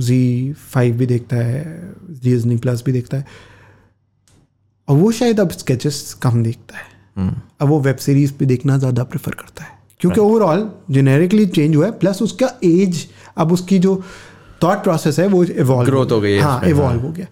जी 0.00 0.52
फाइव 0.72 0.96
भी 0.96 1.06
देखता 1.06 1.36
है 1.36 1.64
डिज्नी 2.22 2.56
प्लस 2.56 2.82
भी 2.86 2.92
देखता 2.92 3.16
है। 3.16 3.26
और 4.88 4.96
वो 4.96 5.10
शायद 5.12 5.40
अब 5.40 5.50
स्केचेस 5.50 6.16
कम 6.22 6.42
देखता 6.42 6.76
है। 6.76 7.30
अब 7.60 7.68
वो 7.68 7.80
वेब 7.80 7.96
सीरीज़ 7.98 8.32
पे 8.32 8.46
देखना 8.46 8.78
ज़्यादा 8.78 9.04
प्रेफर 9.04 9.34
करता 9.34 9.64
है। 9.64 9.70
क्योंकि 10.00 10.20
ओवरऑल 10.20 10.70
जेनेरिकली 10.90 11.46
चेंज 11.46 11.76
हुआ 11.76 11.86
है 11.86 11.92
प्लस 11.98 12.22
उसका 12.22 12.50
एज 12.64 13.06
अब 13.36 13.52
उसकी 13.52 13.78
जो 13.78 13.94
थॉट 14.62 14.82
प्रोसेस 14.82 15.18
है 15.18 15.26
वो 15.28 15.44
इवॉल्व 15.44 15.90
Growth 15.90 16.12
हो 16.12 16.20
गई 16.20 16.38
हाँ 16.38 16.60
इवॉल्व 16.68 17.00
हो। 17.00 17.12
गया। 17.12 17.26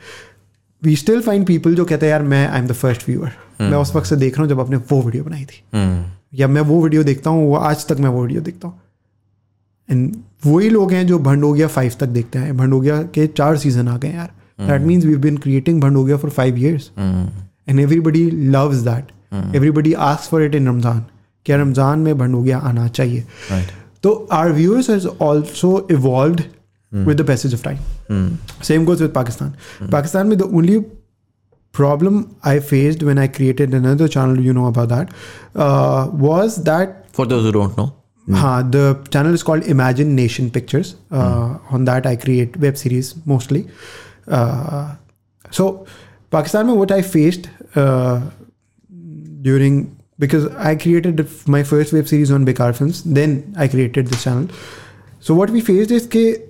वी 0.82 0.96
स्टिल 0.96 1.20
फाइंड 1.22 1.46
पीपल 1.46 1.74
जो 1.74 1.84
कहते 1.84 2.06
हैं 2.06 2.10
यार 2.12 2.22
मैं 2.22 2.46
I 2.48 2.58
am 2.58 2.66
the 2.66 2.72
first 2.74 3.08
viewer 3.08 3.32
मैं 3.60 3.78
उस 3.78 3.94
वक्त 3.96 4.06
से 4.06 4.16
देख 4.16 4.34
रहा 4.34 4.42
हूँ 4.42 4.48
जब 4.48 4.60
आपने 4.60 4.76
वो 4.90 5.02
वीडियो 5.02 5.24
बनाई 5.24 5.44
थी। 5.44 5.62
हम्म। 5.74 6.04
या 6.32 6.48
मैं 6.48 6.60
वो 6.62 6.82
वीडियो 6.82 7.02
देखता 7.04 7.30
हूँ 7.30 7.48
वो 7.48 7.56
आज 7.56 7.86
तक 7.86 7.98
मैं 8.00 8.08
वो 8.08 8.22
वीडियो 8.22 8.40
देखता 8.40 8.68
हूँ। 8.68 8.80
एंड 9.88 10.16
वही 10.46 10.68
लोग 10.70 10.92
हैं 10.92 11.06
जो 11.06 11.18
भंडोगिया 11.20 11.66
फाइव 11.68 11.92
तक 12.00 12.06
देखते 12.08 12.38
हैं। 12.38 12.56
भंडोगिया 12.56 13.02
के 13.14 13.26
चार 13.28 13.56
सीज़न 13.58 13.88
आ 13.88 13.96
गए 13.98 14.12
यार। 14.12 14.30
That 14.60 14.82
means 14.82 15.04
we 15.04 15.16
been 15.18 15.36
creating 15.38 15.80
Bhandogia 15.82 16.16
for 16.16 16.30
five 16.30 16.58
years 16.58 16.90
and 16.98 17.80
everybody 17.80 18.30
loves 18.30 18.76
that 18.84 19.12
everybody 19.56 19.92
ask 20.04 20.30
for 20.30 20.42
it 20.42 20.54
in 20.54 20.68
Ramzan 20.68 21.04
क्या 21.46 21.56
रमज़ान 21.56 21.98
में 21.98 22.16
भंडोगिया 22.18 22.58
आना 22.60 22.86
चाहिए? 22.88 23.24
तो 24.02 24.28
our 24.32 24.52
viewers 24.52 24.90
has 24.90 25.06
also 25.06 25.86
evolve 25.90 26.42
with 26.92 27.20
the 27.20 27.26
passage 27.26 27.54
of 27.54 27.64
time 27.64 28.36
same 28.64 28.84
goes 28.84 29.02
with 29.02 29.10
Pakistan 29.12 29.54
Pakistan 29.92 30.26
में 30.26 30.36
the 30.38 30.42
only 30.42 30.78
problem 31.72 32.36
I 32.42 32.58
faced 32.58 33.02
when 33.02 33.18
I 33.18 33.26
created 33.28 33.74
another 33.74 34.08
channel, 34.08 34.40
you 34.40 34.52
know 34.52 34.66
about 34.66 34.88
that, 34.88 35.12
uh, 35.54 36.08
was 36.12 36.64
that 36.64 37.06
For 37.12 37.26
those 37.26 37.44
who 37.44 37.52
don't 37.52 37.76
know. 37.76 37.92
हाँ, 38.28 38.70
the 38.70 38.96
channel 39.10 39.34
is 39.34 39.42
called 39.42 39.64
Imagine 39.64 40.14
Nation 40.14 40.50
Pictures. 40.50 40.94
Uh, 41.10 41.58
On 41.70 41.84
that, 41.84 42.06
I 42.06 42.16
create 42.16 42.56
web 42.56 42.76
series 42.76 43.14
mostly. 43.26 43.66
Uh, 44.28 44.94
so, 45.50 45.86
Pakistan, 46.30 46.66
mein 46.66 46.76
what 46.76 46.92
I 46.92 47.02
faced 47.02 47.48
uh, 47.74 48.20
during 49.42 49.96
because 50.18 50.46
I 50.56 50.76
created 50.76 51.26
my 51.48 51.62
first 51.62 51.92
web 51.92 52.06
series 52.06 52.30
on 52.30 52.44
Bekar 52.44 52.76
Films, 52.76 53.02
then 53.02 53.54
I 53.56 53.66
created 53.66 54.06
this 54.08 54.22
channel. 54.22 54.48
So, 55.18 55.34
what 55.34 55.50
we 55.50 55.60
faced 55.60 55.90
is 55.90 56.06
that 56.08 56.46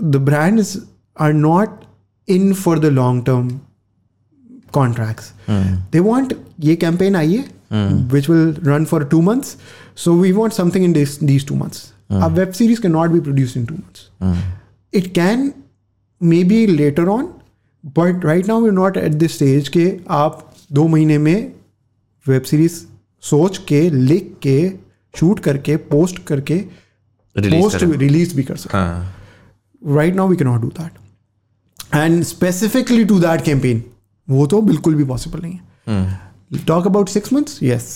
the 0.00 0.20
brands 0.20 0.84
are 1.16 1.32
not 1.32 1.86
in 2.26 2.54
for 2.54 2.78
the 2.78 2.90
long 2.90 3.24
term 3.24 3.66
contracts. 4.76 5.32
Mm. 5.48 5.72
They 5.94 6.02
want 6.08 6.34
ये 6.68 6.76
campaign 6.84 7.16
आई 7.16 7.34
है 7.36 7.44
which 8.12 8.28
will 8.32 8.52
run 8.70 8.86
for 8.92 9.00
two 9.14 9.20
months. 9.28 9.56
So 10.02 10.14
we 10.24 10.32
want 10.38 10.56
something 10.58 10.84
in 10.88 10.92
this 10.98 11.16
these 11.30 11.46
two 11.50 11.56
months. 11.62 11.82
Mm. 12.10 12.24
A 12.26 12.28
web 12.40 12.54
series 12.60 12.82
cannot 12.86 13.12
be 13.16 13.20
produced 13.28 13.56
in 13.60 13.66
two 13.70 13.78
months. 13.78 14.08
Mm. 14.20 14.42
It 15.00 15.12
can 15.18 15.44
maybe 16.20 16.58
later 16.66 17.06
on, 17.10 17.28
but 17.98 18.24
right 18.30 18.50
now 18.52 18.58
we're 18.64 18.78
not 18.80 18.96
at 19.02 19.18
this 19.22 19.36
stage 19.40 19.68
कि 19.76 19.86
आप 20.22 20.40
दो 20.72 20.86
महीने 20.88 21.18
में 21.18 21.52
web 22.28 22.42
series 22.52 22.80
सोच 23.30 23.58
के 23.68 23.80
लिख 23.90 24.32
के 24.42 24.58
shoot 25.18 25.40
करके 25.40 25.76
पोस्ट 25.92 26.18
करके 26.26 26.62
Release 27.36 27.62
पोस्ट। 27.62 27.82
रिलीज़ 28.02 28.34
भी 28.36 28.42
कर 28.42 28.56
सकते 28.56 28.78
हाँ 28.78 29.14
right 29.98 30.14
now 30.20 30.26
we 30.32 30.36
cannot 30.42 30.62
do 30.64 30.70
that 30.78 31.02
and 32.02 32.26
specifically 32.26 33.04
to 33.12 33.18
that 33.24 33.44
campaign 33.48 33.82
वो 34.30 34.46
तो 34.46 34.60
बिल्कुल 34.62 34.94
भी 34.94 35.04
पॉसिबल 35.04 35.40
नहीं 35.42 35.58
है 35.88 36.64
talk 36.66 36.86
about 36.86 37.08
six 37.08 37.32
months 37.32 37.62
yes 37.62 37.88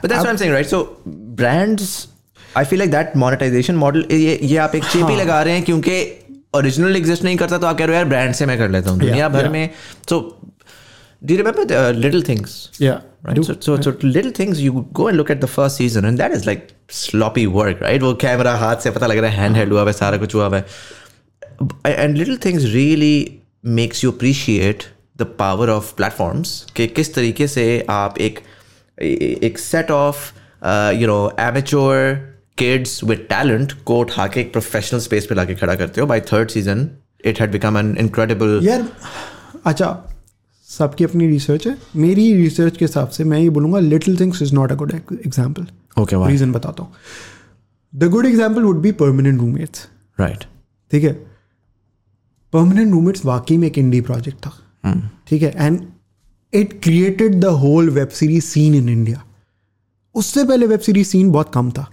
But 0.00 0.10
that's 0.10 0.22
what 0.22 0.28
I'm 0.30 0.38
saying, 0.40 0.52
right? 0.52 0.68
So 0.70 0.78
brands, 1.38 2.08
I 2.60 2.64
feel 2.64 2.78
like 2.78 2.90
that 2.90 3.14
monetization 3.22 3.78
model 3.82 4.04
ये 4.12 4.38
ये 4.42 4.56
आप 4.64 4.74
एक 4.74 4.84
चेपी 4.84 5.16
लगा 5.16 5.40
रहे 5.42 5.54
हैं 5.54 5.64
क्योंकि 5.64 5.96
ओरिजिनल 6.56 6.96
एग्जिस्ट 6.96 7.24
नहीं 7.24 7.36
करता 7.36 7.58
तो 7.58 7.66
आप 7.66 7.78
कह 7.78 7.84
रहे 7.84 7.96
हो 7.96 7.98
यार 8.00 8.08
ब्रांड 8.08 8.34
से 8.34 8.46
मैं 8.46 8.58
कर 8.58 8.68
लेता 8.70 8.90
हूँ 8.90 8.98
दुनिया 9.00 9.28
भर 9.28 9.42
yeah. 9.42 9.52
में 9.52 9.70
so 10.10 10.20
do 11.22 11.34
you 11.34 11.40
remember 11.42 11.64
the 11.72 11.78
uh, 11.82 11.92
little 12.04 12.24
things 12.28 12.56
या 12.82 13.00
right 13.28 13.44
so, 13.48 13.56
so 13.66 13.76
so 13.86 13.92
little 14.04 14.34
things 14.38 14.62
you 14.64 14.84
go 15.00 15.08
and 15.10 15.20
look 15.20 15.32
at 15.34 15.40
the 15.44 15.50
first 15.54 15.82
season 15.82 16.08
and 16.10 16.22
that 16.22 16.36
is 16.38 16.46
like 16.50 16.68
sloppy 17.00 17.46
work 17.58 17.82
right 17.86 18.02
वो 18.02 18.12
कैमरा 18.26 18.54
हाथ 18.64 18.86
से 18.86 18.90
पता 18.98 19.06
लग 19.06 19.18
रहा 19.18 19.30
है 19.30 19.42
hand 19.42 19.56
held 19.56 19.72
हुआ 19.72 19.86
है 19.86 19.92
सारा 20.02 20.16
कुछ 20.24 20.34
हुआ 20.34 20.46
हुआ 20.46 20.58
है 20.58 22.04
and 22.04 22.22
little 22.22 22.38
things 22.46 22.68
really 22.76 23.16
makes 23.80 24.04
you 24.04 24.12
appreciate 24.14 24.86
the 25.18 25.26
power 25.40 25.68
of 25.74 25.90
platforms 25.98 26.50
कि 26.76 26.86
किस 26.86 27.14
तरीके 27.14 27.46
से 27.48 27.64
आप 27.90 28.18
एक 28.18 28.40
एक 28.98 29.58
of 29.90 30.16
uh, 30.62 30.92
you 31.00 31.06
know 31.06 31.22
amateur 31.38 32.18
kids 32.58 32.92
with 33.10 33.22
talent 33.30 33.72
को 33.86 33.98
उठा 34.00 34.26
के 34.26 34.40
एक 34.40 34.52
प्रोफेशनल 34.52 35.00
स्पेस 35.00 35.26
पे 35.26 35.34
लाके 35.34 35.54
खड़ा 35.54 35.74
करते 35.74 36.00
हो। 36.00 36.06
By 36.06 36.20
थर्ड 36.32 36.50
सीज़न 36.50 36.88
इट 37.24 37.40
had 37.40 37.54
become 37.56 37.76
an 37.82 37.94
incredible 38.04 38.62
यार 38.64 38.88
अच्छा 39.66 39.88
सबकी 40.68 41.04
अपनी 41.04 41.26
रिसर्च 41.28 41.66
है। 41.66 41.76
मेरी 41.96 42.32
रिसर्च 42.34 42.76
के 42.76 42.84
हिसाब 42.84 43.08
से 43.08 43.24
मैं 43.24 43.38
ये 43.38 43.50
बोलूँगा 43.50 43.78
Little 43.78 44.18
Things 44.20 44.42
is 44.42 44.54
not 44.54 44.72
a 44.72 44.74
good 44.74 44.92
example 44.94 45.66
okay 46.02 46.26
reason 46.28 46.52
बताता 46.52 46.82
हूँ। 46.82 46.92
The 47.92 48.08
good 48.10 48.26
example 48.26 48.62
would 48.62 48.80
be 48.82 48.92
Permanent 48.92 49.40
Roommates 49.40 49.86
right 50.20 50.44
ठीक 50.92 51.04
है? 51.04 51.12
परमानेंट 52.52 52.92
रूममेट्स 52.92 53.24
वाकई 53.24 53.56
में 53.56 53.66
एक 53.68 53.78
इंडी 53.78 54.00
प्रोजेक्ट 54.00 54.38
था। 54.46 54.52
ठीक 55.28 55.42
है? 55.42 55.54
And 55.56 55.80
it 56.54 56.82
created 56.82 57.40
the 57.40 57.44
whole 57.44 57.90
web 57.90 58.08
series 58.08 58.44
scene 58.44 58.74
in 58.74 58.88
India 58.88 59.24
उससे 60.14 60.44
पहले 60.44 60.66
वेब 60.66 60.80
सीरीज़ 60.80 61.08
सीन 61.08 61.30
बहुत 61.30 61.50
कम 61.54 61.70
था 61.70 61.92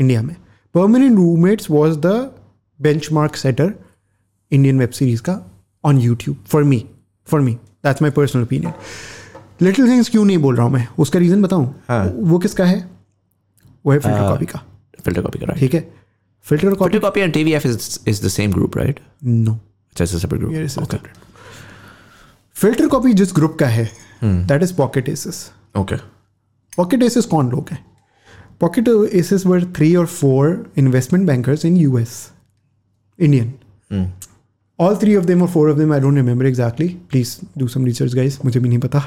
इंडिया 0.00 0.22
में। 0.22 0.36
Permanent 0.74 1.16
Roommates 1.16 1.70
was 1.70 1.98
the 1.98 2.34
benchmark 3.12 3.36
setter 3.36 3.74
Indian 4.52 4.78
web 4.78 4.90
series 4.90 5.22
का 5.22 5.50
on 5.84 5.98
YouTube 5.98 6.36
for 6.46 6.64
me 6.64 6.86
for 7.26 7.40
me 7.40 7.52
that's 7.54 8.02
my 8.02 8.10
personal 8.10 8.42
opinion 8.42 8.72
Little 9.62 9.88
Things 9.88 10.08
क्यों 10.08 10.24
नहीं 10.24 10.38
बोल 10.38 10.56
रहा 10.56 10.66
हूँ 10.66 10.72
मैं? 10.72 10.88
उसका 10.98 11.18
रीज़न 11.18 11.42
बताऊँ? 11.42 11.74
हाँ। 11.88 12.12
वो 12.16 12.38
किसका 12.38 12.64
है? 12.64 12.90
वो 13.86 13.92
है 13.92 13.98
फ़िल्टर 13.98 14.20
कॉपी 14.20 14.46
का। 14.46 14.62
Filter 15.06 15.22
copy 15.22 15.40
right. 15.40 15.58
ठीक 15.58 15.74
है? 15.74 15.94
Filter 16.42 16.74
Copy 16.74 16.98
copy 16.98 17.16
and 17.16 17.34
TVF 17.34 17.66
is 17.66 18.00
is 18.08 18.20
the 18.24 18.30
same 18.40 18.58
group, 18.58 18.76
right? 18.76 18.98
No 19.24 19.58
It's 19.92 20.04
just 20.04 20.14
a 20.14 20.26
separate 20.26 20.42
group. 20.42 21.25
Filter 22.56 22.88
Copy 22.88 23.12
जिस 23.12 23.32
ग्रुप 23.34 23.56
का 23.60 23.66
है 23.66 23.90
that 24.24 24.62
is 24.62 24.74
Pocket 24.74 25.08
Aces 25.08 25.50
Okay. 25.78 25.98
Pocket 26.76 27.02
Aces 27.02 27.24
कौन 27.24 27.50
लोग 27.50 27.68
हैं? 27.70 27.86
Pocket 28.60 28.88
Aces 29.12 29.46
were 29.46 29.64
three 29.64 29.96
और 29.96 30.06
four 30.06 30.72
investment 30.76 31.26
bankers 31.26 31.64
in 31.64 31.76
U 31.76 31.98
S 31.98 32.32
Indian 33.20 34.12
all 34.80 34.96
three 34.96 35.16
of 35.16 35.24
them 35.24 35.42
और 35.42 35.48
four 35.48 35.70
of 35.70 35.78
them 35.78 35.92
I 35.92 36.00
don't 36.00 36.14
remember 36.14 36.46
exactly 36.46 36.88
please 36.88 37.36
do 37.58 37.68
some 37.68 37.84
research 37.84 38.14
guys 38.14 38.44
मुझे 38.44 38.60
भी 38.60 38.68
नहीं 38.68 38.78
पता। 38.78 39.02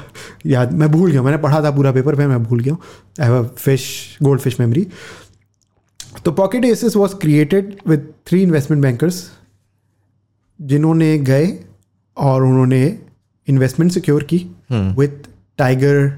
याद 0.46 0.72
मैं 0.72 0.90
भूल 0.90 1.10
गया 1.10 1.22
मैंने 1.22 1.38
पढ़ा 1.38 1.64
था 1.64 1.70
पूरा 1.70 1.92
पेपर 1.92 2.16
पे 2.16 2.26
मैं 2.26 2.42
भूल 2.42 2.60
गया 2.60 2.74
I 3.20 3.26
have 3.26 3.44
a 3.44 3.46
fish 3.48 4.18
gold 4.22 4.40
fish 4.40 4.60
memory 4.60 4.86
तो 6.24 6.32
Pocket 6.32 6.64
Aces 6.64 6.96
was 6.96 7.14
created 7.14 7.76
with 7.86 8.14
three 8.26 8.42
investment 8.42 8.82
bankers 8.82 9.30
जिन्होंने 10.60 11.18
गए 11.18 11.64
और 12.16 12.42
उन्होंने 12.42 13.09
इन्वेस्टमेंट 13.47 13.91
सिक्योर 13.91 14.23
की 14.33 14.37
with 14.71 15.23
Tiger 15.57 16.11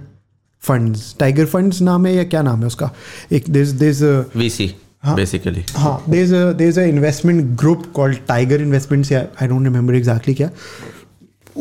Funds 0.68 1.16
Tiger 1.20 1.46
Funds 1.46 1.82
नाम 1.82 2.06
है 2.06 2.14
या 2.16 2.24
क्या 2.34 2.42
नाम 2.42 2.60
है 2.62 2.68
उसका 2.68 2.92
एक 3.40 3.50
दिस 3.58 3.70
दिस 3.84 4.02
VC, 4.38 4.70
basically. 5.18 5.64
हाँ 5.76 5.98
there's 6.14 6.32
a 6.38 6.44
there's 6.62 6.78
a 6.84 6.88
investment 6.94 7.56
group 7.64 7.84
called 7.98 8.22
Tiger 8.32 8.58
Investments 8.64 9.12
yeah 9.16 9.28
I 9.44 9.48
don't 9.52 9.70
remember 9.72 9.98
exactly 10.00 10.36
क्या 10.42 10.50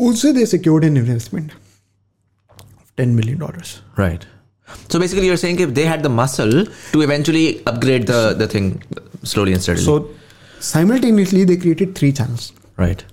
उससे 0.07 0.31
they 0.37 0.45
secured 0.55 0.87
an 0.89 0.97
investment 1.03 1.53
of 2.55 2.89
10 3.03 3.15
million 3.19 3.39
dollars 3.45 3.75
Right. 3.99 4.25
So 4.93 4.99
basically, 5.01 5.27
you're 5.27 5.37
saying 5.41 5.59
if 5.65 5.73
they 5.75 5.83
had 5.89 6.01
the 6.05 6.09
muscle 6.15 6.55
to 6.93 7.01
eventually 7.03 7.43
upgrade 7.71 8.07
the 8.07 8.21
the 8.41 8.47
thing 8.53 8.65
slowly 9.33 9.53
and 9.57 9.63
steadily. 9.65 9.85
so 9.85 9.93
simultaneously 10.71 11.43
they 11.51 11.55
created 11.65 11.93
three 11.99 12.09
channels 12.19 12.47
right. 12.83 13.03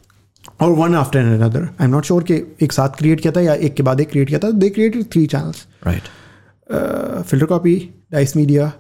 और 0.62 0.72
one 0.76 0.96
after 0.96 1.20
an 1.20 1.34
another 1.34 1.64
I 1.64 1.86
am 1.86 1.92
not 1.92 2.06
sure 2.06 2.24
कि 2.24 2.36
एक 2.62 2.72
साथ 2.74 2.98
create 2.98 3.22
किया 3.22 3.34
था 3.36 3.42
या 3.42 3.54
एक 3.54 3.74
के 3.76 3.84
बाद 3.84 4.02
एक 4.02 4.10
क्रिएट 4.10 4.28
किया 4.28 4.40
था. 4.40 4.52
They 4.52 4.70
created 4.70 5.12
three 5.12 5.26
channels 5.28 5.66
right 5.88 6.04
Filter 7.24 7.46
Copy 7.46 7.76
Dice 8.12 8.36
Media 8.36 8.72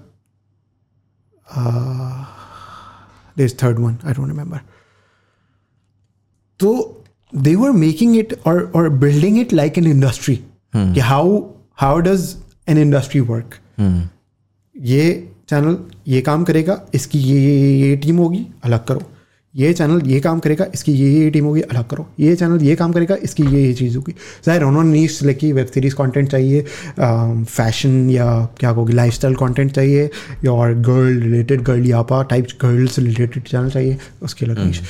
they 3.37 3.47
third 3.63 3.79
one 3.79 3.97
I 4.05 4.13
don't 4.13 4.27
remember 4.27 4.59
तो 6.59 6.69
दे 7.33 7.55
वर 7.55 7.71
मेकिंग 7.71 8.17
इट 8.17 8.33
और 8.47 8.89
building 8.89 9.39
it 9.39 9.53
like 9.53 9.77
an 9.77 9.87
industry 9.87 10.35
कि 10.75 10.99
how 10.99 11.41
how 11.81 11.99
does 11.99 12.35
an 12.69 12.77
industry 12.77 13.19
work 13.21 13.55
ये 14.75 15.05
channel 15.49 15.77
ये 16.07 16.19
काम 16.21 16.43
करेगा. 16.43 16.81
इसकी 16.93 17.19
ये 17.19 17.39
ये 17.39 17.71
ये 17.79 17.95
टीम 17.97 18.17
होगी. 18.17 18.45
अलग 18.63 18.85
करो. 18.87 19.01
ये 19.59 19.71
चैनल 19.73 20.01
ये 20.07 20.19
काम 20.19 20.39
करेगा 20.39 20.65
इसकी 20.73 20.91
ये 20.93 21.09
ये 21.11 21.29
टीम 21.29 21.45
होगी 21.45 21.61
अलग 21.61 21.87
करो। 21.89 22.05
ये 22.19 22.35
चैनल 22.35 22.63
ये 22.63 22.75
काम 22.75 22.91
करेगा 22.93 23.15
इसकी 23.23 23.43
ये 23.45 23.61
ये 23.61 23.73
चीज़ 23.73 23.97
होगी। 23.97 24.13
ज़ाहिर 24.45 24.63
उन्होंने 24.63 24.91
नीच 24.91 25.11
सेलेक्ट 25.11 25.39
की 25.41 25.51
वेब 25.53 25.67
सीरीज़ 25.67 25.95
कंटेंट 25.95 26.29
चाहिए 26.31 26.61
फ़ैशन 26.99 28.09
या 28.09 28.27
क्या 28.59 28.71
कहोगे 28.73 28.93
लाइफ 28.93 29.13
स्टाइल 29.13 29.35
कॉन्टेंट 29.35 29.71
चाहिए 29.71 30.09
या 30.45 30.51
और 30.51 30.73
girl 30.81 31.19
related 31.21 31.61
Girliyapa 31.87 32.21
type 32.29 32.47
girl 32.61 32.87
से 32.87 33.01
रिलेटेड 33.01 33.43
चैनल 33.43 33.69
चाहिए 33.69 33.97
उसके 34.23 34.45
अलग 34.45 34.65
नीच 34.65 34.81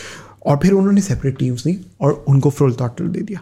और 0.45 0.57
फिर 0.63 0.71
उन्होंने 0.73 1.01
सेपरेट 1.01 1.37
टीम्स 1.37 1.63
दी 1.63 1.77
और 2.01 2.23
उनको 2.27 2.49
फुल 2.49 2.73
टाइटल 2.73 3.07
दे 3.07 3.21
दिया। 3.21 3.39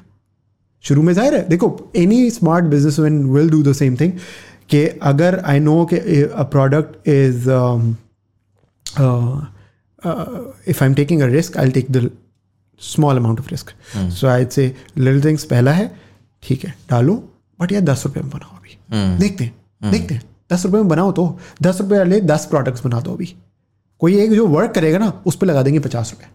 शुरू 0.83 1.01
में 1.01 1.13
ज़ाहिर 1.13 1.35
है 1.35 1.47
देखो 1.49 1.69
any 1.95 2.29
smart 2.31 2.65
businessman 2.99 3.23
will 3.27 3.49
do 3.49 3.61
the 3.63 3.73
same 3.75 3.95
thing 3.97 4.11
कि 4.69 4.85
अगर 5.03 5.39
आई 5.45 5.59
नो 5.59 5.83
कि 5.93 5.99
product 6.51 7.07
is 7.09 7.49
if 10.05 10.83
I 10.83 10.89
am 10.89 10.93
taking 10.93 11.21
a 11.21 11.25
risk 11.25 11.57
I 11.57 11.69
take 11.69 11.91
the 11.91 12.09
small 12.81 13.17
amount 13.17 13.39
of 13.39 13.49
risk 13.51 13.71
so 13.97 14.27
I 14.27 14.45
say 14.45 14.75
Little 14.97 15.23
Things 15.25 15.43
पहला 15.43 15.71
है 15.71 15.99
ठीक 16.43 16.65
है 16.65 16.73
डालो 16.89 17.13
बट 17.61 17.71
यार 17.71 17.81
दस 17.81 18.03
रुपये 18.05 18.23
में 18.23 18.31
बनाओ 18.31 18.57
अभी। 18.57 19.17
देखते 19.17 19.43
हैं 19.43 19.91
देखते 19.91 20.13
हैं। 20.13 20.21
दस 20.53 20.65
रुपये 20.65 20.79
में 20.81 20.87
बनाओ 20.89 21.11
तो 21.11 21.39
दस 21.61 21.81
रुपये 21.81 21.97
वाले 21.97 22.21
दस 22.21 22.45
प्रोडक्ट्स 22.45 22.85
बना 22.85 22.99
दो 22.99 23.13
अभी। 23.13 23.35
कोई 23.99 24.17
एक 24.17 24.31
जो 24.31 24.47
वर्क 24.47 24.71
करेगा 24.71 24.97
ना 24.97 25.21
उस 25.25 25.35
पर 25.35 25.47
लगा 25.47 25.61
देंगे 25.63 25.79
पचास 25.79 26.11
रुपये 26.11 26.29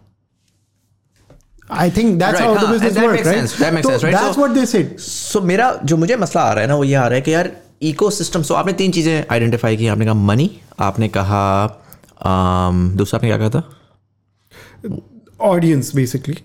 I 1.70 1.90
think 1.90 2.18
that's 2.18 2.40
Right, 2.40 2.56
how 2.56 2.66
the 2.66 2.70
business 2.70 2.92
that 2.92 3.06
work 3.06 3.20
makes 3.20 3.52
that 3.52 3.72
makes 3.72 3.86
sense, 3.86 4.02
right? 4.02 4.14
That's 4.14 4.28
So- 4.28 4.38
what 4.38 4.50
they 4.50 4.66
said 4.66 4.96
so 4.98 5.40
मेरा 5.40 5.80
जो 5.84 5.96
मुझे 5.96 6.16
मसला 6.16 6.42
आ 6.42 6.52
रहा 6.52 6.62
है 6.62 6.68
ना 6.68 6.74
वो 6.74 6.84
ये 6.84 6.94
आ 6.94 7.06
रहा 7.06 7.14
है 7.14 7.20
कि 7.20 7.34
यार 7.34 7.50
इको 7.82 8.10
सिस्टम 8.10 8.42
सो 8.42 8.54
आपने 8.54 8.72
तीन 8.72 8.90
चीज़ें 8.90 9.24
आइडेंटिफाई 9.30 9.76
की 9.76 9.86
आपने 9.86 10.04
कहा 10.04 10.14
मनी 10.14 10.50
आपने 10.78 11.08
कहा 11.08 11.42
um, 12.22 12.96
दूसरा 12.96 13.18
आपने 13.18 13.28
क्या 13.28 13.38
कहा 13.38 13.50
था? 13.50 13.62
ऑडियंस 15.40 15.94
बेसिकली 15.94 16.36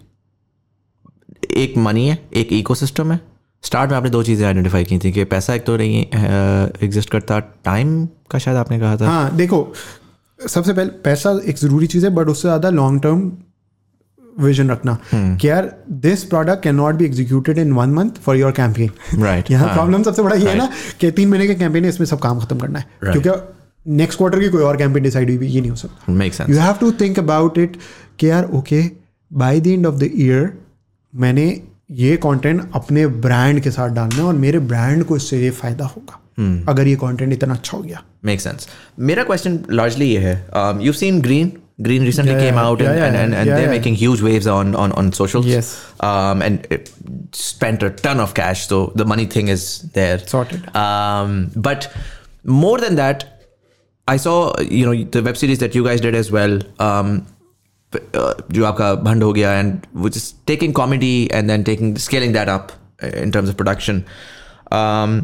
एक 1.55 1.77
मनी 1.79 2.07
है 2.07 2.17
एक 2.35 2.53
इको 2.53 2.75
सिस्टम 2.75 3.11
है। 3.11 3.19
स्टार्ट 3.63 3.89
में 3.91 3.97
आपने 3.97 4.09
दो 4.09 4.21
चीज़ें 4.23 4.45
आइडेंटिफाई 4.47 4.83
की 4.85 4.97
थी 4.99 5.11
कि 5.11 5.23
पैसा 5.25 5.53
एक 5.53 5.65
तो 5.65 5.75
नहीं 5.77 6.05
एग्जिस्ट 6.83 7.09
करता 7.09 7.39
टाइम 7.65 8.05
का 8.31 8.39
शायद 8.39 8.57
आपने 8.57 8.79
कहा 8.79 8.97
था। 8.97 9.07
हाँ 9.07 9.35
देखो 9.35 9.73
सबसे 10.39 10.73
पहले 10.73 10.89
पैसा 11.03 11.39
एक 11.45 11.57
ज़रूरी 11.57 11.87
चीज़ 11.87 12.05
है 12.05 12.13
बट 12.15 12.27
उससे 12.29 12.47
ज़्यादा 12.47 12.69
लॉन्ग 12.69 13.01
टर्म 13.03 13.31
विजन 14.41 14.69
रखना। 14.71 14.97
हम्म। 15.11 15.35
कि 15.37 15.49
यार 15.49 15.71
this 16.01 16.23
product 16.25 16.63
can 16.63 16.75
not 16.75 16.95
be 16.95 17.05
executed 17.05 17.57
in 17.57 17.71
one 17.73 17.93
month 17.93 18.19
for 18.23 18.35
your 18.37 18.51
campaign 18.53 19.21
right 19.23 19.51
यहाँ 19.51 19.65
हाँ। 19.65 19.75
प्रॉब्लम 19.75 20.03
सबसे 20.03 20.21
बड़ा 20.21 20.35
ये 20.35 20.49
है 20.49 20.57
ना 20.57 20.69
कि 20.99 21.11
तीन 21.11 21.29
महीने 21.29 21.47
के 21.47 21.55
कैंपेन 21.55 21.83
है 21.83 21.89
इसमें 21.89 22.07
सब 22.07 22.19
काम 22.19 22.39
खत्म 22.39 22.59
करना 22.59 22.79
है। 22.79 22.85
Right. 22.85 23.21
क्योंकि 23.21 23.56
नेक्स्ट 23.87 24.17
क्वार्टर 24.17 24.39
की 24.39 24.49
कोई 24.49 24.63
और 24.63 24.77
कैंपेन 24.77 25.03
डिसाइड 25.03 25.29
हुई 25.29 25.37
भी 25.37 25.47
ये 25.47 25.61
नहीं 25.61 25.71
हो 25.71 25.77
सकता 25.77 26.13
make 26.13 26.33
sense 26.33 26.49
you 26.49 26.59
have 26.59 26.75
to 26.79 26.91
think 27.01 27.19
about 27.19 27.57
it 27.57 27.77
कि 28.19 28.29
यार 28.29 28.49
okay 28.59 28.81
by 29.31 29.59
the 29.59 29.67
end 29.67 29.85
of 29.85 29.95
the 29.95 30.09
year 30.15 30.51
मैंने 31.13 31.45
ये 31.99 32.15
कंटेंट 32.23 32.61
अपने 32.75 33.05
ब्रांड 33.27 33.59
के 33.59 33.71
साथ 33.71 33.89
डालना 33.89 34.15
है 34.15 34.23
और 34.23 34.33
मेरे 34.35 34.59
ब्रांड 34.71 35.03
को 35.03 35.17
इससे 35.17 35.41
ये 35.43 35.49
फ़ायदा 35.49 35.85
होगा 35.85 36.19
hmm. 36.39 36.69
अगर 36.69 36.87
ये 36.87 36.95
कंटेंट 36.95 37.33
इतना 37.33 37.53
अच्छा 37.53 37.77
हो 37.77 37.83
गया 37.83 38.03
Makes 38.25 38.47
sense. 38.47 38.67
मेरा 38.99 39.23
क्वेश्चन 39.23 39.57
largely 39.71 40.11
ये 40.11 40.19
है 40.19 40.35
um, 40.49 40.81
you've 40.87 40.99
seen 41.03 41.21
Green 41.79 42.03
recently 42.03 42.31
Yeah, 42.31 42.39
came 42.39 42.57
out 42.57 42.79
yeah, 42.79 42.89
and, 42.89 42.97
yeah, 42.97 43.05
and, 43.05 43.15
and, 43.15 43.33
and 43.35 43.49
they're 43.49 43.69
making 43.69 43.93
huge 43.93 44.21
waves 44.21 44.47
on 44.47 44.73
on 44.75 44.91
on 44.93 45.11
socials. 45.13 45.45
Yes. 45.45 45.67
Um, 45.99 46.41
and 46.41 46.65
spent 47.31 47.83
a 47.83 47.91
ton 47.91 48.19
of 48.19 48.33
cash, 48.33 48.67
so 48.67 48.91
the 48.95 49.05
money 49.05 49.25
thing 49.27 49.47
is 49.47 49.65
there. 49.91 50.17
Sorted. 50.17 50.75
Um, 50.75 51.51
but 51.55 51.87
more 52.43 52.79
than 52.79 52.95
that, 52.95 53.36
I 54.08 54.16
saw 54.16 54.52
you 54.60 54.86
know 54.86 54.94
the 55.04 55.22
web 55.22 55.36
series 55.36 55.58
that 55.60 55.74
you 55.74 55.84
guys 55.84 56.00
did 56.00 56.14
as 56.14 56.30
well. 56.30 56.58
Um, 56.78 57.26
uh, 57.92 58.34
जो 58.50 58.64
आपका 58.64 58.94
भंड 59.04 59.22
हो 59.22 59.32
गया 59.32 59.52
and 59.60 59.86
which 60.04 60.16
is 60.16 60.34
taking 60.46 60.72
comedy 60.72 61.30
and 61.30 61.50
then 61.50 61.64
taking 61.64 61.96
scaling 61.98 62.32
that 62.32 62.48
up 62.48 62.72
in 63.22 63.32
terms 63.32 63.48
of 63.48 63.56
production. 63.56 64.04
Um, 64.70 65.22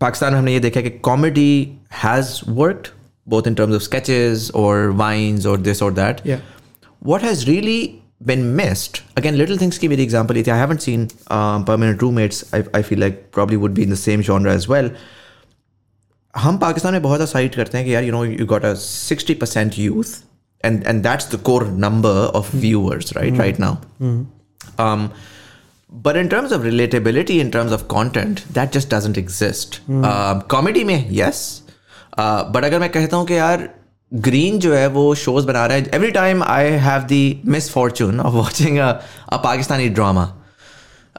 Pakistan 0.00 0.32
में 0.32 0.38
हमने 0.38 0.52
ये 0.52 0.60
देखा 0.60 0.80
कि 0.80 0.90
comedy 1.08 1.52
has 2.02 2.40
worked 2.48 2.88
both 3.26 3.46
in 3.46 3.54
terms 3.54 3.74
of 3.74 3.82
sketches 3.82 4.50
or 4.50 4.90
vines 4.90 5.46
or 5.46 5.56
this 5.56 5.80
or 5.80 5.90
that. 5.92 6.20
Yeah. 6.24 6.40
What 7.00 7.22
has 7.22 7.46
really 7.48 8.02
been 8.24 8.56
missed? 8.56 9.02
Again, 9.16 9.36
Little 9.38 9.56
Things 9.56 9.78
की 9.78 9.88
मेरी 9.88 10.06
example 10.06 10.36
थी. 10.36 10.48
I 10.48 10.56
haven't 10.56 10.82
seen 10.82 11.08
um, 11.28 11.64
Permanent 11.64 12.02
Roommates. 12.02 12.42
I, 12.52 12.64
I 12.74 12.82
feel 12.82 12.98
like 12.98 13.30
probably 13.30 13.56
would 13.56 13.74
be 13.74 13.82
in 13.82 13.90
the 13.90 13.96
same 13.96 14.22
genre 14.22 14.52
as 14.52 14.68
well. 14.68 14.90
हम 16.37 16.57
पाकिस्तान 16.57 16.93
में 16.93 17.01
बहुत 17.01 17.29
site 17.29 17.55
करते 17.55 17.77
हैं 17.77 17.85
कि 17.87 17.95
यार 17.95 18.03
you 18.03 18.11
know 18.11 18.25
you 18.25 18.45
got 18.45 18.65
a 18.65 18.73
sixty 18.73 19.33
percent 19.33 19.79
youth 19.79 20.17
and 20.65 20.83
and 20.87 21.03
that's 21.03 21.35
the 21.35 21.35
core 21.35 21.67
number 21.67 22.09
of 22.09 22.55
viewers 22.55 23.13
right 23.17 23.37
right 23.37 23.59
now 23.59 23.75
but 26.03 26.17
in 26.17 26.29
terms 26.29 26.51
of 26.51 26.61
relatability, 26.61 27.35
in 27.39 27.49
terms 27.51 27.71
of 27.71 27.87
content, 27.87 28.39
that 28.53 28.71
just 28.71 28.89
doesn't 28.89 29.17
exist. 29.17 29.79
Uh, 29.89 30.83
में 30.85 31.09
yes, 31.09 31.61
uh, 32.17 32.51
but 32.51 32.63
अगर 32.63 32.79
मैं 32.79 32.89
कहता 32.89 33.17
हूँ 33.17 33.25
कि 33.25 33.33
यार 33.33 33.69
green 34.13 34.59
जो 34.59 34.73
है 34.73 34.87
वो 34.87 35.15
शोज़ 35.15 35.45
बना 35.45 35.65
रहा 35.65 35.77
है. 35.77 35.89
Every 35.93 36.11
time 36.11 36.43
I 36.43 36.65
have 36.65 37.01
the 37.01 37.41
misfortune 37.71 38.19
of 38.19 38.33
watching 38.33 38.77
a 38.77 38.91
Pakistani 39.33 39.89
drama 39.89 40.36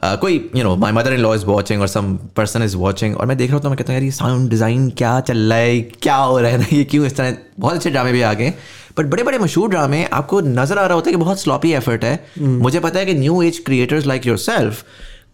कोई 0.03 0.49
you 0.55 0.63
know 0.63 0.75
my 0.75 0.91
mother 0.91 1.13
in 1.13 1.19
law 1.19 1.35
is 1.35 1.45
watching 1.45 1.81
और 1.81 1.87
सम 1.87 2.15
पर्सन 2.35 2.63
इज़ 2.63 2.77
वॉचिंग 2.77 3.17
और 3.17 3.25
मैं 3.25 3.37
देख 3.37 3.49
रहा 3.49 3.55
हूँ 3.55 3.63
तो 3.63 3.69
मैं 3.69 3.77
कहता 3.77 3.93
हूँ 3.93 3.99
यार 3.99 4.05
ये 4.05 4.11
साउंड 4.11 4.49
डिज़ाइन 4.49 4.89
क्या 4.89 5.19
चल 5.19 5.37
रहा 5.37 5.57
है? 5.57 5.81
क्या 5.81 6.15
हो 6.15 6.39
रहा 6.39 6.51
है? 6.51 6.57
ना 6.57 6.65
ये 6.73 6.83
क्यों 6.83 7.05
इस 7.05 7.17
तरह? 7.17 7.37
बहुत 7.59 7.75
अच्छे 7.75 7.89
ड्रामे 7.89 8.11
भी 8.11 8.21
आ 8.21 8.33
गए 8.33 8.53
बट 8.97 9.05
बड़े 9.05 9.23
बड़े 9.23 9.39
मशहूर 9.39 9.69
ड्रामे 9.69 10.03
आपको 10.05 10.41
नज़र 10.41 10.77
आ 10.77 10.85
रहा 10.85 10.95
होता 10.95 11.09
है 11.09 11.13
कि 11.13 11.23
बहुत 11.23 11.41
स्लॉपी 11.41 11.71
एफर्ट 11.71 12.03
है। 12.03 12.25
मुझे 12.39 12.79
पता 12.79 12.99
है 12.99 13.05
कि 13.05 13.13
new 13.13 13.41
age 13.41 13.59
creators 13.65 14.05
like 14.05 14.27
yourself 14.37 14.83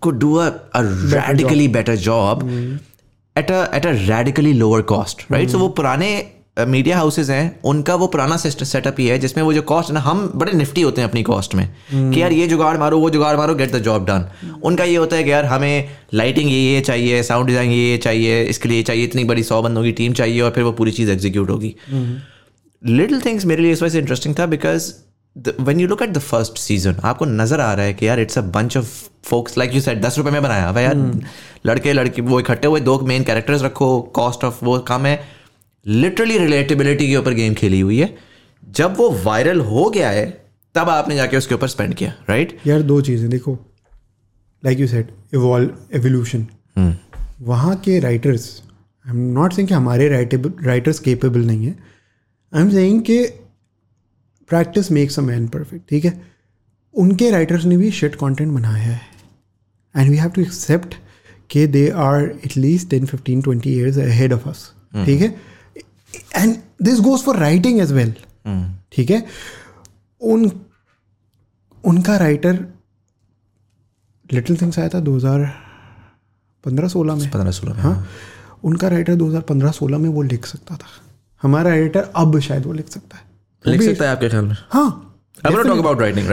could 0.06 0.18
do 0.22 0.30
a, 0.42 0.48
a 0.78 0.82
radically 1.12 1.68
better 1.76 1.94
job 2.08 2.42
at 3.36 3.52
a 3.52 3.60
at 3.78 3.86
a 3.92 3.94
radically 4.10 4.52
lower 4.54 4.82
cost 4.92 5.24
right? 5.32 5.52
So 5.54 5.60
वो 5.60 5.70
पुराने 5.70 6.10
मीडिया 6.58 6.98
हाउसेज 6.98 7.30
हैं 7.32 7.60
उनका 7.64 7.96
वो 7.96 8.08
पुराना 8.08 8.36
सेटअप 8.38 8.96
ही 9.00 9.08
है 9.08 9.18
जिसमें 9.20 9.44
वो 9.44 9.54
जो 9.54 9.62
कॉस्ट 9.62 9.92
ना 9.92 10.00
हम 10.00 10.32
बड़े 10.36 10.52
निफ्टी 10.52 10.82
होते 10.82 11.02
हैं 11.02 11.08
अपनी 11.10 11.24
कॉस्ट 11.24 11.56
में 11.56 11.68
कि 11.92 12.22
यार 12.22 12.32
ये 12.32 12.48
जुगाड़ 12.48 12.78
मारो 12.78 13.00
वो 13.00 13.10
जुगाड़ 13.10 13.36
मारो 13.38 13.56
गेट 13.56 13.72
द 13.72 13.80
जॉब 13.80 14.06
डन 14.06 14.26
उनका 14.64 14.84
ये 14.84 14.96
होता 14.96 15.16
है 15.16 15.24
कि 15.24 15.32
यार 15.32 15.46
हमें 15.46 15.90
लाइटिंग 16.14 16.52
ये 16.52 16.60
ये 16.60 16.82
चाहिए 16.82 17.24
साउंड 17.24 17.48
डिज़ाइन 17.48 17.72
ये 17.72 17.90
ये 17.90 17.98
चाहिए 17.98 18.44
इसके 18.44 18.70
लिए 18.70 18.84
चाहिए 18.84 19.04
इतनी 19.04 19.24
बड़ी 19.24 19.44
सौ 19.44 19.62
बंदों 19.62 19.84
की 19.84 19.92
टीम 19.92 20.14
चाहिए 20.14 20.42
और 20.42 20.52
फिर 20.52 20.64
वो 20.64 20.72
पूरी 20.72 20.92
चीज़ 20.92 21.12
एग्जीक्यूट 21.12 21.50
होगी। 21.50 21.76
लिटिल 22.82 23.22
थिंग्स 23.22 23.46
मेरे 23.46 23.62
लिए 23.62 23.72
इस 23.72 23.84
वजह 23.84 23.94
से 23.94 24.00
इंटरेस्टिंग 24.00 24.36
था 24.40 24.46
because 24.46 24.92
when 25.36 25.80
you 25.80 25.88
look 25.88 26.02
at 26.02 26.12
the 26.16 26.22
first 26.24 26.60
season 26.60 27.04
आपको 27.06 27.26
नज़र 27.26 27.60
आ 27.60 27.74
रहा 27.74 27.86
है 27.86 27.94
कि 27.94 28.08
यार 28.08 28.20
it's 28.20 28.38
a 28.38 28.42
bunch 28.54 28.78
of 28.78 28.92
folks 29.30 29.58
like 29.58 29.74
you 29.76 29.82
said 29.82 30.04
दस 30.06 30.18
रुपए 30.18 30.32
में 30.32 30.42
बनाया। 30.44 30.72
भाई 30.72 30.84
यार 30.84 30.96
लड़के 31.66 31.94
लड़की 31.94 32.22
वो 32.22 32.40
इकट्ठे 32.40 32.68
हुए 32.68 32.80
दो 32.80 33.00
मेन 33.08 33.24
कैरेक्टर्स 33.24 33.64
रखो 33.64 34.00
कॉस्ट 34.16 34.44
ऑफ़ 34.44 34.64
वो 34.66 34.78
कम 34.88 35.06
है 35.06 35.35
लिटरली 35.86 36.38
रिलेटेबिलिटी 36.38 37.08
के 37.08 37.16
ऊपर 37.18 37.34
गेम 37.34 37.54
खेली 37.54 37.80
हुई 37.80 38.00
है। 38.00 38.18
जब 38.64 38.96
वो 38.98 39.10
वायरल 39.24 39.60
हो 39.62 39.90
गया 39.90 40.10
है 40.10 40.26
तब 40.76 40.90
आपने 40.90 41.16
जाके 41.16 41.38
उसके 41.38 41.56
ऊपर 41.56 41.68
स्पेंड 41.68 41.94
किया 41.96 42.14
राइट 42.30 42.50
right? 42.50 42.68
यार 42.68 42.82
दो 42.84 43.00
चीज़ें 43.02 43.30
देखो। 43.30 43.58
Like 44.64 44.80
you 44.80 44.88
said 44.88 45.08
evolve 45.34 45.96
evolution 45.98 46.48
वहाँ 47.42 47.76
के 47.86 48.00
writers 48.00 48.50
I 49.06 49.12
am 49.12 49.18
not 49.34 49.54
saying 49.54 49.68
कि 49.68 49.74
हमारे 49.74 50.08
राइटर्स 50.10 51.00
केपेबल 51.00 51.46
नहीं 51.46 51.66
है। 51.66 51.76
आई 52.54 52.62
एम 52.62 52.70
सेइंग 52.72 53.02
कि 53.02 53.24
practice 54.50 54.92
makes 54.92 55.20
a 55.20 55.22
man 55.22 55.48
perfect 55.48 55.90
ठीक 55.90 56.06
है? 56.06 56.22
उनके 56.94 57.30
राइटर्स 57.32 57.66
ने 57.66 57.78
भी 57.78 57.92
शिट 57.92 58.16
कंटेंट 58.16 58.52
बनाया 58.52 58.84
है। 58.84 59.02
And 59.96 60.10
we 60.10 60.18
have 60.18 60.30
to 60.30 60.42
accept 60.42 60.96
कि 61.50 61.66
they 61.68 61.90
are 61.90 62.22
at least 62.46 62.90
ten 62.90 63.06
fifteen 63.06 63.42
twenty 63.42 63.74
years 63.74 63.98
ahead 64.00 64.34
of 64.34 64.48
us 64.50 64.72
ठीक 65.06 65.22
है? 65.22 65.36
And 66.36 66.58
this 66.82 67.00
goes 67.00 67.22
for 67.22 67.38
writing 67.38 67.80
as 67.80 67.92
well 67.92 68.16
ठीक 68.92 69.10
है? 69.10 69.26
उन 70.22 70.52
उनका 71.86 72.18
राइटर 72.18 72.66
लिटिल 74.34 74.58
थिंग्स 74.62 74.80
आया 74.80 74.90
था 74.90 75.00
2015 75.00 76.88
16 76.88 77.16
में। 77.16 77.32
पंद्रह 77.32 77.52
सोलह 77.52 77.74
में 77.74 77.82
हाँ? 77.82 78.08
उनका 78.64 78.88
राइटर 78.88 79.16
2015 79.16 79.72
16 79.72 79.98
में 79.98 80.10
वो 80.10 80.22
लिख 80.22 80.46
सकता 80.46 80.76
था। 80.76 80.88
हमारा 81.42 81.70
राइटर 81.70 82.12
अब 82.16 82.40
शायद 82.40 82.66
वो 82.66 82.74
लिख 82.74 82.90
सकता 82.90 83.18
है। 83.18 83.24
लिख 83.68 83.82
सकता 83.82 84.06
है 84.06 84.12
आपके 84.12 84.30
ख्याल 84.30 84.46
में? 84.46 84.56
हाँ? 84.70 85.02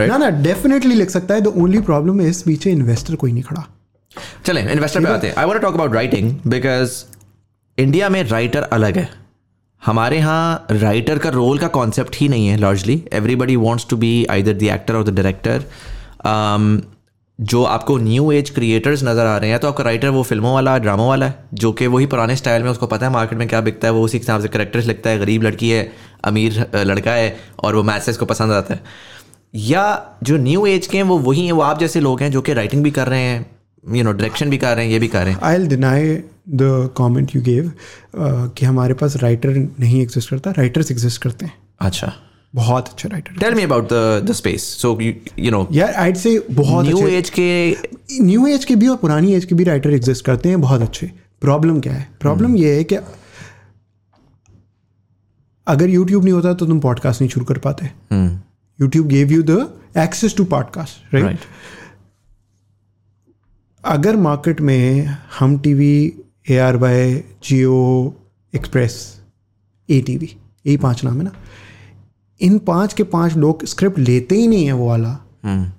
ना 0.07 0.17
ना 0.17 0.29
डेफिनेटली 0.29 0.95
लिख 0.95 1.09
सकता 1.09 1.33
है। 1.33 1.41
द 1.41 1.47
ओनली 1.47 1.81
प्रॉब्लम 1.81 2.21
इज़ 2.21 2.43
पीछे 2.43 2.71
इन्वेस्टर 2.71 3.15
कोई 3.15 3.31
नहीं 3.31 3.43
खड़ा। 3.43 3.67
चलें 4.45 4.71
इन्वेस्टर 4.71 4.99
पे 4.99 5.09
आते 5.09 5.27
हैं। 5.27 5.35
I 5.35 5.45
want 5.45 5.61
talk 5.61 5.73
about 5.73 5.93
writing 5.93 6.39
because 6.47 7.03
India 7.77 8.09
में 8.09 8.23
राइटर 8.23 8.63
अलग 8.63 8.97
है। 8.97 9.22
हमारे 9.85 10.17
यहाँ 10.17 10.65
राइटर 10.71 11.19
का 11.19 11.29
रोल 11.29 11.57
का 11.57 11.67
कॉन्सेप्ट 11.67 12.15
ही 12.15 12.27
नहीं 12.29 12.47
है 12.47 12.57
largely 12.57 13.03
everybody 13.13 13.55
wants 13.55 13.87
to 13.89 13.97
be 13.97 14.13
either 14.31 14.53
the 14.53 14.63
actor 14.73 14.95
और 14.95 15.03
द 15.03 15.15
डायरेक्टर 15.15 15.63
जो 17.39 17.63
आपको 17.63 17.97
न्यू 17.97 18.31
एज 18.31 18.49
क्रिएटर्स 18.49 19.03
नज़र 19.03 19.25
आ 19.25 19.37
रहे 19.37 19.49
हैं 19.49 19.59
तो 19.59 19.67
आपका 19.67 19.83
राइटर 19.83 20.09
वो 20.09 20.21
फ़िल्मों 20.23 20.53
वाला 20.53 20.77
ड्रामों 20.77 21.07
वाला 21.07 21.25
है, 21.25 21.35
जो 21.53 21.71
कि 21.71 21.87
वही 21.87 22.05
पुराने 22.05 22.35
स्टाइल 22.35 22.63
में 22.63 22.69
उसको 22.71 22.87
पता 22.87 23.05
है 23.05 23.11
मार्केट 23.13 23.39
में 23.39 23.47
क्या 23.47 23.61
बिकता 23.61 23.87
है, 23.87 23.93
वो 23.93 24.01
उसी 24.01 24.17
हिसाब 24.17 24.41
से 24.41 24.47
करेक्टर्स 24.47 24.85
लिखता 24.85 25.09
है, 25.09 25.19
गरीब 25.19 25.43
लड़की 25.43 25.69
है, 25.69 25.91
अमीर 26.25 26.65
लड़का 26.75 27.11
है, 27.11 27.35
और 27.59 27.75
वो 27.75 27.83
मैसेज 27.83 28.17
को 28.17 28.25
पसंद 28.25 28.51
आता 28.51 28.73
है। 28.73 28.81
या 29.55 30.15
जो 30.23 30.37
न्यू 30.37 30.65
एज 30.65 30.87
के 30.87 30.97
हैं, 30.97 31.03
वो 31.03 31.17
वही 31.19 31.45
हैं, 31.45 31.51
वो 31.51 31.61
आप 31.61 31.79
जैसे 31.79 31.99
लोग 31.99 32.21
हैं, 32.21 32.31
जो 32.31 32.41
कि 32.41 32.53
राइटिंग 32.53 32.83
भी 32.83 32.91
कर 32.91 33.07
रहे 33.07 33.21
हैं 33.21 33.45
यू 33.85 34.03
नो 34.03 34.11
डायरेक्शन 34.11 34.49
भी 34.49 34.57
कर 34.57 34.75
रहे 34.75 34.85
हैं, 34.85 34.91
ये 34.91 34.99
भी 34.99 35.07
कर 35.07 35.23
रहे 35.23 35.33
हैं। 35.33 35.39
I 35.43 35.67
deny 35.67 36.15
the 36.47 36.89
comment 36.95 37.35
you 37.35 37.41
gave 37.41 37.71
कि 38.15 38.65
हमारे 38.65 38.93
पास 38.93 39.15
राइटर 39.17 39.55
नहीं 39.79 40.01
एग्जिस्ट 40.01 40.29
करता 40.29 40.51
राइटर्स 40.51 40.91
एग्जिस्ट 40.91 41.21
करते 41.21 41.45
हैं। 41.45 41.53
अच्छा। 41.79 42.13
बहुत 42.53 42.87
अच्छे 42.87 43.09
writer 43.09 43.37
tell 43.39 43.53
me 43.55 43.61
about 43.63 43.87
the 43.89 44.25
the 44.25 44.31
space 44.31 44.63
so 44.81 44.97
you 45.01 45.51
know 45.51 45.67
यार 45.71 45.93
आइड 45.93 46.17
से 46.17 46.37
बहुत 46.51 46.85
न्यू 46.85 47.07
एज 47.07 47.29
के 47.29 47.77
न्यू 48.21 48.45
एज 48.47 48.65
के 48.65 48.75
भी 48.75 48.87
और 48.87 48.97
पुरानी 48.97 49.33
एज 49.33 49.45
के 49.45 49.55
भी 49.55 49.63
राइटर 49.63 49.93
एग्जिस्ट 49.93 50.25
करते 50.25 50.49
हैं 50.49 50.61
बहुत 50.61 50.81
अच्छे। 50.81 51.11
प्रॉब्लम 51.41 51.79
क्या 51.79 51.93
है? 51.93 52.07
प्रॉब्लम 52.21 52.55
ये 52.55 52.75
है 52.75 52.83
कि 52.83 52.95
अगर 55.67 55.89
यूट्यूब 55.89 56.23
नहीं 56.23 56.33
होता 56.33 56.53
तो 56.53 56.65
तुम 56.65 56.79
पॉडकास्ट 56.79 57.21
नहीं 57.21 57.29
शुरू 57.29 57.45
कर 57.45 57.57
पाते। 57.57 57.85
YouTube 58.79 59.07
gave 59.07 59.31
you 59.31 59.43
the 59.43 59.57
access 59.97 60.35
to 60.37 60.43
podcast 60.45 61.13
right 61.15 61.39
अगर 63.83 64.15
मार्केट 64.17 64.61
में 64.61 65.05
हम 65.39 65.57
T 65.59 65.73
V 65.73 66.13
A 66.47 66.57
R 66.57 66.77
Y 66.77 67.13
Geo 67.43 67.75
Express 68.53 68.95
A 69.89 69.99
T 70.01 70.17
V 70.17 70.25
यही 70.65 70.77
पाँच 70.77 71.03
नाम 71.03 71.17
है 71.17 71.23
ना। 71.23 71.31
इन 72.41 72.57
पाँच 72.67 72.93
के 72.93 73.03
पाँच 73.13 73.35
लोग 73.37 73.65
स्क्रिप्ट 73.65 73.99
लेते 73.99 74.35
ही 74.35 74.47
नहीं 74.47 74.65
है 74.65 74.73
वो 74.73 74.87
वाला 74.87 75.17
हम्म। 75.43 75.71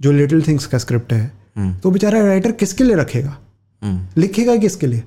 जो 0.00 0.12
लिटिल 0.12 0.42
थिंग्स 0.46 0.66
का 0.66 0.78
स्क्रिप्ट 0.78 1.12
है 1.12 1.32
हम्म। 1.56 1.74
तो 1.74 1.90
बेचारा 1.90 2.20
राइटर 2.26 2.52
किसके 2.52 2.84
लिए 2.84 2.96
रखेगा? 2.96 3.38
हम्म। 3.82 4.20
लिखेगा 4.20 4.56
किसके 4.56 4.86
लिए? 4.86 5.02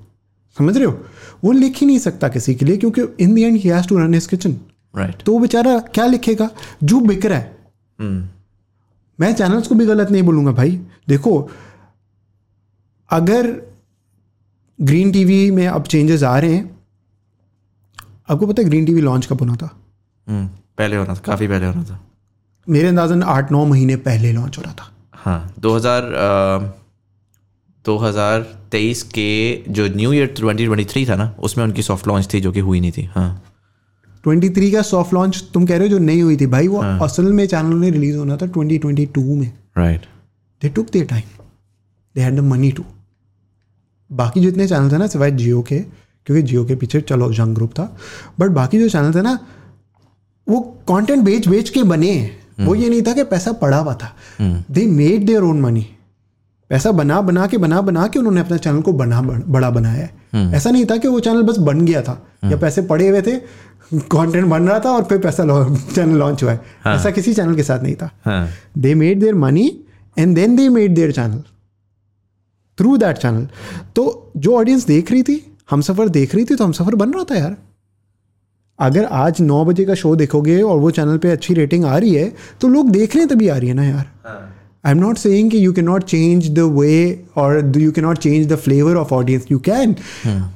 समझ 0.58 0.76
रहे 0.78 0.86
हो? 0.86 1.00
वो 1.44 1.52
लिख 1.52 1.78
ही 1.78 1.88
नहीं 1.88 2.00
सकता 2.00 2.28
किसी 2.30 2.56
के 2.56 2.66
लिए 2.66 2.78
क्योंकि 2.78 3.02
in 3.24 3.34
the 3.36 3.44
end 3.44 3.58
he 3.58 3.70
has 3.70 3.88
to 3.88 3.98
run 3.98 4.14
his 4.14 4.28
kitchen 4.28 4.56
right 4.94 5.22
तो 5.24 5.34
वो 5.34 5.40
बेचारा 5.40 5.78
क्या 5.94 6.06
लिखेगा? 6.06 6.50
जो 6.84 7.00
बिक 7.02 7.26
रहा 7.26 7.38
है। 7.40 7.60
मैं 9.20 9.34
चैनल्स 9.36 9.68
को 9.68 9.76
भी 9.76 9.86
गलत 9.86 10.12
नहीं 10.12 10.24
बोलूँगा 10.24 10.52
भाई। 10.52 10.80
देखो 11.08 11.50
अगर 13.10 13.52
ग्रीन 14.82 15.12
टीवी 15.12 15.52
में 15.52 15.68
अब 15.68 15.84
चेंजेस 15.84 16.24
आ 16.24 16.40
रहे 16.40 16.54
हैं। 16.54 16.80
आपको 18.30 18.48
पता 18.48 18.62
है 18.62 18.70
ग्रीन 18.70 18.86
टीवी 18.86 19.02
लॉन्च 19.02 19.26
कब 19.26 19.40
होना 19.40 19.56
था? 19.56 19.78
हम्म 20.28 20.48
पहले 20.78 20.96
होना 20.96 21.14
था 21.14 21.20
काफ़ी 21.26 21.48
पहले 21.48 21.66
होना 21.66 21.84
था। 21.84 22.00
मेरे 22.70 22.88
अंदाजन 22.88 23.24
आठ 23.24 23.52
नौ 23.52 23.66
महीने 23.66 23.96
पहले 23.96 24.32
लॉन्च 24.34 24.58
हो 24.58 24.64
रहा 24.64 24.74
था। 24.74 24.92
हाँ 25.14 25.54
2000 25.60 26.04
अ, 26.04 26.60
2023 27.86 29.04
के 29.04 29.64
जो 29.70 29.88
न्यू 29.88 30.14
ईयर 30.14 30.36
2023 30.40 31.10
था 31.10 31.16
ना 31.16 31.36
उसमें 31.40 31.66
उनकी 31.66 31.82
सॉफ्ट 31.82 32.08
लॉन्च 32.08 32.34
थी 32.34 32.42
जो 32.42 32.52
कि 32.52 32.60
हुई 32.60 32.80
नहीं 32.80 32.92
थी। 32.92 33.04
हाँ। 33.16 33.44
23 34.24 34.72
का 34.72 34.82
सॉफ्ट 34.82 35.14
लॉन्च 35.14 35.44
तुम 35.54 35.66
कह 35.66 35.78
रहे 35.78 35.88
हो 35.88 35.92
जो 35.92 36.00
नहीं 36.00 36.22
हुई 36.22 36.38
थी। 36.38 36.46
भाई 36.46 36.68
वो 36.68 36.82
हाँ. 36.82 37.00
असल 37.02 37.32
में 37.34 37.46
चैनल 37.48 37.74
में 37.74 37.92
रिलीज़ 37.92 38.18
होना 38.18 38.38
था 38.38 38.46
2022 38.48 39.36
में। 39.36 39.52
Right 39.78 40.02
they 40.62 40.70
took 40.70 40.90
their 40.94 41.06
time 41.06 41.24
they 42.16 42.22
had 42.22 42.36
the 42.36 42.40
money 42.40 42.72
to 42.72 42.84
बाकी 44.14 44.42
जितने 44.42 44.68
चैनल 44.68 44.92
थे 44.92 44.98
ना 44.98 45.08
सिवाय 45.08 45.32
जियो 45.32 45.62
के 45.62 45.80
क्योंकि 46.26 46.44
जियो 46.44 46.66
के 46.66 46.76
पीछे 46.76 47.02
चलो 47.02 47.32
जंग 47.34 47.56
ग्रुप 47.56 47.72
था 47.72 47.84
बट 48.40 48.50
बाकी 48.50 48.80
जो 48.80 48.90
चैनल 48.90 49.14
थे 49.16 49.22
ना 49.22 49.40
वो 50.48 50.60
कंटेंट 50.88 51.24
बेच 51.24 51.48
बेच 51.48 51.70
के 51.70 51.84
बने 51.84 52.14
वो 52.60 52.76
ये 52.76 52.90
नहीं 52.90 53.02
था 53.02 53.14
कि 53.14 53.24
पैसा 53.24 53.52
पड़ा 53.52 53.78
हुआ 53.78 53.94
था। 53.94 54.16
They 54.72 54.86
made 54.88 55.26
their 55.26 55.42
own 55.42 55.62
money 55.62 55.86
पैसा 56.70 56.92
बना 56.92 57.22
बना 57.22 57.46
के 57.48 57.58
बना 57.58 57.82
बना 57.82 58.08
के 58.08 58.20
उन्होंने 58.20 58.42
अपने 58.42 58.58
चैनल 58.58 58.82
को 58.82 58.94
बना 58.94 59.22
बड़ा 59.22 59.70
बनाया 59.70 60.04
है। 60.04 60.54
ऐसा 60.54 60.70
नहीं 60.70 60.86
था 60.86 60.98
कि 60.98 61.08
वो 61.08 61.20
चैनल 61.20 61.42
बस 61.42 61.58
बन 61.60 61.82
गया 61.82 62.02
था 62.02 62.22
या 62.46 62.58
पैसे 62.58 62.82
पड़े 62.82 63.08
हुए 63.08 63.22
थे 63.22 63.36
कंटेंट 63.94 64.46
बन 64.46 64.68
रहा 64.70 64.80
था 64.80 64.92
और 64.92 65.04
फिर 65.04 65.18
पैसा 65.18 65.44
चैनल 65.96 66.18
लॉन्च 66.18 66.44
हुआ 66.44 66.52
है। 66.52 66.62
ऐसा 66.88 67.12
किसी 67.12 67.34
चैनल 67.34 67.56
के 67.56 67.64
साथ 67.64 67.84
नहीं 67.84 67.96
था। 67.96 68.12
They 68.78 68.96
made 68.96 69.24
made 69.24 69.36
money 69.36 69.66
and 70.18 70.38
then 70.38 70.58
they 70.60 70.70
made 70.76 70.96
their 71.00 71.16
channel 71.16 71.42
through 72.78 72.98
that 72.98 73.18
channel 73.18 73.48
तो 73.96 74.32
जो 74.38 74.56
ऑडियंस 74.58 74.86
देख 74.86 75.12
रही 75.12 75.24
थी 75.24 75.44
हम 75.72 75.82
सफ़र 75.82 76.10
देख 76.10 76.36
रही 76.36 76.46
थी 76.46 76.56
तो 76.56 76.64
हम 76.64 76.72
सफ़र 76.72 76.96
बन 76.96 77.12
रहा 77.14 77.24
था 77.24 77.36
यार। 77.36 77.56
अगर 78.80 79.06
आज 79.06 79.42
नौ 79.42 79.64
बजे 79.66 79.86
का 79.86 79.96
शो 79.96 80.16
देखोगे 80.16 80.62
और 80.62 80.78
वो 80.80 80.92
चैनल 80.92 81.18
पे 81.18 81.32
अच्छी 81.32 81.54
रेटिंग 81.54 81.86
आ 81.86 81.98
रही 81.98 82.14
है 82.14 82.32
तो 82.62 82.68
लोग 82.68 82.90
देख 82.92 83.16
रहे 83.16 83.24
हैं 83.24 83.30
तभी 83.30 83.48
आ 83.48 83.58
रही 83.58 83.70
है 83.70 83.76
ना 83.76 83.84
यार। 83.84 84.10
आई 84.86 84.92
एम 84.92 84.98
नॉट 84.98 85.18
सेइंग 85.18 85.52
कि 85.52 85.66
you 85.66 85.74
can 85.74 85.86
not 85.86 86.04
change 86.04 86.50
the 86.50 86.60
way 86.78 87.26
और 87.38 87.72
you 87.78 87.92
can 87.92 88.06
not 88.06 88.18
change 88.18 88.48
the 88.48 88.56
flavour 88.58 88.96
of 88.96 89.14
audience 89.14 89.46
you 89.52 89.60
can 89.60 89.96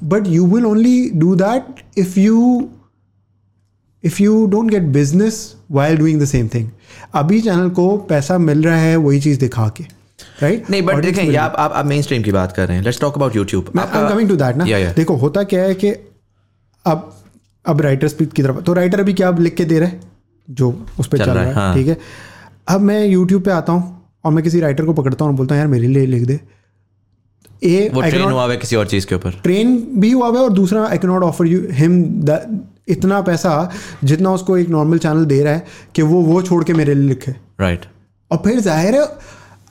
but 0.03 0.27
you 0.27 0.45
will 0.45 0.65
only 0.65 1.09
do 1.15 1.35
that 1.35 1.83
if 1.97 2.19
you 2.19 2.69
if 4.03 4.21
you 4.23 4.45
don't 4.47 4.71
get 4.71 4.83
business 4.93 5.37
while 5.71 5.97
doing 5.97 6.21
the 6.21 6.25
same 6.25 6.47
thing 6.53 6.69
अभी 7.13 7.41
channel 7.41 7.69
को 7.69 7.95
पैसा 8.09 8.37
मिल 8.37 8.63
रहा 8.63 8.77
है 8.77 8.95
वही 8.97 9.19
चीज़ 9.21 9.39
दिखा 9.39 9.67
के। 9.77 9.83
राइट 10.35 10.69
नहीं 10.69 10.81
बट 10.81 11.01
देखें 11.03 11.23
ये 11.23 11.35
आप 11.37 11.55
आप 11.59 11.73
आप 11.73 11.85
मेन 11.85 12.01
स्ट्रीम 12.01 12.23
की 12.23 12.31
बात 12.31 12.51
कर 12.51 12.67
रहे 12.67 12.77
हैं। 12.77 12.83
Let's 12.83 12.99
talk 13.01 13.15
about 13.15 13.35
YouTube 13.35 13.71
coming 13.77 14.29
to 14.29 14.35
that 14.35 14.55
ना. 14.55 14.65
देखो 14.93 15.15
होता 15.17 15.43
क्या 15.45 15.63
है 15.63 15.75
कि 15.75 15.89
अब 16.85 17.11
अब 17.65 17.81
राइटर 17.81 18.07
स्पीड 18.07 18.33
की 18.33 18.43
तरफ़ 18.43 18.59
तो 18.61 18.73
राइटर 18.73 18.99
अभी 18.99 19.13
क्या 19.13 19.29
लिख 19.39 19.55
के 19.55 19.65
दे 19.65 19.79
रहा 19.79 19.89
है? 19.89 19.99
जो 20.47 20.69
उस 20.99 21.07
पर 21.07 21.17
चल 21.17 21.29
रहा 21.29 21.43
है, 21.43 21.53
है। 21.57 21.73
ठीक 21.75 21.87
है? 21.87 21.97
अब 22.67 22.81
मैं 22.81 23.05
यूट्यूब 23.05 23.43
पे 23.43 23.51
आता 23.51 23.73
हूँ 23.73 24.11
और 24.25 24.31
मैं 24.31 24.43
किसी 24.43 24.59
राइटर 24.59 24.85
को 24.85 24.93
पकड़ता 24.93 25.25
हूँ 25.25 25.31
और 25.31 25.37
बोलता 25.37 25.55
हूँ 25.55 25.59
यार 25.59 25.67
मेरे 25.69 25.87
लिए 25.87 26.05
लिख 26.05 26.23
दे। 26.23 26.39
ए 27.63 27.89
वो 27.93 28.01
ट्रेन 28.01 28.21
हुआ 28.23 28.49
है 28.51 28.57
किसी 28.57 28.75
और 28.75 28.87
चीज़ 28.87 29.05
के 29.07 29.15
ऊपर। 29.15 29.39
ट्रेन 29.43 29.77
भी 29.99 30.11
हुआ 30.11 30.27
है 30.27 30.43
और 30.43 30.49
दूसरा 30.53 30.85
I 30.85 30.97
can 30.97 31.11
not 31.11 31.23
offer 31.23 31.47
you 31.47 31.61
him 31.73 32.01
इतना 32.87 33.21
पैसा 33.21 33.51
जितना 34.03 34.31
उसको 34.31 34.57
एक 34.57 34.69
नॉर्मल 34.69 34.97
चैनल 34.97 35.25
दे 35.25 35.41
रहा 35.43 35.53
है 35.53 35.65
कि 35.95 36.01
वो 36.01 36.21
वो 36.23 36.41
छोड़ 36.41 36.63
के 36.63 36.73
मेरे 36.73 36.93
लिए 36.93 37.07
लिखे। 37.09 37.31
Right 37.31 37.79
right. 37.79 37.91
और 38.31 38.37
फिर 38.43 38.59
ज़ाहिर 38.59 38.95
है 38.95 39.07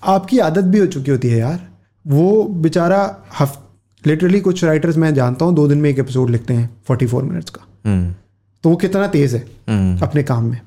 आपकी 0.04 0.38
आदत 0.38 0.64
भी 0.64 0.78
हो 0.78 0.86
चुकी 0.86 1.10
होती 1.10 1.28
है 1.28 1.38
यार। 1.38 1.60
वो 2.04 2.42
बेचारा 2.62 3.00
हफ 3.40 3.60
लिटरली 4.04 4.40
कुछ 4.40 4.62
राइटर्स 4.64 4.96
मैं 4.96 5.12
जानता 5.14 5.44
हूँ 5.44 5.54
दो 5.54 5.66
दिन 5.68 5.78
में 5.78 5.88
एक 5.90 5.98
एपिसोड 5.98 6.30
लिखते 6.30 6.54
हैं 6.54 6.68
फोर्टी 6.86 7.06
फोर 7.06 7.22
मिनट्स 7.22 7.50
का। 7.50 7.66
हम्म। 7.86 8.14
तो 8.64 8.70
वो 8.70 8.76
कितना 8.76 9.06
तेज 9.06 9.34
है 9.34 9.40
अपने 10.02 10.22
काम 10.22 10.44
में। 10.44 10.60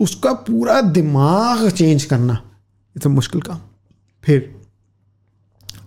उसका 0.00 0.32
पूरा 0.48 0.80
दिमाग 0.80 1.68
चेंज 1.70 2.04
करना 2.04 2.40
इट्स 2.96 3.06
मुश्किल 3.06 3.40
काम। 3.40 3.60
फिर 4.24 4.54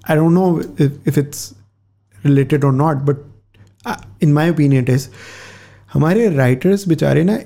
I 0.10 0.16
don't 0.16 0.32
know 0.32 0.62
if 1.08 1.20
it's 1.20 1.54
related 2.26 2.64
और 2.64 2.74
not 2.74 2.98
but 3.10 3.18
in 4.24 4.34
my 4.34 4.50
opinion 4.50 4.86
is 4.90 5.08
हमारे 5.94 6.30
राइटर्स 6.36 6.88
बेचारे 6.88 7.24
ना 7.24 7.38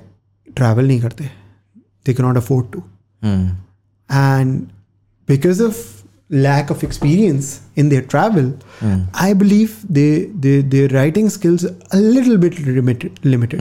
ट्रैवल 0.47 0.87
नहीं 0.87 1.01
करते 1.01 1.23
they 2.05 2.13
can 2.13 2.23
not 2.23 2.37
afford 2.37 2.71
to 2.73 2.83
hmm. 3.21 3.57
And 4.09 4.57
because 5.27 5.59
of 5.65 5.81
lack 6.43 6.71
of 6.73 6.83
experience 6.85 7.49
in 7.81 7.89
their 7.91 8.03
travel 8.11 8.47
i 9.23 9.33
believe 9.41 9.73
they, 9.97 10.11
they 10.43 10.53
their 10.73 10.89
writing 10.93 11.29
skills 11.29 11.65
a 11.65 11.99
little 11.99 12.37
bit 12.45 12.59
limited 12.67 13.25
limited. 13.25 13.59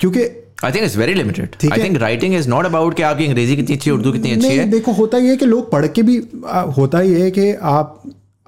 क्योंकि 0.00 0.22
I 0.64 0.72
think 0.72 0.84
it's 0.84 0.96
very 0.96 1.14
limited 1.14 1.56
I 1.72 1.82
think 1.84 1.96
writing 1.96 2.34
is 2.34 2.48
not 2.48 2.66
about 2.66 2.96
कि 2.96 3.02
आपकी 3.02 3.26
अंग्रेज़ी 3.26 3.56
कितनी 3.56 3.76
अच्छी 3.76 3.90
है 3.90 3.96
उर्दू 3.96 4.12
कितनी 4.12 4.32
अच्छी 4.32 4.48
है। 4.48 4.68
देखो 4.70 4.92
होता 4.92 5.18
ये 5.18 5.30
है 5.30 5.36
कि 5.36 5.46
लोग 5.46 5.70
पढ़ 5.72 5.86
के 5.86 6.02
भी 6.02 6.22
आ, 6.46 6.60
होता 6.60 7.00
ये 7.00 7.22
है 7.22 7.30
कि 7.30 7.52
आप 7.62 8.02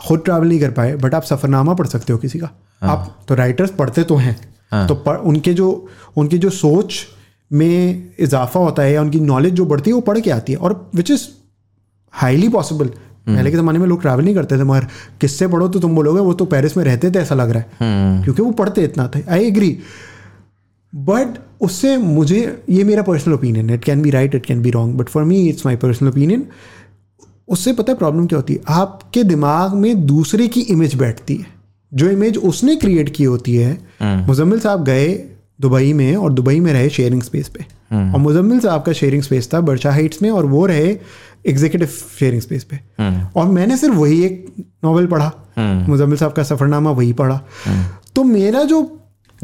खुद 0.07 0.23
ट्रैवल 0.25 0.49
नहीं 0.49 0.61
कर 0.61 0.71
पाए 0.71 0.95
बट 0.97 1.15
आप 1.15 1.23
सफ़रनामा 1.23 1.75
पढ़ 1.75 1.87
सकते 1.87 2.13
हो 2.13 2.19
किसी 2.19 2.39
का। 2.39 2.51
आप 2.83 3.25
तो 3.29 3.35
राइटर्स 3.35 3.71
पढ़ते 3.71 4.03
तो 4.03 4.17
हैं। 4.17 4.87
तो 4.87 4.95
पढ़, 4.95 5.17
उनके 5.17 5.55
जो 5.55 5.89
उनकी 6.17 6.39
जो 6.39 6.51
सोच 6.51 7.07
में 7.53 8.05
इजाफा 8.19 8.61
होता 8.61 8.83
है 8.83 8.93
या 8.93 9.03
उनकी 9.03 9.21
नॉलेज 9.21 9.55
जो 9.55 9.65
बढ़ती 9.67 9.91
है 9.91 9.95
वो 9.95 10.01
पढ़ 10.01 10.21
के 10.21 10.31
आती 10.31 10.53
है। 10.53 10.59
और 10.59 10.91
विच 10.95 11.11
इज़ 11.11 11.29
हाईली 12.11 12.49
पॉसिबल 12.49 12.87
पहले 13.27 13.51
के 13.51 13.57
ज़माने 13.57 13.79
में 13.79 13.87
लोग 13.87 14.01
ट्रैवल 14.03 14.25
नहीं 14.25 14.35
करते 14.35 14.59
थे 14.59 14.65
मगर 14.65 14.87
किससे 15.21 15.47
पढ़ो 15.49 15.69
तो 15.69 15.79
तुम 15.79 15.95
बोलोगे 15.95 16.21
वो 16.21 16.33
तो 16.35 16.45
पेरिस 16.45 16.77
में 16.77 16.85
रहते 16.85 17.11
थे 17.11 17.19
ऐसा 17.19 17.35
लग 17.35 17.51
रहा 17.51 17.63
है। 17.63 18.23
क्योंकि 18.25 18.43
वो 18.43 18.51
पढ़ते 18.51 18.83
इतना 18.83 19.11
थे। 19.17 19.23
आई 19.31 19.45
एग्री 19.45 19.79
बट 20.93 21.39
उससे 21.61 21.97
मुझे 21.97 22.63
ये 22.71 22.85
मेरा 22.85 23.03
personal 23.03 23.35
opinion 23.35 23.71
it 23.71 23.85
can 23.85 24.03
be 24.03 24.11
right 24.11 24.35
it 24.35 24.47
can 24.47 24.63
be 24.63 24.71
wrong 24.71 24.97
but 24.97 25.09
for 25.09 25.25
me 25.25 25.41
it's 25.49 25.67
my 25.67 25.77
personal 25.77 26.09
opinion 26.09 26.47
उससे 27.49 27.73
पता 27.73 27.93
है 27.93 27.99
प्रॉब्लम 27.99 28.27
क्या 28.27 28.37
होती 28.37 28.55
है? 28.55 28.61
आपके 28.69 29.25
दिमाग 29.25 29.75
में 29.75 30.07
दूसरे 30.07 30.49
की 30.49 30.61
इमेज 30.61 30.95
बैठती 30.95 31.37
है। 31.37 31.47
जो 31.95 32.11
इमेज 32.11 32.37
उसने 32.39 32.77
क्रिएट 32.77 33.09
की 33.09 33.25
होती 33.25 33.57
है 33.57 33.79
मुजम्मिल 34.03 34.61
साहब 34.61 34.85
गए 34.85 35.09
दुबई 35.61 35.93
में 35.93 36.15
और 36.17 36.33
दुबई 36.33 36.61
में 36.61 36.73
रहे 36.73 36.89
शेयरिंग 36.89 37.23
स्पेस 37.23 37.49
पे। 37.49 37.65
और 37.93 38.19
मुजम्मिल 38.19 38.61
साहब 38.61 38.83
का 38.83 38.93
शेयरिंग 38.93 39.23
स्पेस 39.23 39.49
था 39.55 39.61
बर्शा 39.61 39.91
हाइट्स 39.91 40.23
में 40.23 40.31
और 40.31 40.47
वो 40.47 40.67
रहे 40.67 40.97
एग्जीक्यूटिव 41.47 41.88
शेयरिंग 42.18 42.43
स्पेस 42.43 42.64
पे। 42.64 42.80
और 43.36 43.49
मैंने 43.49 43.76
सिर्फ़ 43.76 43.95
वही 43.95 44.24
एक 44.24 44.55
नॉवल 44.84 45.07
पढ़ा। 45.07 45.32
मुजम्मिल 45.88 46.18
साहब 46.18 46.32
का 46.32 46.43
सफरनामा 46.43 46.91
वही 46.91 47.12
पढ़ा। 47.12 47.41
तो 48.16 48.24
मेरा 48.24 48.62
जो 48.62 48.82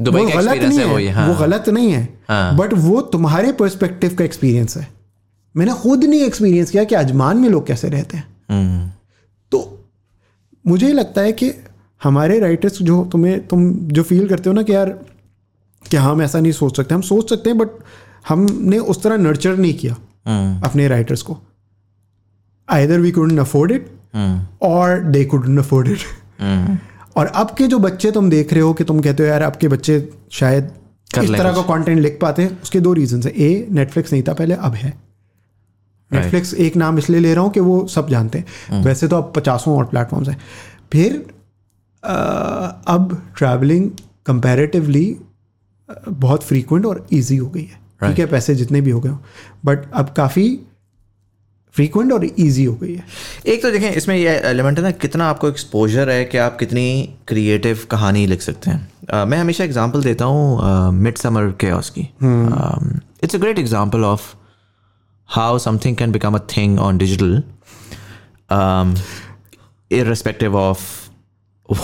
वो 0.01 0.13
गलत 0.13 0.63
नहीं 0.63 0.79
है 0.79 0.87
है 0.87 1.11
वो 1.11 1.15
हाँ। 1.15 1.29
वो 1.29 1.35
गलत 1.35 1.69
नहीं 1.69 1.91
है 1.91 2.21
हाँ। 2.29 2.57
बट 2.57 2.73
वो 2.73 3.01
तुम्हारे 3.01 3.53
पर्सपेक्टिव 3.53 4.15
का 4.15 4.25
एक्सपीरियंस 4.25 4.77
है। 4.77 4.89
मैंने 5.57 5.73
खुद 5.73 6.05
नहीं 6.05 6.21
एक्सपीरियंस 6.21 6.71
किया 6.71 6.85
कि 6.85 6.95
अजमान 6.95 7.37
में 7.37 7.49
लोग 7.49 7.67
कैसे 7.67 7.89
रहते 7.89 8.17
हैं। 8.17 8.37
हम्म। 8.51 8.91
तो 9.53 9.85
मुझे 10.67 10.93
लगता 10.93 11.21
है 11.21 11.33
कि 11.33 11.53
हमारे 12.03 12.39
राइटर्स 12.41 12.83
जो 12.83 13.05
तुम्हें 13.05 13.47
तुम 13.47 13.75
जो 13.75 14.03
फील 14.03 14.29
करते 14.29 14.51
हो 14.51 14.55
ना 14.55 14.63
कि 14.63 14.75
यार 14.75 14.89
कि 15.91 15.97
हम 15.97 16.23
ऐसा 16.23 16.41
नहीं 16.41 16.53
सोच 16.53 16.77
सकते। 16.77 16.95
हम 16.95 17.01
सोच 17.01 17.29
सकते 17.31 17.51
हैं 17.51 17.59
बट 17.59 17.69
हमने 18.29 18.79
उस 18.79 19.03
तरह 19.03 19.17
नर्चर 19.17 19.57
नहीं 19.57 19.75
किया 19.75 19.97
हम्म। 20.27 20.61
अपने 20.61 20.89
राइटर्स 20.89 21.23
को। 21.23 21.39
Either 22.69 22.99
we 23.01 23.11
couldn't 23.11 23.39
afford 23.39 23.73
it 23.73 23.91
और 24.63 25.01
दे 25.01 25.25
कुडन 25.25 25.59
अफोर्ड 25.59 25.89
इट 25.89 25.99
और 27.17 27.27
अब 27.27 27.55
के 27.59 27.67
जो 27.67 27.79
बच्चे 27.79 28.11
तुम 28.11 28.31
देख 28.31 28.53
रहे 28.53 28.63
हो 28.63 28.73
कि 28.75 28.85
तुम 28.85 29.01
कहते 29.01 29.23
हो 29.23 29.29
यार 29.29 29.43
आपके 29.43 29.69
बच्चे 29.69 30.09
शायद 30.31 30.65
इस 30.65 31.31
तरह 31.31 31.53
का। 31.53 31.63
कंटेंट 31.63 31.99
लिख 32.01 32.19
पाते 32.23 32.43
हैं। 32.43 32.63
उसके 32.63 32.81
दो 32.81 32.93
रीजन 32.93 33.23
है। 33.23 33.31
ए 33.31 33.67
नेटफ्लिक्स 33.71 34.13
नहीं 34.13 34.23
था 34.23 34.33
पहले 34.35 34.55
अब 34.55 34.75
है। 34.75 34.89
नेटफ्लिक्स 36.11 36.55
एक 36.55 36.77
नाम 36.77 36.99
इसलिए 36.99 37.21
ले 37.21 37.35
रहा 37.35 37.45
हूँ 37.45 37.51
कि 37.53 37.61
वो 37.61 37.87
सब 37.87 38.09
जानते 38.09 38.39
हैं। 38.39 38.83
वैसे 38.85 39.09
तो 39.09 39.17
अब 39.17 39.33
पचासों 39.37 39.77
और 39.77 39.85
प्लेटफॉर्म्स 39.85 40.29
हैं। 40.29 40.39
फिर 40.93 41.25
अ, 42.05 42.13
अब 42.87 43.23
ट्रैवलिंग 43.37 43.91
कंपैरेटिवली 44.27 45.17
बहुत 46.09 46.43
फ्रीक्वेंट 46.43 46.87
और 46.87 47.07
इजी 47.13 47.37
हो 47.37 47.49
गई 47.49 47.63
है। 47.63 47.79
ठीक 48.09 48.19
है 48.19 48.27
पैसे 48.27 48.55
जितने 48.55 48.81
भी 48.81 48.91
हो 48.91 49.01
गए 49.01 49.11
बट 49.65 49.91
अब 49.93 50.09
काफ़ी 50.17 50.49
फ्रीक्वेंट 51.77 52.13
और 52.13 52.25
इजी 52.25 52.65
हो 52.65 52.75
गई 52.75 52.95
है? 52.95 53.05
एक 53.47 53.63
तो 53.63 53.71
देखें 53.71 53.91
इसमें 53.91 54.17
ये 54.17 54.29
एलिमेंट 54.29 54.79
है 54.79 54.85
ना 54.85 54.91
कितना 54.91 55.27
आपको 55.27 55.49
एक्सपोजर 55.49 56.11
है 56.11 56.25
कि 56.25 56.39
आप 56.39 56.59
कितनी 56.59 57.15
क्रिएटिव 57.29 57.79
कहानी 57.91 58.27
लिख 58.27 58.43
सकते 58.43 58.71
हैं। 58.71 58.89
uh, 59.05 59.27
मैं 59.27 59.39
हमेशा 59.39 59.65
एग्जांपल 59.65 60.03
देता 60.03 60.25
हूँ 60.25 60.61
मिड 60.93 61.19
समर 61.19 61.55
के 61.65 61.71
की। 61.99 62.09
It's 63.25 63.35
a 63.35 63.39
great 63.39 63.59
example 63.59 64.05
of 64.05 64.35
how 65.27 65.59
something 65.59 65.97
can 65.97 66.13
become 66.13 66.35
a 66.35 66.43
thing 66.57 66.81
on 66.81 66.99
digital 66.99 67.43
irrespective 69.91 70.55
of 70.55 70.79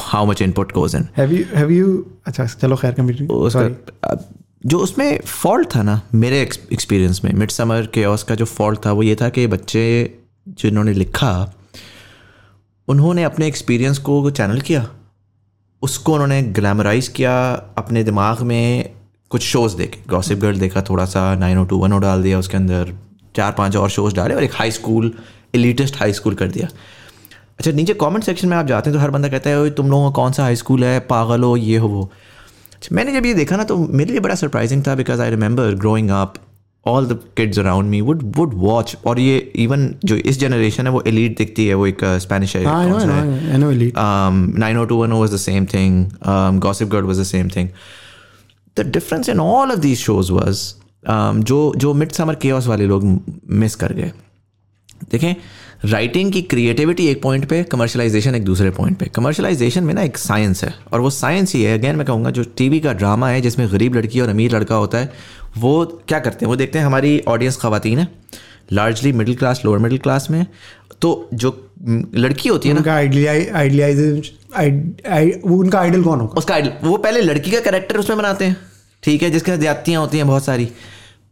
how 0.09 0.21
much 0.29 0.41
input 0.47 0.73
goes 0.79 0.95
in 0.95 1.05
have 1.17 1.33
you 1.33 1.45
have 1.55 1.71
you 1.71 2.07
अच्छा 2.27 2.45
चलो 2.45 2.77
खैर 2.77 3.27
उसका 3.31 3.69
uh, 4.11 4.42
जो 4.67 4.79
उसमें 4.79 5.21
फॉल्ट 5.21 5.69
था 5.77 5.83
ना, 5.83 6.01
मेरे 6.15 6.41
एक्सपीरियंस 6.41 7.21
में 7.25 7.33
मिड 7.33 7.51
समर 7.51 7.87
के 7.87 8.05
का 8.29 8.35
जो 8.35 8.45
फॉल्ट 8.45 8.87
था, 8.87 8.93
वो 8.93 9.03
ये 9.03 9.15
था 9.15 9.29
कि 9.29 9.47
बच्चे 9.47 9.85
जिन्होंने 10.49 10.93
लिखा, 10.93 11.55
उन्होंने 12.89 13.25
अपने 13.25 13.47
एक्सपीरियंस 13.47 13.99
को 13.99 14.31
चैनल 14.31 14.61
किया। 14.61 14.87
उसको 15.83 16.13
उन्होंने 16.13 16.43
ग्लैमराइज 16.43 17.09
किया, 17.09 17.53
अपने 17.79 18.05
दिमाग 18.05 18.41
में 18.43 18.91
कुछ 19.31 19.43
शोज़ 19.43 19.77
देखे। 19.77 20.01
गॉसिप 20.09 20.39
गर्ल 20.39 20.59
देखा 20.59 20.83
थोड़ा 20.83 21.05
सा 21.05 21.35
nine 21.35 21.59
O 21.59 21.65
two 21.65 21.79
one 21.79 21.93
O 21.93 21.99
डाल 21.99 22.23
दिया 22.23 22.39
उसके 22.39 22.57
अंदर 22.57 22.95
चार 23.37 23.53
पाँच 23.53 23.77
और 23.77 23.91
शोज़ 23.91 24.15
डाले 24.15 24.35
और 24.35 24.45
एक 24.45 24.55
high 24.55 24.71
school 24.71 25.13
elitist 25.55 25.97
high 25.97 26.13
school 26.13 26.35
कर 26.35 26.49
दिया। 26.49 26.69
अच्छा 27.59 27.71
नीचे 27.71 27.95
कमेंट 27.95 28.25
सेक्शन 28.25 28.49
में 28.49 28.57
आप 28.57 28.67
जाते 28.67 28.91
हैं 28.91 28.99
तो 28.99 29.03
हर 29.03 29.11
बंदा 29.11 29.29
कहता 29.29 29.51
है 29.51 29.71
तुम 29.71 29.91
लोगों 29.91 30.11
का 30.11 30.15
कौन 30.15 30.33
सा 30.33 30.43
हाई 30.43 30.57
स्कूल 30.57 30.85
है? 30.85 31.01
पागल 31.01 31.43
हो, 31.43 31.57
ये 31.57 31.77
हो, 31.77 31.89
वो। 31.89 32.11
मैंने 32.93 33.13
जब 33.13 33.27
ये 33.27 33.35
देखा 33.35 33.57
ना 33.57 33.65
तो 33.65 33.77
मेरे 33.79 34.11
लिए 34.11 34.21
बड़ा 34.21 34.35
सरप्राइजिंग 34.35 34.83
था 34.87 34.95
because 34.95 35.21
I 35.23 35.31
remember 35.31 35.75
growing 35.75 36.11
up 36.11 36.35
all 36.87 37.07
the 37.07 37.19
kids 37.37 37.59
around 37.59 37.91
me 37.91 38.01
would 38.01 38.23
would 38.37 38.55
watch 38.55 38.97
और 39.07 39.21
ये 39.21 39.37
इवन 39.57 39.95
जो 40.05 40.17
इस 40.17 40.39
जनरेशन 40.41 40.87
है 40.87 40.93
वो 40.93 41.03
एलीट 41.07 41.37
दिखती 41.39 41.67
है 41.67 41.75
वो 41.75 41.87
एक 41.87 42.05
स्पेनिश 42.23 42.57
है। 42.57 42.63
Nine 44.59 44.79
O 44.79 44.85
two 44.85 44.97
one 44.97 45.13
was 45.13 45.35
the 45.35 45.37
same 45.39 45.67
thing 45.75 46.07
gossip 46.61 46.89
girl 46.89 47.07
was 47.07 47.21
the 47.21 47.25
same 47.25 47.49
thing 47.57 47.69
the 48.77 48.87
difference 48.93 49.29
in 49.29 49.41
all 49.41 49.73
of 49.73 49.79
these 49.79 49.99
shows 49.99 50.33
was 50.33 50.63
जो 51.43 51.73
जो 51.77 51.95
मिड 51.95 52.13
समर 52.13 52.35
के 52.35 52.53
वाले 52.53 52.87
लोग 52.87 53.05
मिस 53.51 53.75
कर 53.75 53.93
गए। 53.93 54.13
देखें 55.11 55.35
राइटिंग 55.85 56.33
की 56.33 56.43
क्रिएटिविटी 56.43 57.07
एक 57.09 57.23
पॉइंट 57.23 57.45
पे 57.49 57.63
कमर्शलाइजेशन 57.65 58.35
एक 58.35 58.45
दूसरे 58.45 58.71
पॉइंट 58.71 58.99
पे। 58.99 59.07
कमर्शलाइजेशन 59.07 59.85
में 59.85 59.93
ना 59.95 60.03
एक 60.03 60.19
साइंस 60.19 60.65
है 60.65 60.73
और 60.93 61.01
वो 61.01 61.11
साइंस 61.11 61.55
ही 61.55 61.63
है। 61.63 61.79
अगेन 61.79 61.97
मैं 61.97 62.07
कहूँगा 62.07 62.31
जो 62.31 62.43
टीवी 62.57 62.81
का 62.81 62.93
ड्रामा 62.93 63.29
है 63.29 63.41
जिसमें 63.41 63.67
गरीब 63.73 63.95
लड़की 63.95 64.21
और 64.21 64.29
अमीर 64.29 64.57
लड़का 64.57 64.75
होता 64.75 64.99
है 64.99 65.13
वो 65.59 65.85
क्या 66.09 66.19
करते 66.19 66.45
हैं? 66.45 66.51
वो 66.51 66.57
देखते 66.57 66.79
हैं 66.79 66.87
हमारी 66.87 67.21
ऑडियंस 67.29 67.57
खातन 67.57 67.99
है 67.99 68.07
largely 68.73 69.13
middle 69.13 69.35
class 69.35 69.63
lower 69.65 69.79
middle 69.79 69.99
class 69.99 70.31
में। 70.31 70.47
तो 71.01 71.29
जो 71.35 71.51
लड़की 72.17 72.49
होती 72.49 72.69
है 72.69 72.75
ना 72.75 72.81
उनका 72.81 72.95
आइडल 75.81 76.03
कौन 76.03 76.21
होगा? 76.21 76.35
उसका 76.35 76.55
आइडल 76.55 76.73
वो 76.85 76.97
पहले 76.97 77.21
लड़की 77.21 77.51
का 77.51 77.61
करेक्टर 77.61 77.97
उसमें 77.97 78.19
बनाते 78.19 78.45
हैं। 78.45 78.57
ठीक 79.03 79.23
है 79.23 79.31
जिसके 79.31 79.57
ज्यादतियाँ 79.59 80.01
होती 80.01 80.17
हैं 80.17 80.27
बहुत 80.27 80.45
सारी। 80.45 80.69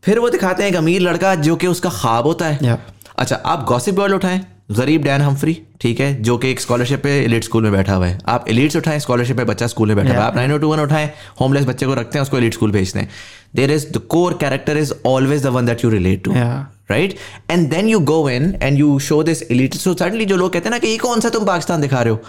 फिर 0.04 0.18
वो 0.18 0.30
दिखाते 0.30 0.62
हैं 0.62 0.70
एक 0.70 0.76
अमीर 0.76 1.00
लड़का 1.00 1.34
जो 1.36 1.56
कि 1.56 1.66
उसका 1.66 1.90
ख्वाब 1.90 2.26
होता 2.26 2.46
है। 2.46 2.58
Yeah. 2.58 2.78
अच्छा 3.20 3.36
आप 3.36 3.64
गॉसिप 3.68 3.94
गर्ल 3.94 4.14
उठाएँ। 4.14 4.40
गरीब 4.72 5.02
डैन 5.02 5.20
हमफ्री 5.20 5.56
ठीक 5.80 6.00
है 6.00 6.12
जो 6.22 6.36
कि 6.38 6.50
एक 6.50 6.60
स्कॉलरशिप 6.60 7.02
पे 7.02 7.10
एलिट 7.24 7.44
स्कूल 7.44 7.62
में 7.62 7.72
बैठा 7.72 7.94
हुआ 7.94 8.06
है। 8.06 8.18
आप 8.28 8.44
एलिट्स 8.48 8.76
उठाएँ 8.76 8.98
स्कॉलरशिप 8.98 9.36
पे 9.36 9.44
बच्चा 9.44 9.66
स्कूल 9.66 9.88
में 9.88 9.96
बैठा 9.96 10.10
हुआ 10.10 10.20
है। 10.20 10.26
आप 10.26 10.36
नाइन 10.36 10.58
टू 10.58 10.68
वन 10.68 10.80
उठाएँ 10.80 11.10
होमलेस 11.40 11.64
बच्चे 11.66 11.86
को 11.86 11.94
रखते 11.94 12.18
हैं 12.18 12.22
उसको 12.22 12.38
एलिट 12.38 12.54
स्कूल 12.54 12.70
भेजते 12.72 12.98
हैं। 12.98 13.08
There 13.56 13.70
is 13.70 13.86
the 13.92 13.98
core 14.10 14.36
character 14.40 14.78
is 14.78 14.92
always 15.06 15.42
the 15.42 15.46
one 15.48 15.66
that 15.66 15.84
you 15.84 15.90
relate 15.90 16.24
to 16.24 16.32
right 16.34 17.16
and 17.50 17.68
then 17.70 17.88
you 17.88 18.00
go 18.12 18.28
in 18.30 18.54
and 18.62 18.78
you 18.78 18.98
show 19.00 19.22
this 19.22 19.42
elite 19.42 19.74
so 19.74 19.94
suddenly 19.94 20.24
जो 20.24 20.36
लोग 20.36 20.52
कहते 20.52 20.68
हैं 20.68 20.70
ना 20.70 20.78
कि 20.78 20.88
ये 20.88 20.96
कौन 20.98 21.20
सा 21.20 21.28
तुम 21.28 21.44
पाकिस्तान 21.46 21.80
दिखा 21.80 22.02
रहे 22.02 22.12
हो 22.12 22.20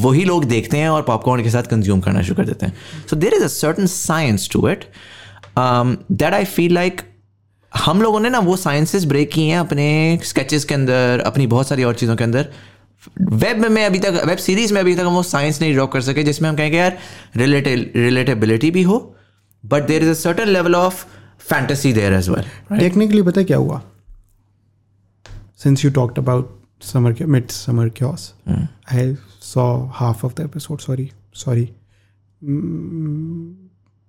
वही 0.00 0.24
लोग 0.24 0.44
देखते 0.44 0.76
हैं 0.76 0.88
और 0.88 1.02
पॉपकॉर्न 1.02 1.42
के 1.42 1.50
साथ 1.50 1.70
कंज्यूम 1.70 2.00
करना 2.00 2.22
शुरू 2.22 2.36
कर 2.36 2.46
देते 2.46 2.66
हैं। 2.66 3.06
So 3.10 3.16
there 3.16 3.34
is 3.34 3.44
a 3.44 3.48
certain 3.50 3.86
science 3.86 4.48
to 4.52 4.68
it 4.68 4.84
that 5.58 6.32
I 6.34 6.44
feel 6.46 6.74
like 6.74 7.02
हम 7.76 8.02
लोगों 8.02 8.20
ने 8.20 8.30
ना 8.30 8.38
वो 8.38 8.56
साइंसेस 8.56 9.04
ब्रेक 9.04 9.30
किए 9.32 9.50
हैं 9.52 9.58
अपने 9.58 10.20
स्केचेस 10.24 10.64
के 10.64 10.74
अंदर 10.74 11.22
अपनी 11.26 11.46
बहुत 11.46 11.68
सारी 11.68 11.84
और 11.84 11.94
चीज़ों 11.94 12.16
के 12.16 12.24
अंदर। 12.24 12.52
वेब 13.20 13.66
में 13.66 13.86
अभी 13.86 13.98
तक 13.98 14.22
वेब 14.26 14.38
सीरीज़ 14.38 14.74
में 14.74 14.80
अभी 14.80 14.94
तक 14.94 15.00
हम 15.00 15.12
वो 15.12 15.22
साइंस 15.22 15.60
नहीं 15.60 15.72
ड्रॉ 15.72 15.86
कर 15.86 16.00
सके 16.00 16.22
जिसमें 16.22 16.48
हम 16.48 16.56
कहेंगे 16.56 16.78
यार 16.78 16.98
रिलेटे 17.36 17.74
रिलेटेबिलिटी 17.96 18.70
भी 18.70 18.82
हो 18.82 19.16
but 19.66 19.82
there 19.82 20.02
is 20.02 20.10
a 20.10 20.12
certain 20.12 20.48
level 20.48 20.74
of 20.74 21.04
fantasy 21.38 21.92
there 21.92 22.12
as 22.12 22.28
well 22.28 22.78
technically 22.78 23.22
पता 23.22 23.42
क्या 23.42 23.56
हुआ? 23.56 23.82
Since 25.56 25.84
you 25.84 25.90
talked 25.90 26.18
about 26.18 26.62
summer 26.82 27.14
mid 27.22 27.48
summer 27.48 27.88
chaos 27.88 28.34
I 28.92 29.16
saw 29.40 29.86
half 29.92 30.26
of 30.26 30.34
the 30.34 30.40
episode 30.40 30.80
sorry 30.80 31.10
sorry 31.34 31.64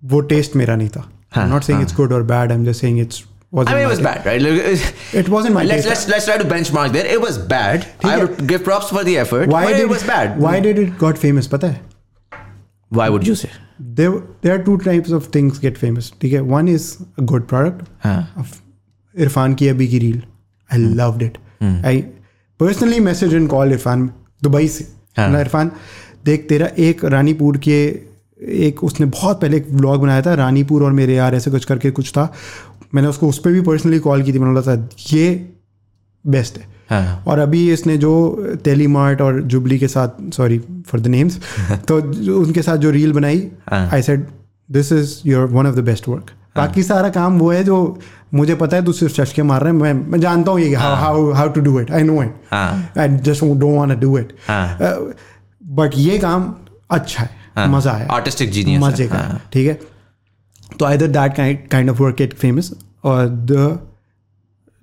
वो 0.04 0.20
टेस्ट 0.20 0.56
मेरा 0.56 0.76
नहीं 0.76 0.90
था। 0.90 1.12
Not 1.38 1.64
saying 1.64 1.82
it's 1.82 1.96
good 1.96 2.14
और 2.14 2.24
bad 2.24 2.52
I 2.52 2.58
am 2.58 2.66
just 2.66 2.82
saying 2.82 3.00
it's 3.00 3.24
I 3.56 3.74
mean, 3.74 3.84
it 3.84 3.88
was 3.88 4.00
bad, 4.00 4.26
right? 4.26 4.42
It 5.14 5.30
wasn't 5.30 5.54
my 5.54 5.64
let's, 5.64 5.86
let's, 5.86 6.08
let's 6.08 6.26
try 6.26 6.38
to 6.38 6.44
benchmark 6.44 6.92
there. 6.92 7.06
It 7.06 7.22
was 7.22 7.38
bad. 7.38 7.86
I 8.04 8.18
would 8.18 8.48
give 8.48 8.64
props 8.64 8.90
for 8.90 9.04
the 9.04 9.18
effort. 9.18 9.48
Why 9.48 9.68
did 9.68 9.82
it 9.82 9.90
was 9.90 10.04
bad? 10.04 10.40
Why 10.40 10.60
did 10.60 10.80
it 10.80 10.98
got 10.98 11.18
famous? 11.18 11.48
पता 11.48 11.68
है? 11.68 11.82
Why 12.90 13.10
would 13.10 13.28
you 13.28 13.36
say? 13.36 13.50
There, 13.80 14.24
there 14.42 14.56
are 14.56 14.64
two 14.64 14.78
types 14.78 15.12
of 15.12 15.28
things 15.36 15.60
get 15.60 15.78
famous. 15.78 16.12
ठीक 16.22 16.34
है? 16.34 16.42
One 16.54 16.68
is 16.68 16.88
a 17.18 17.26
good 17.34 17.48
product. 17.54 17.86
हाँ. 18.04 18.34
Of 18.38 18.56
Irfan 19.16 19.54
की 19.56 19.68
अभी 19.68 19.88
की 19.88 20.00
reel. 20.00 20.22
I 20.70 20.78
hmm. 20.78 20.94
loved 21.00 21.22
it. 21.22 21.38
Hmm. 21.62 21.76
I 21.86 22.06
personally 22.60 23.00
messaged 23.10 23.38
and 23.42 23.50
called 23.50 23.72
Irfan 23.72 24.10
Dubai 24.44 24.68
से. 24.68 24.88
हाँ. 25.18 25.42
इरफान 25.42 25.72
देख 26.26 26.50
तेरा 26.50 26.70
एक 26.80 27.06
रानीपुर 27.06 27.58
के 27.58 27.84
एक 28.42 28.84
उसने 28.84 29.06
बहुत 29.06 29.42
पहले 29.42 29.58
एक 29.58 29.68
व्लॉग 29.70 30.02
बनाया 30.02 30.22
था 30.22 30.34
रानीपुर 30.34 30.84
और 30.84 30.92
मेरे 30.92 31.16
यार 31.16 31.36
ऐसे 31.36 31.52
कुछ 31.52 31.66
करके 31.66 31.92
कुछ 31.92 32.12
था 32.12 32.34
मैंने 32.96 33.08
उसको 33.08 33.30
उस 33.30 33.40
पर 33.40 33.52
भी 33.52 33.62
पर्सनली 33.62 34.00
कॉल 34.00 34.24
की 34.24 34.34
थी 34.34 34.40
मैंने 34.40 34.54
बोला 34.54 34.76
था 34.76 34.88
ये 35.14 35.50
बेस्ट 36.26 36.58
है. 36.58 36.68
हाँ. 36.90 37.24
और 37.28 37.40
अभी 37.40 37.72
इसने 37.74 37.98
जो 37.98 38.12
टेली 38.64 38.88
मार्ट 38.88 39.22
और 39.22 39.42
जुबली 39.42 39.78
के 39.80 39.88
साथ 39.88 40.32
सॉरी 40.34 40.60
फॉर 40.88 41.02
द 41.02 41.08
नेम्स 41.08 41.40
तो 41.88 41.98
उनके 42.40 42.62
साथ 42.62 42.78
जो 42.78 42.90
रील 42.92 43.14
बनाई 43.14 43.48
I 43.74 44.02
said 44.02 44.26
this 44.70 44.92
is 44.92 45.16
your 45.26 45.48
one 45.48 45.68
of 45.68 45.76
the 45.76 45.80
best 45.80 46.08
work 46.08 46.32
बाकी 46.58 46.84
सारा 46.84 47.10
काम 47.10 47.40
वो 47.40 47.52
है 47.52 47.64
जो 47.64 47.78
मुझे 48.34 48.56
पता 48.56 48.78
है 48.78 48.86
तू 48.86 48.92
सिर्फ़ 48.94 49.14
चशके 49.14 49.44
मार 49.44 49.62
रहे 49.62 49.74
हैं 49.74 49.80
मैं 49.80 49.94
मैं 49.94 50.20
जानता 50.20 50.52
हूँ 50.52 50.60
ये 50.60 50.74
how 50.76 50.96
how 50.96 51.32
how 51.32 51.50
to 51.50 51.62
do 51.62 51.80
it 51.80 51.92
I 51.92 52.04
know 52.04 52.22
it 52.24 52.54
I 52.54 53.08
just 53.08 53.44
don't 53.44 53.64
want 53.78 53.94
to 53.94 54.00
do 54.00 54.18
it 54.18 54.34
but 55.62 55.98
ये 55.98 56.18
काम 56.18 56.54
अच्छा 56.92 57.24
है 57.24 57.30
हाँ. 57.56 57.68
मज़ा 57.68 57.92
है 57.92 58.08
आर्टिस्टिक 58.08 58.52
जीनियस 58.52 58.82
मज़े 58.82 59.08
का। 59.08 59.18
हाँ. 59.18 59.42
ठीक 59.54 59.68
है? 59.68 59.80
तो 60.80 60.86
either 60.86 61.08
that 61.18 61.36
kind 61.72 61.90
of 61.90 62.02
work 62.02 62.16
get 62.16 62.34
famous 62.40 62.72
और 63.04 63.28
द 63.52 63.80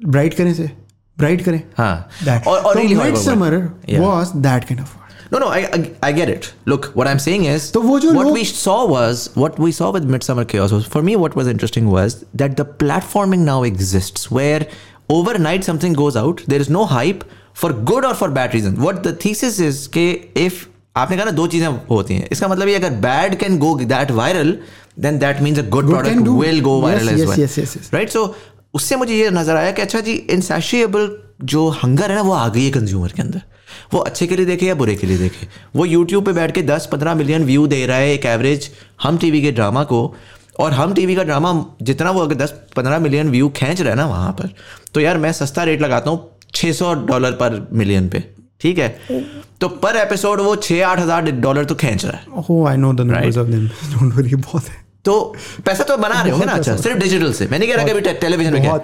ब्राइट 0.07 0.35
करें 0.35 0.55
से 0.55 0.71
ब्राइट 1.19 1.45
करें 1.45 1.63
हाँ 1.79 2.09
और 2.47 2.59
और 2.59 2.83
mid 2.83 3.17
summer 3.17 3.57
was 4.01 4.33
that 4.37 4.65
kind 4.65 4.81
of 4.81 4.99
No, 5.33 5.39
no, 5.39 5.47
I, 5.47 5.59
I, 5.75 5.79
I 6.03 6.13
get 6.13 6.29
it. 6.29 6.53
Look, 6.67 6.87
what 7.01 7.07
I'm 7.07 7.21
saying 7.21 7.45
is, 7.45 7.67
so 7.75 7.81
what 7.81 8.03
लोग... 8.03 8.33
we 8.33 8.43
saw 8.45 8.85
was 8.93 9.31
what 9.43 9.59
we 9.65 9.71
saw 9.71 9.91
with 9.97 10.09
Midsummer 10.15 10.45
Chaos 10.45 10.73
was 10.73 10.89
for 10.95 11.03
me 11.09 11.15
what 11.25 11.37
was 11.41 11.51
interesting 11.53 11.91
was 11.91 12.17
that 12.35 12.57
the 12.57 12.65
platforming 12.65 13.45
now 13.51 13.63
exists 13.63 14.29
where 14.39 14.67
overnight 15.09 15.63
something 15.63 15.93
goes 15.93 16.17
out. 16.17 16.43
There 16.49 16.61
is 16.61 16.69
no 16.69 16.85
hype 16.85 17.23
for 17.55 17.73
good 17.73 18.05
or 18.05 18.13
for 18.15 18.29
bad 18.29 18.55
reason. 18.55 18.83
What 18.83 19.05
the 19.05 19.13
thesis 19.13 19.61
is 19.61 19.87
कि 19.89 20.09
if 20.35 20.69
आपने 20.97 21.17
कहा 21.17 21.25
ना 21.25 21.31
दो 21.33 21.47
चीज़ें 21.47 21.67
होती 21.91 22.15
हैं। 22.15 22.29
इसका 22.33 22.49
मतलब 22.49 22.69
ये 22.69 22.75
अगर 22.75 22.91
bad 23.01 23.35
can 23.39 23.59
go 23.59 23.75
that 23.81 24.11
viral 24.13 24.57
then 25.01 25.19
that 25.19 25.41
means 25.43 25.59
a 25.59 25.63
good 25.69 25.89
product 25.89 26.29
will 26.29 26.61
go 26.61 26.81
viral 26.81 27.09
right 27.95 28.11
so 28.11 28.35
उससे 28.75 28.97
मुझे 28.97 29.15
ये 29.15 29.31
नज़र 29.31 29.57
आया 29.57 29.71
कि 29.73 29.83
अच्छा 29.83 30.01
जी 30.01 30.13
इनसेशिएबल 30.31 31.11
जो 31.45 31.69
हंगर 31.77 32.11
है 32.11 32.17
ना 32.17 32.23
वो 32.23 32.33
आ 32.33 32.49
गई 32.49 32.65
है 32.65 32.71
कंज्यूमर 32.71 33.13
के 33.13 33.23
अंदर। 33.23 33.41
वो 33.93 34.01
अच्छे 34.01 34.27
के 34.27 34.37
लिए 34.37 34.47
देखे 34.47 34.67
या 34.67 34.75
बुरे 34.75 34.95
के 34.97 35.07
लिए 35.07 35.19
देखे? 35.19 35.47
वो 35.77 35.85
यूट्यूब 35.85 36.25
पे 36.25 36.33
बैठ 36.33 36.55
के 36.55 36.63
दस 36.65 36.89
पंद्रह 36.93 37.15
मिलियन 37.15 37.45
व्यू 37.45 37.67
दे 37.67 37.85
रहा 37.87 37.97
है 37.97 38.13
एक 38.13 38.27
एवरेज 38.27 38.71
हम 39.03 39.19
टीवी 39.19 39.43
के 39.43 39.53
ड्रामा 39.53 39.85
को 39.85 40.03
और 40.61 40.73
हम 40.73 40.95
टीवी 40.95 41.15
का 41.17 41.23
ड्रामा 41.23 41.53
जितना 41.83 42.11
वो 42.11 42.21
अगर 42.21 42.35
दस 42.37 42.55
पंद्रह 42.77 42.99
मिलियन 42.99 43.31
व्यू 43.31 43.49
खींच 43.57 43.81
रहा 43.81 43.91
है 43.91 43.97
ना 43.97 44.07
वहाँ 44.07 44.33
पर 44.33 44.55
तो 44.95 45.01
यार 45.01 45.19
मैं 45.19 45.33
सस्ता 45.33 45.65
रेट 45.65 45.81
लगाता 45.83 46.11
हूँ 46.11 46.29
छः 46.55 46.73
सौ 46.73 46.93
डॉलर 47.07 47.33
पर 47.33 47.69
मिलियन 47.73 48.09
पे। 48.09 48.25
ठीक 48.61 48.79
है? 48.79 48.89
तो 49.61 49.69
पर 49.69 49.97
एपिसोड 49.97 50.41
वो 50.41 50.55
छः 50.59 50.87
आठ 50.87 50.99
हज़ार 50.99 51.31
डॉलर 51.41 51.65
तो 51.65 51.75
खींच 51.75 52.05
रहा 52.05 52.17
है। 52.17 52.25
oh, 52.39 52.45
बहुत 54.37 54.69
है 54.69 54.89
तो 55.05 55.13
पैसा 55.67 55.85
तो 55.85 55.97
बना 55.97 56.21
रहे 56.23 56.33
हो 56.33 56.45
ना 56.45 56.53
अच्छा 56.53 56.77
सिर्फ़ 56.77 56.99
डिजिटल 56.99 57.33
से। 57.33 57.47
मैंने 57.51 57.67
कह 57.67 57.75
रहा 57.75 57.85
कि 57.85 57.91
अभी 57.91 58.01
टेलीविज़न 58.01 58.53
में 58.53 58.63
क्या 58.63 58.77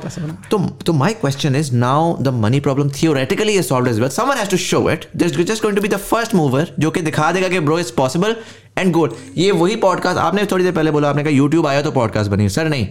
तो 0.51 0.59
तो 0.87 0.93
my 0.93 1.13
question 1.15 1.57
is 1.57 1.73
now 1.75 2.17
the 2.23 2.29
money 2.35 2.61
problem 2.61 2.91
theoretically 2.93 3.53
is 3.53 3.67
solved 3.67 3.89
as 3.89 4.01
well 4.01 4.09
someone 4.11 4.37
has 4.37 4.51
to 4.51 4.57
show 4.57 4.91
it 4.91 5.05
this 5.17 5.37
just 5.41 5.63
going 5.63 5.77
to 5.77 5.83
be 5.83 5.89
the 5.89 5.97
first 6.05 6.35
mover 6.35 6.73
जो 6.79 6.91
कि 6.91 7.03
दिखा 7.03 7.31
देगा 7.33 7.49
कि 7.49 7.61
bro 7.61 7.79
is 7.79 7.93
possible 7.97 8.37
and 8.79 8.93
good 8.93 9.15
ये 9.37 9.51
वही 9.53 9.77
पॉडकास्ट 9.77 10.19
आपने 10.19 10.45
थोड़ी 10.53 10.65
देर 10.65 10.73
पहले 10.73 10.91
बोला 10.91 11.11
आपने 11.11 11.25
कहा 11.25 11.33
यूट्यूब 11.33 11.67
आया 11.67 11.83
तो 11.83 11.91
पॉडकास्ट 11.91 12.31
बनी 12.31 12.49
सर 12.49 12.69
नहीं। 12.69 12.89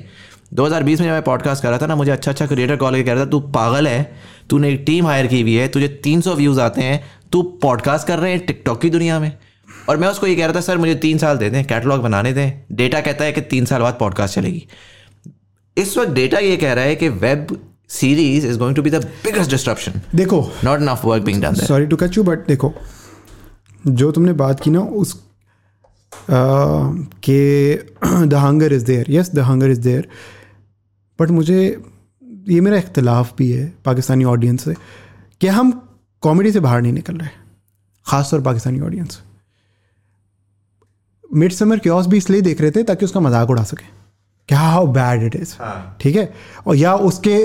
2020 0.54 0.86
में 0.86 0.96
जब 0.96 1.04
मैं 1.04 1.22
पॉडकास्ट 1.22 1.64
कर 1.64 1.70
रहा 1.70 1.78
था 1.78 1.86
ना 1.86 1.96
मुझे 1.96 2.12
अच्छा 2.12 2.32
अच्छा 2.32 2.48
क्रिएटर 2.48 2.76
कॉल 2.76 3.04
कह 3.04 3.14
रहा 3.14 3.26
था 3.26 3.30
तू 3.30 3.40
पागल 3.40 3.88
है 3.88 4.14
तूने 4.50 4.70
एक 4.70 4.84
टीम 4.88 5.08
हायर 5.08 5.28
की 5.28 5.42
हुई 5.42 5.54
है 5.54 5.68
तुझे 5.68 6.02
300 6.08 6.28
व्यूज़ 6.28 6.62
आते 6.62 6.82
हैं 6.82 7.04
तू 7.32 7.44
पॉडकास्ट 7.44 8.08
कर 8.08 8.20
रहे 8.20 8.32
हैं 8.32 8.46
टिकटॉक 8.46 8.82
की 8.82 8.90
दुनिया 8.90 9.20
में? 9.20 9.38
और 9.90 9.98
मैं 9.98 10.08
उसको 10.08 10.28
ये 10.28 10.36
कह 10.36 10.46
रहा 10.46 10.56
था 10.56 10.62
सर 10.62 10.78
मुझे 10.78 10.96
तीन 10.96 11.18
साल 11.18 11.38
दे 11.38 11.50
दें 11.50 11.66
कैटलॉग 11.66 12.02
बनाने 12.02 12.34
दें। 12.34 12.76
डेटा 12.76 13.02
कहता 13.02 13.26
है 13.26 13.32
कि 13.32 13.42
तीन 13.42 13.66
साल 13.66 13.82
बाद 13.82 13.98
पॉडकास्ट 14.00 14.36
चलेगी। 14.36 14.68
इस 15.78 15.98
वक्त 15.98 16.12
डेटा 16.12 16.38
ये 16.38 16.58
कह 16.58 16.74
रहा 16.74 16.86
है 16.86 16.96
कि 16.96 17.10
web 17.10 17.72
series 17.90 18.48
is 18.48 18.58
going 18.58 18.76
to 18.76 18.82
be 18.82 18.90
the 18.90 18.96
biggest 18.96 19.52
disruption 19.52 19.94
देखो 20.16 20.52
not 20.64 20.80
enough 20.80 21.02
work 21.06 21.24
being 21.24 21.42
done 21.42 21.54
sorry 21.54 21.86
to 21.86 21.96
cut 21.96 22.18
you 22.18 22.24
but 22.24 22.48
देखो 22.48 22.74
जो 23.88 24.12
तुमने 24.12 24.34
बात 24.34 24.60
की 24.60 24.70
ना 24.70 24.80
उस 24.80 25.25
के 26.30 27.76
the 28.28 28.34
hunger 28.34 28.74
is 28.74 28.86
there 28.86 29.12
yes 29.12 29.32
the 29.36 29.40
hunger 29.50 29.70
is 29.72 29.82
there 29.82 30.08
but 31.20 31.30
मुझे 31.32 31.60
ये 32.50 32.62
मेरा 32.62 32.78
इख्तलाफ 32.78 33.36
भी 33.38 33.52
है 33.52 33.66
पाकिस्तानी 33.86 34.24
ऑडियंस 34.26 34.64
से 34.64 34.76
कि 35.42 35.48
हम 35.48 35.72
कॉमेडी 36.24 36.52
से 36.52 36.60
बाहर 36.60 36.82
नहीं 36.82 36.94
निकल 36.94 37.18
रहे 37.18 37.30
ख़ासतौर 38.06 38.42
Pakistani 38.42 38.80
audience 38.82 39.22
mid 41.32 41.52
summer 41.52 41.80
chaos 41.80 42.08
भी 42.08 42.18
इसलिए 42.18 42.42
देख 42.42 42.62
रहे 42.62 42.72
थे 42.72 42.84
ताकि 42.84 43.06
उसका 43.06 43.20
मज़ाक 43.20 43.50
उड़ा 43.50 43.64
सके 43.64 43.94
क्या 44.50 44.60
हाउ 44.60 44.88
बैड 44.94 45.24
इट 45.24 45.36
इज़ 45.36 45.54
ठीक 46.02 46.16
है? 46.16 46.34
और 46.68 46.76
या 46.76 46.94
उसके 47.06 47.38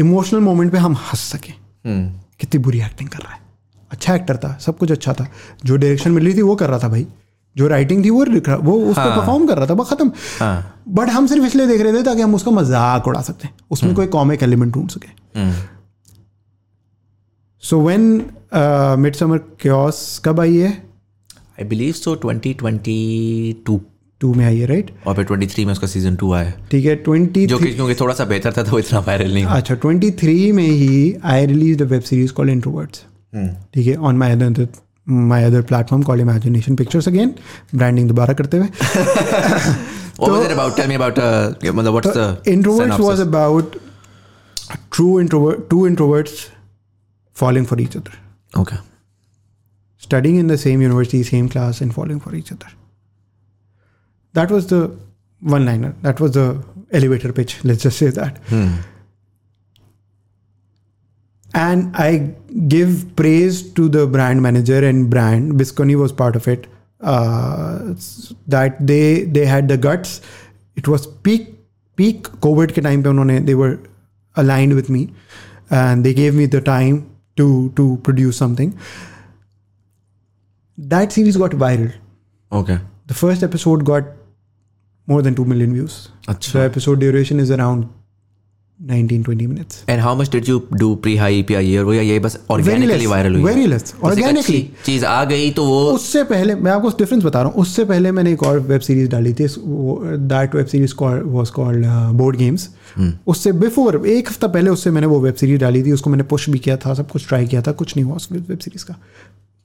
इमोशनल 0.00 0.40
मोमेंट 0.40 0.72
पे 0.72 0.78
हम 0.78 0.94
हंस 1.02 1.20
सकें 1.32 1.52
कितनी 2.40 2.60
बुरी 2.62 2.80
एक्टिंग 2.80 3.08
कर 3.08 3.18
रहा 3.18 3.32
है। 3.32 3.40
अच्छा 3.90 4.14
एक्टर 4.14 4.36
था 4.36 4.56
सब 4.60 4.78
कुछ 4.78 4.92
अच्छा 4.92 5.12
था। 5.14 5.26
जो 5.64 5.76
डायरेक्शन 5.76 6.10
मिल 6.10 6.24
रही 6.24 6.34
थी 6.34 6.42
वो 6.42 6.56
कर 6.56 6.68
रहा 6.70 6.78
था 6.78 6.88
भाई। 6.88 7.06
जो 7.56 7.66
राइटिंग 7.68 8.04
थी 8.04 8.10
वो 8.10 8.24
लिख 8.24 8.48
रहा 8.48 8.56
वो 8.58 8.74
उस 8.80 8.96
पर 8.96 9.16
परफॉर्म 9.16 9.46
कर 9.46 9.56
रहा 9.58 9.66
था 9.66 9.74
बस 9.74 9.88
खत्म। 9.90 10.10
हाँ। 10.40 10.82
बट 10.88 11.08
हम 11.10 11.26
सिर्फ़ 11.26 11.44
इसलिए 11.46 11.66
देख 11.66 11.80
रहे 11.80 11.92
थे 11.92 12.02
ताकि 12.02 12.22
हम 12.22 12.34
उसका 12.34 12.50
मज़ाक 12.50 13.08
उड़ा 13.08 13.20
सकते 13.22 13.48
हैं। 13.48 13.54
उसमें 13.70 13.94
कोई 13.94 14.06
कॉमिक 14.08 14.42
एलिमेंट 14.42 14.72
ढूंढ 14.74 14.88
सके। 14.90 15.08
So 17.62 17.80
when 17.80 18.02
mid 19.00 19.14
summer 19.14 19.38
chaos 19.60 20.20
कब 20.24 20.40
आई 20.40 20.56
है? 20.56 20.70
I 21.60 21.64
believe 21.68 21.92
so 21.94 22.14
2022 22.24 23.54
two 23.66 23.80
two 24.20 24.32
में 24.34 24.44
आई 24.44 24.58
है 24.58 24.66
राइट 24.66 24.90
और 25.06 25.14
फिर 25.14 25.24
23 25.26 25.64
में 25.64 25.72
उसका 25.72 25.86
सीज़न 25.86 26.16
टू 26.16 26.32
आया। 26.32 26.52
ठीक 26.70 26.84
है 26.84 26.94
ट्वेंटी 26.96 27.46
जो 27.46 27.58
कि 27.58 27.72
क्योंकि 27.74 27.94
थोड़ा 27.94 28.14
सा 28.14 28.24
बेहतर 28.24 28.52
था 28.52 28.62
तो 28.62 28.78
इतना 28.78 28.98
वायरल 29.00 29.34
नहीं 29.34 29.44
अच्छा 29.46 29.74
ट्वेंटी 29.76 30.10
थ्री 30.20 30.50
में 30.52 30.64
ही 30.64 31.14
I 31.24 31.46
release 31.46 31.78
the 31.78 31.90
web 31.90 32.02
series 32.02 32.32
call 32.32 32.50
introverts 32.50 33.04
ठीक 33.74 33.86
है 33.86 33.96
on 33.96 34.16
my 34.16 34.36
my 35.08 35.44
other 35.44 35.62
platform 35.62 36.04
called 36.04 36.20
Imagination 36.20 36.76
Pictures 36.76 37.06
again, 37.06 37.38
branding 37.72 38.08
dubara 38.08 38.34
karte 38.36 38.52
hue. 38.52 38.68
what 40.18 40.30
was 40.30 40.44
it 40.44 40.52
about? 40.52 40.76
Tell 40.76 40.86
me 40.86 40.94
about 40.96 41.18
uh, 41.18 41.54
what's 41.92 42.12
the 42.12 42.40
intro? 42.44 42.76
synopsis? 42.76 43.06
was 43.06 43.20
about 43.20 43.76
true 44.90 45.18
introvert, 45.18 45.70
two 45.70 45.80
introverts 45.92 46.50
falling 47.32 47.64
for 47.64 47.80
each 47.80 47.96
other. 47.96 48.12
Okay. 48.54 48.76
Studying 49.96 50.36
in 50.36 50.46
the 50.46 50.58
same 50.58 50.82
university, 50.82 51.22
same 51.22 51.48
class, 51.48 51.80
and 51.80 51.94
falling 51.94 52.20
for 52.20 52.34
each 52.34 52.52
other. 52.52 52.66
That 54.34 54.50
was 54.50 54.66
the 54.66 54.94
one-liner. 55.40 55.94
That 56.02 56.20
was 56.20 56.32
the 56.32 56.62
elevator 56.92 57.32
pitch. 57.32 57.64
Let's 57.64 57.82
just 57.82 57.98
say 57.98 58.10
that. 58.10 58.38
Hmm. 58.48 58.68
and 61.53 61.95
i 62.03 62.09
give 62.75 62.93
praise 63.15 63.57
to 63.79 63.87
the 63.95 64.05
brand 64.15 64.41
manager 64.47 64.79
and 64.91 65.09
brand 65.15 65.51
bisconi 65.61 65.95
was 66.03 66.11
part 66.21 66.35
of 66.39 66.47
it 66.53 66.67
uh, 67.13 67.79
s- 67.95 68.33
that 68.55 68.79
they 68.91 69.23
they 69.37 69.45
had 69.45 69.67
the 69.73 69.77
guts 69.87 70.13
it 70.81 70.87
was 70.93 71.05
peak 71.27 71.49
peak 72.01 72.29
covid 72.47 72.73
ke 72.77 72.83
time 72.89 73.03
pe 73.07 73.11
unhone 73.15 73.35
they 73.49 73.57
were 73.63 73.73
aligned 74.43 74.73
with 74.81 74.89
me 74.97 75.01
and 75.81 76.07
they 76.09 76.13
gave 76.21 76.39
me 76.41 76.45
the 76.57 76.61
time 76.69 76.97
to 77.41 77.47
to 77.81 77.85
produce 78.07 78.39
something 78.45 78.71
that 80.77 81.11
series 81.11 81.37
got 81.37 81.51
viral 81.51 81.91
Okay. 82.51 82.79
the 83.07 83.13
first 83.13 83.43
episode 83.43 83.83
got 83.85 84.03
more 85.11 85.21
than 85.27 85.35
2 85.35 85.45
million 85.51 85.73
views 85.73 85.95
अच्छा. 86.27 86.51
the 86.53 86.63
episode 86.71 86.99
duration 86.99 87.39
is 87.43 87.51
around 87.51 87.87
19 88.80 89.22
20 89.24 89.46
minutes. 89.48 89.78
And 89.88 90.00
how 90.00 90.14
much 90.14 90.28
did 90.32 90.48
you 90.48 90.56
do 90.80 90.88
pre 91.04 91.12
high 91.16 91.30
API 91.36 91.62
year? 91.68 91.84
वो 91.84 91.92
या 91.94 92.02
ये 92.02 92.18
बस 92.18 92.36
organically 92.50 93.06
viral 93.12 93.36
हुई? 93.36 93.44
very 93.44 93.66
less, 93.72 93.94
organically. 94.08 94.60
चीज़ 94.84 95.04
आ 95.04 95.24
गई 95.24 95.50
तो 95.50 95.64
वो 95.64 95.80
उससे 95.92 96.22
पहले 96.24 96.54
मैं 96.54 96.72
आपको 96.72 96.88
डिफरेंस 96.98 97.24
बता 97.24 97.42
रहा 97.42 97.50
हूँ। 97.50 97.62
उससे 97.62 97.84
पहले 97.84 98.12
मैंने 98.12 98.32
एक 98.32 98.42
और 98.42 98.58
वेब 98.68 98.80
सीरीज़ 98.80 99.10
डाली 99.10 99.32
थी 99.34 99.46
that 99.48 100.54
web 100.54 100.66
series 100.66 100.94
was 101.02 101.50
called 101.50 101.86
board 102.18 102.36
games 102.36 102.68
उससे 103.26 103.52
बिफोर 103.64 104.06
एक 104.06 104.28
हफ़्ता 104.28 104.48
पहले 104.48 104.70
उससे 104.70 104.90
मैंने 104.90 105.06
वो 105.06 105.20
वेब 105.20 105.34
सीरीज़ 105.34 105.60
डाली 105.60 105.82
थी 105.82 105.92
उसको 105.92 106.10
मैंने 106.10 106.24
पुश 106.30 106.48
भी 106.50 106.58
किया 106.58 106.76
था 106.76 106.94
सब 106.94 107.10
कुछ 107.10 107.28
ट्राई 107.28 107.46
किया 107.46 107.62
था 107.62 107.72
कुछ 107.72 107.96
नहीं 107.96 108.04
हुआ 108.06 108.16
उस 108.16 108.28
वेब 108.32 108.58
सीरीज़ 108.58 108.84
का। 108.84 109.00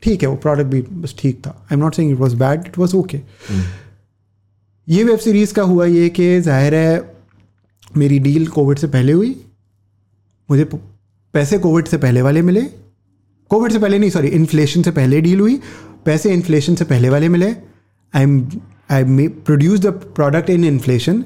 ठीक 0.03 0.21
है 0.23 0.29
वो 0.29 0.35
प्रोडक्ट 0.35 0.67
भी 0.67 0.81
बस 0.91 1.15
ठीक 1.19 1.41
था। 1.45 1.49
I 1.61 1.75
am 1.75 1.83
not 1.83 1.95
saying 1.95 2.11
it 2.11 2.19
was 2.19 2.33
bad 2.43 2.67
it 2.67 2.77
was 2.77 2.95
okay 2.95 3.21
ये 4.87 5.03
वेब 5.03 5.19
सीरीज़ 5.19 5.53
का 5.53 5.63
हुआ 5.63 5.85
ये 5.85 6.09
कि 6.09 6.39
ज़ाहिर 6.41 6.75
है 6.75 7.12
मेरी 7.97 8.19
डील 8.19 8.47
कोविड 8.47 8.77
से 8.77 8.87
पहले 8.87 9.11
हुई। 9.11 9.35
मुझे 10.49 10.63
पैसे 11.33 11.57
कोविड 11.59 11.85
से 11.85 11.97
पहले 11.97 12.21
वाले 12.21 12.41
मिले। 12.41 12.61
कोविड 13.51 13.71
से 13.71 13.79
पहले 13.79 13.99
नहीं 13.99 14.09
सॉरी 14.09 14.27
इन्फ्लेशन 14.27 14.81
से 14.81 14.91
पहले 14.91 15.21
डील 15.21 15.39
हुई। 15.39 15.59
पैसे 16.05 16.33
इन्फ्लेशन 16.33 16.75
से 16.75 16.85
पहले 16.85 17.09
वाले 17.09 17.29
मिले। 17.29 17.49
I 18.13 18.23
am 18.23 18.39
I 18.91 19.27
produce 19.27 19.79
the 19.79 19.87
product 20.15 20.49
in 20.49 20.65
inflation 20.65 21.23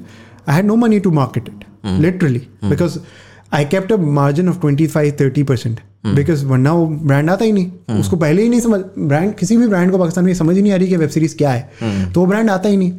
I 0.48 0.56
had 0.56 0.64
no 0.64 0.76
money 0.76 1.00
to 1.00 1.10
market 1.10 1.48
it 1.48 1.64
literally 2.00 2.42
because 2.64 2.98
I 3.52 3.64
kept 3.64 3.92
a 3.92 3.96
margin 3.96 4.48
of 4.48 4.60
twenty 4.60 4.86
five 4.86 5.16
thirty 5.20 5.42
percent 5.42 5.80
because 6.06 6.44
वरना 6.46 6.72
वो 6.72 6.86
ब्रांड 6.86 7.30
आता 7.30 7.44
ही 7.44 7.52
नहीं। 7.52 7.98
उसको 8.00 8.16
पहले 8.16 8.42
ही 8.42 8.48
नहीं 8.48 8.60
समझ 8.60 8.80
ब्रांड 8.98 9.34
किसी 9.34 9.56
भी 9.56 9.66
ब्रांड 9.66 9.90
को 9.92 9.98
पाकिस्तान 9.98 10.24
में 10.24 10.34
समझ 10.34 10.56
ही 10.56 10.62
नहीं 10.62 10.72
आ 10.72 10.76
रही 10.76 10.88
कि 10.88 10.96
वेब 10.96 11.08
सीरीज़ 11.08 11.36
क्या 11.36 11.50
है। 11.50 12.12
तो 12.12 12.20
वो 12.20 12.26
ब्रांड 12.26 12.50
आता 12.50 12.68
ही 12.68 12.76
नहीं। 12.76 12.92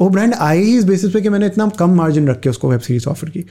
वो 0.00 0.08
ब्रांड 0.10 0.34
आई 0.34 0.62
ही 0.62 0.76
इस 0.78 0.84
बेसिस 0.84 1.12
पे 1.12 1.20
कि 1.20 1.28
मैंने 1.28 1.46
इतना 1.46 1.66
कम 1.78 1.94
मार्जिन 1.96 2.28
रख 2.28 2.40
के 2.40 2.50
उसको 2.50 2.70
वेब 2.70 2.80
सीरीज़ 2.80 3.08
ऑफ़र 3.08 3.28
की। 3.28 3.44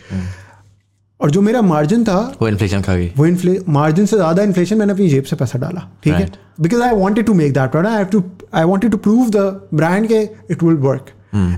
और 1.19 1.31
जो 1.31 1.41
मेरा 1.41 1.61
मार्जिन 1.61 2.03
था 2.03 2.19
वो 2.41 2.47
इन्फ्लेशन 2.47 2.81
खा 2.81 2.95
गई। 2.95 3.11
वो 3.17 3.25
इन्फ्ले 3.25 3.59
मार्जिन 3.69 4.05
से 4.05 4.15
ज़्यादा 4.15 4.43
इन्फ्लेशन 4.43 4.77
मैंने 4.77 4.93
अपनी 4.93 5.07
जेब 5.09 5.23
से 5.23 5.35
पैसा 5.35 5.59
डाला 5.59 5.89
ठीक 6.03 6.13
है? 6.13 6.31
Because 6.61 6.81
I 6.81 6.95
wanted 6.95 7.25
to 7.25 7.33
make 7.33 7.53
that 7.53 7.71
product 7.71 7.91
I 7.91 8.05
to 8.05 8.23
I 8.53 8.63
wanted 8.63 8.91
to 8.91 8.97
prove 8.97 9.29
the 9.29 9.37
brand 9.73 10.07
के 10.07 10.21
it 10.51 10.63
will 10.63 10.75
work 10.79 11.11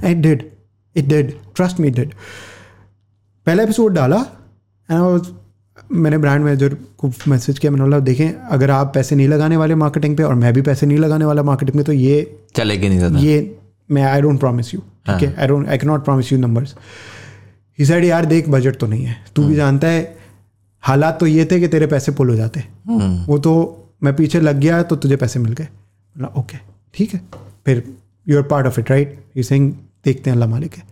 it 0.05 0.17
did 0.17 0.43
it 0.95 1.07
did 1.07 1.33
trust 1.55 1.79
me 1.79 1.89
did 1.91 2.13
पहला 3.47 3.63
एपिसोड 3.63 3.93
डाला 3.93 4.25
एंड 4.89 5.33
मैंने 5.93 6.17
ब्रांड 6.17 6.43
मैनेजर 6.43 6.73
को 6.97 7.11
मैसेज 7.27 7.59
किया 7.59 7.71
मैंने 7.71 7.83
बोला 7.83 7.99
देखें 7.99 8.29
अगर 8.29 8.71
आप 8.71 8.91
पैसे 8.93 9.15
नहीं 9.15 9.27
लगाने 9.27 9.57
वाले 9.57 9.75
मार्केटिंग 9.75 10.15
पे 10.17 10.23
और 10.23 10.35
मैं 10.35 10.53
भी 10.53 10.61
पैसे 10.61 10.85
नहीं 10.85 10.97
लगाने 10.97 11.25
वाला 11.25 11.43
मार्केटिंग 11.43 11.75
में 11.75 11.85
तो 11.85 11.91
ये 11.91 12.39
चलेगी 12.55 12.89
नहीं 12.89 12.97
ज़्यादा। 12.97 13.19
ये 13.19 13.57
मैं 13.89 14.03
आई 14.03 14.21
डोंट 14.21 14.39
प्रॉमिस 14.39 14.73
यू 14.73 14.79
ठीक 14.79 15.21
है? 15.21 15.35
I 15.35 15.47
don't 15.47 15.67
I 15.67 15.77
can 15.77 15.89
not 15.89 16.03
promise 16.05 16.31
you 16.31 16.37
numbers 16.39 16.75
he 17.79 17.85
said 17.85 18.05
यार 18.05 18.25
देख 18.25 18.49
बजट 18.49 18.75
तो 18.79 18.87
नहीं 18.87 19.05
है। 19.05 19.17
तू 19.35 19.43
भी 19.43 19.55
जानता 19.55 19.87
है 19.87 20.17
हालात 20.83 21.19
तो 21.19 21.27
ये 21.27 21.45
थे 21.51 21.59
कि 21.59 21.67
तेरे 21.67 21.87
पैसे 21.87 22.11
पुल 22.11 22.29
हो 22.29 22.35
जाते। 22.35 22.63
वो 23.27 23.37
तो 23.39 23.53
मैं 24.03 24.15
पीछे 24.15 24.39
लग 24.41 24.59
गया 24.59 24.81
तो 24.83 24.95
तुझे 24.95 25.15
पैसे 25.15 25.39
मिल 25.39 25.53
गए। 25.53 25.67
ओके 26.39 26.57
ठीक 26.93 27.13
है। 27.13 27.21
फिर 27.65 27.83
you 28.27 28.37
are 28.37 28.43
part 28.47 28.67
of 28.67 28.79
it 28.79 28.91
right 28.91 29.19
you 29.37 29.43
sing 29.43 29.71
देखते 30.05 30.29
हैं 30.29 30.35
अल्लाह 30.35 30.49
मालिक 30.49 30.73
है. 30.73 30.83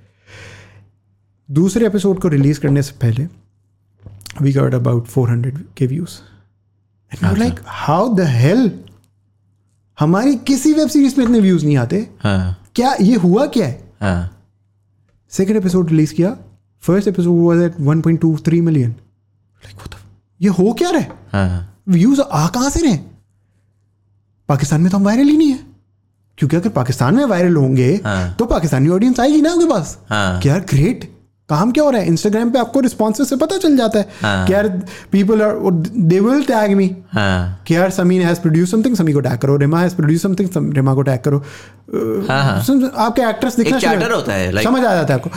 दूसरे 1.50 1.86
एपिसोड 1.88 2.20
को 2.22 2.28
रिलीज़ 2.28 2.60
करने 2.60 2.82
से 2.82 2.94
पहले 3.02 3.28
we 4.42 4.54
got 4.54 4.74
about 4.74 5.06
four 5.08 5.30
hundred 5.30 5.64
K 5.78 5.88
views 5.88 6.20
like 7.12 7.60
how 7.66 8.14
the 8.16 8.28
hell 8.28 8.72
हमारी 9.98 10.36
किसी 10.48 10.74
वेब 10.74 10.88
सीरीज़ 10.90 11.16
में 11.18 11.26
इतने 11.26 11.40
व्यूज़ 11.40 11.66
नहीं 11.66 11.78
आते? 11.78 12.08
हाँ। 12.20 12.58
क्या 12.76 12.96
ये 13.02 13.16
हुआ 13.16 13.46
क्या? 13.46 13.68
है। 13.68 13.94
हाँ 14.02 14.48
सेकेंड 15.30 15.58
एपिसोड 15.58 15.90
रिलीज़ 15.90 16.14
किया 16.14 16.38
first 16.82 17.08
episode 17.08 17.48
was 17.48 17.64
at 17.64 17.76
1.23 17.78 18.62
million 18.62 18.90
like 18.90 19.96
ये 20.42 20.50
हो 20.50 20.74
क्या 20.74 20.90
रहा 20.90 21.00
है? 21.00 21.12
हाँ। 21.34 21.82
व्यूज़ 21.90 22.22
आ 22.22 22.48
कहाँ 22.48 22.70
से 22.70 22.82
रहे 22.82 22.98
पाकिस्तान 24.50 24.82
में 24.82 24.92
तो 24.92 24.98
हम 24.98 25.04
वायरल 25.04 25.28
ही 25.28 25.38
नहीं 25.38 25.52
है। 25.52 25.60
क्योंकि 26.38 26.56
अगर 26.56 26.70
पाकिस्तान 26.70 27.16
में 27.16 27.26
वायरल 27.26 27.56
होंगे 27.56 28.02
हाँ। 28.04 28.34
तो 28.34 28.46
पाकिस्तानी 28.46 28.90
ऑडियंस 28.90 29.20
आएगी 29.20 29.42
ना 29.42 29.54
उनके 29.54 29.74
पास। 29.74 30.00
क्या 30.08 30.40
कि 30.40 30.50
यार 30.50 30.60
ग्रेट 30.60 31.13
काम 31.54 31.72
क्या 31.72 31.84
हो 31.84 31.90
रहा 31.90 32.02
है? 32.02 32.08
इंस्टाग्राम 32.08 32.52
पे 32.52 32.60
आपको 32.60 32.80
रिस्पॉन्सेस 32.80 33.30
से 33.30 33.36
पता 33.36 33.58
चल 33.58 33.78
जाता 33.78 34.00
है 34.00 34.10
हाँ। 34.22 34.48
कि 34.48 34.54
यार 34.54 34.82
people 35.12 35.42
are 35.42 35.56
they 35.98 36.20
will 36.20 36.44
tag 36.44 36.74
me 36.78 36.98
कि 37.16 37.76
यार 37.76 37.90
Sameen 37.90 38.22
has 38.22 38.40
produce 38.40 38.72
something 38.72 38.96
Sami 38.96 39.14
को 39.14 39.20
टैग 39.20 39.38
करो। 39.38 39.58
Rimha 39.58 39.80
has 39.80 39.96
produce 39.96 40.22
something 40.22 40.74
Rimha 40.74 40.94
को 40.94 41.02
टैग 41.02 41.20
करो। 41.20 41.38
हाँ 42.28 42.44
हाँ। 42.44 42.92
आपके 42.98 43.22
एक्ट्रेस 43.22 43.56
दिखना 43.56 43.78
एक 43.78 44.12
होता 44.14 44.34
है, 44.34 44.52
like- 44.52 44.64
समझ 44.64 44.80
आ 44.80 44.96
जाता 44.96 45.14
है 45.14 45.20
आपको। 45.20 45.30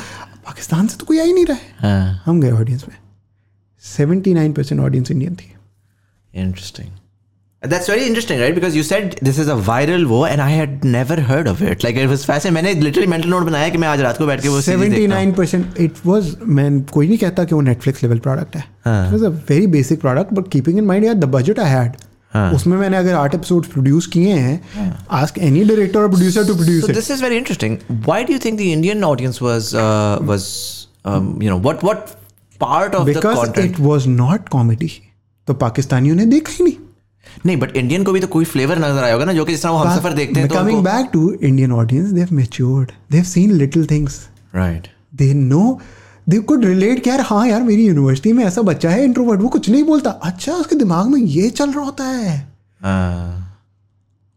पाकिस्तान 0.47 0.87
से 0.87 0.97
तो 0.97 1.07
कोई 1.07 1.21
आ 1.21 1.23
ही 1.23 1.33
नहीं 1.33 1.47
रहा 1.47 1.57
है। 1.57 1.99
हाँ। 2.01 2.23
हम 2.27 2.41
गए 2.41 2.51
ऑडियंस 2.51 2.85
में। 2.89 2.97
79 3.83 4.57
परसेंट 4.57 4.81
ऑडियंस 4.81 5.11
इंडियन 5.11 5.35
थी। 5.35 5.55
Interesting 6.35 6.89
That's 7.67 7.89
very 7.89 8.07
interesting, 8.07 8.41
right? 8.41 8.55
Because 8.55 8.77
you 8.77 8.83
said 8.83 9.19
this 9.29 9.39
is 9.39 9.49
a 9.49 9.57
viral 9.69 10.07
war, 10.07 10.23
and 10.29 10.41
I 10.41 10.49
had 10.51 10.85
never 10.85 11.21
heard 11.21 11.49
of 11.49 11.63
it. 11.63 11.85
Like 11.85 11.97
it 11.97 12.09
was 12.09 12.25
fascinating. 12.25 12.55
मैंने 12.55 12.75
literally 12.81 13.11
mental 13.13 13.31
note 13.31 13.47
बनाया 13.47 13.69
कि 13.69 13.79
मैं 13.79 13.89
आज 13.89 14.01
रात 14.01 14.19
को 14.19 14.27
बैठ 14.27 14.43
के 14.43 14.49
वो 14.49 14.55
series 14.55 14.71
सेवेंटी 14.71 14.97
देखता 14.97 15.15
नाइन 15.15 15.33
परसेंट 15.35 15.79
इट 15.81 16.01
वॉज़ 16.07 16.35
मैं 16.59 16.71
कोई 16.93 17.09
नहीं 17.09 17.19
कहता 17.19 17.45
कि 17.45 17.55
वो 17.55 17.61
नेटफ्लिक्स 17.71 18.03
लेवल 18.03 18.19
प्रोडक्ट 18.27 18.57
है 18.57 18.63
it 18.87 19.13
was 19.13 19.25
a 19.25 19.29
very 19.51 19.67
basic 19.77 20.01
product 20.01 20.33
but 20.35 20.49
keeping 20.53 20.79
in 20.79 20.85
mind 20.85 21.05
यार 21.05 21.15
द 21.15 21.31
बजट 21.37 21.61
आई 21.61 21.71
हैड 21.71 21.97
उसमें 22.55 22.77
मैंने 22.77 22.97
अगर 22.97 23.15
आठ 23.15 23.35
एपिसोड 23.35 23.67
प्रोड्यूस 23.73 24.07
किए 24.15 24.33
हैं 24.35 24.95
आस्क 25.21 25.39
एनी 25.49 25.65
डायरेक्टर 25.65 26.01
और 26.01 26.09
producer 26.09 26.47
to 26.47 26.55
produce 26.55 26.85
So 26.85 26.91
it 26.91 26.97
this 26.97 27.11
is 27.17 27.25
very 27.27 27.39
interesting. 27.43 27.79
Why 28.09 28.23
do 28.25 28.37
you 28.37 28.45
think 28.47 28.63
the 28.63 28.71
Indian 28.73 29.05
audience 29.11 29.43
was 29.49 29.75
uh, 29.85 30.19
was 30.33 30.49
um, 31.05 31.31
you 31.43 31.53
know 31.53 31.61
what 31.69 31.87
what 31.91 32.17
part 32.61 32.99
of 33.01 33.07
the 33.07 33.15
because 33.15 33.39
content? 33.39 33.65
It 33.67 33.81
was 33.81 34.09
not 34.09 34.49
comedy 34.49 34.91
तो 35.49 35.55
पाकिस्तानियों 35.55 36.17
ने 36.17 36.27
देखा 36.27 36.53
ही 36.53 36.65
नहीं 36.65 36.86
नहीं 37.47 37.57
but 37.57 37.77
Indian 37.77 38.05
को 38.05 38.13
भी 38.13 38.21
तो 38.21 38.27
कोई 38.27 38.45
फ्लेवर 38.45 38.79
नज़र 38.79 39.05
आया 39.05 39.13
होगा 39.13 39.25
ना 39.25 39.33
जो 39.33 39.45
कि 39.45 39.53
जिस 39.53 39.63
तरह 39.63 39.73
वो 39.73 39.79
हम 39.79 39.97
सफ़र 39.99 40.13
देखते 40.13 40.41
हैं 40.41 40.49
तो 40.49 40.55
coming 40.55 40.83
back 40.85 41.09
to 41.13 41.31
Indian 41.33 41.73
audience 41.73 42.11
they 42.11 42.21
have 42.21 42.35
matured 42.35 42.93
they 43.11 43.17
have 43.17 43.27
seen 43.27 43.53
little 43.55 43.87
things 43.87 44.21
right 44.55 44.89
they 45.15 45.33
know 45.35 45.79
they 46.29 46.39
could 46.41 46.65
relate 46.65 47.03
कि 47.03 47.11
यार 47.11 47.21
हाँ 47.23 47.47
यार 47.49 47.63
मेरी 47.63 47.87
यूनिवर्सिटी 47.87 48.33
में 48.33 48.45
ऐसा 48.45 48.63
बच्चा 48.63 48.91
है 48.91 49.05
इंट्रोवर्ट 49.05 49.41
वो 49.41 49.49
कुछ 49.49 49.69
नहीं 49.71 49.83
बोलता। 49.85 50.11
अच्छा 50.11 50.53
उसके 50.55 50.77
दिमाग 50.77 51.11
में 51.11 51.21
ये 51.21 51.51
चल 51.51 51.71
रहा 51.71 51.85
होता 51.85 52.05
है। 52.05 52.39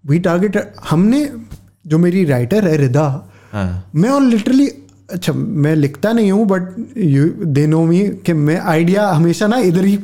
वी 0.03 0.19
टारगेट 0.19 0.57
हमने 0.89 1.29
जो 1.87 1.97
मेरी 1.97 2.23
राइटर 2.25 2.67
है 2.67 2.75
रिदा 2.77 3.07
मैं 3.95 4.09
और 4.09 4.21
लिटरली 4.21 4.67
अच्छा 5.09 5.33
मैं 5.33 5.75
लिखता 5.75 6.11
नहीं 6.13 6.31
हूँ 6.31 6.45
but 6.47 6.97
you 6.97 7.25
they 7.47 7.65
know 7.67 7.83
me 7.85 7.99
कि 8.25 8.33
मैं 8.33 8.59
आइडिया 8.61 9.07
हमेशा 9.09 9.47
ना 9.47 9.57
इधर 9.67 9.85
ही 9.85 9.97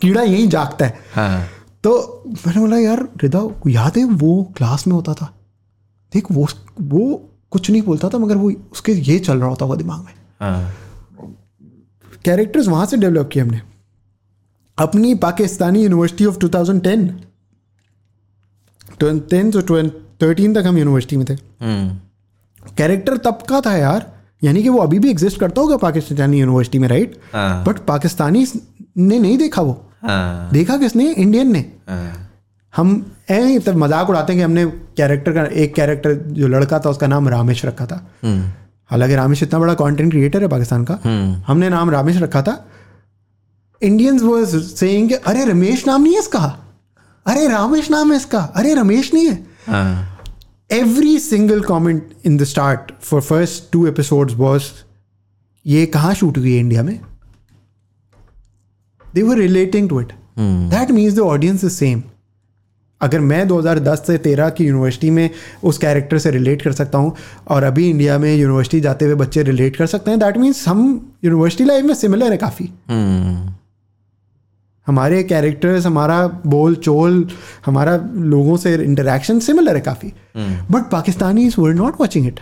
कीड़ा 0.00 0.22
यहीं 0.22 0.48
जागता 0.48 0.86
है। 0.86 0.98
हाँ। 1.14 1.48
तो 1.88 2.22
मैंने 2.46 2.60
बोला 2.60 2.78
यार 2.78 3.08
रिदा 3.22 3.60
याद 3.66 3.96
है 3.96 4.04
वो 4.04 4.52
क्लास 4.56 4.86
में 4.86 4.94
होता 4.94 5.14
था। 5.14 5.34
देख 6.14 6.24
वो 6.32 6.48
वो 6.80 7.30
कुछ 7.50 7.70
नहीं 7.70 7.82
बोलता 7.82 8.08
था 8.08 8.18
मगर 8.18 8.36
वो 8.36 8.52
उसके 8.72 8.92
ये 8.92 9.18
चल 9.18 9.38
रहा 9.38 9.48
होता 9.48 9.64
होगा 9.64 9.76
दिमाग 9.76 10.00
में। 10.00 10.12
हाँ। 10.40 10.74
कैरेक्टर्स 12.24 12.68
वहाँ 12.68 12.86
से 12.86 12.96
डेवलप 12.96 13.30
किए 13.32 13.42
हमने। 13.42 13.60
अपनी 14.78 15.14
पाकिस्तानी 15.14 15.82
यूनिवर्सिटी 15.82 16.24
ऑफ़ 16.24 16.38
2010 16.38 17.10
टेन 19.02 19.50
से 19.50 19.88
थर्टीन 20.22 20.54
तक 20.54 20.62
हम 20.66 20.78
यूनिवर्सिटी 20.78 21.16
में 21.16 21.26
थे। 21.30 21.34
हम्म। 21.34 21.96
कैरेक्टर 22.76 23.16
तब 23.16 23.38
का 23.48 23.60
था 23.60 23.76
यार 23.76 24.18
यानी 24.44 24.62
कि 24.62 24.68
वो 24.68 24.78
अभी 24.78 24.98
भी 24.98 25.10
एग्जिस्ट 25.10 25.40
करता 25.40 25.60
होगा 25.60 25.76
पाकिस्तानी 25.76 26.40
यूनिवर्सिटी 26.40 26.78
में 26.78 26.88
राइट 26.88 27.20
हाँ। 27.32 27.64
बट 27.64 27.78
पाकिस्तानी 27.78 28.46
ने 28.96 29.18
नहीं 29.18 29.38
देखा 29.38 29.62
वो। 29.62 29.84
हाँ। 30.02 30.50
देखा 30.52 30.76
किसने? 30.76 31.12
इंडियन 31.12 31.52
ने। 31.52 31.58
हाँ। 31.88 32.24
हम 32.74 32.90
ऐ 33.30 33.58
तब 33.58 33.76
मज़ाक 33.76 34.10
उड़ाते 34.10 34.32
हैं 34.32 34.38
कि 34.40 34.44
हमने 34.44 34.64
कैरेक्टर 34.96 35.32
का 35.32 35.44
एक 35.44 35.74
कैरेक्टर 35.74 36.14
जो 36.14 36.48
लड़का 36.48 36.78
था 36.78 36.90
उसका 36.90 37.06
नाम 37.06 37.28
रामेश 37.28 37.64
रखा 37.64 37.86
था। 37.86 38.06
हम्म। 38.24 38.50
हालाँकि 38.90 39.14
रामेश 39.14 39.42
इतना 39.42 39.58
बड़ा 39.58 39.74
कंटेंट 39.74 40.10
क्रिएटर 40.10 40.42
है 40.42 40.48
पाकिस्तान 40.48 40.84
का। 40.84 40.98
हम्म। 41.04 41.42
हमने 41.46 41.68
नाम 41.68 41.90
रामेश 41.90 42.16
रखा 42.16 42.42
था। 42.42 42.64
इंडियंस 43.82 44.22
वो 44.22 44.44
सेइंग 44.46 45.12
अरे 45.12 45.44
रमेश 45.44 45.86
नाम 45.86 46.02
नहीं 46.02 46.12
है 46.12 46.18
इसका। 46.18 46.44
अरे 47.26 47.48
रामेश 47.48 47.90
नाम 47.90 48.10
है 48.10 48.16
इसका। 48.16 48.38
अरे 48.38 48.74
रमेश 48.74 49.14
नहीं 49.14 49.26
है। 49.26 49.46
हाँ। 49.66 50.18
Every 50.72 51.18
single 51.18 51.60
comment 51.60 52.12
in 52.26 52.36
the 52.36 52.44
start 52.44 52.92
for 53.02 53.20
first 53.20 53.72
two 53.72 53.86
episodes 53.86 54.34
was 54.34 54.62
ये 55.66 55.86
कहाँ 55.86 56.14
शूट 56.14 56.38
हुई 56.38 56.52
है 56.54 56.60
इंडिया 56.60 56.82
में? 56.82 57.00
They 59.14 59.22
were 59.22 59.36
relating 59.36 59.88
to 59.88 60.00
it 60.00 60.12
that 60.38 60.90
means 60.90 61.14
the 61.14 61.18
audience 61.18 61.64
is 61.64 61.72
same 61.72 62.02
अगर 63.00 63.20
मैं 63.20 63.48
2010 63.48 63.96
से 63.96 64.18
13 64.18 64.50
की 64.50 64.64
यूनिवर्सिटी 64.64 65.10
में 65.10 65.30
उस 65.64 65.78
कैरेक्टर 65.78 66.18
से 66.18 66.30
रिलेट 66.30 66.62
कर 66.62 66.72
सकता 66.72 66.98
हूँ 66.98 67.14
और 67.48 67.62
अभी 67.62 67.88
इंडिया 67.90 68.18
में 68.18 68.36
यूनिवर्सिटी 68.36 68.80
जाते 68.80 69.04
हुए 69.04 69.14
बच्चे 69.14 69.42
रिलेट 69.42 69.76
कर 69.76 69.86
सकते 69.86 70.10
हैं 70.10 70.20
दैट 70.20 70.36
मीन्स 70.36 70.68
हम 70.68 71.12
यूनिवर्सिटी 71.24 71.64
लाइफ 71.64 71.84
में 71.84 71.94
सिमिलर 71.94 72.32
है 72.32 72.36
काफ़ी। 72.36 72.70
हम्म 72.88 73.54
हमारे 74.86 75.22
कैरेक्टर्स 75.22 75.86
हमारा 75.86 76.26
बोल 76.46 76.74
चोल 76.74 77.28
हमारा 77.66 77.96
लोगों 78.14 78.56
से 78.56 78.74
इंटरेक्शन 78.74 79.40
सिमिलर 79.40 79.76
है 79.76 79.80
काफ़ी। 79.80 80.12
But 80.70 80.90
Pakistani 80.90 81.48
were 81.58 81.74
not 81.74 82.00
watching 82.00 82.26
it 82.26 82.40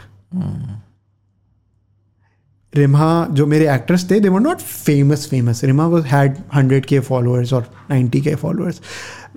Rima 2.75 3.07
जो 3.37 3.45
मेरे 3.47 3.73
एक्टर्स 3.73 4.09
थे 4.11 4.19
they 4.19 4.29
were 4.29 4.39
not 4.39 4.59
famous 4.59 5.27
famous 5.29 5.63
Rima 5.63 5.85
was 5.87 6.05
had 6.05 6.37
hundred 6.55 6.85
K 6.85 6.99
followers 7.09 7.53
और 7.53 7.69
ninety 7.89 8.21
K 8.21 8.35
followers 8.43 8.81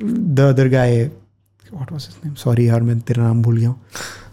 the 0.02 0.40
other 0.40 0.68
guy 0.68 1.02
what 1.72 1.93
was 1.93 2.09
name 2.24 2.35
sorry 2.44 2.68
यार 2.68 2.82
मैं 2.82 2.98
तेरा 3.01 3.22
नाम 3.22 3.43
भूल 3.43 3.56
गया 3.59 3.68
हूँ 3.68 3.81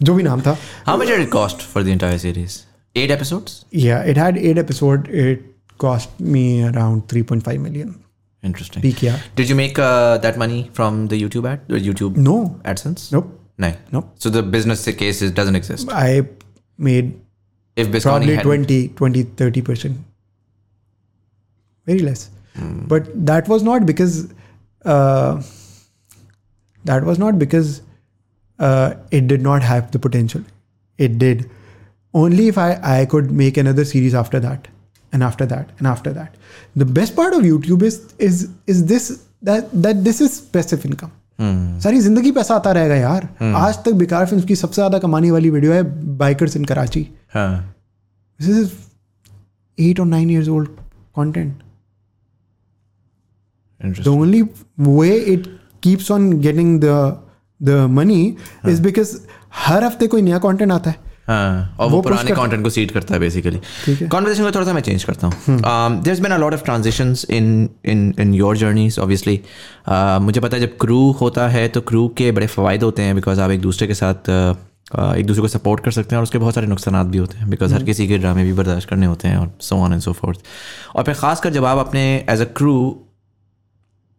जो 0.04 0.14
भी 0.16 0.24
नाम 0.24 0.42
था 0.42 0.58
How 0.88 0.98
much 1.02 1.14
did 1.14 1.26
it 1.26 1.32
cost 1.38 1.66
for 1.74 1.84
the 1.88 1.96
entire 1.98 2.20
series? 2.26 2.60
Eight 2.96 3.16
episodes? 3.18 3.58
या 3.76 4.04
it 4.04 4.18
had 4.18 4.38
eight 4.38 4.58
episode 4.58 5.08
it 5.26 5.50
cost 5.80 6.22
me 6.22 6.46
around 6.62 7.02
three 7.10 7.22
point 7.22 7.44
five 7.44 7.62
million 7.62 7.96
Interesting. 8.44 8.82
P 8.82 8.92
किया 8.92 9.18
Did 9.38 9.50
you 9.52 9.56
make 9.58 9.80
uh, 9.80 10.18
that 10.22 10.38
money 10.44 10.62
from 10.78 11.02
the 11.08 11.18
YouTube 11.24 11.48
ad? 11.50 11.68
The 11.70 11.82
YouTube 11.88 12.18
no 12.18 12.38
AdSense? 12.72 13.12
Nope. 13.14 13.38
No. 13.60 13.72
Nope. 13.94 14.08
So 14.24 14.30
the 14.30 14.42
business 14.54 14.86
case 15.02 15.22
is, 15.22 15.34
doesn't 15.40 15.60
exist. 15.60 15.92
I 15.94 16.22
made 16.80 17.12
If 17.78 17.88
Bisconi 17.88 18.04
probably 18.04 18.36
had 18.36 18.44
20 18.44 18.88
20 19.02 19.24
30 19.42 19.62
percent 19.62 19.98
very 21.88 22.00
less 22.00 22.30
but 22.88 23.08
that 23.30 23.48
was 23.48 23.64
not 23.64 23.86
because 23.86 24.18
uh, 24.86 25.42
that 26.86 27.04
was 27.06 27.18
not 27.18 27.40
because 27.40 27.82
uh, 28.60 28.94
it 29.12 29.28
did 29.28 29.42
not 29.42 29.64
have 29.64 29.90
the 29.92 30.00
potential 30.00 30.44
it 31.00 31.18
did 31.18 31.50
only 32.14 32.48
if 32.48 32.58
I, 32.58 32.70
I 32.84 33.06
could 33.06 33.32
make 33.32 33.58
another 33.58 33.86
series 33.86 34.14
after 34.14 34.40
that 34.42 34.68
and 35.14 35.24
after 35.24 35.46
that 35.46 35.70
and 35.78 35.88
after 35.88 36.12
that 36.14 36.36
the 36.76 36.86
best 36.86 37.16
part 37.16 37.34
of 37.34 37.42
youtube 37.42 37.82
is 37.84 38.14
is 38.20 38.50
is 38.68 38.86
this 38.86 39.10
that 39.44 39.72
that 39.88 40.04
this 40.04 40.22
is 40.22 40.40
passive 40.58 40.86
income 40.92 41.18
सारी 41.84 42.00
जिंदगी 42.02 42.32
पैसा 42.32 42.56
आता 42.56 42.72
रहेगा 42.72 42.96
यार 42.96 43.28
आज 43.58 43.78
तक 43.86 43.94
बेकार 44.02 44.26
film 44.26 44.44
की 44.48 44.56
सबसे 44.56 44.82
ज्यादा 44.82 44.98
कमाने 45.06 45.32
वाली 45.32 45.50
वीडियो 45.50 45.72
है 45.74 45.84
bikers 46.18 46.58
in 46.58 46.66
Karachi 46.72 47.02
Huh. 47.37 47.55
This 48.41 48.59
is 48.59 48.75
eight 49.79 49.99
or 50.03 50.07
nine 50.11 50.29
years 50.35 50.49
old 50.57 50.69
content. 51.15 51.63
The 53.81 54.13
only 54.13 54.43
way 54.79 55.17
it 55.33 55.49
keeps 55.87 56.07
on 56.15 56.29
getting 56.47 56.71
the 56.85 56.95
the 57.61 57.81
money 57.97 58.23
is 58.73 58.81
because 58.87 59.13
हर 59.55 59.85
हफ़्ते 59.85 60.07
कोई 60.07 60.23
नया 60.23 60.39
कंटेंट 60.39 60.73
आता 60.73 60.91
है। 60.91 61.05
हाँ 61.27 61.77
और 61.81 61.89
वो 61.91 61.97
वो 61.97 62.03
पुराने 62.03 62.35
कंटेंट 62.35 62.63
को 62.63 62.71
सीड 62.71 62.91
करता 62.93 63.15
है 63.15 63.21
बेसिकली 63.21 63.59
ठीक 63.85 64.01
है। 64.03 64.09
कॉन्वर्सेशन 64.09 64.45
को 64.45 64.51
थोड़ा 64.51 64.67
सा 64.67 64.73
मैं 64.73 64.83
चेंज 64.83 65.05
करता 65.05 65.27
हूँ। 65.27 65.59
There 66.03 66.21
been 66.21 66.33
a 66.33 66.37
lot 66.39 66.55
of 66.55 66.65
transitions 66.65 67.25
in 67.31 67.69
in 67.85 68.15
in 68.21 68.35
your 68.35 68.57
journeys 68.57 68.99
obviously 68.99 69.41
मुझे 70.27 70.41
पता 70.41 70.57
है 70.57 70.61
जब 70.63 70.77
क्रू 70.81 71.11
होता 71.21 71.49
है 71.49 71.67
तो 71.69 71.81
क्रू 71.91 72.07
के 72.19 72.31
बड़े 72.33 72.47
फ़ायदे 72.47 72.85
होते 72.85 73.03
हैं 73.03 73.15
बिकॉज़ 73.15 73.41
आप 73.41 73.51
एक 73.51 73.61
दूसरे 73.61 73.87
के 73.87 73.95
साथ 73.95 74.31
uh, 74.31 74.57
एक 74.91 75.27
दूसरे 75.27 75.43
को 75.43 75.49
सपोर्ट 75.49 75.85
कर 75.85 75.91
सकते 75.91 76.15
हैं 76.15 76.19
और 76.19 76.23
उसके 76.23 76.39
बहुत 76.39 76.55
सारे 76.55 76.67
नुकसान 76.67 77.03
भी 77.05 77.19
होते 77.19 77.39
हैं 77.39 77.49
बिकॉज़ 77.51 77.71
हर 77.71 77.77
हम्म। 77.77 77.87
किसी 77.87 78.07
के 78.09 78.19
ड्रामे 78.19 78.45
भी 78.45 78.53
बर्दाश्त 78.53 78.89
करने 78.89 79.07
होते 79.07 79.29
हैं 79.29 79.37
और 79.37 79.51
so 79.61 79.77
on 79.77 79.93
and 79.93 80.03
so 80.03 80.13
forth 80.15 80.41
और 80.97 81.05
फिर 81.05 81.15
खासकर 81.15 81.51
जब 81.51 81.65
आप 81.65 81.79
अपने 81.79 82.03
as 82.31 82.41
a 82.41 82.45
crew 82.57 82.77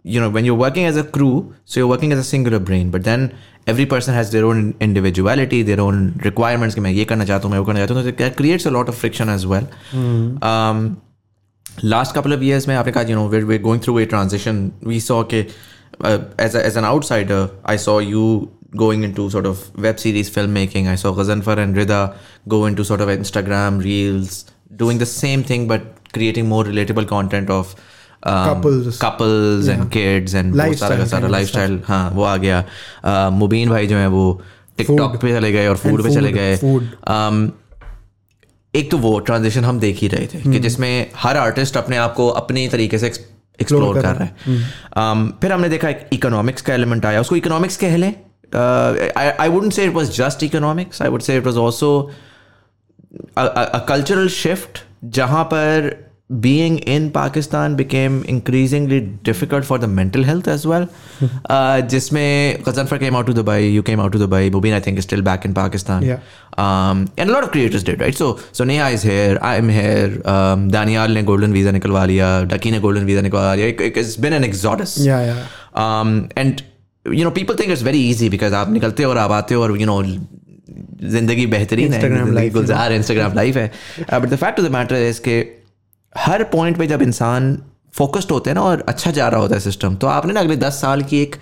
you 0.05 0.21
know 0.21 0.29
when 0.29 0.45
you 0.45 0.55
working 0.55 0.85
as 0.85 0.97
a 0.97 1.01
crew 1.13 1.29
so 1.65 1.79
you 1.79 1.87
working 1.87 2.13
as 2.13 2.19
a 2.19 2.23
singular 2.23 2.59
brain 2.61 2.91
but 2.91 3.01
then 3.03 3.29
every 3.67 3.85
person 3.85 4.11
has 4.11 4.31
their 4.31 4.43
own 4.43 4.73
individuality 4.81 5.63
their 5.63 5.79
own 5.79 6.13
requirements 6.23 6.75
कि 6.75 6.81
मैं 6.81 6.91
ये 6.91 7.05
करना 7.05 7.25
चाहता 7.25 7.43
हूँ 7.43 7.51
मैं 7.51 7.59
वो 7.59 7.65
करना 7.65 7.85
चाहता 7.85 8.01
हूँ 8.01 8.11
तो 8.11 8.29
creates 8.35 8.67
a 8.67 8.71
lot 8.71 8.89
of 8.89 8.95
friction 8.95 9.29
as 9.29 9.45
well 9.45 9.67
last 11.65 12.15
couple 12.15 12.33
of 12.33 12.43
years 12.43 12.67
में 12.67 12.75
आपने 12.75 12.91
कहा 12.91 13.03
you 13.03 13.15
know 13.15 13.27
where 13.29 13.43
we 13.45 13.57
going 13.61 13.81
through 13.83 13.99
a 13.99 14.05
transaction 14.07 14.71
we 14.85 14.99
saw 14.99 15.23
के 15.33 15.39
as 16.43 16.77
an 16.77 16.83
outsider 16.85 17.47
I 17.69 17.77
saw 17.79 17.99
you 18.01 18.23
going 18.75 19.03
into 19.03 19.29
sort 19.29 19.45
of 19.45 19.75
web 19.77 19.99
series 19.99 20.29
filmmaking 20.29 20.87
I 20.87 20.95
saw 20.95 21.13
Ghazanfar 21.13 21.57
and 21.57 21.75
Rida 21.75 22.15
go 22.47 22.65
into 22.65 22.83
sort 22.83 23.01
of 23.01 23.07
Instagram 23.09 23.83
reels 23.83 24.45
doing 24.75 24.97
the 24.97 25.05
same 25.05 25.43
thing 25.43 25.67
but 25.67 25.81
creating 26.13 26.47
more 26.47 26.63
relatable 26.63 27.07
content 27.07 27.49
of 27.49 27.75
um, 28.23 28.45
Couples. 28.45 28.97
couples 28.99 29.67
yeah. 29.67 29.73
and 29.73 29.91
kids 29.91 30.33
and 30.33 30.55
Lifestyle 30.55 30.89
सारा 30.89 31.05
सारा 31.05 31.27
lifestyle 31.27 31.81
हाँ 31.87 32.09
वो 32.11 32.23
आ 32.23 32.35
गया 32.37 32.63
uh, 33.05 33.31
मुबीन 33.33 33.69
भाई 33.69 33.87
जो 33.87 33.97
है 33.97 34.07
वो 34.07 34.41
TikTok 34.77 35.15
पे 35.21 35.31
चले 35.31 35.51
गए 35.51 35.67
और 35.67 35.77
फ़ूड 35.77 36.03
पे 36.03 36.09
food, 36.09 36.17
चले 36.17 36.31
गए 36.31 36.57
um, 36.57 37.51
एक 38.75 38.91
तो 38.91 38.97
वो 38.97 39.17
ट्रांजिशन 39.19 39.65
हम 39.65 39.79
देख 39.79 39.99
ही 39.99 40.07
रहे 40.07 40.27
थे 40.27 40.41
कि 40.51 40.59
जिसमें 40.59 41.11
हर 41.17 41.37
आर्टिस्ट 41.37 41.77
अपने 41.77 41.97
आप 41.97 42.13
को 42.13 42.27
अपने 42.43 42.67
तरीके 42.67 42.97
से 42.97 43.07
एक्सप्लोर 43.07 43.93
कर 43.95 44.01
कर 44.01 44.15
रहा 44.15 44.23
है 44.23 44.31
um, 44.31 45.41
फिर 45.41 45.51
हमने 45.51 45.69
देखा 45.69 45.89
एक 45.89 46.07
इकोनॉमिक्स 46.13 46.61
का 46.61 46.73
एलिमेंट 46.73 47.05
आया 47.05 47.21
उसको 47.21 47.35
इकोनॉमिक्स 47.35 47.77
कह 47.77 47.97
लें 47.97 48.13
I 48.54 49.48
wouldn't 49.48 49.72
say 49.72 49.84
it 49.84 49.94
was 49.94 50.16
just 50.16 50.42
economics 50.42 51.02
I 51.02 51.08
would 51.08 51.22
say 51.22 51.36
it 51.36 51.46
was 51.46 51.58
also 51.64 52.10
a 53.38 53.80
cultural 53.88 54.28
shift 54.34 54.78
जहाँ 55.04 55.44
पर 55.52 55.90
being 56.44 56.78
in 56.92 57.10
Pakistan 57.14 57.74
became 57.76 58.14
increasingly 58.34 59.00
difficult 59.28 59.66
for 59.70 59.76
the 59.82 59.88
mental 59.96 60.22
health 60.28 60.46
as 60.48 60.62
well. 60.66 60.86
uh, 61.50 61.80
जिसमें 61.94 62.62
Ghazanfar 62.64 62.98
came 63.02 63.14
out 63.14 63.26
to 63.26 63.34
Dubai, 63.34 63.58
you 63.72 63.82
came 63.82 64.00
out 64.00 64.12
to 64.12 64.18
Dubai, 64.22 64.40
Mubin 64.50 64.72
I 64.72 64.80
think 64.80 65.02
is 65.02 65.04
still 65.04 65.20
back 65.20 65.44
in 65.44 65.52
Pakistan. 65.52 66.02
Yeah. 66.02 66.20
Um, 66.56 67.04
and 67.18 67.28
a 67.28 67.32
lot 67.32 67.44
of 67.44 67.50
creators 67.50 67.84
did, 67.84 68.00
right? 68.00 68.14
So 68.14 68.38
so 68.52 68.64
Neha 68.64 68.88
is 68.98 69.02
here, 69.02 69.38
I'm 69.42 69.68
here, 69.68 70.08
um, 70.24 70.66
Daniel 70.68 71.16
ने 71.18 71.22
golden 71.32 71.52
visa 71.52 71.72
निकलवा 71.72 72.04
लिया, 72.12 72.32
Ducky 72.54 72.70
ने 72.70 72.80
golden 72.80 73.06
visa 73.12 73.22
निकलवा 73.28 73.54
लिया. 73.54 73.68
It, 73.74 73.96
it's 74.04 74.16
been 74.16 74.32
an 74.32 74.44
exodus. 74.50 74.98
Yeah, 75.10 75.26
yeah. 75.30 75.46
Um, 75.84 76.28
and 76.36 76.64
you 77.13 77.23
know 77.23 77.31
people 77.31 77.55
think 77.55 77.73
it's 77.73 77.83
very 77.87 78.01
easy 78.09 78.29
because 78.29 78.53
आप 78.53 78.71
निकलते 78.71 79.03
हो 79.03 79.09
और 79.09 79.17
आप 79.17 79.31
आते 79.31 79.55
हो 79.55 79.61
और 79.63 79.79
यू 79.81 79.87
नो 79.87 80.01
ज़िंदगी 81.09 81.45
बेहतरीन 81.47 81.93
है 81.93 81.99
Instagram 81.99 82.25
ज़िंदगी 82.25 82.41
life, 82.41 82.53
गुलजार 82.53 82.93
इंस्टाग्राम 82.93 83.33
लाइफ 83.33 83.57
है। 83.57 83.71
But 84.13 84.29
the 84.29 84.35
fact 84.35 84.59
of 84.59 84.67
the 84.67 84.71
matter 84.71 84.95
is 84.95 85.21
के 85.21 85.39
हर 86.15 86.43
पॉइंट 86.53 86.77
पे 86.77 86.87
जब 86.87 87.01
इंसान 87.01 87.57
फोकस्ड 87.93 88.31
होते 88.31 88.49
हैं 88.49 88.55
ना 88.55 88.61
और 88.61 88.83
अच्छा 88.87 89.11
जा 89.11 89.27
रहा 89.27 89.41
होता 89.41 89.55
है 89.55 89.61
सिस्टम 89.61 89.95
तो 89.95 90.07
आपने 90.07 90.33
ना 90.33 90.39
अगले 90.39 90.55
दस 90.57 90.81
साल 90.81 91.01
की 91.03 91.21
एक 91.21 91.35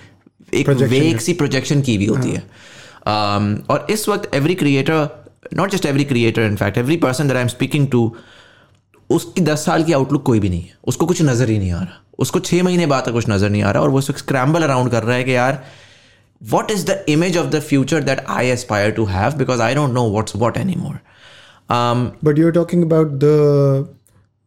एक 0.53 0.69
वेग 0.69 1.19
सी 1.19 1.33
प्रोजेक्शन 1.33 1.81
की 1.81 1.97
भी 1.97 2.05
होती 2.05 2.29
है। 2.29 2.41
um, 2.41 3.69
और 3.69 3.87
इस 3.89 4.07
वक्त 4.09 4.35
every 4.35 4.55
creator 4.55 5.07
not 5.53 5.71
just 5.71 5.85
every 5.85 6.03
creator 6.05 6.41
in fact 6.41 6.77
every 6.77 6.97
person 6.97 7.27
that 7.27 7.37
I 7.37 7.41
am 7.41 7.47
speaking 7.47 7.87
to 7.87 8.01
उसकी 9.09 9.41
दस 9.41 9.65
साल 9.65 9.83
की 9.83 9.93
आउटलुक 9.93 10.23
कोई 10.25 10.39
भी 10.39 10.49
नहीं 10.49 10.61
है। 10.61 10.73
उसको 10.87 11.05
कुछ 11.05 11.21
नज़र 11.21 11.49
ही 11.49 11.57
नहीं 11.57 11.71
आ 11.71 11.79
रहा। 11.79 12.01
उसको 12.19 12.39
छः 12.39 12.63
महीने 12.63 12.85
बाद 12.85 13.03
तक 13.05 13.11
कुछ 13.11 13.29
नज़र 13.29 13.49
नहीं 13.49 13.63
आ 13.63 13.71
रहा 13.71 13.83
और 13.83 13.89
वो 13.89 13.97
उसको 13.97 14.13
स्क्रैम्बल 14.17 14.63
अराउंड 14.63 14.91
कर 14.91 15.03
रहा 15.03 15.15
है 15.15 15.23
कि 15.23 15.35
यार 15.35 15.63
what 16.41 16.71
is 16.71 16.85
the 16.85 17.03
image 17.09 17.37
of 17.37 17.47
the 17.47 17.59
future 17.59 18.03
that 18.03 18.23
I 18.29 18.47
aspire 18.49 18.91
to 18.91 19.05
have 19.05 19.37
because 19.37 19.61
I 19.61 19.75
don't 19.75 19.93
know 19.93 20.03
what's 20.09 20.35
what 20.35 20.57
any 20.57 20.75
more 20.77 20.99
but 22.25 22.39
you 22.39 22.45
are 22.45 22.51
talking 22.51 22.83
about 22.85 23.11
the 23.23 23.87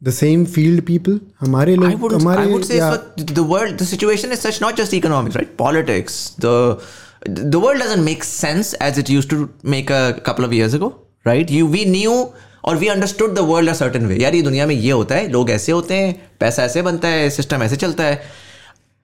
the 0.03 0.11
same 0.11 0.45
field 0.45 0.83
people 0.87 1.21
हमारे 1.41 1.75
लोग 1.77 2.13
हमारे 2.15 2.47
the 3.21 3.39
world 3.39 3.77
the 3.83 3.85
situation 3.85 4.33
is 4.33 4.41
such 4.41 4.63
not 4.63 4.77
just 4.77 4.95
economics 4.95 5.37
right 5.37 5.57
politics 5.59 6.35
the 6.41 6.79
the 7.29 7.55
world 7.55 7.83
doesn't 7.83 8.05
make 8.05 8.25
sense 8.25 8.75
as 8.83 8.99
it 8.99 9.11
use 9.11 9.29
to 9.29 9.49
make 9.71 9.93
a 9.93 10.11
couple 10.27 10.45
of 10.45 10.55
years 10.55 10.75
ago 10.75 10.93
right 11.27 11.51
you 11.51 11.67
we 11.69 11.85
knew 11.87 12.13
और 12.65 12.77
we 12.77 12.87
understood 12.87 13.35
the 13.35 13.39
world 13.39 13.71
a 13.71 13.73
certain 13.73 14.07
way 14.07 14.17
यार 14.17 14.35
ये 14.35 14.43
दुनिया 14.43 14.67
में 14.67 14.75
ये 14.75 14.91
होता 14.91 15.15
है 15.15 15.29
लोग 15.29 15.51
ऐसे 15.51 15.73
होते 15.73 15.95
हैं 15.95 16.31
पैसा 16.41 16.65
ऐसे 16.65 16.83
बनता 16.83 17.09
है 17.09 17.31
सिस्टम 17.31 17.63
ऐसे 17.63 17.77
चलता 17.77 18.05
है। 18.05 18.23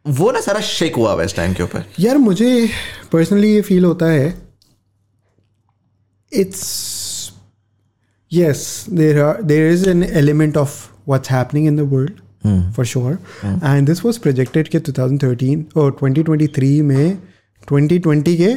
वो 0.07 0.31
ना 0.33 0.41
सारा 0.41 0.61
शेक 0.61 0.97
हुआ 0.97 1.13
हुआ 1.13 1.23
इस 1.23 1.37
टाइम 1.37 1.55
के 1.55 1.63
ऊपर। 1.63 1.85
यार 2.01 2.19
मुझे 2.19 2.69
पर्सनली 3.13 3.55
ये 3.55 3.61
फील 3.61 3.85
होता 3.85 4.07
है 4.07 4.43
it's 6.33 7.33
yes 8.33 8.87
there 8.91 9.21
are 9.21 9.43
there 9.43 9.73
is 9.73 9.89
an 9.89 10.03
element 10.03 10.57
of 10.57 10.89
what's 11.09 11.31
happening 11.31 11.67
in 11.67 11.77
the 11.77 11.81
world 11.81 12.73
for 12.73 12.87
sure 12.87 13.19
and 13.45 13.87
this 13.87 14.05
was 14.05 14.19
projected 14.19 14.69
के 14.69 14.81
2013 14.81 15.65
और 15.77 15.97
2023 16.03 16.83
में 16.83 17.19
2020 17.73 18.37
के 18.37 18.55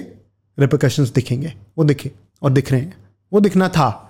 रिपोकशंस 0.59 1.09
दिखेंगे। 1.09 1.53
वो 1.77 1.83
दिखे 1.83 2.11
और 2.41 2.51
दिख 2.51 2.71
रहे 2.71 2.81
हैं। 2.81 2.97
वो 3.33 3.39
दिखना 3.39 3.69
था। 3.69 4.03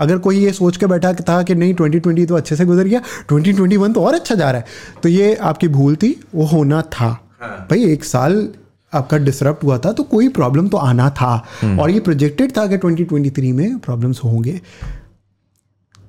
अगर 0.00 0.18
कोई 0.18 0.38
ये 0.38 0.52
सोच 0.52 0.76
के 0.76 0.86
बैठा 0.86 1.12
था 1.28 1.42
कि 1.42 1.54
नहीं 1.54 1.74
2020 1.74 2.26
तो 2.28 2.34
अच्छे 2.34 2.56
से 2.56 2.64
गुजर 2.64 2.88
गया 2.88 3.00
2021 3.32 3.94
तो 3.94 4.04
और 4.04 4.14
अच्छा 4.14 4.34
जा 4.34 4.50
रहा 4.50 4.60
है। 4.60 4.66
तो 5.02 5.08
ये 5.08 5.34
आपकी 5.34 5.68
भूल 5.68 5.96
थी 5.96 6.20
वो 6.34 6.44
होना 6.46 6.82
था। 6.82 7.10
भाई 7.42 7.84
एक 7.84 8.04
साल 8.04 8.48
आपका 8.92 9.18
डिसरप्ट 9.18 9.64
हुआ 9.64 9.78
था 9.78 9.92
तो 9.92 10.02
कोई 10.02 10.28
प्रॉब्लम 10.28 10.68
तो 10.68 10.76
आना 10.76 11.10
था। 11.10 11.34
और 11.80 11.90
ये 11.90 12.00
प्रोजेक्टेड 12.00 12.56
था 12.56 12.66
कि 12.66 12.78
2023 12.78 13.52
में 13.52 13.78
प्रॉब्लम्स 13.78 14.24
होंगे। 14.24 14.60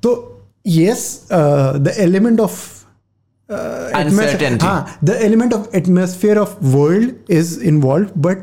तो 0.03 0.11
यस 0.67 1.27
द 1.31 1.93
एलिमेंट 1.97 2.39
ऑफ़. 2.39 2.59
हाँ 4.61 4.97
the 5.03 5.09
element 5.21 5.53
of 5.53 5.75
atmosphere 5.75 6.37
of 6.37 6.55
world 6.63 7.31
is 7.31 7.59
involve 7.61 8.07
but 8.17 8.37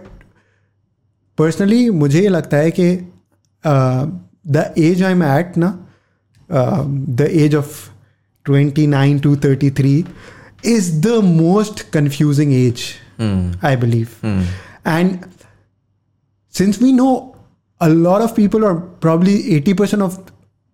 personally 1.39 1.89
मुझे 1.91 2.21
ये 2.21 2.29
लगता 2.29 2.57
है 2.57 2.71
कि 2.71 2.95
The 4.48 4.74
age 4.78 5.04
I 5.04 5.12
am 5.12 5.24
at 5.24 5.58
ना 5.58 5.78
the 6.50 7.28
age 7.32 7.56
of 7.56 7.90
29 8.46 9.20
to 9.24 9.30
33 9.44 10.06
is 10.70 10.88
the 11.04 11.20
most 11.28 11.82
confusing 11.92 12.50
age 12.56 12.82
i 13.70 13.72
believe 13.84 14.18
and 14.94 15.24
since 16.54 16.80
we 16.82 16.92
know 16.98 17.14
a 17.82 17.90
lot 17.90 18.26
of 18.26 18.36
people 18.36 18.66
or 18.66 18.74
probably 19.06 19.36
80% 19.60 20.04
of 20.08 20.18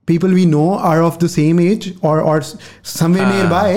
people 0.08 0.34
we 0.40 0.46
know 0.46 0.68
are 0.92 1.04
of 1.04 1.20
the 1.20 1.30
same 1.30 1.60
age 1.60 1.88
or 2.02 2.16
or 2.32 2.38
somewhere 2.94 3.28
nearby 3.34 3.68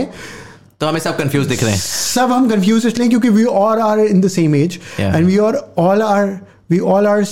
तो 0.81 0.87
हमें 0.87 1.01
सब 1.01 1.17
confuse 1.17 1.47
दिख 1.49 1.63
रहे 1.63 1.73
हैं 1.73 1.81
सब 1.81 2.33
हम 2.33 2.49
confuse 2.51 2.87
इसलिए 2.87 3.09
क्योंकि 3.09 3.29
we 3.29 3.45
all 3.59 3.81
are 3.81 4.01
in 4.01 4.21
the 4.21 4.29
same 4.37 4.55
age 4.57 4.79
Yeah. 5.01 5.15
And 5.17 5.27
we 5.27 5.37
are 5.49 5.57
all 5.79 6.03
are 6.03 6.39
we 6.71 6.79
all 6.95 7.07
are 7.07 7.25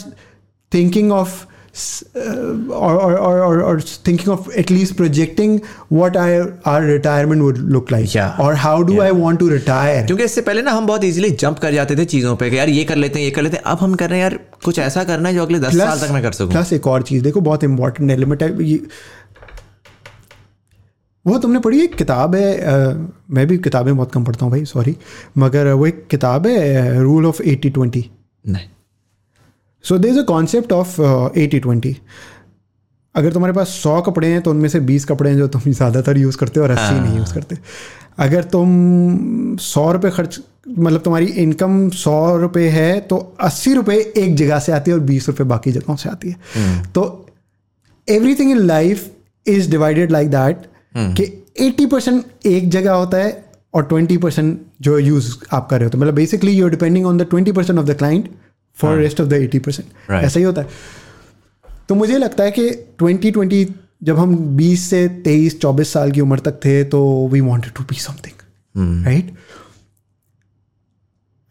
thinking 0.73 1.13
of 1.13 1.47
or, 1.76 2.92
or, 3.06 3.18
or, 3.20 3.38
or, 3.46 3.56
or 3.70 3.80
thinking 4.08 4.30
of 4.34 4.48
at 4.62 4.70
least 4.70 4.96
projecting 4.96 5.56
what 5.90 6.16
I, 6.16 6.28
our 6.66 6.82
retirement 6.82 7.44
would 7.44 7.58
look 7.76 7.92
like. 7.92 8.14
Yeah. 8.14 8.38
or 8.40 8.54
how 8.56 8.76
do 8.84 8.94
yeah. 8.94 9.08
I 9.08 9.12
want 9.12 9.40
to 9.40 9.50
retire? 9.50 10.06
क्योंकि 10.08 10.24
इससे 10.24 10.42
पहले 10.42 10.62
ना 10.62 10.72
हम 10.72 10.88
बहुत 10.88 11.04
easily 11.04 11.30
jump 11.44 11.60
कर 11.60 11.74
जाते 11.74 11.96
थे 11.96 12.06
चीज़ों 12.14 12.36
पे 12.36 12.50
कि 12.50 12.58
यार 12.58 12.70
ये 12.70 12.84
कर 12.84 12.96
लेते 12.96 13.20
हैं 13.20 13.26
ये 13.26 13.32
कर 13.32 13.42
लेते 13.42 13.58
हैं। 13.58 13.64
अब 13.64 13.78
हम 13.82 13.96
कर 13.96 14.10
रहे 14.10 14.20
हैं 14.20 14.24
यार 14.24 14.40
कुछ 14.66 14.80
ऐसा 14.80 15.04
करना 15.04 15.30
है 15.30 15.36
जो 15.36 15.42
अगले 15.42 15.60
दस 15.60 15.78
साल 15.78 16.00
तक 16.00 16.14
मैं 16.14 16.22
कर 16.24 16.32
सकूँ। 16.32 16.52
प्लस 16.52 16.74
एक 16.74 16.88
और 16.88 17.04
चीज़ 17.12 17.24
देखो 17.24 17.42
बहुत 17.42 17.64
इंपॉर्टेंट 17.64 18.12
एलिमेंट 18.12 18.44
है। 18.44 18.64
ये 18.64 18.80
वो 21.26 21.38
तुमने 21.40 21.60
पढ़ी 21.60 21.82
एक 21.84 21.96
किताब 21.98 22.36
है 22.36 22.58
अ, 22.58 23.08
मैं 23.32 23.46
भी 23.48 23.58
किताबें 23.58 23.96
बहुत 23.96 24.12
कम 24.12 24.24
पढ़ता 24.24 24.46
हूँ 24.46 24.52
भाई 24.52 24.66
सॉरी 24.66 24.96
मगर 25.38 25.72
वो 25.72 25.88
एक 25.88 26.06
किताब 26.12 26.48
है 26.48 27.02
रूल 27.02 27.26
ऑफ़ 27.26 27.42
एटी 27.44 27.70
ट्वेंटी 27.70 28.10
नहीं। 28.46 28.68
So 29.86 29.98
they 29.98 30.10
is 30.10 30.20
a 30.20 30.24
concept 30.26 30.72
of 30.74 31.02
eighty 31.40 31.60
twenty 31.60 31.96
अगर 33.16 33.34
तुम्हारे 33.34 33.54
पास 33.54 33.68
सौ 33.82 34.00
कपड़े 34.02 34.28
हैं 34.28 34.42
तो 34.42 34.52
उनमें 34.52 34.70
से 34.70 34.80
बीस 34.88 35.06
कपड़े 35.06 35.30
हैं 35.30 35.38
जो 35.38 35.48
तुम 35.48 35.62
ज़्यादातर 35.64 36.18
यूज़ 36.18 36.38
करते 36.38 36.60
हो 36.60 36.66
और 36.66 36.72
अस्सी 36.72 37.00
नहीं 37.00 37.18
यूज़ 37.18 37.34
करते। 37.34 37.58
अगर 38.20 38.44
तुम 38.46 39.58
सौ 39.62 39.92
रुपये 39.92 40.12
खर्च 40.12 40.40
मतलब 40.70 41.02
तुम्हारी 41.02 41.26
इनकम 41.44 41.90
सौ 41.92 42.16
रुपये 42.38 42.70
है 42.70 43.00
तो 43.02 43.18
अस्सी 43.42 43.74
रुपये 43.74 43.98
एक 44.18 44.36
जगह 44.36 44.60
से 44.60 44.72
आती 44.72 44.92
है 44.92 44.98
और 44.98 45.04
बीस 45.04 45.28
रुपये 45.28 45.46
बाकी 45.48 45.72
जगहों 45.72 45.96
से 45.96 46.10
आती 46.10 46.30
है। 46.30 46.84
तो 46.96 47.04
everything 48.08 48.52
in 48.52 48.58
life 48.58 49.10
is 49.46 49.70
divided 49.72 50.12
like 50.12 50.30
that 50.30 50.66
कि 50.98 51.24
एट्टी 51.66 51.86
परसेंट 51.86 52.46
एक 52.46 52.70
जगह 52.70 52.94
होता 52.94 53.18
है 53.18 53.44
और 53.74 53.84
ट्वेंटी 53.86 54.18
परसेंट 54.18 54.60
जो 54.82 54.98
यूज़ 55.00 55.34
आप 55.52 55.70
कर 55.70 55.80
रहे 55.80 55.90
हैं। 55.90 56.00
मतलब 56.00 56.14
basically 56.16 56.52
you 56.52 56.66
are 56.66 56.72
depending 56.72 57.06
on 57.06 57.18
the 57.18 57.28
twenty 57.30 57.52
percent 57.52 57.80
of 57.80 57.86
the 57.86 57.98
client 57.98 58.30
for 58.78 58.98
rest 58.98 59.22
of 59.22 59.28
the 59.30 59.34
eighty 59.34 59.60
percent 59.60 60.12
ऐसा 60.24 60.40
ही 60.40 60.46
होता 60.46 60.62
है। 60.62 60.68
तो 61.90 61.96
मुझे 61.96 62.18
लगता 62.18 62.44
है 62.44 62.52
कि 62.52 62.70
2020 63.04 63.66
जब 64.04 64.18
हम 64.20 64.36
20 64.58 64.76
से 64.90 65.08
23 65.28 65.60
24 65.62 65.92
साल 65.94 66.12
की 66.12 66.22
उम्र 66.22 66.40
तक 66.40 66.60
थे 66.66 66.84
तो 66.84 67.02
we 67.32 67.42
wanted 67.42 67.74
to 67.74 67.84
be 67.84 68.00
something 68.00 69.06
right 69.06 69.34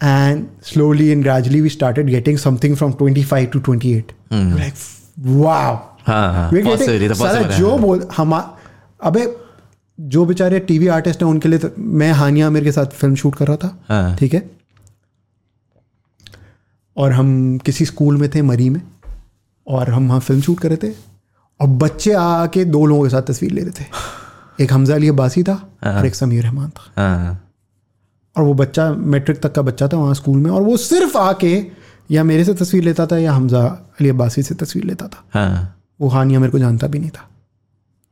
and 0.00 0.44
slowly 0.62 1.08
and 1.08 1.22
gradually 1.22 1.60
we 1.60 1.68
started 1.68 2.06
getting 2.06 2.38
something 2.38 2.76
from 2.76 2.92
25 3.02 3.46
to 3.52 3.60
28 3.60 4.12
like 4.32 4.74
wow 5.18 5.74
हाँ 6.06 6.32
हाँ 6.34 6.50
We're 6.50 6.62
getting- 6.62 6.78
possibility 6.78 7.08
तो 7.08 7.14
साला 7.14 7.32
possible 7.32 7.52
है। 7.52 7.58
जो 7.58 7.76
बोल 7.78 8.06
हम 8.16 8.32
अबे 9.02 9.36
जो 9.98 10.24
बेचारे 10.24 10.58
टीवी 10.60 10.86
आर्टिस्ट 10.86 11.22
हैं 11.22 11.28
उनके 11.30 11.48
लिए 11.48 11.58
तो 11.58 11.70
मैं 11.78 12.10
हानिया 12.12 12.46
आमिर 12.46 12.64
के 12.64 12.72
साथ 12.72 12.86
फ़िल्म 12.86 13.14
शूट 13.14 13.34
कर 13.34 13.46
रहा 13.46 13.56
था 13.56 13.78
हाँ। 13.88 14.16
ठीक 14.16 14.34
है? 14.34 14.50
और 16.96 17.12
हम 17.12 17.58
किसी 17.58 17.84
स्कूल 17.84 18.16
में 18.16 18.28
थे 18.30 18.42
मरी 18.42 18.68
में 18.70 18.80
और 19.66 19.90
हम 19.90 20.08
वहाँ 20.08 20.20
फ़िल्म 20.20 20.40
शूट 20.40 20.60
कर 20.60 20.68
रहे 20.68 20.88
थे 20.88 20.92
और 21.60 21.68
बच्चे 21.82 22.12
आके 22.12 22.64
दो 22.64 22.84
लोगों 22.86 23.02
के 23.02 23.10
साथ 23.10 23.22
तस्वीर 23.22 23.52
ले 23.52 23.60
रहे 23.60 23.80
थे। 23.80 24.64
एक 24.64 24.72
हमजा 24.72 24.94
अली 24.94 25.08
अब्बासी 25.08 25.42
था 25.42 25.54
और 25.86 26.06
एक 26.06 26.14
समीर 26.14 26.42
रहमान 26.42 26.70
था। 26.70 26.92
हाँ। 26.96 27.40
और 28.36 28.42
वो 28.42 28.54
बच्चा 28.54 28.90
मैट्रिक 28.92 29.40
तक 29.42 29.52
का 29.52 29.62
बच्चा 29.62 29.88
था 29.88 29.96
वहाँ 29.96 30.14
स्कूल 30.14 30.38
में 30.38 30.50
और 30.50 30.62
वो 30.62 30.76
सिर्फ़ 30.76 31.16
आके 31.18 31.54
या 32.10 32.24
मेरे 32.24 32.44
से 32.44 32.54
तस्वीर 32.54 32.84
लेता 32.84 33.06
था 33.06 33.18
या 33.18 33.32
हमजा 33.32 33.60
अली 34.00 34.08
अब्बासी 34.08 34.42
से 34.42 34.54
तस्वीर 34.54 34.84
लेता 34.84 35.08
था। 35.08 35.24
हाँ। 35.34 35.70
वो 36.00 36.08
हानिया 36.08 36.40
मेरे 36.40 36.52
को 36.52 36.58
जानता 36.58 36.86
भी 36.86 36.98
नहीं 36.98 37.10
था 37.10 37.28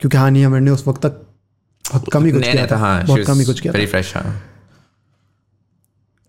क्योंकि 0.01 0.17
हानिया 0.17 0.49
मेरे 0.49 0.65
ने 0.65 0.71
उस 0.71 0.87
वक्त 0.89 1.03
तक 1.07 1.21
बहुत 1.85 2.09
कम 2.13 2.25
ही 2.25 2.33
कुछ 2.33 2.43
किया 2.43 2.67
था 2.67 2.77
हाँ 2.77 3.05
बहुत 3.07 3.27
कम 3.27 3.39
ही 3.39 3.45
कुछ 3.45 3.61
किया 3.61 3.73
था। 3.73 4.21
हाँ। 4.21 4.41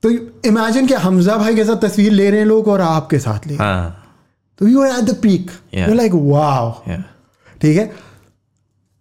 तो 0.04 0.10
इमेजिन 0.46 0.88
कि 0.88 0.94
हमजा 0.94 1.38
भाई 1.38 1.56
के 1.56 1.66
साथ 1.66 1.76
तस्वीर 1.76 2.12
ले 2.12 2.30
रहे 2.30 2.40
हैं 2.40 2.48
लोग 2.48 2.68
और 2.68 2.82
आपके 2.82 3.20
साथ 3.20 3.48
ले 3.48 3.56
हाँ। 3.56 4.12
तो 4.60 4.68
you 4.68 4.82
are 4.82 4.90
at 4.90 5.06
the 5.06 5.16
peak 5.16 5.52
you 5.76 5.94
like 5.94 6.12
wow 6.14 6.72
ठीक 7.62 7.78
है? 7.78 7.92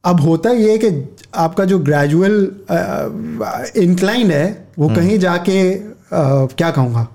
अब 0.04 0.20
होता 0.20 0.50
ये 0.50 0.72
है 0.72 0.78
कि 0.78 1.16
आपका 1.34 1.64
जो 1.64 1.78
ग्रेजुअल 1.78 2.52
इंक्लाइन 3.76 4.30
है 4.30 4.68
वो 4.78 4.88
कहीं 4.88 5.18
जाके 5.18 5.78
uh, 5.78 6.54
क्या 6.54 6.70
कहूँगा? 6.70 7.08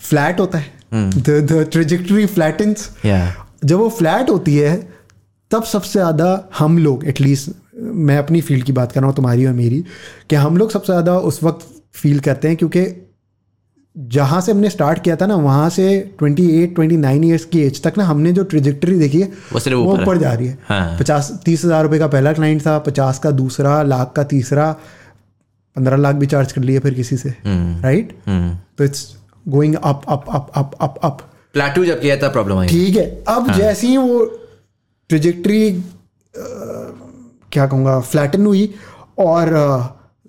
फ्लैट 0.00 0.40
होता 0.40 0.58
है। 0.58 0.72
द 0.94 1.68
ट्रेजेक्टरी 1.72 2.26
yeah 2.26 3.28
जब 3.64 3.76
वो 3.78 3.88
फ्लैट 3.88 4.30
होती 4.30 4.56
है 4.56 4.97
तब 5.50 5.64
सबसे 5.64 5.92
ज़्यादा 5.92 6.48
हम 6.58 6.78
लोग 6.78 7.04
एटलीस्ट 7.08 7.50
मैं 8.06 8.16
अपनी 8.18 8.40
फ़ील्ड 8.40 8.64
की 8.64 8.72
बात 8.72 8.92
कर 8.92 9.00
रहा 9.00 9.08
हूँ 9.08 9.16
तुम्हारी 9.16 9.46
और 9.46 9.52
मेरी 9.54 9.84
कि 10.30 10.36
हम 10.36 10.56
लोग 10.56 10.70
सबसे 10.70 10.92
ज़्यादा 10.92 11.18
उस 11.28 11.42
वक्त 11.42 11.66
फील 11.94 12.18
करते 12.20 12.48
हैं 12.48 12.56
क्योंकि 12.56 12.86
जहाँ 13.96 14.40
से 14.40 14.52
हमने 14.52 14.70
स्टार्ट 14.70 15.02
किया 15.02 15.14
था 15.16 15.26
ना 15.26 15.34
वहाँ 15.36 15.68
से 15.70 15.86
28 16.22 16.74
29 16.74 17.24
इयर्स 17.24 17.44
की 17.44 17.60
एज 17.60 17.82
तक 17.82 17.94
ना 17.98 18.04
हमने 18.04 18.32
जो 18.32 18.42
ट्रिजेक्टरी 18.44 18.98
देखी 18.98 19.20
है 19.20 19.28
वो 19.52 19.92
ऊपर 19.94 20.18
जा 20.18 20.32
रही 20.32 20.46
है। 20.46 20.58
हाँ। 20.64 20.96
पचास 20.98 21.30
तीस 21.44 21.64
हज़ार 21.64 21.82
रुपये 21.82 21.98
का 21.98 22.06
पहला 22.06 22.32
क्लाइंट 22.32 22.60
था 22.66 22.78
पचास 22.88 23.18
का 23.18 23.30
दूसरा 23.30 23.82
लाख 23.84 24.12
का 24.16 24.24
तीसरा 24.24 24.70
पंद्रह 25.76 25.96
लाख 25.96 26.14
भी 26.14 26.26
चार्ज 26.26 26.52
कर 26.52 26.62
लिए 26.62 26.78
फिर 26.78 26.94
किसी 26.94 27.16
से 27.16 27.34
राइट 27.46 28.12
हम्म। 28.26 28.56
तो 28.78 28.84
it's 28.84 29.06
going 29.46 29.74
up 29.74 30.02
up 30.08 30.24
up 30.28 30.50
up 30.54 30.76
up 30.80 30.98
up 31.02 31.22
plateau 31.54 31.84
जब 31.84 32.00
किया 32.00 32.16
था 32.16 32.28
प्रॉब्लम 32.28 32.58
आई। 32.58 32.66
ठीक 32.68 32.96
है 32.96 33.06
अब 33.28 33.48
हाँ। 33.48 33.58
जैसे 33.58 33.86
ही 33.86 33.96
वो 33.96 34.24
ट्रिजेक्ट्री 35.10 35.60
क्या 36.34 37.66
कहूँगा 37.66 37.98
फ्लैटन 38.00 38.46
हुई 38.46 38.74
और 39.18 39.50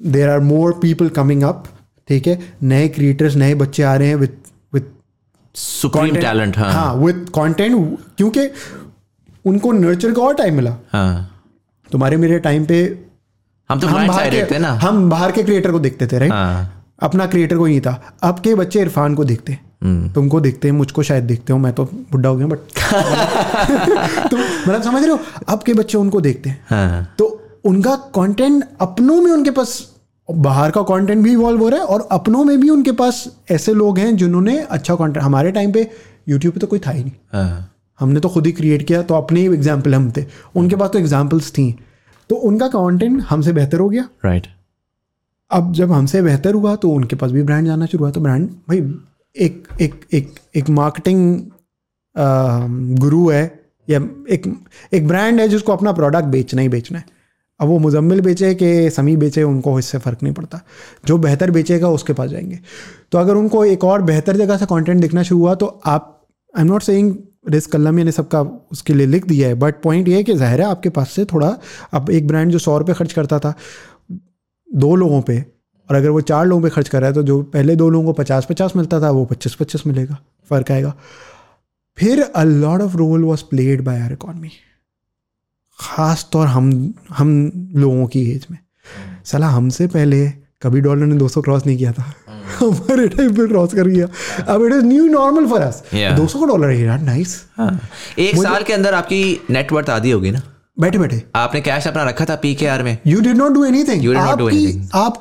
there 0.01 0.29
are 0.29 0.39
more 0.41 0.73
people 0.81 1.09
coming 1.17 1.43
up 1.43 1.63
ठीक 2.07 2.27
है? 2.27 2.39
नए 2.63 2.87
क्रिएटर्स 2.89 3.35
नए 3.35 3.55
बच्चे 3.55 3.83
आ 3.83 3.95
रहे 3.95 4.07
हैं 4.07 4.15
विथ 4.15 4.51
विथ 4.73 4.83
सुप्रीम 5.55 6.15
टैलेंट 6.15 6.57
हाँ। 6.57 6.71
हाँ 6.73 6.95
विथ 6.95 7.25
कंटेंट 7.35 7.97
क्योंकि 8.17 8.49
उनको 9.45 9.71
नर्चर 9.71 10.13
का 10.13 10.21
और 10.21 10.33
टाइम 10.35 10.55
मिला। 10.55 10.75
हाँ। 10.91 11.45
तुम्हारे 11.89 12.17
मेरे 12.17 12.39
टाइम 12.39 12.65
पे 12.65 12.81
हम 13.69 13.79
तो 13.79 13.87
हम 13.87 14.07
बाहर 14.07 14.45
के 14.45 14.59
ना। 14.59 14.71
हम 14.73 15.09
बाहर 15.09 15.31
के 15.31 15.43
क्रिएटर 15.43 15.71
को 15.71 15.79
देखते 15.79 16.07
थे 16.07 16.19
राइट 16.19 16.31
हाँ। 16.31 16.83
अपना 17.03 17.25
क्रिएटर 17.27 17.57
को 17.57 17.65
ही 17.65 17.79
था। 17.81 18.15
अब 18.23 18.39
के 18.39 18.55
बच्चे 18.55 18.79
इरफान 18.81 19.15
को 19.15 19.25
देखते 19.25 19.51
हैं। 19.51 19.68
तुमको 19.81 20.39
देखते 20.41 20.67
हैं 20.67 20.75
मुझको 20.75 21.03
शायद 21.03 21.23
देखते 21.23 21.53
हो 21.53 21.59
मैं 21.59 21.71
तो 21.73 21.83
बुढ़ा 22.11 22.29
हो 22.29 22.35
गया 22.35 22.47
बट 22.47 22.57
तुम 24.29 24.39
मतलब 24.39 24.81
समझ 24.81 25.01
रहे 25.03 25.11
हो 25.11 25.19
अब 25.47 25.63
के 25.63 25.73
बच्चे 25.73 25.97
उनको 25.97 26.21
देखते 26.21 26.49
हैं। 26.49 26.59
हाँ। 26.69 27.15
तो 27.19 27.25
उनका 27.65 27.95
कंटेंट 28.15 28.63
अपनों 28.81 29.21
में 29.21 29.31
उनके 29.31 29.51
पास 29.51 29.79
बाहर 30.29 30.71
का 30.71 30.81
कंटेंट 30.83 31.23
भी 31.23 31.31
इवॉल्व 31.31 31.61
हो 31.61 31.69
रहा 31.69 31.79
है 31.79 31.85
और 31.85 32.07
अपनों 32.11 32.43
में 32.43 32.59
भी 32.61 32.69
उनके 32.69 32.91
पास 32.93 33.23
ऐसे 33.51 33.73
लोग 33.73 33.99
हैं 33.99 34.15
जिन्होंने 34.17 34.57
अच्छा 34.59 34.95
कंटेंट 34.95 35.23
हमारे 35.23 35.51
टाइम 35.51 35.71
पे 35.71 35.89
यूट्यूब 36.29 36.53
पे 36.53 36.59
तो 36.59 36.67
कोई 36.67 36.79
था 36.79 36.91
ही 36.91 37.03
नहीं। 37.03 37.13
हाँ। 37.33 37.75
हमने 37.99 38.19
तो 38.19 38.29
खुद 38.29 38.45
ही 38.45 38.51
क्रिएट 38.51 38.85
किया 38.87 39.01
तो 39.01 39.15
अपने 39.15 39.39
ही 39.39 39.45
एग्ज़ाम्पल 39.47 39.95
हम 39.95 40.11
थे। 40.17 40.25
उनके 40.55 40.75
पास 40.75 40.89
तो 40.89 40.99
एग्जाम्पल्स 40.99 41.51
थी। 41.51 41.71
तो 42.29 42.35
उनका 42.35 42.67
कंटेंट 42.69 43.21
हमसे 43.29 43.53
बेहतर 43.53 43.79
हो 43.79 43.89
गया। 43.89 44.07
राइट 44.25 44.47
अब 45.51 45.71
जब 45.73 45.91
हमसे 45.91 46.21
बेहतर 46.21 46.53
हुआ 46.53 46.75
तो 46.75 46.89
उनके 46.91 47.15
पास 47.15 47.31
भी 47.31 47.43
ब्रांड 47.43 47.67
जाना 47.67 47.85
शुरू 47.85 48.03
हुआ 48.03 48.11
तो 48.11 48.21
ब्रांड 48.21 48.47
भाई 48.69 48.81
एक 49.35 49.67
एक 49.81 50.05
एक 50.13 50.33
एक 50.55 50.69
मार्केटिंग 50.71 51.41
गुरु 52.99 53.27
है, 53.29 53.43
या 53.87 53.99
एक 54.29 54.43
एक 54.93 55.07
ब्रांड 55.07 55.39
है 55.39 55.47
जिसको 55.49 55.73
अपना 55.73 55.91
प्रोडक्ट 55.91 56.25
बेचना 56.27 56.61
ही 56.61 56.69
बेचना 56.69 56.99
है। 56.99 57.05
अब 57.59 57.67
वो 57.67 57.77
मुजम्मिल 57.79 58.21
बेचे 58.21 58.53
कि 58.55 58.89
समी 58.89 59.15
बेचे, 59.17 59.43
उनको 59.43 59.77
इससे 59.79 59.97
फ़र्क 59.97 60.23
नहीं 60.23 60.33
पड़ता। 60.33 60.61
जो 61.05 61.17
बेहतर 61.17 61.51
बेचेगा, 61.51 61.89
उसके 61.89 62.13
पास 62.13 62.29
जाएँगे। 62.29 62.59
तो 63.11 63.17
अगर 63.17 63.35
उनको 63.35 63.63
एक 63.65 63.83
और 63.83 64.01
बेहतर 64.01 64.37
जगह 64.37 64.57
से 64.57 64.65
कंटेंट 64.65 65.01
दिखना 65.01 65.23
शुरू 65.23 65.41
हुआ 65.41 65.55
तो 65.55 65.65
आप 65.85 66.15
I 66.53 66.61
am 66.61 66.67
not 66.67 66.83
saying 66.83 67.15
risk 67.49 67.71
कलम 67.71 67.95
ने 67.95 68.11
सबका 68.11 68.41
उसके 68.71 68.93
लिए 68.93 69.07
लिख 69.07 69.25
दिया 69.27 69.47
है 69.47 69.55
बट 69.55 69.81
पॉइंट 69.83 70.07
ये 70.07 70.15
है 70.15 70.23
कि 70.23 70.33
ज़ाहिर 70.35 70.61
है 70.61 70.67
आपके 70.67 70.89
पास 70.89 71.11
से 71.11 71.25
थोड़ा, 71.25 71.55
अब 71.93 72.09
एक 72.09 72.27
ब्रांड 72.27 72.51
जो 72.51 72.59
सौ 72.59 72.77
रुपये 72.77 72.95
खर्च 72.95 73.13
करता 73.13 73.39
था, 73.39 73.53
दो 74.69 74.95
लोगों 74.95 75.21
पे 75.21 75.43
और 75.89 75.95
अगर 75.95 76.09
वो 76.09 76.21
चार 76.21 76.45
लोगों 76.45 76.63
पे 76.63 76.69
खर्च 76.69 76.89
कर 76.89 76.99
रहा 76.99 77.07
है 77.07 77.13
तो 77.13 77.23
जो 77.23 77.41
पहले 77.53 77.75
दो 77.75 77.89
लोगों 77.89 78.05
को 78.05 78.13
पचास 78.13 78.47
पचास 78.49 78.75
मिलता 78.75 78.99
था 79.01 79.09
वो 79.11 79.25
पच्चीस 79.25 79.55
पच्चीस 79.55 79.85
मिलेगा 79.87 80.17
फ़र्क 80.49 80.71
आएगा। 80.71 80.93
फिर 81.97 82.21
a 82.21 82.43
lot 82.43 82.81
of 82.81 82.95
role 82.97 83.23
was 83.23 83.43
played 83.49 83.83
by 83.83 84.01
our 84.01 84.13
economy 84.13 84.51
ख़ास 85.79 86.27
तौर 86.33 86.47
हम 86.47 86.71
हम 87.09 87.31
लोगों 87.75 88.05
की 88.07 88.21
एज 88.31 88.45
में। 88.51 88.57
सला 89.25 89.47
हमसे 89.47 89.87
पहले 89.87 90.27
कभी 90.61 90.81
डॉलर 90.81 91.05
ने 91.05 91.15
200 91.15 91.41
क्रॉस 91.43 91.65
नहीं 91.65 91.77
किया 91.77 91.91
था। 91.93 92.13
हमारे 92.59 93.07
टाइम 93.07 93.33
पे 93.35 93.47
क्रॉस 93.47 93.73
कर 93.73 93.87
गया 93.87 94.07
अब 94.53 94.65
it 94.65 94.73
is 94.73 94.85
new 94.85 95.05
normal 95.07 95.47
for 95.47 95.61
us 95.61 95.83
200 95.93 96.39
का 96.39 96.45
डॉलर 96.45 96.69
है 96.69 96.81
यार 96.81 97.01
नाइस 97.01 97.35
हाँ। 97.57 97.79
एक 98.19 98.35
साल 98.35 98.63
के 98.63 98.73
अंदर 98.73 98.93
आपकी 98.93 99.21
नेटवर्थ 99.49 99.89
आधी 99.89 100.11
होगी 100.11 100.31
ना? 100.31 100.41
बैठे 100.79 100.97
बैठे। 100.97 101.21
आपने 101.35 101.61
कैश 101.61 101.87
अपना 101.87 102.03
रखा 102.03 102.25
था 102.25 102.35
पी 102.35 102.53
के 102.55 102.67
आर 102.67 102.83
में? 102.83 102.97
You 103.07 103.21
did 103.21 103.37
not 103.37 103.51
do 103.51 103.63
anything 103.65 104.03
You 104.03 104.13
did 104.13 104.21
not 104.21 104.39
do 104.39 104.45
आपकी 104.45 104.65
anything. 104.65 105.17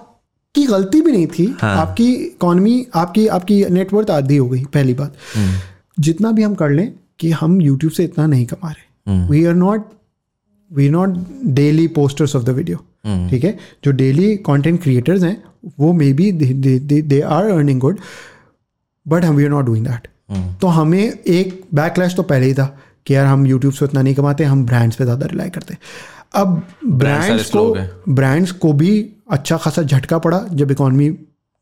आपकी 0.58 0.66
गलती 0.66 1.00
भी 1.00 1.12
नहीं 1.12 1.26
थी 1.28 1.46
हाँ। 1.60 1.76
आपकी 1.78 2.12
इकॉनमी 2.14 2.86
आपकी 2.94 3.26
आपकी 3.28 3.64
नेटवर्थ 3.70 4.10
आधी 4.10 4.36
हो 4.36 4.48
गई 4.48 4.64
पहली 4.74 4.94
बात 4.94 5.14
हम्म। 5.34 6.02
जितना 6.02 6.32
भी 6.32 6.42
हम 6.42 6.54
कर 6.54 6.70
लें 6.70 6.92
कि 7.18 7.30
हम 7.32 7.60
यूट्यूब 7.60 7.92
से 7.92 8.04
इतना 8.04 8.26
नहीं 8.26 8.46
कमा 8.46 8.70
रहे। 8.70 9.26
We 9.28 9.44
are 9.44 9.54
not 9.54 9.84
we 10.70 10.88
not 10.88 11.16
daily 11.54 11.86
posters 11.88 12.36
of 12.36 12.44
the 12.44 12.50
video. 12.50 12.76
ठीक 13.30 13.44
है 13.44 13.56
जो 13.84 13.90
डेली 13.92 14.36
कंटेंट 14.46 14.82
क्रिएटर्स 14.82 15.22
हैं 15.22 15.36
वो 15.78 15.92
may 15.92 16.12
be 16.12 16.30
they 16.32 17.20
are 17.20 17.50
earning 17.50 17.80
good 17.80 17.98
but 19.06 19.24
हम 19.24 19.36
we 19.36 19.44
are 19.44 19.50
not 19.50 19.64
doing 19.66 19.86
that. 19.86 20.08
तो 20.60 20.66
हमें 20.68 21.02
एक 21.02 21.60
बैकलैश 21.74 22.16
तो 22.16 22.22
पहले 22.24 22.46
ही 22.46 22.54
था 22.54 22.76
कि 23.06 23.14
यार 23.14 23.26
हम 23.26 23.46
यूट्यूब 23.46 23.72
से 23.74 23.84
उतना 23.84 24.02
नहीं 24.02 24.14
कमाते 24.14 24.44
हम 24.44 24.64
ब्रांड्स 24.66 24.96
पे 24.96 25.04
ज़्यादा 25.04 25.26
रिलाई 25.26 25.50
करते 25.50 25.76
अब 26.34 26.62
ब्रांड्स 26.86 27.50
को 27.50 27.74
ब्रांड्स 28.08 28.50
को 28.52 28.72
भी 28.72 28.90
अच्छा 29.30 29.56
खासा 29.56 29.82
झटका 29.82 30.18
पड़ा 30.18 30.44
जब 30.52 30.70
इकोनॉमी 30.70 31.08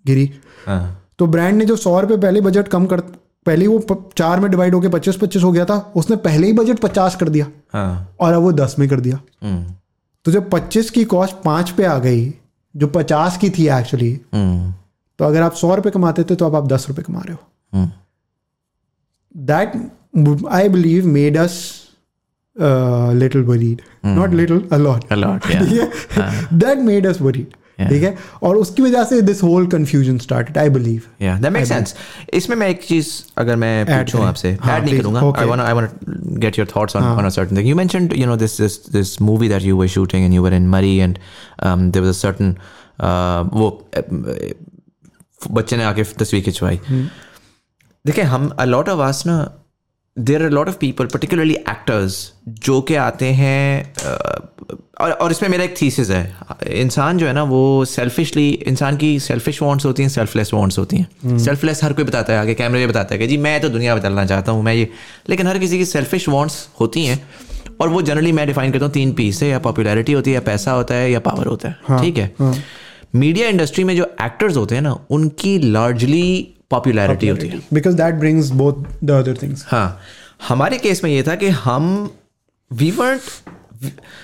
गिरी। 0.04 0.30
हाँ। 0.66 1.02
तो 1.18 1.26
ब्रांड 1.26 1.58
ने 1.58 1.64
जो 1.64 1.76
सौ 1.76 2.00
रुपये 2.00 2.16
पहले 2.16 2.40
बजट 2.40 2.68
कम 2.68 2.86
कर 2.86 3.00
पहले 3.46 3.60
ही 3.60 3.66
वो 3.66 4.10
चार 4.16 4.40
में 4.40 4.50
डिवाइड 4.50 4.74
होकर 4.74 4.88
पच्चीस 4.88 5.16
पच्चीस 5.16 5.42
हो 5.42 5.52
गया 5.52 5.64
था 5.64 5.92
उसने 5.96 6.16
पहले 6.16 6.46
ही 6.46 6.52
बजट 6.52 6.78
पचास 6.78 7.16
कर 7.16 7.28
दिया। 7.28 7.46
हाँ। 7.72 8.16
और 8.20 8.32
अब 8.32 8.42
वो 8.42 8.52
दस 8.52 8.76
में 8.78 8.88
कर 8.88 9.00
दिया। 9.00 9.20
हम्म, 9.42 9.72
तो 10.24 10.32
जब 10.32 10.50
पच्चीस 10.50 10.90
की 10.90 11.04
कॉस्ट 11.04 11.36
पाँच 11.44 11.70
पे 11.70 11.84
आ 11.84 11.98
गई 11.98 12.34
जो 12.74 12.86
पचास 12.86 13.36
की 13.38 13.50
थी 13.50 13.68
एक्चुअली 13.68 14.20
हम्म, 14.34 14.72
तो 15.18 15.24
अगर 15.24 15.42
आप 15.42 15.52
सौ 15.52 15.74
रुपये 15.74 15.92
कमाते 15.92 16.24
थे 16.24 16.34
तो 16.34 16.46
अब 16.46 16.54
आप 16.54 16.66
दस 16.66 16.86
रुपये 16.88 17.04
कमा 17.04 17.20
रहे 17.20 17.34
हो। 17.34 17.88
That 19.36 19.72
I 20.50 20.68
believe 20.68 21.04
believe 21.04 21.14
made 21.14 21.48
us 22.58 22.62
uh, 22.62 23.12
little 23.12 23.42
worried. 23.42 23.82
Not 24.02 24.30
little, 24.30 24.62
a 24.70 24.78
lot. 24.78 25.04
A 25.10 25.16
lot, 25.16 25.44
yeah. 25.50 25.64
ठीक 25.64 26.18
है 26.18 26.58
that 26.58 26.78
made 26.78 27.06
us 27.12 27.20
worried. 27.20 27.54
Yeah. 27.80 27.88
ठीक 27.88 28.02
है 28.02 28.16
और 28.42 28.56
उसकी 28.56 28.82
वजह 28.82 29.04
से 29.04 29.22
this 29.22 29.42
whole 29.42 29.66
confusion 29.66 30.18
started 30.18 30.58
I 30.58 30.68
believe 30.68 31.02
yeah 31.22 31.40
that 31.40 31.52
makes 31.52 31.68
sense 31.68 31.94
इसमें 32.34 32.56
मैं 32.56 32.68
एक 32.68 32.82
चीज़ 32.84 33.08
अगर 33.38 33.56
मैं 33.56 33.86
पूछूँ। 33.86 34.24
आपसे 34.24 34.56
हाँ, 34.62 34.78
ऐड 34.78 34.84
नहीं. 34.84 35.00
करूँगा 35.00 35.20
want 35.74 35.90
to 35.90 36.38
get 36.38 36.56
your 36.56 36.66
thoughts 36.66 36.96
on 36.96 37.02
on 37.02 37.24
a 37.24 37.30
certain 37.30 37.56
thing 37.56 37.66
you 37.66 37.74
mentioned 37.74 38.16
you 38.16 38.26
know 38.26 38.36
this 38.36 38.56
this 38.56 38.78
this 38.78 39.20
movie 39.20 39.48
that 39.48 39.62
you 39.62 39.76
were 39.76 39.88
shooting 39.88 40.24
and 40.24 40.34
you 40.34 40.42
were 40.42 40.54
in 40.60 40.68
Murray 40.68 41.00
and 41.00 41.18
um, 41.58 41.90
there 41.90 42.02
was 42.02 42.10
a 42.10 42.20
certain 42.20 42.56
uh, 43.00 43.44
वो 43.52 43.88
uh, 43.96 44.02
बच्चे 45.50 45.76
ने 45.76 45.84
आके 45.84 46.04
तस्वीर 46.04 46.42
खिंचवाई 46.42 46.80
देखिए 48.06 48.24
हम 48.24 48.48
a 48.60 48.66
lot 48.66 48.88
of 48.88 49.00
us 49.10 49.26
ना 49.26 49.65
there 50.16 50.42
are 50.44 50.50
lot 50.50 50.68
of 50.68 50.76
people 50.76 51.06
particularly 51.06 51.54
actors 51.54 52.32
जो 52.48 52.80
कि 52.80 52.94
आते 52.94 53.26
हैं 53.32 53.92
और 55.00 55.10
और 55.12 55.30
इसमें 55.30 55.48
मेरा 55.48 55.64
एक 55.64 55.74
थीसिस 55.80 56.10
है। 56.10 56.36
इंसान 56.72 57.18
जो 57.18 57.26
है 57.26 57.32
ना 57.32 57.42
वो 57.42 57.84
सेल्फिशली 57.84 58.48
इंसान 58.48 58.96
की 58.96 59.18
सेल्फिश 59.20 59.60
वांट्स 59.62 59.86
होती 59.86 60.02
हैं 60.02 60.10
सेल्फलेस 60.10 60.52
वांट्स 60.54 60.78
होती 60.78 60.96
हैं। 60.96 61.38
सेल्फलेस 61.38 61.84
हर 61.84 61.92
कोई 61.92 62.04
बताता 62.04 62.32
है 62.32 62.38
आगे 62.38 62.54
कैमरे 62.54 62.80
में 62.80 62.88
बताता 62.88 63.14
है 63.14 63.18
कि 63.18 63.26
जी 63.26 63.36
मैं 63.36 63.60
तो 63.60 63.68
दुनिया 63.68 63.96
बदलना 63.96 64.24
चाहता 64.26 64.52
हूँ 64.52 64.62
मैं 64.62 64.74
ये। 64.74 64.88
लेकिन 65.28 65.46
हर 65.46 65.58
किसी 65.58 65.78
की 65.78 65.84
सेल्फिश 65.84 66.28
वांट्स 66.28 66.68
होती 66.80 67.04
हैं 67.04 67.22
और 67.80 67.88
वो 67.88 68.02
जनरली 68.02 68.32
मैं 68.32 68.46
डिफाइन 68.46 68.72
करता 68.72 68.84
हूँ 68.84 68.92
तीन 68.94 69.12
पीस 69.12 69.42
है 69.42 69.48
या 69.48 69.58
पॉपुलैरिटी 69.58 70.12
होती 70.12 70.30
है 70.30 70.34
या 70.34 70.40
पैसा 70.40 70.72
होता 70.72 70.94
है 70.94 71.10
या 71.10 71.20
पावर 71.20 71.46
होता 71.46 71.68
है। 71.68 72.02
ठीक 72.02 72.18
है? 72.18 72.34
मीडिया 73.14 73.48
इंडस्ट्री 73.48 73.84
में 73.84 73.96
जो 73.96 74.04
एक्टर्स 74.22 74.56
होते 74.56 74.74
हैं 74.74 74.82
ना 74.82 74.98
उनकी 75.10 75.58
लार्जली 75.58 76.55
पॉपुलैरिटी 76.70 77.28
होती 77.28 77.48
है। 77.48 77.60
Because 77.72 77.96
that 77.96 78.14
brings 78.14 78.50
both 78.60 78.84
the 79.04 79.10
other 79.10 79.38
things 79.42 79.64
हाँ 79.68 80.00
हमारे 80.48 80.78
केस 80.78 81.04
में 81.04 81.10
ये 81.10 81.22
था 81.22 81.34
कि 81.34 81.48
हम 81.48 82.10
we 82.70 82.90
weren't 82.92 83.54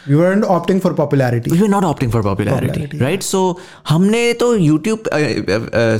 you 0.08 0.22
are 0.22 0.42
opting 0.42 0.80
for 0.80 0.92
popularity 0.92 1.50
we 1.50 1.56
were 1.56 1.70
not 1.70 1.84
opting 1.84 2.12
for 2.12 2.22
popularity 2.26 3.00
right? 3.00 3.24
So 3.24 3.40
हमने 3.88 4.32
तो 4.32 4.56
YouTube 4.58 5.08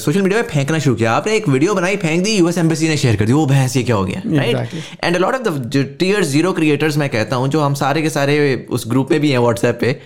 सोशल 0.04 0.22
मीडिया 0.22 0.40
में 0.40 0.48
फेंकना 0.48 0.78
शुरू 0.78 0.96
किया। 0.96 1.12
आपने 1.12 1.36
एक 1.36 1.48
वीडियो 1.48 1.74
बनाई 1.74 1.96
फेंक 1.96 2.24
दी 2.24 2.36
यूएस 2.36 2.58
एम्बेसी 2.58 2.88
ने 2.88 2.96
शेयर 2.96 3.16
कर 3.16 3.26
दी 3.26 3.32
वो 3.32 3.46
भैंस 3.46 3.76
ये 3.76 3.82
क्या 3.82 3.96
हो 3.96 4.04
गया 4.04 4.22
right 4.26 4.68
and 5.04 5.16
lot 5.16 5.34
of 5.34 5.58
the 5.58 5.84
tier 5.98 6.24
zero 6.24 6.52
creators 6.52 6.96
मैं 6.96 7.08
कहता 7.10 7.36
हूँ 7.36 7.48
जो 7.48 7.60
हम 7.60 7.74
सारे 7.74 8.02
के 8.02 8.10
सारे 8.10 8.66
उस 8.70 8.88
ग्रुप 8.88 9.10
में 9.10 9.20
भी 9.20 9.30
हैं 9.30 9.38
व्हाट्सएप 9.38 9.78
पे 9.80 10.00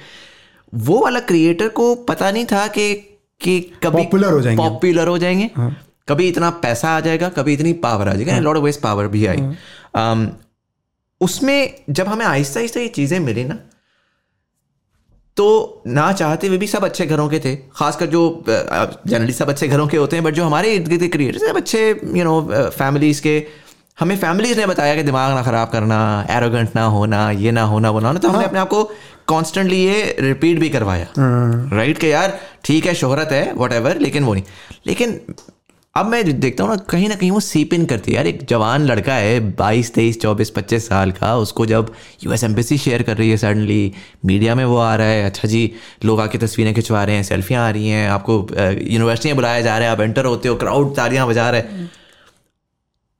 वो 0.75 1.01
वाला 1.03 1.21
क्रिएटर 1.21 1.69
को 1.69 1.95
पता 1.95 2.31
नहीं 2.31 2.45
था 2.45 2.67
कि 2.67 2.95
कि 3.41 3.61
कभी 3.83 4.03
Popular 4.03 4.31
हो 4.33 4.41
जाएँगे। 4.41 4.57
पॉपुलर 4.57 5.09
हो 5.09 5.19
जाएँगे। 5.19 5.51
कभी 6.09 6.29
इतना 6.29 6.51
पैसा 6.63 6.97
आ 6.97 7.01
जाएगा 7.01 7.29
कभी 7.29 7.53
इतनी 7.55 7.73
पावर 7.85 8.09
आ 8.09 8.15
जाएगा। 8.15 8.51
ऑफ़ 8.51 8.59
वेस्ट 8.59 8.81
पावर 8.81 9.09
भी 9.09 9.27
आई। 9.27 9.37
um, 9.95 10.27
उसमें 11.21 11.85
जब 11.91 12.09
हमें 12.09 12.27
आहिस्ता 12.27 12.61
आहिस्ता 12.61 12.81
ये 12.81 12.89
चीज़ें 12.91 13.19
मिली 13.21 13.45
ना 13.45 13.59
तो 15.37 15.83
ना 15.87 16.11
चाहते 16.13 16.47
हुए 16.47 16.59
भी 16.59 16.67
सब 16.67 16.85
अच्छे 16.85 17.07
घरों 17.07 17.29
के 17.29 17.39
थे। 17.41 17.55
खासकर 17.77 18.07
जो 18.07 18.45
जनरली 18.49 19.33
सब 19.33 19.49
अच्छे 19.49 19.69
घरों 19.69 19.87
के 19.87 19.97
होते 19.97 20.17
हैं 20.17 20.25
बट 20.25 20.35
जो 20.35 20.45
हमारे 20.45 20.73
इर्द 20.75 20.89
गिर्द 20.89 21.11
क्रिएटर्स 21.13 21.47
सब 21.49 21.57
अच्छे 21.57 21.89
यू 22.15 22.25
नो 22.25 22.41
फैमिलीज़ 22.71 23.23
के। 23.23 23.35
हमें 23.99 24.17
फैमिलीज़ 24.19 24.59
ने 24.61 24.67
बताया 24.67 24.95
कि 24.95 25.03
दिमाग 25.03 25.35
ना 25.35 25.43
खराब 25.43 25.69
करना 25.69 25.99
एरोगेंट 26.31 26.75
ना 26.77 26.85
होना 26.85 27.31
ये 27.33 27.51
ना 27.51 27.63
होना 27.65 27.91
वो 27.91 28.01
ना 28.01 28.09
होना। 28.09 28.21
तो 28.21 28.29
हमने 28.29 28.45
अपने 28.45 28.59
आप 28.59 28.69
को 28.69 28.83
कॉन्स्टेंटली 29.27 29.85
ये 29.85 30.17
रिपीट 30.21 30.59
भी 30.59 30.69
करवाया। 30.69 31.07
राइट 31.19 31.99
कि 31.99 32.13
यार 32.13 32.39
ठीक 32.65 32.87
है 32.87 32.95
शोहरत 32.95 33.33
है 33.33 33.53
वट 33.55 34.01
लेकिन 34.01 34.25
वो 34.25 34.35
नहीं। 34.35 34.45
लेकिन 34.87 35.21
अब 35.97 36.07
मैं 36.07 36.41
देखता 36.41 36.65
हूँ 36.65 36.71
ना, 36.71 36.77
कहीं 36.91 37.09
ना 37.09 37.15
कहीं 37.15 37.31
वो 37.31 37.41
सीप 37.41 37.73
इन 37.75 37.85
करती 37.87 38.11
है। 38.13 38.17
यार, 38.17 38.27
एक 38.27 38.45
जवान 38.45 38.83
लड़का 38.87 39.15
है, 39.15 39.39
बाईस, 39.57 39.93
तेईस, 39.95 40.21
चौबीस, 40.21 40.51
पच्चीस 40.51 40.89
साल 40.89 41.11
का, 41.11 41.37
उसको 41.37 41.67
जब 41.67 41.93
यू 42.25 42.33
एस 42.33 42.45
एम्बेसी 42.45 42.79
शेयर 42.79 43.03
कर 43.03 43.17
रही 43.17 43.31
है 43.31 43.37
सडनली 43.37 43.93
मीडिया 44.27 44.55
में 44.55 44.65
वो 44.65 44.77
आ 44.77 44.95
रहा 44.97 45.07
है 45.07 45.25
अच्छा 45.25 45.49
जी, 45.49 45.73
लोग 46.05 46.21
आके 46.21 46.39
तस्वीरें 46.39 46.75
खिंचवा 46.75 47.05
रहे 47.05 47.17
हैं 47.17 47.23
सेल्फियाँ 47.23 47.67
आ 47.67 47.71
रही 47.71 47.89
हैं, 47.89 48.09
आपको 48.09 48.37
यूनिवर्सिटियाँ 48.53 49.37
बुलाया 49.37 49.61
जा 49.61 49.79
रहा 49.79 49.89
है, 49.89 49.93
आप 49.93 50.01
एंटर 50.01 50.25
होते 50.25 50.49
हो 50.49 50.55
क्राउड 50.57 50.95
तारियाँ 50.97 51.27
बजा 51.29 51.49
रहे 51.51 51.61
हैं। 51.61 51.91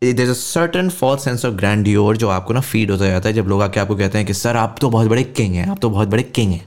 There 0.03 0.31
a 0.31 0.33
certain 0.33 0.89
false 0.91 1.25
sense 1.25 1.45
of 1.45 1.55
grandeur 1.55 2.17
जो 2.17 2.29
आपको 2.29 2.55
ना 2.55 2.61
फ़ीड 2.61 2.91
होता 2.91 3.07
जाता 3.07 3.29
है, 3.29 3.35
जब 3.35 3.49
लोग 3.49 3.63
आके 3.63 3.81
आपको 3.81 3.97
कहते 3.97 4.19
हैं 4.19 4.27
कि, 4.27 4.35
सर, 4.35 4.57
आप 4.57 4.77
तो 4.81 4.91
बहुत 4.91 5.09
बड़े 5.09 5.25
किंग 5.25 5.55
हैं, 5.55 5.67
आप 5.69 5.79
तो 5.83 5.91
बहुत 5.91 6.09
बड़े 6.09 6.23
किंग 6.23 6.53
हैं। 6.53 6.67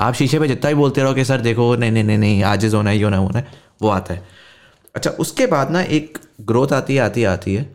आप 0.00 0.14
शीशे 0.14 0.40
पे 0.40 0.48
जितना 0.48 0.70
भी 0.70 0.74
बोलते 0.74 1.02
रहो 1.02 1.14
कि 1.14 1.24
सर, 1.24 1.40
देखो, 1.40 1.74
नहीं 1.76 1.92
नहीं 1.92 2.04
नहीं 2.04 2.18
नहीं, 2.18 2.42
आज 2.42 2.64
इज़ 2.64 2.76
होना 2.76 2.90
है 2.90 2.96
ये 2.96 3.04
होना 3.04 3.16
होना 3.16 3.38
है। 3.38 3.46
वो 3.82 3.88
आता 3.88 4.14
है। 4.14 4.38
अच्छा 4.98 5.10
उसके 5.10 5.46
बाद 5.46 5.70
ना 5.70 5.80
एक 5.80 6.18
ग्रोथ 6.40 6.68
आती 6.72 6.94
है 6.94 7.00
आती 7.00 7.24
आती 7.24 7.54
है 7.54 7.72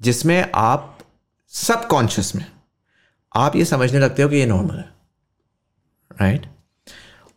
जिसमें 0.00 0.50
आप 0.54 0.98
सबकॉन्शियस 1.48 2.36
में 2.36 2.44
आप 3.36 3.56
ये 3.56 3.64
समझने 3.64 3.98
लगते 3.98 4.22
हो 4.22 4.28
कि 4.28 4.36
ये 4.36 4.46
नॉर्मल 4.46 4.74
है 4.74 4.88
राइट 6.20 6.46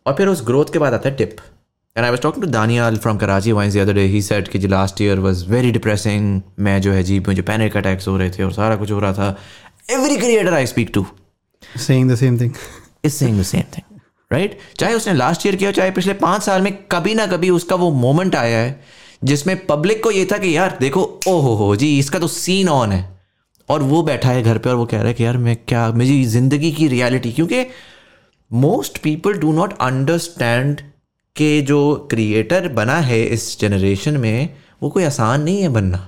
और 0.06 0.14
फिर 0.14 0.28
उस 0.28 0.46
ग्रोथ 0.46 0.64
के 0.72 0.78
बाद 0.78 0.94
आता 0.94 1.08
है 1.08 1.14
tip 1.14 1.36
and 1.96 2.04
I 2.04 2.10
was 2.10 2.20
talking 2.20 2.44
to 2.44 2.50
Danyal 2.50 2.96
from 2.96 3.16
Karachi 3.16 3.52
Vynz 3.52 3.74
the 3.74 3.76
other 3.76 3.92
day 3.92 4.02
he 4.02 4.22
said 4.22 4.48
कि 4.48 4.58
जी 4.58 4.68
last 4.68 5.00
year 5.00 5.18
was 5.18 5.48
very 5.48 5.70
depressing 5.70 6.42
मैं 6.58 6.82
जो 6.82 6.92
है 6.92 7.02
जी 7.02 7.20
मुझे 7.20 7.42
पैनिक 7.42 7.76
अटैक्स 7.76 8.08
हो 8.08 8.16
रहे 8.16 8.30
थे 8.30 8.42
और 8.42 8.52
सारा 8.52 8.76
कुछ 8.76 8.90
हो 8.90 8.98
रहा 8.98 9.12
था। 9.12 9.36
Every 9.90 10.16
creator 10.16 10.54
I 10.54 10.66
speak 10.66 10.90
to 10.94 11.06
saying 11.76 12.10
the 12.10 12.14
same 12.14 12.40
thing 12.40 12.52
is 13.04 13.12
saying 13.12 13.40
the 13.40 13.42
same 13.42 13.60
thing 13.60 14.00
right 14.32 14.58
चाहे 14.76 14.94
उसने 14.94 15.12
लास्ट 15.14 15.46
ईयर 15.46 15.56
किया 15.56 15.72
चाहे 15.72 15.90
पिछले 15.90 16.12
पाँच 16.12 16.42
साल 16.42 16.62
में 16.62 16.82
कभी 16.92 17.14
ना 17.14 17.26
कभी 17.26 17.50
उसका 17.50 17.76
वो 17.76 17.90
मोमेंट 17.90 18.34
आया 18.34 18.58
है 18.58 18.97
जिसमें 19.22 19.66
पब्लिक 19.66 20.02
को 20.02 20.10
ये 20.10 20.24
था 20.24 20.38
कि 20.38 20.56
यार, 20.56 20.76
देखो 20.80 21.00
ओ 21.28 21.38
हो 21.40 21.54
हो 21.54 21.74
जी, 21.76 21.98
इसका 21.98 22.18
तो 22.18 22.26
सीन 22.28 22.68
ऑन 22.68 22.92
है। 22.92 23.18
और 23.68 23.82
वो 23.82 24.02
बैठा 24.02 24.28
है 24.28 24.42
घर 24.42 24.58
पे 24.58 24.70
और 24.70 24.76
वो 24.76 24.84
कह 24.86 24.98
रहा 24.98 25.06
है 25.06 25.14
कि 25.14 25.24
यार, 25.24 25.36
मैं 25.36 25.56
क्या, 25.68 25.90
मेरी 25.92 26.24
ज़िंदगी 26.24 26.72
की 26.72 26.88
रियलिटी 26.88 27.32
क्योंकि 27.32 27.64
most 28.50 28.98
people 28.98 29.32
do 29.32 29.52
not 29.52 29.72
understand 29.80 30.80
के 31.36 31.60
जो 31.60 32.08
क्रिएटर 32.10 32.68
बना 32.68 32.96
है 33.00 33.22
इस 33.24 33.58
जनरेशन 33.60 34.16
में, 34.16 34.54
वो 34.82 34.90
कोई 34.90 35.04
आसान 35.04 35.42
नहीं 35.42 35.62
है 35.62 35.68
बनना। 35.68 35.98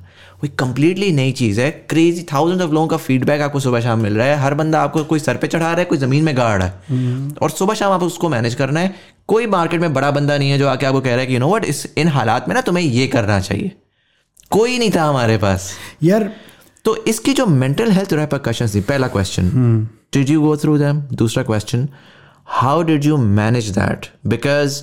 कोई 0.41 0.51
कंप्लीटली 0.59 1.11
नई 1.12 1.33
चीज़ 1.33 1.61
है। 1.61 1.71
क्रेजी 1.91 2.23
थाउज़ेंड 2.33 2.62
ऑफ़ 2.62 2.71
लोगों 2.71 2.87
का 2.89 2.97
फीडबैक 2.97 3.41
आपको 3.41 3.61
सुबह 3.61 3.81
शाम 3.81 4.01
मिल 4.01 4.17
रहा 4.17 4.27
है। 4.27 4.37
हर 4.37 4.55
बंदा 4.55 4.81
आपको 4.83 5.05
कोई 5.05 5.19
सर 5.19 5.37
पे 5.37 5.47
चढ़ा 5.47 5.67
रहा 5.67 5.79
है 5.79 5.85
कोई 5.85 5.99
ज़मीन 5.99 6.25
में 6.25 6.37
गाड़ 6.37 6.57
रहा 6.59 6.67
है। 6.67 6.83
हम्म। 6.89 7.35
और 7.43 7.51
सुबह 7.51 7.75
शाम 7.75 7.93
आप 7.93 8.03
उसको 8.03 8.29
मैनेज 8.29 8.55
करना 8.55 8.81
है। 8.81 8.95
कोई 9.29 9.47
मार्केट 9.47 9.81
में 9.81 9.93
बड़ा 9.95 10.11
बंदा 10.11 10.37
नहीं 10.39 10.51
है 10.51 10.59
जो 10.59 10.69
आके 10.69 10.87
आपको 10.87 11.01
कह 11.01 11.11
रहा 11.11 11.21
है 11.21 11.27
कि 11.27 11.35
यू 11.35 11.41
नो 11.41 11.55
वट 11.55 11.65
इस 11.65 11.87
इन 11.99 12.09
हालात 12.09 12.49
में 12.49 12.55
ना 12.55 12.61
तुम्हें 12.61 12.85
ये 12.85 13.07
करना 13.07 13.41
चाहिए। 13.41 13.73
कोई 14.51 14.79
नहीं 14.79 14.91
था 14.91 15.05
हमारे 15.05 15.37
पास। 15.39 15.71
यार 16.03 16.31
तो 16.85 16.97
इसकी 17.05 17.33
जो 17.33 17.47
मेंटल 17.47 17.91
हेल्थ 17.91 18.12
रेपरकशन 18.12 18.69
थी 18.75 18.81
पहला 18.81 19.09
question 19.09 19.51
did 20.15 20.31
you 20.31 20.41
go 20.41 20.57
through 20.57 20.77
them 20.79 21.01
दूसरा 21.12 21.43
question 21.43 21.89
how 22.53 22.83
did 22.83 23.05
you 23.05 23.17
manage 23.17 23.69
that 23.71 24.07
because 24.27 24.83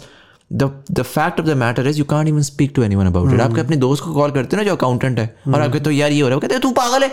the 0.51 0.71
the 0.91 1.01
fact 1.03 1.39
of 1.39 1.47
the 1.47 1.57
matter 1.57 1.87
is 1.87 1.97
you 1.99 2.05
can't 2.05 2.29
even 2.29 2.41
speak 2.41 2.71
to 2.75 2.83
anyone 2.95 3.07
about 3.07 3.33
it 3.33 3.41
आपके 3.41 3.61
अपने 3.61 3.77
दोस्त 3.77 4.03
को 4.03 4.13
call 4.13 4.31
करते 4.31 4.55
हो 4.55 4.61
ना 4.61 4.67
जो 4.67 4.75
अकाउंटेंट 4.75 5.19
है 5.19 5.35
और 5.47 5.61
आपके 5.61 5.79
तो 5.79 5.91
यार 5.91 6.11
ये 6.11 6.21
हो 6.21 6.27
रहा 6.27 6.35
है 6.35 6.41
कहते 6.41 6.59
तू 6.59 6.71
पागल 6.73 7.03
है? 7.03 7.11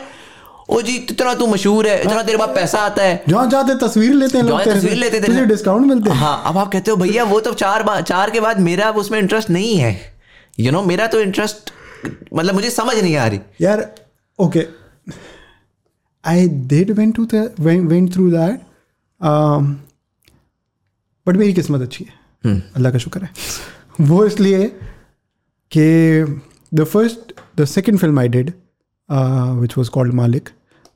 ओ 0.70 0.80
जी 0.82 0.94
इतना 0.96 1.34
तू 1.34 1.46
मशहूर 1.46 1.86
है 1.88 2.00
इतना 2.02 2.22
तेरे 2.22 2.38
पास 2.38 2.48
पैसा 2.54 2.78
आता 2.80 3.02
है। 3.02 3.22
जहाँ 3.28 3.48
जाते 3.50 3.74
तस्वीर 3.78 4.14
लेते 4.14 4.38
हैं 4.38 4.44
लोग 4.44 4.60
तस्वीर 4.64 4.94
लेते 4.94 5.20
थे 5.20 5.44
डिस्काउंट 5.46 5.86
मिलते 5.86 6.10
हैं। 6.10 6.16
हाँ 6.16 6.42
अब 6.46 6.58
आप 6.58 6.70
कहते 6.72 6.90
हो 6.90 6.96
भैया 6.96 7.24
वो 7.24 7.40
तो 7.40 7.52
चार 7.54 8.02
चार 8.02 8.30
के 8.30 8.40
बाद 8.40 8.60
मेरा 8.60 8.90
उसमें 9.02 9.18
इंटरेस्ट 9.18 9.50
नहीं 9.50 9.76
है। 9.76 9.92
यू 10.60 10.64
you 10.64 10.72
नो 10.72 10.78
know, 10.78 10.88
मेरा 10.88 11.06
तो 11.06 11.20
इंटरेस्ट 11.20 11.72
मतलब 12.34 12.54
मुझे 12.54 12.70
समझ 12.70 12.96
नहीं 12.96 13.16
आ 13.16 13.26
रही। 13.26 13.40
यार 13.60 13.88
okay 14.38 14.66
I 16.24 16.48
did 16.68 16.90
went 16.90 17.14
to 17.16 17.26
went 17.60 18.12
through 18.14 18.30
that 18.30 18.60
but 21.26 21.36
मेरी 21.36 21.52
किस्मत 21.52 21.82
अच्छी 21.82 22.04
है। 22.04 22.22
अल्लाह 22.46 22.92
का 22.92 22.98
शुक्र 22.98 23.22
है। 23.22 23.30
वो 24.00 24.24
इसलिए 24.26 24.66
कि 25.72 25.84
the 26.72 26.84
first 26.84 27.32
the 27.56 27.64
second 27.66 27.98
film 27.98 28.18
I 28.20 28.28
did 28.28 28.52
which 29.60 29.76
was 29.78 29.90
called 29.90 30.14
Malik 30.14 30.48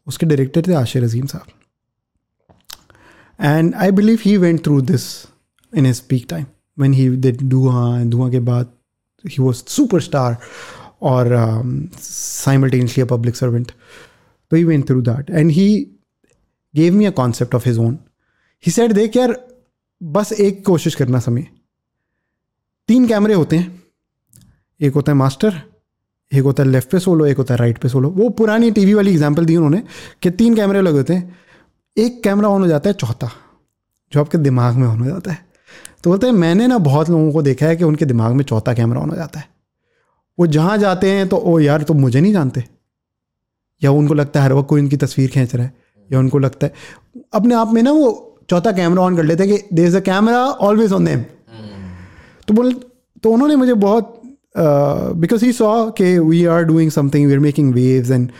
उसके 0.06 0.26
डायरेक्टर 0.26 0.62
थे 0.66 0.74
आशिर 0.74 1.04
अजीम 1.04 1.26
साहब। 1.26 1.46
And 3.40 3.74
I 3.74 3.90
believe 3.90 4.18
he 4.24 4.36
went 4.36 4.64
through 4.64 4.80
this 4.82 5.04
in 5.72 5.86
his 5.86 6.00
peak 6.10 6.26
time 6.30 6.46
when 6.78 6.92
he 6.92 7.08
Dhuan 7.32 8.04
Dhuan 8.04 8.30
के 8.30 8.40
बाद 8.50 8.72
ही 9.24 9.42
वॉज़ 9.42 9.62
सुपर 9.66 10.00
स्टार 10.00 10.36
और 11.02 11.32
simultaneously 12.00 13.02
a 13.02 13.06
public 13.06 13.36
servant 13.36 13.70
तो 14.50 14.56
he 14.56 14.64
went 14.64 14.86
through 14.88 15.00
that 15.02 15.30
and 15.30 15.50
he 15.50 15.68
gave 16.74 16.94
me 16.94 17.04
a 17.04 17.10
concept 17.18 17.54
of 17.54 17.68
his 17.68 17.78
own 17.78 17.98
he 18.64 18.72
said 18.72 18.92
देख 18.92 19.16
यार 19.16 19.32
बस 20.02 20.32
एक 20.32 20.64
कोशिश 20.66 20.94
करना 20.94 21.18
समय 21.18 21.46
तीन 22.88 23.08
कैमरे 23.08 23.34
होते 23.34 23.56
हैं। 23.56 23.82
एक 24.80 24.94
होता 24.94 25.12
है 25.12 25.18
मास्टर, 25.18 25.60
एक 26.32 26.42
होता 26.42 26.62
है 26.62 26.68
लेफ़्ट 26.68 26.90
पे 26.90 26.98
सोलो, 26.98 27.26
एक 27.26 27.36
होता 27.36 27.54
है 27.54 27.58
राइट 27.58 27.78
पे 27.78 27.88
सोलो। 27.88 28.10
वो 28.10 28.28
पुरानी 28.28 28.70
टीवी 28.70 28.94
वाली 28.94 29.10
एग्जांपल 29.10 29.44
दी 29.44 29.56
उन्होंने 29.56 29.82
कि 30.22 30.30
तीन 30.30 30.56
कैमरे 30.56 30.80
लगे 30.80 30.98
होते 30.98 31.14
हैं। 31.14 31.36
एक 31.96 32.22
कैमरा 32.22 32.48
ऑन 32.48 32.62
हो 32.62 32.68
जाता 32.68 32.90
है 32.90 32.94
चौथा, 32.94 33.30
जो 34.12 34.20
आपके 34.20 34.38
दिमाग 34.38 34.74
में 34.74 34.86
ऑन 34.88 34.98
हो 34.98 35.06
जाता 35.06 35.32
है। 35.32 35.46
तो 36.04 36.10
बोलते 36.10 36.26
हैं, 36.26 36.34
मैंने 36.34 36.66
ना 36.66 36.78
बहुत 36.78 37.10
लोगों 37.10 37.32
को 37.32 37.42
देखा 37.42 37.66
है 37.66 37.76
कि 37.76 37.84
उनके 37.84 38.04
दिमाग 38.04 38.32
में 38.32 38.44
चौथा 38.44 38.74
कैमरा 38.74 39.00
ऑन 39.00 39.10
हो 39.10 39.16
जाता 39.16 39.40
है। 39.40 39.48
वो 40.38 40.46
जहाँ 40.46 40.78
जाते 40.78 41.10
हैं 41.12 41.28
तो 41.28 41.36
ओ 41.36 41.58
यार 41.58 41.82
तो 41.82 41.94
मुझे 41.94 42.20
नहीं 42.20 42.32
जानते? 42.32 42.64
या 43.82 43.90
उनको 43.90 44.14
लगता 44.14 44.40
है, 44.40 44.46
हर 44.46 44.52
वक्त 44.52 44.68
कोई 44.68 44.80
उनकी 44.80 44.96
तस्वीर 44.96 45.30
खींच 45.30 45.54
रहा 45.54 45.64
है। 45.66 45.74
या 46.12 46.18
उनको 46.18 46.38
लगता 46.38 46.66
है, 46.66 46.74
अपने 47.32 47.54
आप 47.54 47.72
में 47.72 47.82
ना 47.82 47.92
वो 47.92 48.24
चौथा 48.48 48.72
कैमरा 48.72 49.02
ऑन 49.02 49.16
कर 49.16 49.24
लेते 49.24 49.44
हैं 49.44 49.52
कि 49.52 49.76
there 49.76 49.86
is 49.86 49.96
a 49.96 50.00
camera 50.00 50.44
always 50.68 50.92
on 50.92 51.04
them 51.04 51.22
तो 52.48 52.54
बोल 52.54 52.72
तो 53.22 53.30
उन्होंने 53.30 53.56
मुझे 53.56 53.74
बहुत 53.74 54.14
बिकॉज़ 54.56 55.44
ही 55.44 55.52
सॉ 55.52 55.90
के 55.98 56.18
we 56.18 56.44
are 56.46 56.62
doing 56.64 56.90
something 56.90 57.26
we 57.26 57.32
are 57.32 57.38
making 57.38 57.72
waves 57.74 58.10
and 58.10 58.30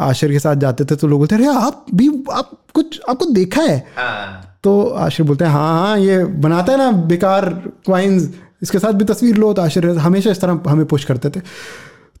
Ashir 0.00 0.30
के 0.32 0.38
साथ 0.38 0.56
जाते 0.56 0.84
थे 0.84 0.96
तो 0.96 1.08
लोग 1.08 1.18
बोलते 1.18 1.34
अरे 1.34 1.46
आप 1.46 1.84
भी 1.94 2.08
आप 2.32 2.50
कुछ 2.74 3.00
आपको 3.08 3.24
देखा 3.24 3.62
है? 3.62 3.78
हाँ। 3.96 4.58
तो 4.64 4.82
आशिर 5.04 5.26
बोलते 5.26 5.44
हैं 5.44 5.52
हाँ 5.52 5.78
हाँ 5.78 5.98
ये 5.98 6.24
बनाता 6.24 6.72
है 6.72 6.78
ना 6.78 6.90
बेकार 7.08 7.48
क्वाइंस 7.84 8.28
इसके 8.62 8.78
साथ 8.78 8.92
भी 8.92 9.04
तस्वीर 9.04 9.36
लो। 9.36 9.52
तो 9.52 9.62
आशिर 9.62 9.88
हमेशा 9.98 10.30
इस 10.30 10.40
तरह 10.40 10.60
हमें 10.68 10.84
पुश 10.86 11.04
करते 11.04 11.30
थे। 11.30 11.40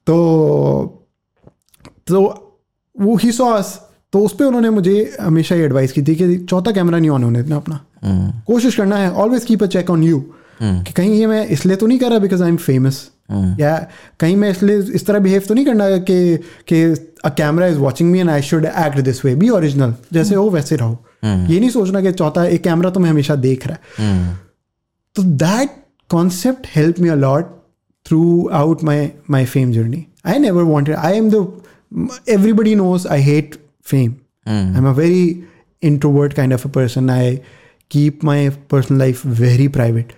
तो 0.06 0.16
तो 2.06 2.22
वो 2.96 3.16
ही 3.16 3.32
सॉस 3.32 3.78
तो 4.12 4.20
उस 4.20 4.34
पर 4.36 4.44
उन्होंने 4.44 4.70
मुझे 4.70 5.16
हमेशा 5.20 5.54
ये 5.54 5.64
एडवाइस 5.64 5.92
की 5.92 6.02
थी 6.02 6.14
कि 6.14 6.36
चौथा 6.38 6.72
कैमरा 6.72 6.98
नहीं 6.98 7.10
ऑन 7.10 7.22
होने 7.24 7.42
देना 7.42 7.56
अपना। 7.56 7.80
हम्म। 8.04 8.30
कोशिश 8.46 8.76
करना 8.76 8.96
है 8.96 9.10
always 9.12 9.44
keep 9.44 9.62
a 9.62 9.66
check 9.66 9.90
on 9.90 10.02
you 10.04 10.24
कि 10.62 10.92
कहीं 10.92 11.14
ये 11.14 11.26
मैं 11.26 11.46
इसलिए 11.46 11.76
तो 11.76 11.86
नहीं 11.86 11.98
कर 11.98 12.10
रहा 12.10 12.18
बिकॉज़ 12.18 12.42
आई 12.42 12.48
एम 12.48 12.56
फ़ेमस 12.56 13.08
या 13.60 13.76
कहीं 14.20 14.36
मैं 14.36 14.50
इसलिए 14.50 14.78
इस 14.94 15.06
तरह 15.06 15.18
बिहेव 15.18 15.42
तो 15.48 15.54
नहीं 15.54 15.64
करना 15.64 15.88
कि 15.98 16.36
कि 16.68 16.82
a 17.24 17.28
camera 17.28 17.66
is 17.66 17.78
watching 17.78 18.10
me 18.10 18.18
and 18.18 18.30
I 18.30 18.42
should 18.42 18.64
act 18.64 19.00
this 19.00 19.24
way 19.24 19.34
be 19.34 19.48
original 19.48 19.94
जैसे 20.12 20.34
हो 20.34 20.48
वैसे 20.50 20.76
रहो। 20.76 20.92
hmm. 21.24 21.50
ये 21.50 21.60
नहीं 21.60 21.70
सोचना 21.70 22.00
कि 22.00 22.12
चौथा 22.12 22.44
एक 22.44 22.62
कैमरा 22.64 22.90
तो 22.90 23.00
मैं 23.00 23.10
हमेशा 23.10 23.34
देख 23.34 23.66
रहा 23.66 23.76
है। 23.98 24.28
hmm. 24.28 24.38
तो 25.16 25.22
that 25.22 25.70
concept 26.10 26.66
help 26.74 27.00
me 27.00 27.08
a lot 27.08 27.44
throughout 28.52 28.84
my 28.84 29.10
my 29.30 29.44
fame 29.44 29.72
journey 29.72 30.04
I 30.26 30.38
never 30.38 30.62
wanted 30.62 30.96
I 30.96 31.16
am 31.16 31.30
the 31.30 31.46
everybody 32.28 32.74
knows 32.74 33.08
I 33.08 33.24
hate 33.24 33.58
fame. 33.82 34.24
Mm. 34.46 34.76
I'm 34.76 34.86
a 34.86 34.94
very 34.94 35.44
introvert 35.82 36.34
kind 36.34 36.52
of 36.52 36.64
a 36.64 36.68
person. 36.70 37.10
I 37.10 37.42
keep 37.90 38.22
my 38.22 38.50
personal 38.68 39.06
life 39.06 39.22
very 39.22 39.68
private. 39.68 40.12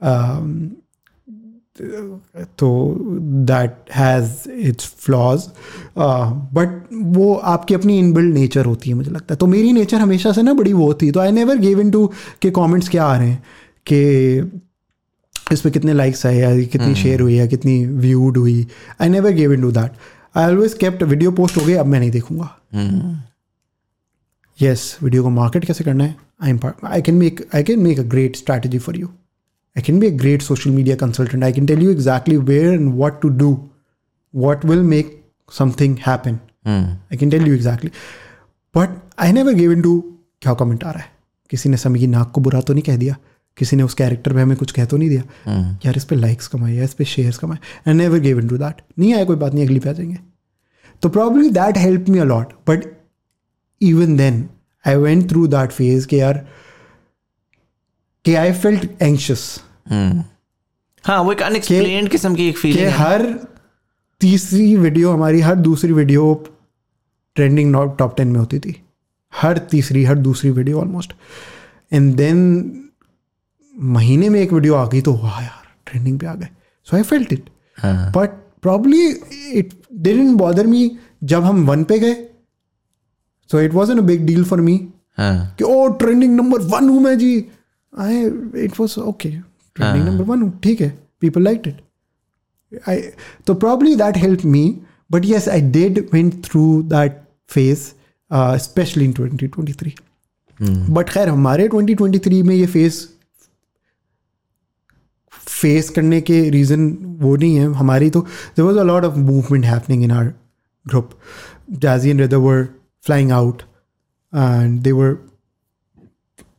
Um, 0.00 0.78
तो 2.58 2.68
that 3.48 3.90
has 3.94 4.48
its 4.50 4.86
flaws 5.04 5.46
but 5.98 6.88
वो 7.16 7.34
आपकी 7.52 7.74
अपनी 7.74 7.98
inbuilt 7.98 8.34
nature 8.34 8.64
होती 8.64 8.90
है 8.90 8.96
मुझे 8.96 9.10
लगता 9.10 9.34
है 9.34 9.38
तो 9.38 9.46
मेरी 9.46 9.72
नेचर 9.72 9.96
हमेशा 9.96 10.32
से 10.32 10.42
ना 10.42 10.52
बड़ी 10.52 10.72
वो 10.72 10.92
थी 11.02 11.10
तो 11.10 11.20
I 11.20 11.32
never 11.32 11.58
gave 11.58 11.80
in 11.80 11.90
to 11.90 12.06
के 12.42 12.50
कॉमेंट्स 12.50 12.88
क्या 12.88 13.04
आ 13.04 13.16
रहे 13.16 13.28
हैं 13.28 13.42
कि 13.86 14.02
इस 15.52 15.60
पर 15.60 15.70
कितने 15.70 15.92
लाइक्स 15.92 16.26
आए 16.26 16.36
या 16.36 16.54
कितनी 16.64 16.94
शेयर 16.94 17.14
hmm. 17.14 17.22
हुई 17.22 17.34
या 17.34 17.46
कितनी 17.46 17.84
व्यूड 17.86 18.36
हुई 18.36 18.66
I 19.00 19.08
never 19.08 19.32
gave 19.32 19.52
in 19.52 19.62
to 19.62 19.70
that 19.70 19.92
I 20.36 20.44
always 20.44 20.74
kept 20.74 21.02
video 21.02 21.30
post 21.32 21.56
हो 21.56 21.64
गई 21.64 21.72
अब 21.72 21.86
मैं 21.86 21.98
नहीं 22.00 22.10
देखूँगा। 22.10 22.56
Yes 24.62 24.94
hmm. 24.94 25.04
वीडियो 25.04 25.22
को 25.22 25.30
मार्केट 25.30 25.64
कैसे 25.64 25.84
करना 25.84 26.04
है? 26.04 26.16
I 26.42 26.50
am 26.50 26.60
I 26.84 27.02
can 27.02 27.14
make 27.14 27.48
I 27.54 27.62
can 27.62 27.78
make 27.78 28.00
a 28.00 28.02
great 28.02 28.36
strategy 28.36 28.78
for 28.78 28.96
you 28.96 29.06
I 29.06 29.82
can 29.82 30.00
be 30.00 30.06
a 30.06 30.10
great 30.10 30.42
social 30.42 30.70
media 30.70 30.96
consultant 30.96 31.44
I 31.44 31.52
can 31.52 31.66
tell 31.66 31.82
you 31.82 31.90
exactly 31.90 32.36
where 32.36 32.78
and 32.78 32.94
what 33.00 33.18
to 33.24 33.32
do, 33.42 33.50
what 34.34 34.64
will 34.70 34.84
make 34.92 35.12
something 35.60 35.98
happen. 36.08 36.38
I 36.66 37.16
can 37.16 37.30
tell 37.30 37.46
you 37.46 37.54
exactly 37.54 37.90
but 38.76 38.88
I 39.18 39.32
never 39.32 39.52
give 39.52 39.72
in 39.72 39.82
to 39.82 40.18
क्या 40.42 40.54
comment 40.54 40.84
आ 40.84 40.90
रहा 40.90 41.00
है? 41.00 41.12
किसी 41.50 41.68
ने 41.68 41.76
समी 41.76 41.98
की 41.98 42.06
नाक 42.06 42.30
को 42.30 42.40
बुरा 42.40 42.60
तो 42.60 42.72
नहीं 42.72 42.82
कह 42.82 42.96
दिया? 42.96 43.16
किसी 43.58 43.76
ने 43.76 43.82
उस 43.82 43.94
कैरेक्टर 43.94 44.32
पे 44.34 44.40
हमें 44.40 44.56
कुछ 44.56 44.72
कह 44.72 44.84
तो 44.84 44.96
नहीं 44.96 45.08
दिया। 45.08 45.22
यार 45.86 45.96
इस 45.96 46.04
पे 46.04 46.16
लाइक्स 46.16 46.48
कमाए 46.48 46.74
या 46.74 46.84
इस 46.84 46.94
पे 46.94 47.04
शेयर्स 47.04 47.38
कमाए 47.38 47.58
I 47.88 47.94
never 47.94 48.18
give 48.18 48.38
in 48.40 48.48
to 48.48 48.58
that 48.58 48.82
नहीं 48.98 49.14
आया 49.14 49.24
कोई 49.24 49.36
बात 49.36 49.54
नहीं 49.54 49.64
अगली 49.66 49.78
पे 49.78 49.88
आ 49.88 49.92
जाएँगे। 49.92 50.18
तो 51.02 51.08
probably 51.08 51.50
that 51.50 51.78
help 51.78 52.08
me 52.08 52.18
a lot 52.18 52.52
but 52.68 52.84
even 53.80 54.16
then 54.16 54.48
I 54.84 54.96
went 54.96 55.28
through 55.30 55.46
that 55.46 55.70
phase 55.70 56.06
के 56.06 56.16
यार 56.16 56.46
कि 58.24 58.34
आई 58.34 58.52
फेल्ट 58.52 59.02
एंशियस 59.02 59.60
हाँ 61.04 61.22
वो 61.22 61.32
एक 61.32 61.42
अनएक्सप्लेन्ड 61.42 62.08
किस्म 62.10 62.34
की 62.34 62.48
एक 62.48 62.54
कि 62.54 62.60
फीलिंग 62.60 62.86
है। 62.86 62.90
हर 62.90 63.22
तीसरी 64.20 64.74
वीडियो 64.76 65.12
हमारी 65.12 65.40
हर 65.40 65.54
दूसरी 65.56 65.92
वीडियो 65.92 66.34
ट्रेंडिंग 67.36 67.74
टॉप 67.98 68.16
टेन 68.16 68.28
में 68.28 68.38
होती 68.40 68.58
थी। 68.58 68.74
हर 69.32 69.58
तीसरी 69.70 70.04
हर 70.04 70.18
दूसरी 70.18 70.50
वीडियो 70.50 70.80
ऑलमोस्ट 70.80 71.12
एंड 71.92 72.14
देन 72.14 72.81
महीने 73.74 74.28
में 74.28 74.40
एक 74.40 74.52
वीडियो 74.52 74.74
आ 74.74 74.86
गई 74.88 75.00
तो 75.02 75.12
वाह 75.14 75.40
यार 75.42 75.66
ट्रेंडिंग 75.86 76.18
पे 76.18 76.26
आ 76.26 76.34
गए। 76.34 76.48
So 76.86 76.96
I 76.96 77.02
felt 77.02 77.32
it 77.32 77.48
but 78.16 78.30
probably 78.62 79.06
it 79.52 79.72
didn't 79.92 80.36
bother 80.38 80.66
me 80.66 80.90
जब 81.24 81.44
हम 81.44 81.64
वन 81.66 81.84
पे 81.84 81.98
गए। 81.98 82.14
So 83.50 83.60
it 83.60 83.74
was 83.74 83.92
an 83.92 83.98
a 83.98 84.02
big 84.02 84.26
deal 84.26 84.44
for 84.44 84.60
me 84.60 84.78
कि 85.18 85.64
ओ 85.64 85.86
ट्रेंडिंग 85.98 86.36
नंबर 86.36 86.60
वन 86.68 86.88
हूँ 86.88 87.00
मैं 87.02 87.16
जी। 87.18 87.34
I 87.92 88.22
it 88.64 88.80
was 88.80 88.98
okay 89.00 89.30
trending 89.30 90.04
number 90.04 90.24
one 90.24 90.42
हूँ 90.42 90.58
ठीक 90.62 90.80
है। 90.80 90.88
पीपल 91.20 91.42
लाइक 91.42 91.68
इट 91.68 91.80
आई 92.88 93.00
तो 93.46 93.54
probably 93.54 93.94
that 93.96 94.16
help 94.16 94.44
me 94.44 94.64
but 95.10 95.24
yes 95.24 95.48
I 95.48 95.60
did 95.70 95.98
went 96.12 96.44
through 96.44 96.82
that 96.90 97.20
phase 97.50 97.80
specially 98.62 99.04
in 99.04 99.12
twenty 99.12 99.46
twenty 99.46 99.72
three 99.72 99.94
but 100.60 101.08
खैर 101.08 101.28
हमारे 101.28 101.66
twenty 101.68 101.94
twenty 101.94 102.18
three 102.18 102.42
में 102.42 102.54
ये 102.54 102.66
face 102.66 103.08
face 105.48 105.88
करने 105.90 106.20
के 106.20 106.40
रीज़न 106.50 106.88
वो 107.20 107.36
नहीं 107.36 107.56
है, 107.56 107.72
हमारी 107.74 108.10
तो 108.10 108.20
there 108.20 108.64
was 108.64 108.78
a 108.78 108.82
lot 108.82 109.04
of 109.04 109.16
movement 109.18 109.64
happening 109.64 110.04
in 110.04 110.10
our 110.10 110.32
group 110.86 111.10
Jazzy 111.82 112.10
and 112.10 112.20
Rida 112.20 112.38
were 112.44 112.62
flying 113.06 113.30
out 113.34 113.60
and 114.32 114.82
they 114.86 114.92
were 114.92 115.12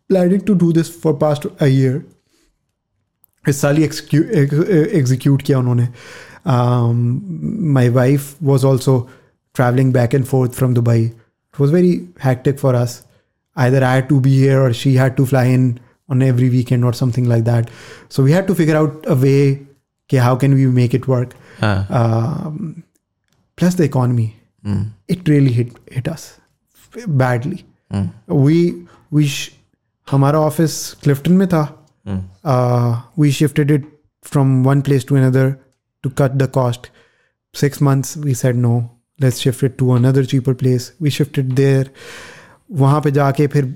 planning 0.10 0.42
to 0.48 0.56
do 0.56 0.70
this 0.78 0.90
for 1.02 1.12
past 1.24 1.46
a 1.62 1.68
year. 1.68 2.00
इस 3.50 3.60
साल 3.62 3.78
ही 3.78 3.84
एग्जीक्यूट 3.84 5.42
किया 5.42 5.60
उन्होंने। 5.60 5.88
My 7.74 7.90
wife 7.90 8.36
was 8.44 8.66
also 8.66 8.98
travelling 9.56 9.94
back 9.94 10.16
and 10.16 10.26
forth 10.26 10.52
from 10.52 10.74
Dubai 10.74 11.04
it 11.04 11.60
was 11.60 11.74
very 11.74 11.92
hectic 12.24 12.60
for 12.60 12.76
us 12.76 13.04
either 13.58 13.84
I 13.84 13.90
had 13.96 14.08
to 14.10 14.20
be 14.26 14.32
here 14.36 14.60
or 14.60 14.70
she 14.78 14.92
had 15.00 15.18
to 15.18 15.24
fly 15.32 15.46
in 15.56 15.66
on 16.13 16.23
every 16.27 16.49
weekend 16.57 16.85
or 16.91 16.93
something 17.01 17.27
like 17.33 17.45
that. 17.49 17.71
So 18.17 18.23
we 18.29 18.33
had 18.37 18.47
to 18.51 18.55
figure 18.61 18.77
out 18.83 19.09
a 19.15 19.17
way. 19.25 19.41
Okay, 20.11 20.21
how 20.27 20.35
can 20.43 20.55
we 20.59 20.67
make 20.81 20.95
it 20.99 21.09
work? 21.15 21.35
हाँ 21.61 21.77
Um, 22.01 22.61
plus 23.59 23.75
the 23.81 23.85
economy, 23.91 24.29
it 25.17 25.29
really 25.33 25.53
hit 25.59 25.75
hit 25.97 26.09
us 26.15 26.25
badly. 27.23 27.59
We 28.47 28.59
we 29.19 29.27
sh- 29.35 29.49
हमारा 30.09 30.39
office 30.41 30.75
Clifton 31.03 31.33
में 31.39 31.47
था 31.49 31.63
we 33.19 33.31
shifted 33.39 33.71
it 33.71 33.87
from 34.33 34.63
one 34.65 34.81
place 34.89 35.07
to 35.09 35.17
another 35.17 35.53
to 36.05 36.11
cut 36.19 36.33
the 36.43 36.47
cost 36.55 36.87
six 37.55 37.83
months 37.83 38.17
we 38.19 38.35
said 38.35 38.57
no 38.57 38.79
let's 39.23 39.39
shift 39.45 39.65
it 39.65 39.77
to 39.79 39.91
another 39.97 40.25
cheaper 40.33 40.55
place 40.63 40.93
we 41.03 41.11
shifted 41.19 41.53
there 41.61 41.91
वहाँ 42.81 43.01
पे 43.05 43.11
जाके 43.21 43.47
फिर 43.57 43.75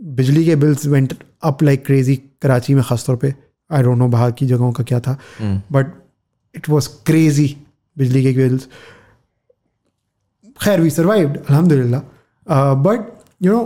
बिजली 0.00 0.44
के 0.44 0.56
bills 0.56 0.86
went 0.86 1.14
up 1.45 1.63
like 1.63 1.85
crazy 1.85 2.15
Karachi 2.41 2.73
में 2.75 2.83
खासतौर 2.83 3.15
पे 3.15 3.33
I 3.69 3.83
don't 3.83 3.97
know 3.97 4.07
बाहर 4.07 4.31
की 4.31 4.45
जगहों 4.47 4.71
का 4.71 4.83
क्या 4.83 4.99
था 4.99 5.17
बट 5.71 5.93
इट 6.55 6.69
वाज 6.69 6.87
क्रेजी 7.05 7.47
बिजली 7.97 8.23
के 8.23 8.33
बिल्स 8.37 8.67
खैर 10.59 10.81
वी 10.81 10.89
सर्वाइव्ड 10.89 11.37
अलहमदिल्ला 11.37 12.01
बट 12.87 13.11
यू 13.43 13.53
नो 13.53 13.63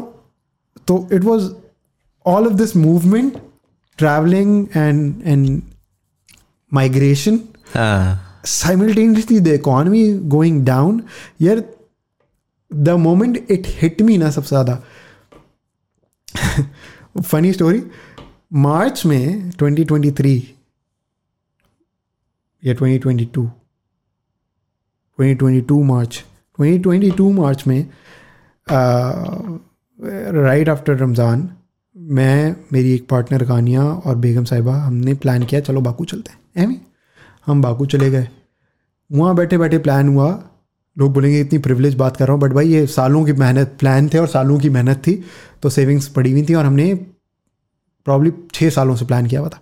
तो 0.88 1.08
it 1.14 1.24
was 1.24 1.50
all 2.26 2.48
of 2.48 2.54
this 2.54 2.76
movement 2.76 3.38
travelling 4.00 4.66
and 4.76 5.22
and 5.26 5.62
migration 6.72 7.40
simultaneously 8.48 9.40
the 9.40 9.48
economy 9.54 10.08
going 10.36 10.64
down 10.66 11.02
yeah 11.42 11.64
the 12.72 12.90
moment 13.00 13.46
it 13.52 13.68
hit 13.82 14.02
me 14.02 14.18
ना 14.18 14.30
सबसे 14.32 14.50
ज़्यादा 14.50 14.82
funny 17.16 17.52
story 17.54 17.82
March 18.54 19.06
में 19.06 19.52
2023 19.52 20.42
या 22.64 22.74
2022 22.74 23.48
2022 25.20 25.84
मार्च 25.84 26.24
2022 26.60 27.32
मार्च 27.34 27.64
में 27.68 27.80
right 30.44 30.70
after 30.70 30.98
Ramzan 30.98 31.50
मैं, 31.96 32.56
मेरी 32.74 32.92
एक 32.92 33.08
पार्टनर 33.10 33.44
कानिया 33.46 33.84
और 33.84 34.16
बेगम 34.16 34.44
साहिबा, 34.44 34.76
हमने 34.76 35.14
प्लान 35.14 35.44
किया, 35.44 35.62
चलो 35.62 35.82
बाकू 35.82 36.06
चलते 36.06 36.32
हैं। 36.32 36.86
हम 37.48 37.62
बाकू 37.62 37.86
चले 37.86 38.10
गए। 38.12 38.28
वहाँ 39.10 39.36
बैठे 39.36 39.58
बैठे 39.58 39.78
प्लान 39.78 40.08
हुआ 40.10 40.32
लोग 40.98 41.14
बोलेंगे 41.14 41.40
इतनी 41.42 41.60
प्रिविलेज 41.60 41.96
बात 41.96 42.18
कर 42.18 42.26
रहा 42.26 42.34
हूँ 42.34 42.42
बट 42.42 42.52
भाई 42.52 42.68
ये 42.68 42.86
सालों 42.88 43.24
की 43.26 43.34
मेहनत 43.34 43.76
प्लान 43.80 44.10
थे 44.10 44.18
और 44.18 44.28
सालों 44.28 44.60
की 44.60 44.70
मेहनत 44.70 44.98
थी 44.98 45.14
तो 45.64 45.70
सेविंग्स 45.70 46.08
पड़ी 46.08 46.32
हुई 46.32 46.44
थी 46.50 46.54
और 46.54 46.66
हमने 46.66 46.94
प्रॉब्ली 48.06 48.32
छः 48.54 48.70
सालों 48.70 48.96
से 48.96 49.06
प्लान 49.06 49.28
किया 49.28 49.40
हुआ 49.42 49.50
था। 49.50 49.60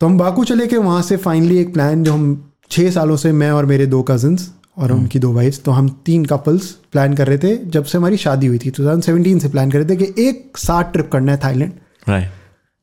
तो 0.00 0.06
हम 0.06 0.18
बाकू 0.18 0.44
चले 0.44 0.66
के 0.66 0.76
वहाँ 0.76 1.02
से 1.02 1.16
फाइनली 1.16 1.58
एक 1.58 1.72
प्लान 1.74 2.04
जो 2.04 2.12
हम 2.12 2.52
छः 2.70 2.90
सालों 2.90 3.16
से 3.16 3.32
मैं 3.32 3.50
और 3.50 3.66
मेरे 3.66 3.86
दो 3.86 4.02
कज़न्स 4.02 4.50
और 4.78 4.92
उनकी 4.92 5.18
दो 5.18 5.32
वाइफ्स 5.32 5.62
तो 5.62 5.70
हम 5.70 5.88
तीन 6.06 6.24
कपल्स 6.24 6.70
प्लान 6.92 7.14
कर 7.14 7.26
रहे 7.26 7.38
थे 7.38 7.56
जब 7.66 7.84
से 7.84 7.98
हमारी 7.98 8.16
शादी 8.16 8.46
हुई 8.46 8.58
थी। 8.58 8.70
2017 8.70 9.38
से 9.40 9.48
प्लान 9.48 9.70
कर 9.70 9.78
रहे 9.78 9.88
थे 9.88 9.96
कि 9.96 10.22
एक 10.22 10.58
साथ 10.58 10.92
ट्रिप 10.92 11.10
करना 11.12 11.32
है 11.32 11.38
थाईलैंड 11.44 11.72
राइट 12.08 12.30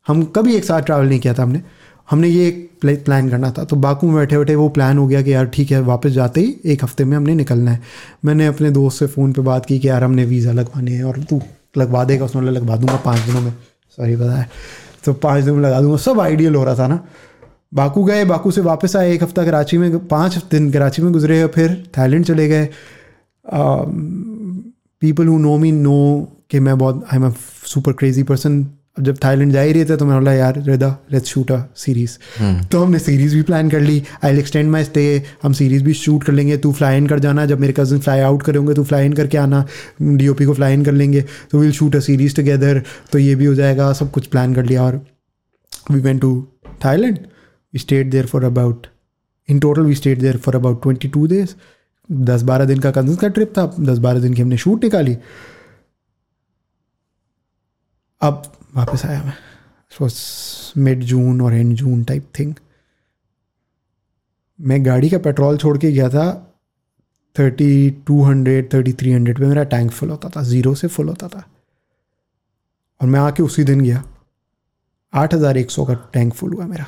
हम 0.07 0.23
कभी 0.25 0.55
एक 0.55 0.65
साथ 0.65 0.81
ट्रैवल 0.81 1.05
नहीं 1.05 1.19
किया 1.19 1.33
था 1.33 1.43
हमने। 1.43 1.61
हमने 2.09 2.27
ये 2.27 2.47
एक 2.47 2.71
प्ले- 2.81 3.05
प्लान 3.05 3.29
करना 3.29 3.51
था। 3.51 3.63
तो 3.63 3.75
बाकू 3.75 4.07
में 4.07 4.15
बैठे 4.15 4.37
बैठे 4.37 4.55
वो 4.55 4.69
प्लान 4.69 4.97
हो 4.97 5.07
गया 5.07 5.21
कि 5.21 5.33
यार 5.33 5.45
ठीक 5.45 5.71
है, 5.71 5.81
वापस 5.81 6.09
जाते 6.09 6.41
ही 6.41 6.57
एक 6.65 6.83
हफ़्ते 6.83 7.05
में 7.05 7.17
हमने 7.17 7.35
निकलना 7.35 7.71
है। 7.71 7.81
मैंने 8.25 8.47
अपने 8.47 8.71
दोस्त 8.71 8.99
से 8.99 9.07
फ़ोन 9.07 9.33
पे 9.33 9.41
बात 9.41 9.65
की 9.65 9.79
कि 9.79 9.89
यार 9.89 10.03
हमने 10.03 10.25
वीज़ा 10.25 10.51
लगवाने 10.51 10.91
हैं 10.91 11.03
और 11.03 11.23
तू 11.23 11.41
लगवा 11.77 12.03
देगा, 12.03 12.25
उसने 12.25 12.51
लगवा 12.51 12.75
दूँगा 12.75 12.95
पाँच 12.95 13.19
दिनों 13.19 13.41
में। 13.41 13.53
सॉरी 13.89 14.15
पता 14.15 14.39
है। 14.39 14.49
तो 15.05 15.13
पाँच 15.13 15.43
दिनों 15.43 15.57
में 15.57 15.63
लगा 15.63 15.81
दूँगा। 15.81 15.97
सब 15.97 16.19
आइडियल 16.19 16.55
हो 16.55 16.63
रहा 16.63 16.75
था 16.75 16.87
ना। 16.87 17.05
बाकू 17.73 18.03
गए, 18.03 18.25
बाकू 18.25 18.51
से 18.51 18.61
वापस 18.61 18.95
आए, 18.95 19.13
एक 19.13 19.23
हफ़्ता 19.23 19.45
कराची 19.45 19.77
में, 19.77 20.07
पाँच 20.07 20.37
दिन 20.51 20.71
कराची 20.71 21.01
में 21.01 21.13
गुजरे 21.13 21.43
और 21.43 21.49
फिर 21.49 21.91
थाईलैंड 21.97 22.25
चले 22.25 22.47
गए। 22.47 22.69
People 24.99 25.27
who 25.27 25.37
know 25.37 25.57
me 25.57 25.71
know 25.71 26.27
कि 26.49 26.59
मैं 26.59 26.77
बहुत 26.77 27.05
I 27.13 27.19
am 27.19 27.27
a 27.27 27.31
super 27.65 27.91
crazy 27.91 28.23
person 28.23 28.63
अब 28.97 29.03
जब 29.03 29.17
थाईलैंड 29.23 29.51
जा 29.51 29.61
ही 29.61 29.71
रहे 29.73 29.85
थे 29.85 29.95
तो 29.97 30.05
मैं 30.05 30.17
बोला 30.17 30.33
यार 30.33 30.61
Rida 30.63 30.89
let's 31.11 31.29
shoot 31.29 31.51
a 31.51 31.57
series 31.75 32.17
तो 32.71 32.83
हमने 32.83 32.99
सीरीज़ 32.99 33.35
भी 33.35 33.41
प्लान 33.41 33.69
कर 33.69 33.79
ली। 33.81 34.01
आई 34.23 34.37
एक्सटेंड 34.39 34.69
माई 34.71 34.83
स्टे 34.83 35.23
हम 35.43 35.53
सीरीज़ 35.53 35.83
भी 35.83 35.93
शूट 35.93 36.23
कर 36.23 36.33
लेंगे। 36.33 36.57
तू 36.57 36.71
फ्लाई 36.73 36.97
इन 36.97 37.07
कर 37.07 37.19
जाना। 37.19 37.45
जब 37.45 37.59
मेरे 37.59 37.73
कज़न 37.77 37.99
फ्लाई 37.99 38.19
आउट 38.21 38.43
करेंगे 38.43 38.73
तू 38.73 38.83
फ्लाई 38.83 39.05
इन 39.05 39.13
करके 39.13 39.37
आना। 39.37 39.65
डीओपी 40.01 40.45
को 40.45 40.53
फ्लाई 40.53 40.73
इन 40.73 40.85
कर 40.85 40.91
लेंगे। 40.91 41.21
तो 41.51 41.59
will 41.59 41.71
shoot 41.71 41.95
a 41.95 41.99
series 41.99 42.35
together 42.35 42.81
तो 43.11 43.19
ये 43.19 43.35
भी 43.35 43.45
हो 43.45 43.55
जाएगा। 43.55 43.91
सब 43.93 44.11
कुछ 44.11 44.27
प्लान 44.27 44.53
कर 44.55 44.65
लिया 44.65 44.83
और 44.83 45.01
we 45.91 45.99
went 45.99 46.21
to 46.21 46.47
Thailand 46.85 47.17
we 47.73 47.79
stayed 47.79 48.11
there 48.11 48.25
for 48.25 48.43
about 48.43 48.87
in 49.49 49.59
total 49.59 49.81
we 49.81 49.95
stayed 49.95 50.19
there 50.19 50.37
for 50.37 50.55
about 50.55 50.81
twenty 50.83 51.07
two 51.07 51.25
days 51.27 51.55
दस 52.09 52.41
बारह 52.43 52.65
दिन 52.65 52.79
का 52.79 52.91
कज़न 52.91 53.15
का 53.15 53.27
ट्रिप 53.27 53.53
था। 53.57 53.65
दस 53.79 53.97
बारह 53.97 54.19
दिन 54.19 54.33
की 54.33 54.41
हमने 54.41 54.57
शूट 54.57 54.83
निकाली। 54.83 55.17
अब 58.25 58.43
वापस 58.75 59.05
आया 59.05 59.23
मैं। 59.23 59.33
वॉज़ 59.91 60.15
मिड 60.79 61.03
जून 61.03 61.41
और 61.41 61.53
एंड 61.53 61.75
जून 61.77 62.03
टाइप 62.03 62.31
थिंग 62.39 62.53
मैं 64.59 64.85
गाड़ी 64.85 65.09
का 65.09 65.17
पेट्रोल 65.19 65.57
छोड़ 65.57 65.77
के 65.77 65.91
गया 65.91 66.09
था 66.09 66.25
thirty 67.35 67.89
two 68.07 68.21
hundred 68.23 68.73
thirty 68.73 68.93
three 68.93 69.11
hundred 69.11 69.39
पर 69.39 69.45
मेरा 69.45 69.63
टैंक 69.71 69.91
फुल 69.91 70.09
होता 70.09 70.29
था 70.29 70.41
ज़ीरो 70.43 70.73
से 70.75 70.87
फुल 70.87 71.07
होता 71.09 71.27
था। 71.27 71.43
और 73.01 73.07
मैं 73.07 73.19
आके 73.19 73.43
उसी 73.43 73.63
दिन 73.63 73.81
गया। 73.81 74.03
आठ 75.13 75.33
हज़ार 75.33 75.57
एक 75.57 75.71
सौ 75.71 75.85
का 75.85 75.93
टैंक 76.13 76.33
फुल 76.33 76.53
हुआ 76.53 76.65
मेरा। 76.65 76.85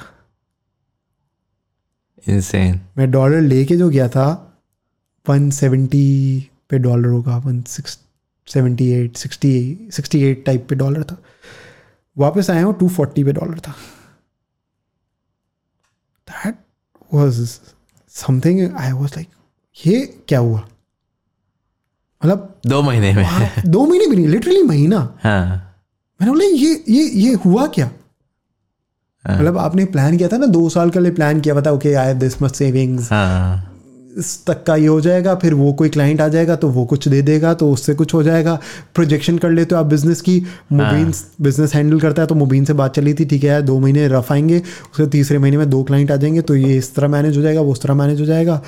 इंसेन 2.27 2.80
मैं 2.97 3.09
डॉलर 3.11 3.41
लेके 3.41 3.77
जो 3.77 3.89
गया 3.89 4.07
था 4.09 4.27
वन 5.26 5.49
सेवेंटी 5.51 6.49
पे 6.69 6.80
डॉलर 6.80 7.07
होगा 7.07 7.38
one 7.38 7.61
six 7.68 7.99
seventy 8.48 8.90
eight 8.94 9.18
sixty 9.18 9.90
sixty 9.94 10.24
eight 10.24 10.45
type 10.45 10.68
पे 10.69 10.76
डॉलर 10.76 11.03
था। 11.03 11.18
वापस 12.18 12.49
आया 12.49 12.64
हूँ 12.64 12.74
टू 12.80 12.88
फोर्टी 12.90 13.24
पे 13.24 13.32
डॉलर 13.32 13.60
था। 13.60 13.76
That 16.28 16.56
was 17.14 17.41
something 18.14 18.76
I 18.76 18.91
was 18.91 19.11
like 19.15 19.28
ये 19.86 20.02
क्या 20.28 20.40
हुआ? 20.40 20.60
मतलब 22.22 22.60
दो 22.68 22.82
महीने 22.82 23.14
में। 23.14 23.26
दो 23.65 23.86
महीने 23.86 24.07
भी 24.07 24.15
नहीं 24.15 24.28
लिटरली 24.28 24.64
महीना। 24.64 24.98
हाँ। 25.24 25.45
मैंने 26.19 26.32
बोला 26.32 26.45
ये 26.45 26.84
ये 26.90 27.03
ये 27.03 27.34
हुआ 27.45 27.68
क्या? 27.68 27.90
मतलब 29.26 29.57
आपने 29.57 29.86
प्लान 29.86 30.18
किया 30.18 30.30
था 30.30 30.38
ना 30.38 30.45
दो 30.45 30.68
साल 30.69 30.90
के 30.90 30.99
लिए 30.99 31.11
प्लान 31.11 31.41
किया 31.41 31.61
था 31.61 31.72
okay 31.72 31.94
I 31.94 32.07
have 32.07 32.18
this 32.18 32.41
much 32.41 32.56
savings 32.56 33.11
हाँ। 33.11 33.66
इस 34.18 34.45
तक 34.45 34.64
का 34.64 34.76
ये 34.76 34.88
हो 34.88 35.02
जाएगा 35.02 35.35
फिर 35.35 35.53
वो 35.53 35.73
कोई 35.73 35.89
क्लाइंट 35.89 36.22
आ 36.22 36.27
जाएगा 36.27 36.56
तो 36.56 36.69
वो 36.69 36.85
कुछ 36.85 37.07
दे 37.07 37.22
देगा 37.22 37.53
तो 37.53 37.72
उससे 37.72 37.94
कुछ 37.94 38.14
हो 38.14 38.23
जाएगा। 38.23 38.60
प्रोजेक्शन 38.95 39.38
कर 39.38 39.49
लेते 39.49 39.76
हो 39.76 39.81
आप 39.81 39.88
बिज़नेस 39.88 40.22
की 40.22 40.39
मुबीन 40.72 41.14
बिज़नेस 41.41 41.76
हैंडल 41.76 41.99
करता 41.99 42.22
है 42.22 42.27
तो 42.27 42.35
मुबीन 42.35 42.65
से 42.65 42.73
बात 42.73 42.95
चली 42.95 43.14
थी 43.14 43.26
ठीक 43.26 43.44
है 43.44 43.49
यार 43.49 43.61
दो 43.61 43.80
महीने 43.80 44.07
रफ 44.07 44.31
आएँगे 44.31 44.60
उसके 44.60 45.07
तीसरे 45.07 45.38
महीने 45.38 45.57
में 45.57 45.69
दो 45.69 45.84
क्लाइंट 45.84 46.11
आ 46.11 46.15
जाएँगे 46.15 46.41
तो 46.41 46.56
ये 46.56 46.77
इस 46.77 46.95
तरह 46.95 47.07
मैनेज 47.07 47.38
हो 47.38 47.41
जाएगा 47.41 47.61
वो 47.61 47.72
उस 47.72 47.81
तरह 47.81 47.94
मैनेज 47.94 48.22
हो 48.22 48.26
जाएगा। 48.26 48.61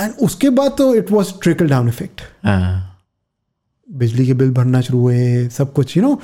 एंड 0.00 0.12
उसके 0.22 0.50
बाद 0.50 0.74
तो 0.78 0.94
it 0.94 1.12
was 1.12 1.32
trickle 1.42 1.68
down 1.68 1.88
effect 1.88 2.20
बिजली 3.88 4.26
के 4.26 4.34
बिल 4.34 4.50
भरना 4.50 4.80
शुरू 4.80 4.98
हुए 5.00 5.48
सब 5.48 5.72
कुछ 5.72 5.96
you 5.96 6.02
know 6.02 6.20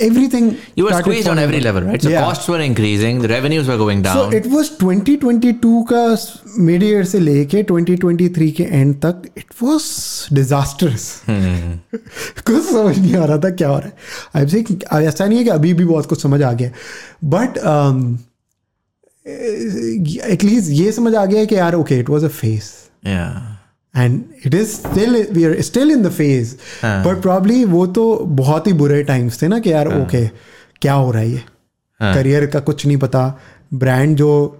Everything 0.00 0.50
You 0.78 0.84
were 0.86 0.96
squeezed 0.96 1.28
on 1.32 1.38
every 1.42 1.60
level, 1.66 1.84
right? 1.88 2.02
So 2.04 2.10
Yeah. 2.10 2.24
costs 2.24 2.48
were 2.52 2.58
increasing, 2.64 3.20
the 3.22 3.28
revenues 3.30 3.68
were 3.72 3.76
going 3.82 4.02
so 4.06 4.24
down. 4.24 4.34
It 4.34 4.46
was 4.54 4.70
2022 4.82 5.84
का 5.92 6.02
मिड 6.64 6.82
ईयर 6.82 7.04
से 7.12 7.20
लेके 7.20 7.62
2023 7.70 8.50
के 8.56 8.62
एंड 8.72 8.94
तक 9.04 9.22
इट 9.38 9.54
वाज 9.62 9.82
डिजास्टर्स 10.32 11.06
Hmm. 11.28 11.72
कुछ 12.46 12.62
समझ 12.70 12.96
नहीं 12.98 13.14
आ 13.16 13.24
रहा 13.24 13.38
था 13.44 13.50
क्या 13.62 13.68
हो 13.68 13.78
रहा 13.78 13.88
है 13.88 14.44
आई 14.44 14.46
से 14.54 14.64
ऐसा 15.06 15.26
नहीं 15.26 15.38
है 15.38 15.44
कि 15.44 15.50
अभी 15.50 15.72
भी 15.74 15.84
बहुत 15.84 16.06
कुछ 16.06 16.22
समझ 16.22 16.42
आ 16.42 16.52
गया 16.52 16.70
बट 17.36 17.58
एटलीस्ट 19.26 20.70
ये 20.70 20.92
समझ 20.92 21.14
आ 21.14 21.24
गया 21.24 21.40
है 21.40 21.46
कि 21.46 21.54
यार 21.56 21.74
okay 21.74 21.98
it 22.00 22.10
was 22.10 22.24
a 22.24 22.28
face 22.40 22.74
Yeah. 23.06 23.34
And 23.97 24.23
it 24.45 24.53
is 24.53 24.67
still 24.67 25.27
we 25.31 25.43
are 25.45 25.61
still 25.61 25.91
in 25.91 26.03
the 26.03 26.09
phase 26.09 26.55
हाँ। 26.81 27.03
बट 27.05 27.21
प्रॉब्ली 27.21 27.65
वो 27.65 27.85
तो 27.87 28.15
बहुत 28.15 28.67
ही 28.67 28.73
बुरे 28.73 29.03
टाइम्स 29.03 29.41
थे 29.41 29.47
ना 29.47 29.59
कि 29.59 29.71
यार 29.71 29.87
ओके 30.01 30.27
क्या 30.81 30.93
हो 30.93 31.11
रहा 31.11 31.21
है 31.21 31.29
ये? 31.29 31.41
हाँ। 31.99 32.15
करियर 32.15 32.45
का 32.45 32.59
कुछ 32.59 32.85
नहीं 32.85 32.97
पता। 32.97 33.39
ब्रांड 33.73 34.17
जो 34.17 34.57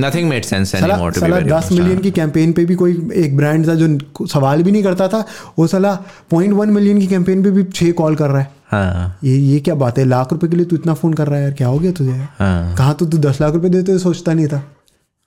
Nothing 0.00 0.26
made 0.30 0.44
sense 0.46 0.64
साला 0.64 0.94
anymore 0.94 1.10
to 1.10 1.14
be 1.14 1.20
साला 1.20 1.36
very 1.36 1.50
दस 1.52 1.68
मिलियन 1.72 1.98
की 1.98 2.10
कैंपेन 2.10 2.52
पे 2.52 2.64
भी 2.64 2.74
कोई 2.74 3.10
एक 3.14 3.36
ब्रांड 3.36 3.68
था 3.68 3.74
जो 3.74 4.26
सवाल 4.26 4.62
भी 4.62 4.72
नहीं 4.72 4.82
करता 4.82 5.08
था। 5.08 5.24
वो 5.58 5.66
साला 5.66 5.94
पॉइंट 6.30 6.52
वन 6.52 6.70
मिलियन 6.70 6.98
की 7.00 7.06
कैंपेन 7.06 7.42
पे 7.42 7.50
भी 7.50 7.64
छः 7.64 7.92
कॉल 7.92 8.16
कर 8.16 8.28
रहा 8.28 8.40
है। 8.40 8.50
हाँ। 8.70 9.18
ये 9.24 9.36
ये 9.36 9.60
क्या 9.60 9.74
बात 9.74 9.98
है? 9.98 10.04
लाख 10.04 10.32
रुपए 10.32 10.48
के 10.48 10.56
लिए 10.56 10.66
तू 10.66 10.76
इतना 10.76 10.94
फ़ोन 10.94 11.14
कर 11.14 11.26
रहा 11.26 11.36
है 11.36 11.42
यार 11.42 11.52
क्या 11.52 11.68
हो 11.68 11.78
गया 11.78 11.92
तुझे? 11.92 12.10
हाँ। 12.10 12.76
कहाँ 12.76 12.94
तो 12.94 13.06
तू 13.06 13.18
दस 13.18 13.40
लाख 13.40 13.54
रुपए 13.54 13.68
देते 13.68 13.98
सोचता 13.98 14.34
नहीं 14.34 14.46
था। 14.46 14.62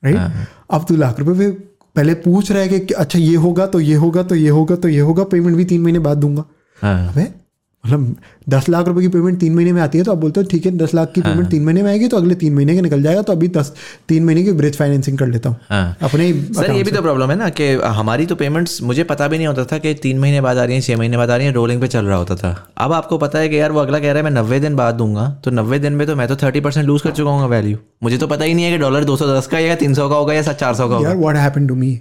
राइट 0.03 0.18
हाँ. 0.18 0.47
अब 0.72 0.85
तू 0.89 0.95
लाख 0.95 1.19
रुपए 1.19 1.39
पे 1.39 1.70
पहले 1.95 2.13
पूछ 2.13 2.51
रहा 2.51 2.61
है 2.61 2.80
कि 2.80 2.93
अच्छा 2.93 3.19
ये 3.19 3.35
होगा 3.35 3.68
तो 3.68 3.80
ये 3.80 3.95
होगा 3.95 4.23
तो 4.23 4.35
ये 4.35 4.49
होगा 4.49 4.76
तो 4.76 4.88
ये 4.88 4.99
होगा 4.99 5.23
पेमेंट 5.23 5.57
भी 5.57 5.65
तीन 5.65 5.81
महीने 5.81 5.99
बाद 5.99 6.18
दूँगा। 6.18 6.43
हाँ। 6.81 7.07
अबे 7.09 7.40
मतलब 7.83 8.15
दस 8.49 8.67
लाख 8.69 8.87
रुपए 8.87 9.01
की 9.01 9.07
पेमेंट 9.07 9.39
तीन 9.39 9.53
महीने 9.55 9.71
में 9.73 9.81
आती 9.81 9.97
है 9.97 10.03
तो 10.03 10.11
आप 10.11 10.17
बोलते 10.17 10.39
हो 10.39 10.47
ठीक 10.47 10.65
है 10.65 10.71
दस 10.77 10.93
लाख 10.95 11.11
की 11.15 11.21
हाँ, 11.21 11.31
पेमेंट 11.31 11.49
तीन 11.51 11.63
महीने 11.65 11.81
में 11.83 11.89
आएगी 11.89 12.07
तो 12.07 12.17
अगले 12.17 12.35
तीन 12.35 12.53
महीने 12.55 12.75
के 12.75 12.81
निकल 12.81 13.01
जाएगा 13.03 13.21
तो 13.21 13.33
अभी 13.33 13.47
दस 13.47 13.73
तीन 14.07 14.25
महीने 14.25 14.43
की 14.43 14.51
ब्रिज 14.51 14.77
फाइनेंसिंग 14.77 15.17
कर 15.17 15.27
लेता 15.27 15.49
हूँ। 15.49 15.57
हाँ। 15.69 15.97
अपने 16.01 16.31
सर 16.53 16.71
ये 16.71 16.83
भी 16.83 16.91
तो 16.91 17.01
प्रॉब्लम 17.01 17.31
है 17.31 17.37
ना 17.37 17.49
कि 17.51 17.71
हमारी 17.95 18.25
तो 18.25 18.35
पेमेंट्स 18.35 18.81
मुझे 18.83 19.03
पता 19.03 19.27
भी 19.27 19.37
नहीं 19.37 19.47
होता 19.47 19.65
था 19.65 19.77
कि 19.77 19.93
तीन 20.03 20.19
महीने 20.19 20.41
बाद 20.41 20.57
आ 20.57 20.63
रही 20.63 20.75
है 20.75 20.81
छः 20.81 20.97
महीने 20.97 21.17
बाद 21.17 21.29
आ 21.29 21.35
रही 21.35 21.47
है 21.47 21.53
रोलिंग 21.53 21.81
पे 21.81 21.87
चल 21.87 22.05
रहा 22.05 22.17
होता 22.17 22.35
था। 22.35 22.55
अब 22.77 22.93
आपको 22.93 23.17
पता 23.17 23.39
है 23.39 23.49
कि 23.49 23.59
यार 23.59 23.71
वो 23.71 23.79
अगला 23.79 23.99
कह 23.99 24.11
रहा 24.11 24.17
है 24.17 24.23
मैं 24.23 24.31
नब्बे 24.31 24.59
दिन 24.59 24.75
बाद 24.75 24.95
दूँगा 24.95 25.29
तो 25.43 25.51
नब्बे 25.51 25.79
दिन 25.79 25.93
में 25.93 26.07
तो 26.07 26.15
मैं 26.15 26.27
तो 26.27 26.35
थर्टी 26.35 26.59
परसेंट 26.59 26.85
लूज 26.87 27.01
कर 27.01 27.11
चुका 27.11 27.31
हूँ 27.31 27.49
वैल्यू 27.49 27.77
मुझे 28.03 28.17
तो 28.17 28.27
पता 28.27 28.45
ही 28.45 28.53
नहीं 28.53 28.65
है 28.65 28.71
कि 28.71 28.77
डॉलर 28.77 29.03
दो 29.03 29.17
सौ 29.17 29.35
दस 29.35 29.47
का 29.47 29.59
या 29.59 29.75
तीन 29.75 29.93
सौ 29.93 30.09
का 30.09 30.15
होगा 30.15 30.33
या 30.33 30.41
चार 30.43 30.73
सौ 30.73 30.89
का 30.89 30.95
होगा। 30.95 31.09
यार 31.09 31.17
व्हाट 31.17 31.35
हैपेंड 31.37 31.67
टू 31.69 31.75
मी 31.75 31.99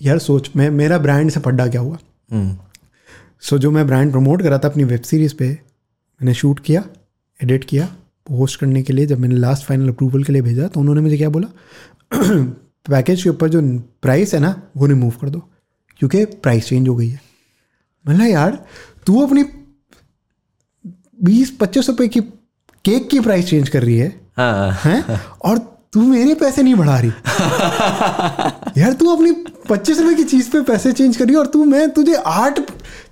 यार 0.00 0.18
सोच 0.20 0.50
मैं 0.56 0.70
मेरा 0.70 0.98
ब्रांड 0.98 1.30
से 1.30 1.40
पड्डा 1.40 1.66
क्या 1.66 1.80
हुआ? 1.80 1.96
सो 3.40 3.58
जो 3.58 3.70
मैं 3.70 3.86
ब्रांड 3.86 4.10
प्रमोट 4.10 4.42
करा 4.42 4.58
था 4.58 4.68
अपनी 4.68 4.84
वेब 4.84 5.00
सीरीज़ 5.00 5.34
पे 5.34 5.48
मैंने 6.22 6.34
शूट 6.34 6.60
किया 6.60 6.84
एडिट 7.42 7.64
किया 7.64 7.86
पोस्ट 8.26 8.60
करने 8.60 8.82
के 8.82 8.92
लिए 8.92 9.06
जब 9.06 9.18
मैंने 9.18 9.34
लास्ट 9.34 9.66
फाइनल 9.66 9.88
अप्रूवल 9.88 10.24
के 10.24 10.32
लिए 10.32 10.42
भेजा 10.42 10.68
तो 10.68 10.80
उन्होंने 10.80 11.00
मुझे 11.00 11.16
क्या 11.16 11.28
बोला? 11.28 11.48
पैकेज 12.90 13.22
के 13.22 13.30
ऊपर 13.30 13.48
जो 13.48 13.62
प्राइस 14.02 14.34
है 14.34 14.40
ना 14.40 14.62
वो 14.76 14.86
रिमूव 14.86 15.10
कर 15.10 15.30
दो 15.30 15.50
क्योंकि 15.98 16.24
प्राइस 16.24 16.68
चेंज 16.68 16.88
हो 16.88 16.96
गई 16.96 17.08
है। 17.08 17.20
कहा, 18.08 18.26
यार 18.26 18.66
तू 19.06 19.26
अपनी 19.26 19.44
बीस 21.24 21.50
पच्चीस 21.60 21.88
रुपये 21.88 22.08
की 22.08 22.20
केक 22.84 23.10
की 23.10 23.20
प्राइस 23.20 23.46
चेंज 23.46 23.68
कर 23.68 23.82
रही 23.82 23.98
है 23.98 24.20
हाँ। 24.36 24.72
हैं? 24.84 25.20
और 25.44 25.58
तू 25.92 26.02
मेरे 26.02 26.34
पैसे 26.34 26.62
नहीं 26.62 26.74
बढ़ा 26.74 26.98
रही। 27.00 27.10
यार 28.80 28.92
तू 28.92 29.16
अपनी 29.16 29.32
पच्चीस 29.70 30.00
रुपए 30.00 30.14
की 30.14 30.24
चीज़ 30.24 30.50
पे 30.50 30.60
पैसे 30.60 30.92
चेंज 30.92 31.16
कर 31.16 31.24
रही 31.24 31.34
है 31.34 31.40
और 31.40 31.46
तू 31.46 31.64
मैं 31.64 31.90
तुझे 31.90 32.14
आठ 32.14 32.60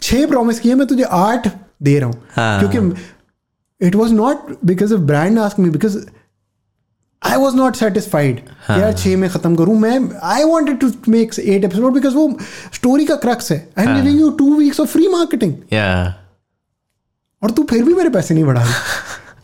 छह 0.03 0.27
प्रॉमिस 0.27 0.61
किए 0.61 0.75
मैं 0.75 0.87
तुझे 0.87 1.03
आठ 1.03 1.49
दे 1.83 1.99
रहा 1.99 2.09
हूँ। 2.09 2.23
हाँ। 2.33 2.59
क्योंकि 2.61 3.87
it 3.87 3.95
was 3.95 4.13
not 4.13 4.57
because 4.65 4.95
of 4.95 5.01
brand 5.03 5.39
ask 5.39 5.59
me 5.59 5.71
because 5.71 5.99
I 7.23 7.37
was 7.37 7.57
not 7.57 7.77
satisfied 7.77 8.41
यार 8.71 8.93
छः 8.95 9.17
में 9.17 9.29
ख़त्म 9.31 9.57
करूँ। 9.57 9.79
मैं 9.81 9.99
I 10.25 10.45
wanted 10.45 10.79
to 10.81 10.91
make 11.09 11.39
eight 11.39 11.65
episode 11.65 11.93
because 11.93 12.15
वो 12.15 12.29
स्टोरी 12.75 13.05
का 13.07 13.15
क्रक्स 13.17 13.51
है। 13.53 13.59
I 13.79 13.85
am 13.85 13.95
giving 13.95 14.21
you 14.21 14.31
two 14.39 14.55
weeks 14.57 14.81
of 14.81 14.89
free 14.89 15.09
marketing 15.09 15.55
और 17.43 17.51
तू 17.51 17.63
फिर 17.71 17.83
भी 17.85 17.95
मेरे 17.95 18.11
पैसे 18.11 18.35
नहीं 18.35 18.45
बढ़ा 18.45 18.65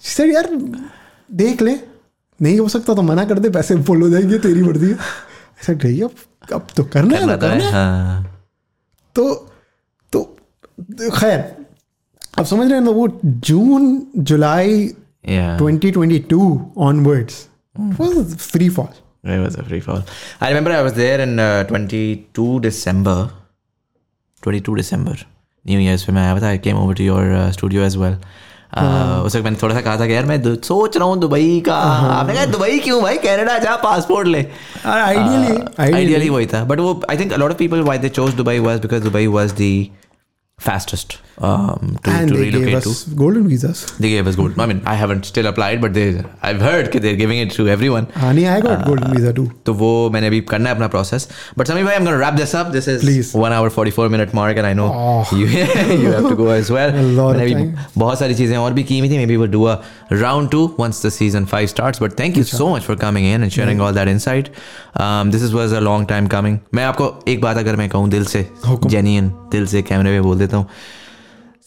सर 0.07 0.29
यार 0.35 0.49
देख 1.31 1.63
ले। 1.63 1.79
नहीं 2.41 2.59
हो 2.59 2.69
सकता 2.69 2.95
तो 2.95 3.03
मना 3.03 3.25
कर 3.25 3.39
दे 3.39 3.51
पैसे 3.51 3.83
फुल 3.83 4.03
हो 4.03 4.09
जाएँगे 4.11 4.39
तेरी 4.39 4.63
बढ़ती 4.63 4.87
है। 4.87 4.95
ऐसा 4.95 5.73
नहीं 5.75 6.03
अब 6.03 6.11
अब 6.53 6.67
तो 6.77 6.85
करना 6.85 7.17
है 7.17 7.27
ना 7.27 7.37
करना 7.37 7.49
तो 7.49 7.55
है 7.55 7.63
है। 7.63 7.73
हाँ। 7.73 8.25
तो 9.17 9.51
खैर 11.19 11.41
अब 12.39 12.45
समझ 12.45 12.67
रहे 12.69 12.79
हैं 12.79 12.85
ना 12.85 12.91
वो 12.91 13.09
जून 13.49 14.03
जुलाई 14.31 14.85
या 15.29 15.57
2022 15.59 16.39
onwards 16.89 17.41
was 17.99 18.37
free 18.53 18.69
fall 18.79 18.93
It 19.25 19.41
was 19.41 19.55
a 19.57 19.63
free 19.65 19.81
fall. 19.81 20.03
I 20.41 20.49
remember 20.49 20.71
I 20.71 20.83
was 20.83 20.93
there 20.95 21.21
in 21.21 21.39
uh, 21.39 21.65
22 21.65 22.61
December. 22.61 23.31
22 24.43 24.75
December. 24.77 25.15
New 25.65 25.79
Year's 25.79 26.05
पे 26.05 26.13
मैं 26.13 26.23
आया 26.23 26.41
था 26.41 26.51
I 26.51 26.59
came 26.67 26.77
over 26.77 26.95
to 26.95 27.07
your 27.07 27.23
uh, 27.37 27.51
studio 27.53 27.87
as 27.87 27.97
well. 28.03 28.19
Uh, 28.77 29.25
उस 29.27 29.37
वक्त 29.37 29.45
मैंने 29.45 29.57
थोड़ा 29.63 29.75
सा 29.75 29.81
कहा 29.81 29.97
था 29.99 30.07
कि 30.07 30.15
यार 30.15 30.25
मैं 30.27 30.55
सोच 30.55 30.97
रहा 30.97 31.09
हूँ 31.09 31.19
दुबई 31.21 31.61
का 31.67 31.75
आपने 31.75 32.35
कहा 32.35 32.47
दुबई 32.53 32.79
क्यों 32.85 33.01
भाई 33.03 33.19
कनाडा 33.25 33.59
जा 33.59 33.77
पासपोर्ट 33.85 34.29
ले 34.29 34.43
ideally 34.43 35.81
आइडियली 35.81 36.29
वही 36.29 36.47
था 36.53 36.65
बट 36.71 36.81
वो 36.81 37.01
I 37.11 37.19
think 37.19 37.33
a 37.33 37.37
lot 37.37 37.51
of 37.51 37.59
people 37.59 37.83
why 37.83 37.99
they 37.99 38.09
chose 38.19 38.35
Dubai 38.35 38.59
was 38.67 38.81
because 38.81 39.03
Dubai 39.05 39.27
was 39.37 39.53
the 39.61 39.71
fastest 40.60 41.20
um, 41.38 41.98
to, 42.04 42.10
and 42.12 42.28
to 42.30 42.36
they 42.38 42.50
gave 42.52 42.54
relocate 42.66 42.84
to. 42.84 42.90
us 42.90 43.04
golden 43.20 43.48
visas 43.48 43.84
They 43.98 44.10
gave 44.10 44.28
us 44.28 44.36
gold. 44.36 44.60
I 44.60 44.66
mean, 44.66 44.82
I 44.86 44.96
haven't 44.96 45.24
still 45.24 45.48
applied, 45.48 45.80
but 45.84 45.94
they 45.94 46.22
I've 46.42 46.60
heard 46.60 46.92
that 46.92 47.02
they're 47.02 47.16
giving 47.16 47.40
it 47.44 47.52
to 47.58 47.68
everyone. 47.76 48.08
हाँ 48.16 48.34
नहीं 48.34 48.46
I 48.54 48.60
got 48.66 48.84
golden 48.88 49.14
visa 49.16 49.32
too 49.38 49.46
तो 49.66 49.74
वो 49.82 49.92
मैंने 50.14 50.28
अभी 50.28 50.42
करना 50.50 50.70
है 50.70 50.76
अपना 50.76 50.88
process 50.96 51.28
but 51.58 51.68
समी 51.68 51.84
भाई 51.84 51.96
I'm 52.00 52.04
going 52.10 52.18
to 52.18 52.22
wrap 52.24 52.36
this 52.42 52.54
up 52.62 52.74
this 52.74 52.90
is 52.96 53.00
Please. 53.06 53.32
one 53.44 53.56
hour 53.60 53.70
44 53.78 54.10
minute 54.16 54.34
mark 54.42 54.58
and 54.64 54.70
I 54.72 54.74
know 54.82 54.90
Oh. 54.98 55.38
you 55.38 55.48
you 56.04 56.12
have 56.18 56.28
to 56.34 56.36
go 56.42 56.50
as 56.58 56.74
well 56.78 56.94
A 57.04 57.06
lot 57.22 57.32
of 57.32 57.42
मैंने 57.42 57.54
अभी 57.54 57.56
time. 57.62 57.88
बहुत 58.04 58.20
सारी 58.20 58.36
चीज़ें 58.42 58.58
और 58.58 58.74
भी 58.80 58.84
की 58.92 59.00
हुई 59.00 59.10
थी 59.10 59.22
maybe 59.24 59.40
we'll 59.44 59.56
do 59.56 59.64
a 59.76 59.78
round 60.26 60.52
two 60.58 60.66
once 60.84 61.02
the 61.08 61.14
season 61.22 61.50
5 61.56 61.72
starts 61.76 62.04
but 62.08 62.18
thank 62.24 62.42
you 62.42 62.46
so 62.52 62.70
much 62.76 62.90
for 62.92 62.98
coming 63.06 63.30
in 63.32 63.48
and 63.48 63.58
sharing 63.60 63.86
all 63.88 63.98
that 64.02 64.14
insight 64.18 64.52
um, 65.06 65.32
this 65.32 65.42
is, 65.48 65.54
was 65.62 65.78
a 65.82 65.86
long 65.90 66.06
time 66.14 66.30
coming 66.38 66.60
मैं 66.76 66.84
आपको 66.92 67.10
एक 67.36 67.42
बात 67.42 67.58
अगर 67.66 67.76
मैं 67.84 67.90
कहूँ 67.96 68.10
दिल 68.18 68.26
से 68.36 68.46
हुक्म। 68.68 68.90
जेन्यन 68.98 69.32
दिल 69.58 69.66
से 69.76 69.82
कैमरे 69.94 70.12
में 70.12 70.22
बोल 70.24 70.38
देता 70.45 70.57
हूँ। 70.57 70.67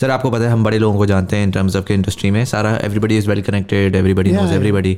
सर 0.02 0.12
आपको 0.12 0.32
पता 0.32 0.44
है 0.44 0.52
हम 0.52 0.64
बड़े 0.64 0.80
लोगों 0.80 0.98
को 0.98 1.06
जानते 1.06 1.36
हैं 1.36 1.44
इन 1.44 1.52
टर्म्स 1.52 1.76
ऑफ़ 1.76 1.86
के 1.86 1.94
इंडस्ट्री 1.94 2.32
में 2.32 2.44
सारा 2.48 2.76
everybody 2.84 3.18
is 3.18 3.30
well 3.30 3.42
connected 3.44 3.96
everybody 3.96 4.32
knows 4.32 4.54
everybody 4.54 4.98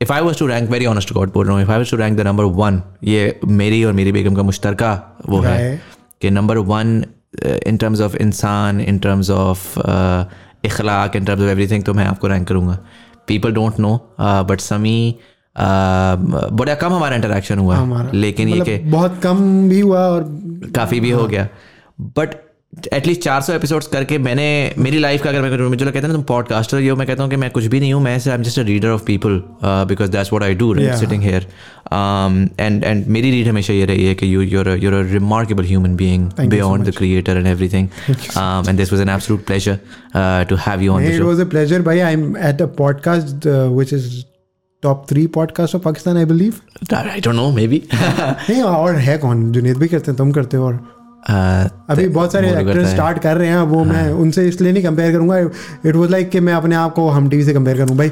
if 0.00 0.12
I 0.12 0.20
was 0.20 0.38
to 0.38 0.46
rank 0.46 0.70
very 0.70 0.86
honest 0.86 1.12
God 1.12 1.32
बोल 1.32 1.46
रहा 1.46 1.54
हूँ 1.54 1.62
if 1.62 1.70
I 1.70 1.78
was 1.78 1.90
to 1.90 1.96
rank 1.96 2.16
the 2.18 2.20
number 2.26 2.44
one 2.60 2.82
ये 3.04 3.40
मेरी 3.60 3.82
और 3.84 3.92
मेरी 3.92 4.12
बेगम 4.12 4.34
का 4.34 4.42
मुश्तरका 4.42 4.92
वो 5.28 5.40
है 5.40 5.80
कि 6.22 6.30
number 6.30 6.58
one 6.70 7.04
in 7.66 7.76
terms 7.76 8.00
of 8.00 8.16
इंसान 8.16 8.80
इन 8.80 8.98
टर्म्स 8.98 9.30
ऑफ़ 9.30 9.78
इखलाक 10.66 11.16
इन 11.16 11.24
टर्म्स 11.24 11.42
ऑफ़ 11.42 11.50
एवरीथिंग 11.50 11.84
तो 11.84 11.94
मैं 11.94 12.06
आपको 12.06 12.28
रैंक 12.28 12.46
करूँगा। 12.48 12.78
People 13.28 13.52
don't 13.52 13.78
know 13.80 13.94
but 14.20 14.60
Sami 14.60 15.14
uh, 15.56 16.16
बड़ा 16.52 16.74
कम 16.74 16.92
हमारा 16.92 17.16
इंटरेक्शन 17.16 17.58
हुआ। 17.58 18.08
लेकिन 18.14 18.48
ये 18.48 18.54
मतलब 18.54 18.66
कि 18.66 18.78
बहुत 18.90 19.20
कम 19.22 19.68
भी 19.68 19.80
हुआ 19.80 20.00
और 20.08 20.24
काफ़ी 20.74 21.00
भी 21.00 21.10
हो 21.10 21.26
गया। 21.26 21.48
बट 22.18 22.34
एटलीस्ट 22.92 23.22
400 23.22 23.50
एपिसोड्स 23.50 23.86
करके 23.86 24.18
मैंने 24.18 24.74
मेरी 24.78 24.98
लाइफ 24.98 25.22
का 25.22 25.30
अगर 25.30 25.42
मैं 25.42 25.68
मुझे 25.68 25.84
कहते 25.84 25.98
हैं 25.98 26.08
ना 26.08 26.14
तुम 26.14 26.22
पॉडकास्टर 26.22 26.78
ये 26.78 26.88
हो 26.88 26.96
मैं 26.96 27.06
कहता 27.06 27.22
हूँ 27.22 27.30
कि 27.30 27.36
मैं 27.36 27.50
कुछ 27.50 27.64
भी 27.64 27.80
नहीं 27.80 27.92
हूँ 27.92 28.02
मैं 28.02 28.12
I 28.12 28.34
am 28.34 28.42
just 28.42 28.58
a 28.58 28.62
reader 28.62 28.88
of 28.88 29.04
people 29.04 29.42
because 29.64 30.10
that's 30.10 30.32
what 30.32 30.42
I 30.42 30.54
do. 30.54 30.74
Sitting 30.78 31.22
here 31.22 31.46
and 32.60 32.84
and 32.84 33.06
मेरी 33.06 33.30
रीड 33.30 33.48
हमेशा 33.48 33.72
ये 33.72 33.84
रही 33.84 34.06
है 34.06 34.14
कि 34.14 34.34
you 34.34 34.40
your 34.40 34.68
your 34.68 34.94
a 34.94 35.02
remarkable 35.12 35.64
human 35.64 35.96
being 35.96 36.30
so 36.30 36.40
beyond 36.40 36.84
the 36.84 36.96
creator 36.96 37.36
and 37.36 37.46
everything 37.46 37.88
and 38.68 38.76
this 38.76 38.92
was 38.92 39.02
an 39.02 39.08
absolute 39.08 39.46
pleasure 39.46 39.78
to 40.48 40.56
have 40.56 40.82
you 40.82 40.92
on 40.92 41.04
was 41.04 41.40
a 41.40 41.50
pleasure 41.56 41.82
bhai. 41.82 41.98
I'm 42.12 42.26
at 42.50 42.60
a 42.60 42.68
podcast 42.80 43.46
uh, 43.46 43.70
which 43.80 43.92
is 43.92 44.24
top 44.82 45.06
three 45.12 45.28
podcast 45.38 45.74
of 45.74 45.84
pakistan 45.86 46.16
i 46.16 46.24
believe. 46.24 46.54
I 46.94 47.20
don't 47.20 47.34
know 47.34 47.50
maybe 47.68 47.82
और 48.62 48.96
है 48.96 49.18
कौन? 49.18 49.52
जुनेद 49.52 49.76
भी 49.76 49.88
करते 49.88 50.10
हैं 50.10 50.18
तुम 50.18 50.32
करते 50.32 50.56
हो 50.56 50.66
और 50.66 50.93
अभी 51.30 52.06
बहुत 52.08 52.32
सारे 52.32 52.48
एक्टर्स 52.50 52.90
स्टार्ट 52.90 53.18
कर 53.18 53.36
रहे 53.36 53.48
हैं 53.48 53.60
वो 53.68 53.82
हाँ। 53.84 53.92
मैं 53.92 54.10
उनसे 54.22 54.46
इसलिए 54.48 54.72
नहीं 54.72 54.82
कंपेयर 54.84 55.12
करूँगा 55.12 55.38
इट 55.88 55.96
वाज 55.96 56.10
लाइक 56.10 56.30
कि 56.30 56.40
मैं 56.40 56.52
अपने 56.52 56.74
आप 56.76 56.94
को 56.94 57.08
हम 57.08 57.28
टीवी 57.28 57.44
से 57.44 57.54
कंपेयर 57.54 57.76
करूँ। 57.76 57.96
भाई 57.98 58.08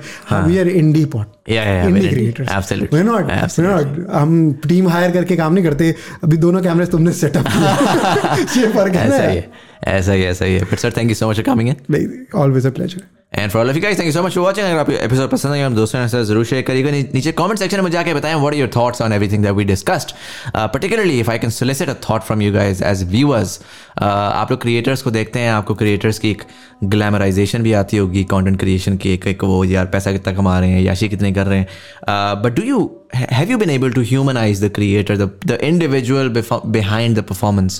we 0.47 0.59
are 0.59 0.68
indie 0.68 1.05
pot 1.05 1.26
indie 1.48 2.09
creators 2.09 2.72
not 2.72 2.90
we're 2.93 3.39
Absolutely. 3.39 3.68
not 3.68 4.10
हम 4.14 4.52
टीम 4.68 4.89
हायर 4.89 5.10
करके 5.10 5.36
काम 5.36 5.55
नहीं 5.55 5.64
करते 5.64 5.94
अभी 6.24 6.36
दोनों 6.36 6.62
कैमरे 6.62 6.86
तुमने 6.86 7.12
सेटअप 7.12 7.47
किए। 7.48 8.60
ये 8.62 8.72
फ़र्क 8.72 8.94
है 8.94 9.09
ऐसा 9.09 10.12
ही 10.12 10.22
है 10.22 10.30
ऐसा 10.30 10.44
ही 10.44 10.55
है 10.55 10.64
but 10.64 10.78
sir 10.78 10.93
thank 10.97 11.09
you 11.09 11.14
so 11.14 11.30
much 11.30 11.36
for 11.36 11.44
coming 11.44 11.68
in 11.68 12.26
always 12.34 12.66
a 12.66 12.70
pleasure 12.70 13.02
and 13.34 13.50
for 13.50 13.62
all 13.62 13.68
of 13.68 13.76
you 13.76 13.82
guys 13.82 13.98
thank 13.98 14.06
you 14.06 14.12
so 14.12 14.22
much 14.22 14.34
for 14.34 14.44
watching 14.44 14.66
अगर 14.66 14.78
आपको 14.78 14.92
एपिसोड 14.92 15.30
पसंद 15.30 15.52
आया 15.52 15.66
हम 15.66 15.74
दोस्तों 15.74 16.00
के 16.00 16.09
साथ 16.09 16.24
ज़रूर 16.24 16.44
शेयर 16.44 16.62
करिएगा। 16.62 16.90
नी- 16.90 17.14
नीचे 17.14 17.32
कमेंट 17.32 17.59
सेक्शन 17.59 17.80
में 17.80 17.90
जाके 17.90 18.14
बताएँ 18.14 18.34
what 18.34 18.52
are 18.52 18.59
your 18.59 18.70
thoughts 18.76 19.02
on 19.02 19.12
everything 19.12 19.42
that 19.42 19.52
we 19.52 19.64
discussed 19.64 20.10
particularly 20.56 21.20
if 21.20 21.30
I 21.30 21.38
can 21.38 21.50
solicit 21.50 21.88
a 21.88 21.94
thought 22.10 22.22
from 22.22 22.42
you 22.42 22.52
guys 22.52 22.82
as 22.82 23.10
viewers 23.10 23.60
आप 23.98 24.50
लोग 24.50 24.62
क्रिएटर्स 24.62 25.02
को 25.02 25.10
देखते 25.10 25.38
हैं 25.38 25.50
आपको 25.50 25.74
क्रिएटर्स 25.74 26.18
की 26.18 26.30
एक 26.30 26.42
ग्लैमराइजेशन 26.84 27.62
भी 27.62 27.72
आती 27.72 27.96
होगी 27.96 28.24
कंटेंट 28.24 28.59
क्रिएशन 28.59 28.96
की 28.96 29.14
एक 29.14 29.26
एक 29.26 29.44
वो 29.44 29.64
यार 29.64 29.86
पैसा 29.86 30.12
कितना 30.12 30.34
कमा 30.34 30.59
रहे 30.60 30.70
हैं 30.70 30.82
याशी 30.82 31.09
कितने 31.09 31.32
कर 31.32 31.46
रहे 31.46 31.59
हैं। 31.59 31.68
But 32.42 32.56
do 32.56 32.62
you 32.62 32.98
have 33.12 33.48
you 33.48 33.56
been 33.62 33.70
able 33.70 33.90
to 33.94 34.02
humanize 34.12 34.60
the 34.60 34.70
creator 34.76 35.16
the, 35.16 35.28
the 35.50 35.56
individual 35.70 36.28
befo- 36.36 36.72
behind 36.76 37.18
the 37.18 37.24
performance? 37.30 37.74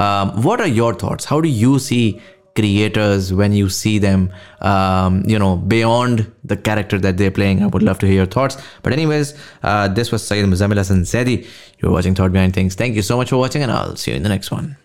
Um, 0.00 0.46
what 0.46 0.60
are 0.60 0.70
your 0.78 0.92
thoughts? 0.94 1.26
How 1.32 1.38
do 1.44 1.50
you 1.64 1.74
see 1.86 2.12
creators 2.58 3.32
when 3.32 3.52
you 3.52 3.68
see 3.68 3.98
them 3.98 4.32
um, 4.60 5.22
you 5.26 5.38
know 5.38 5.56
beyond 5.56 6.30
the 6.44 6.56
character 6.56 6.98
that 6.98 7.16
they're 7.18 7.36
playing 7.40 7.62
i 7.62 7.66
would 7.66 7.82
love 7.82 7.98
to 7.98 8.06
hear 8.06 8.16
your 8.16 8.32
thoughts. 8.36 8.56
But 8.82 8.92
anyways 8.92 9.34
uh, 9.62 9.88
this 9.88 10.10
was 10.12 10.26
Sayyid 10.26 10.46
Muzammil 10.46 10.76
Hassan 10.76 11.02
Zedi. 11.02 11.46
You're 11.78 11.92
watching 11.92 12.14
thought 12.14 12.32
behind 12.32 12.54
things. 12.54 12.74
Thank 12.74 12.96
you 12.96 13.02
so 13.02 13.16
much 13.16 13.30
for 13.30 13.36
watching 13.36 13.62
and 13.62 13.70
i'll 13.70 13.96
see 13.96 14.10
you 14.10 14.16
in 14.16 14.22
the 14.22 14.34
next 14.36 14.50
one 14.50 14.76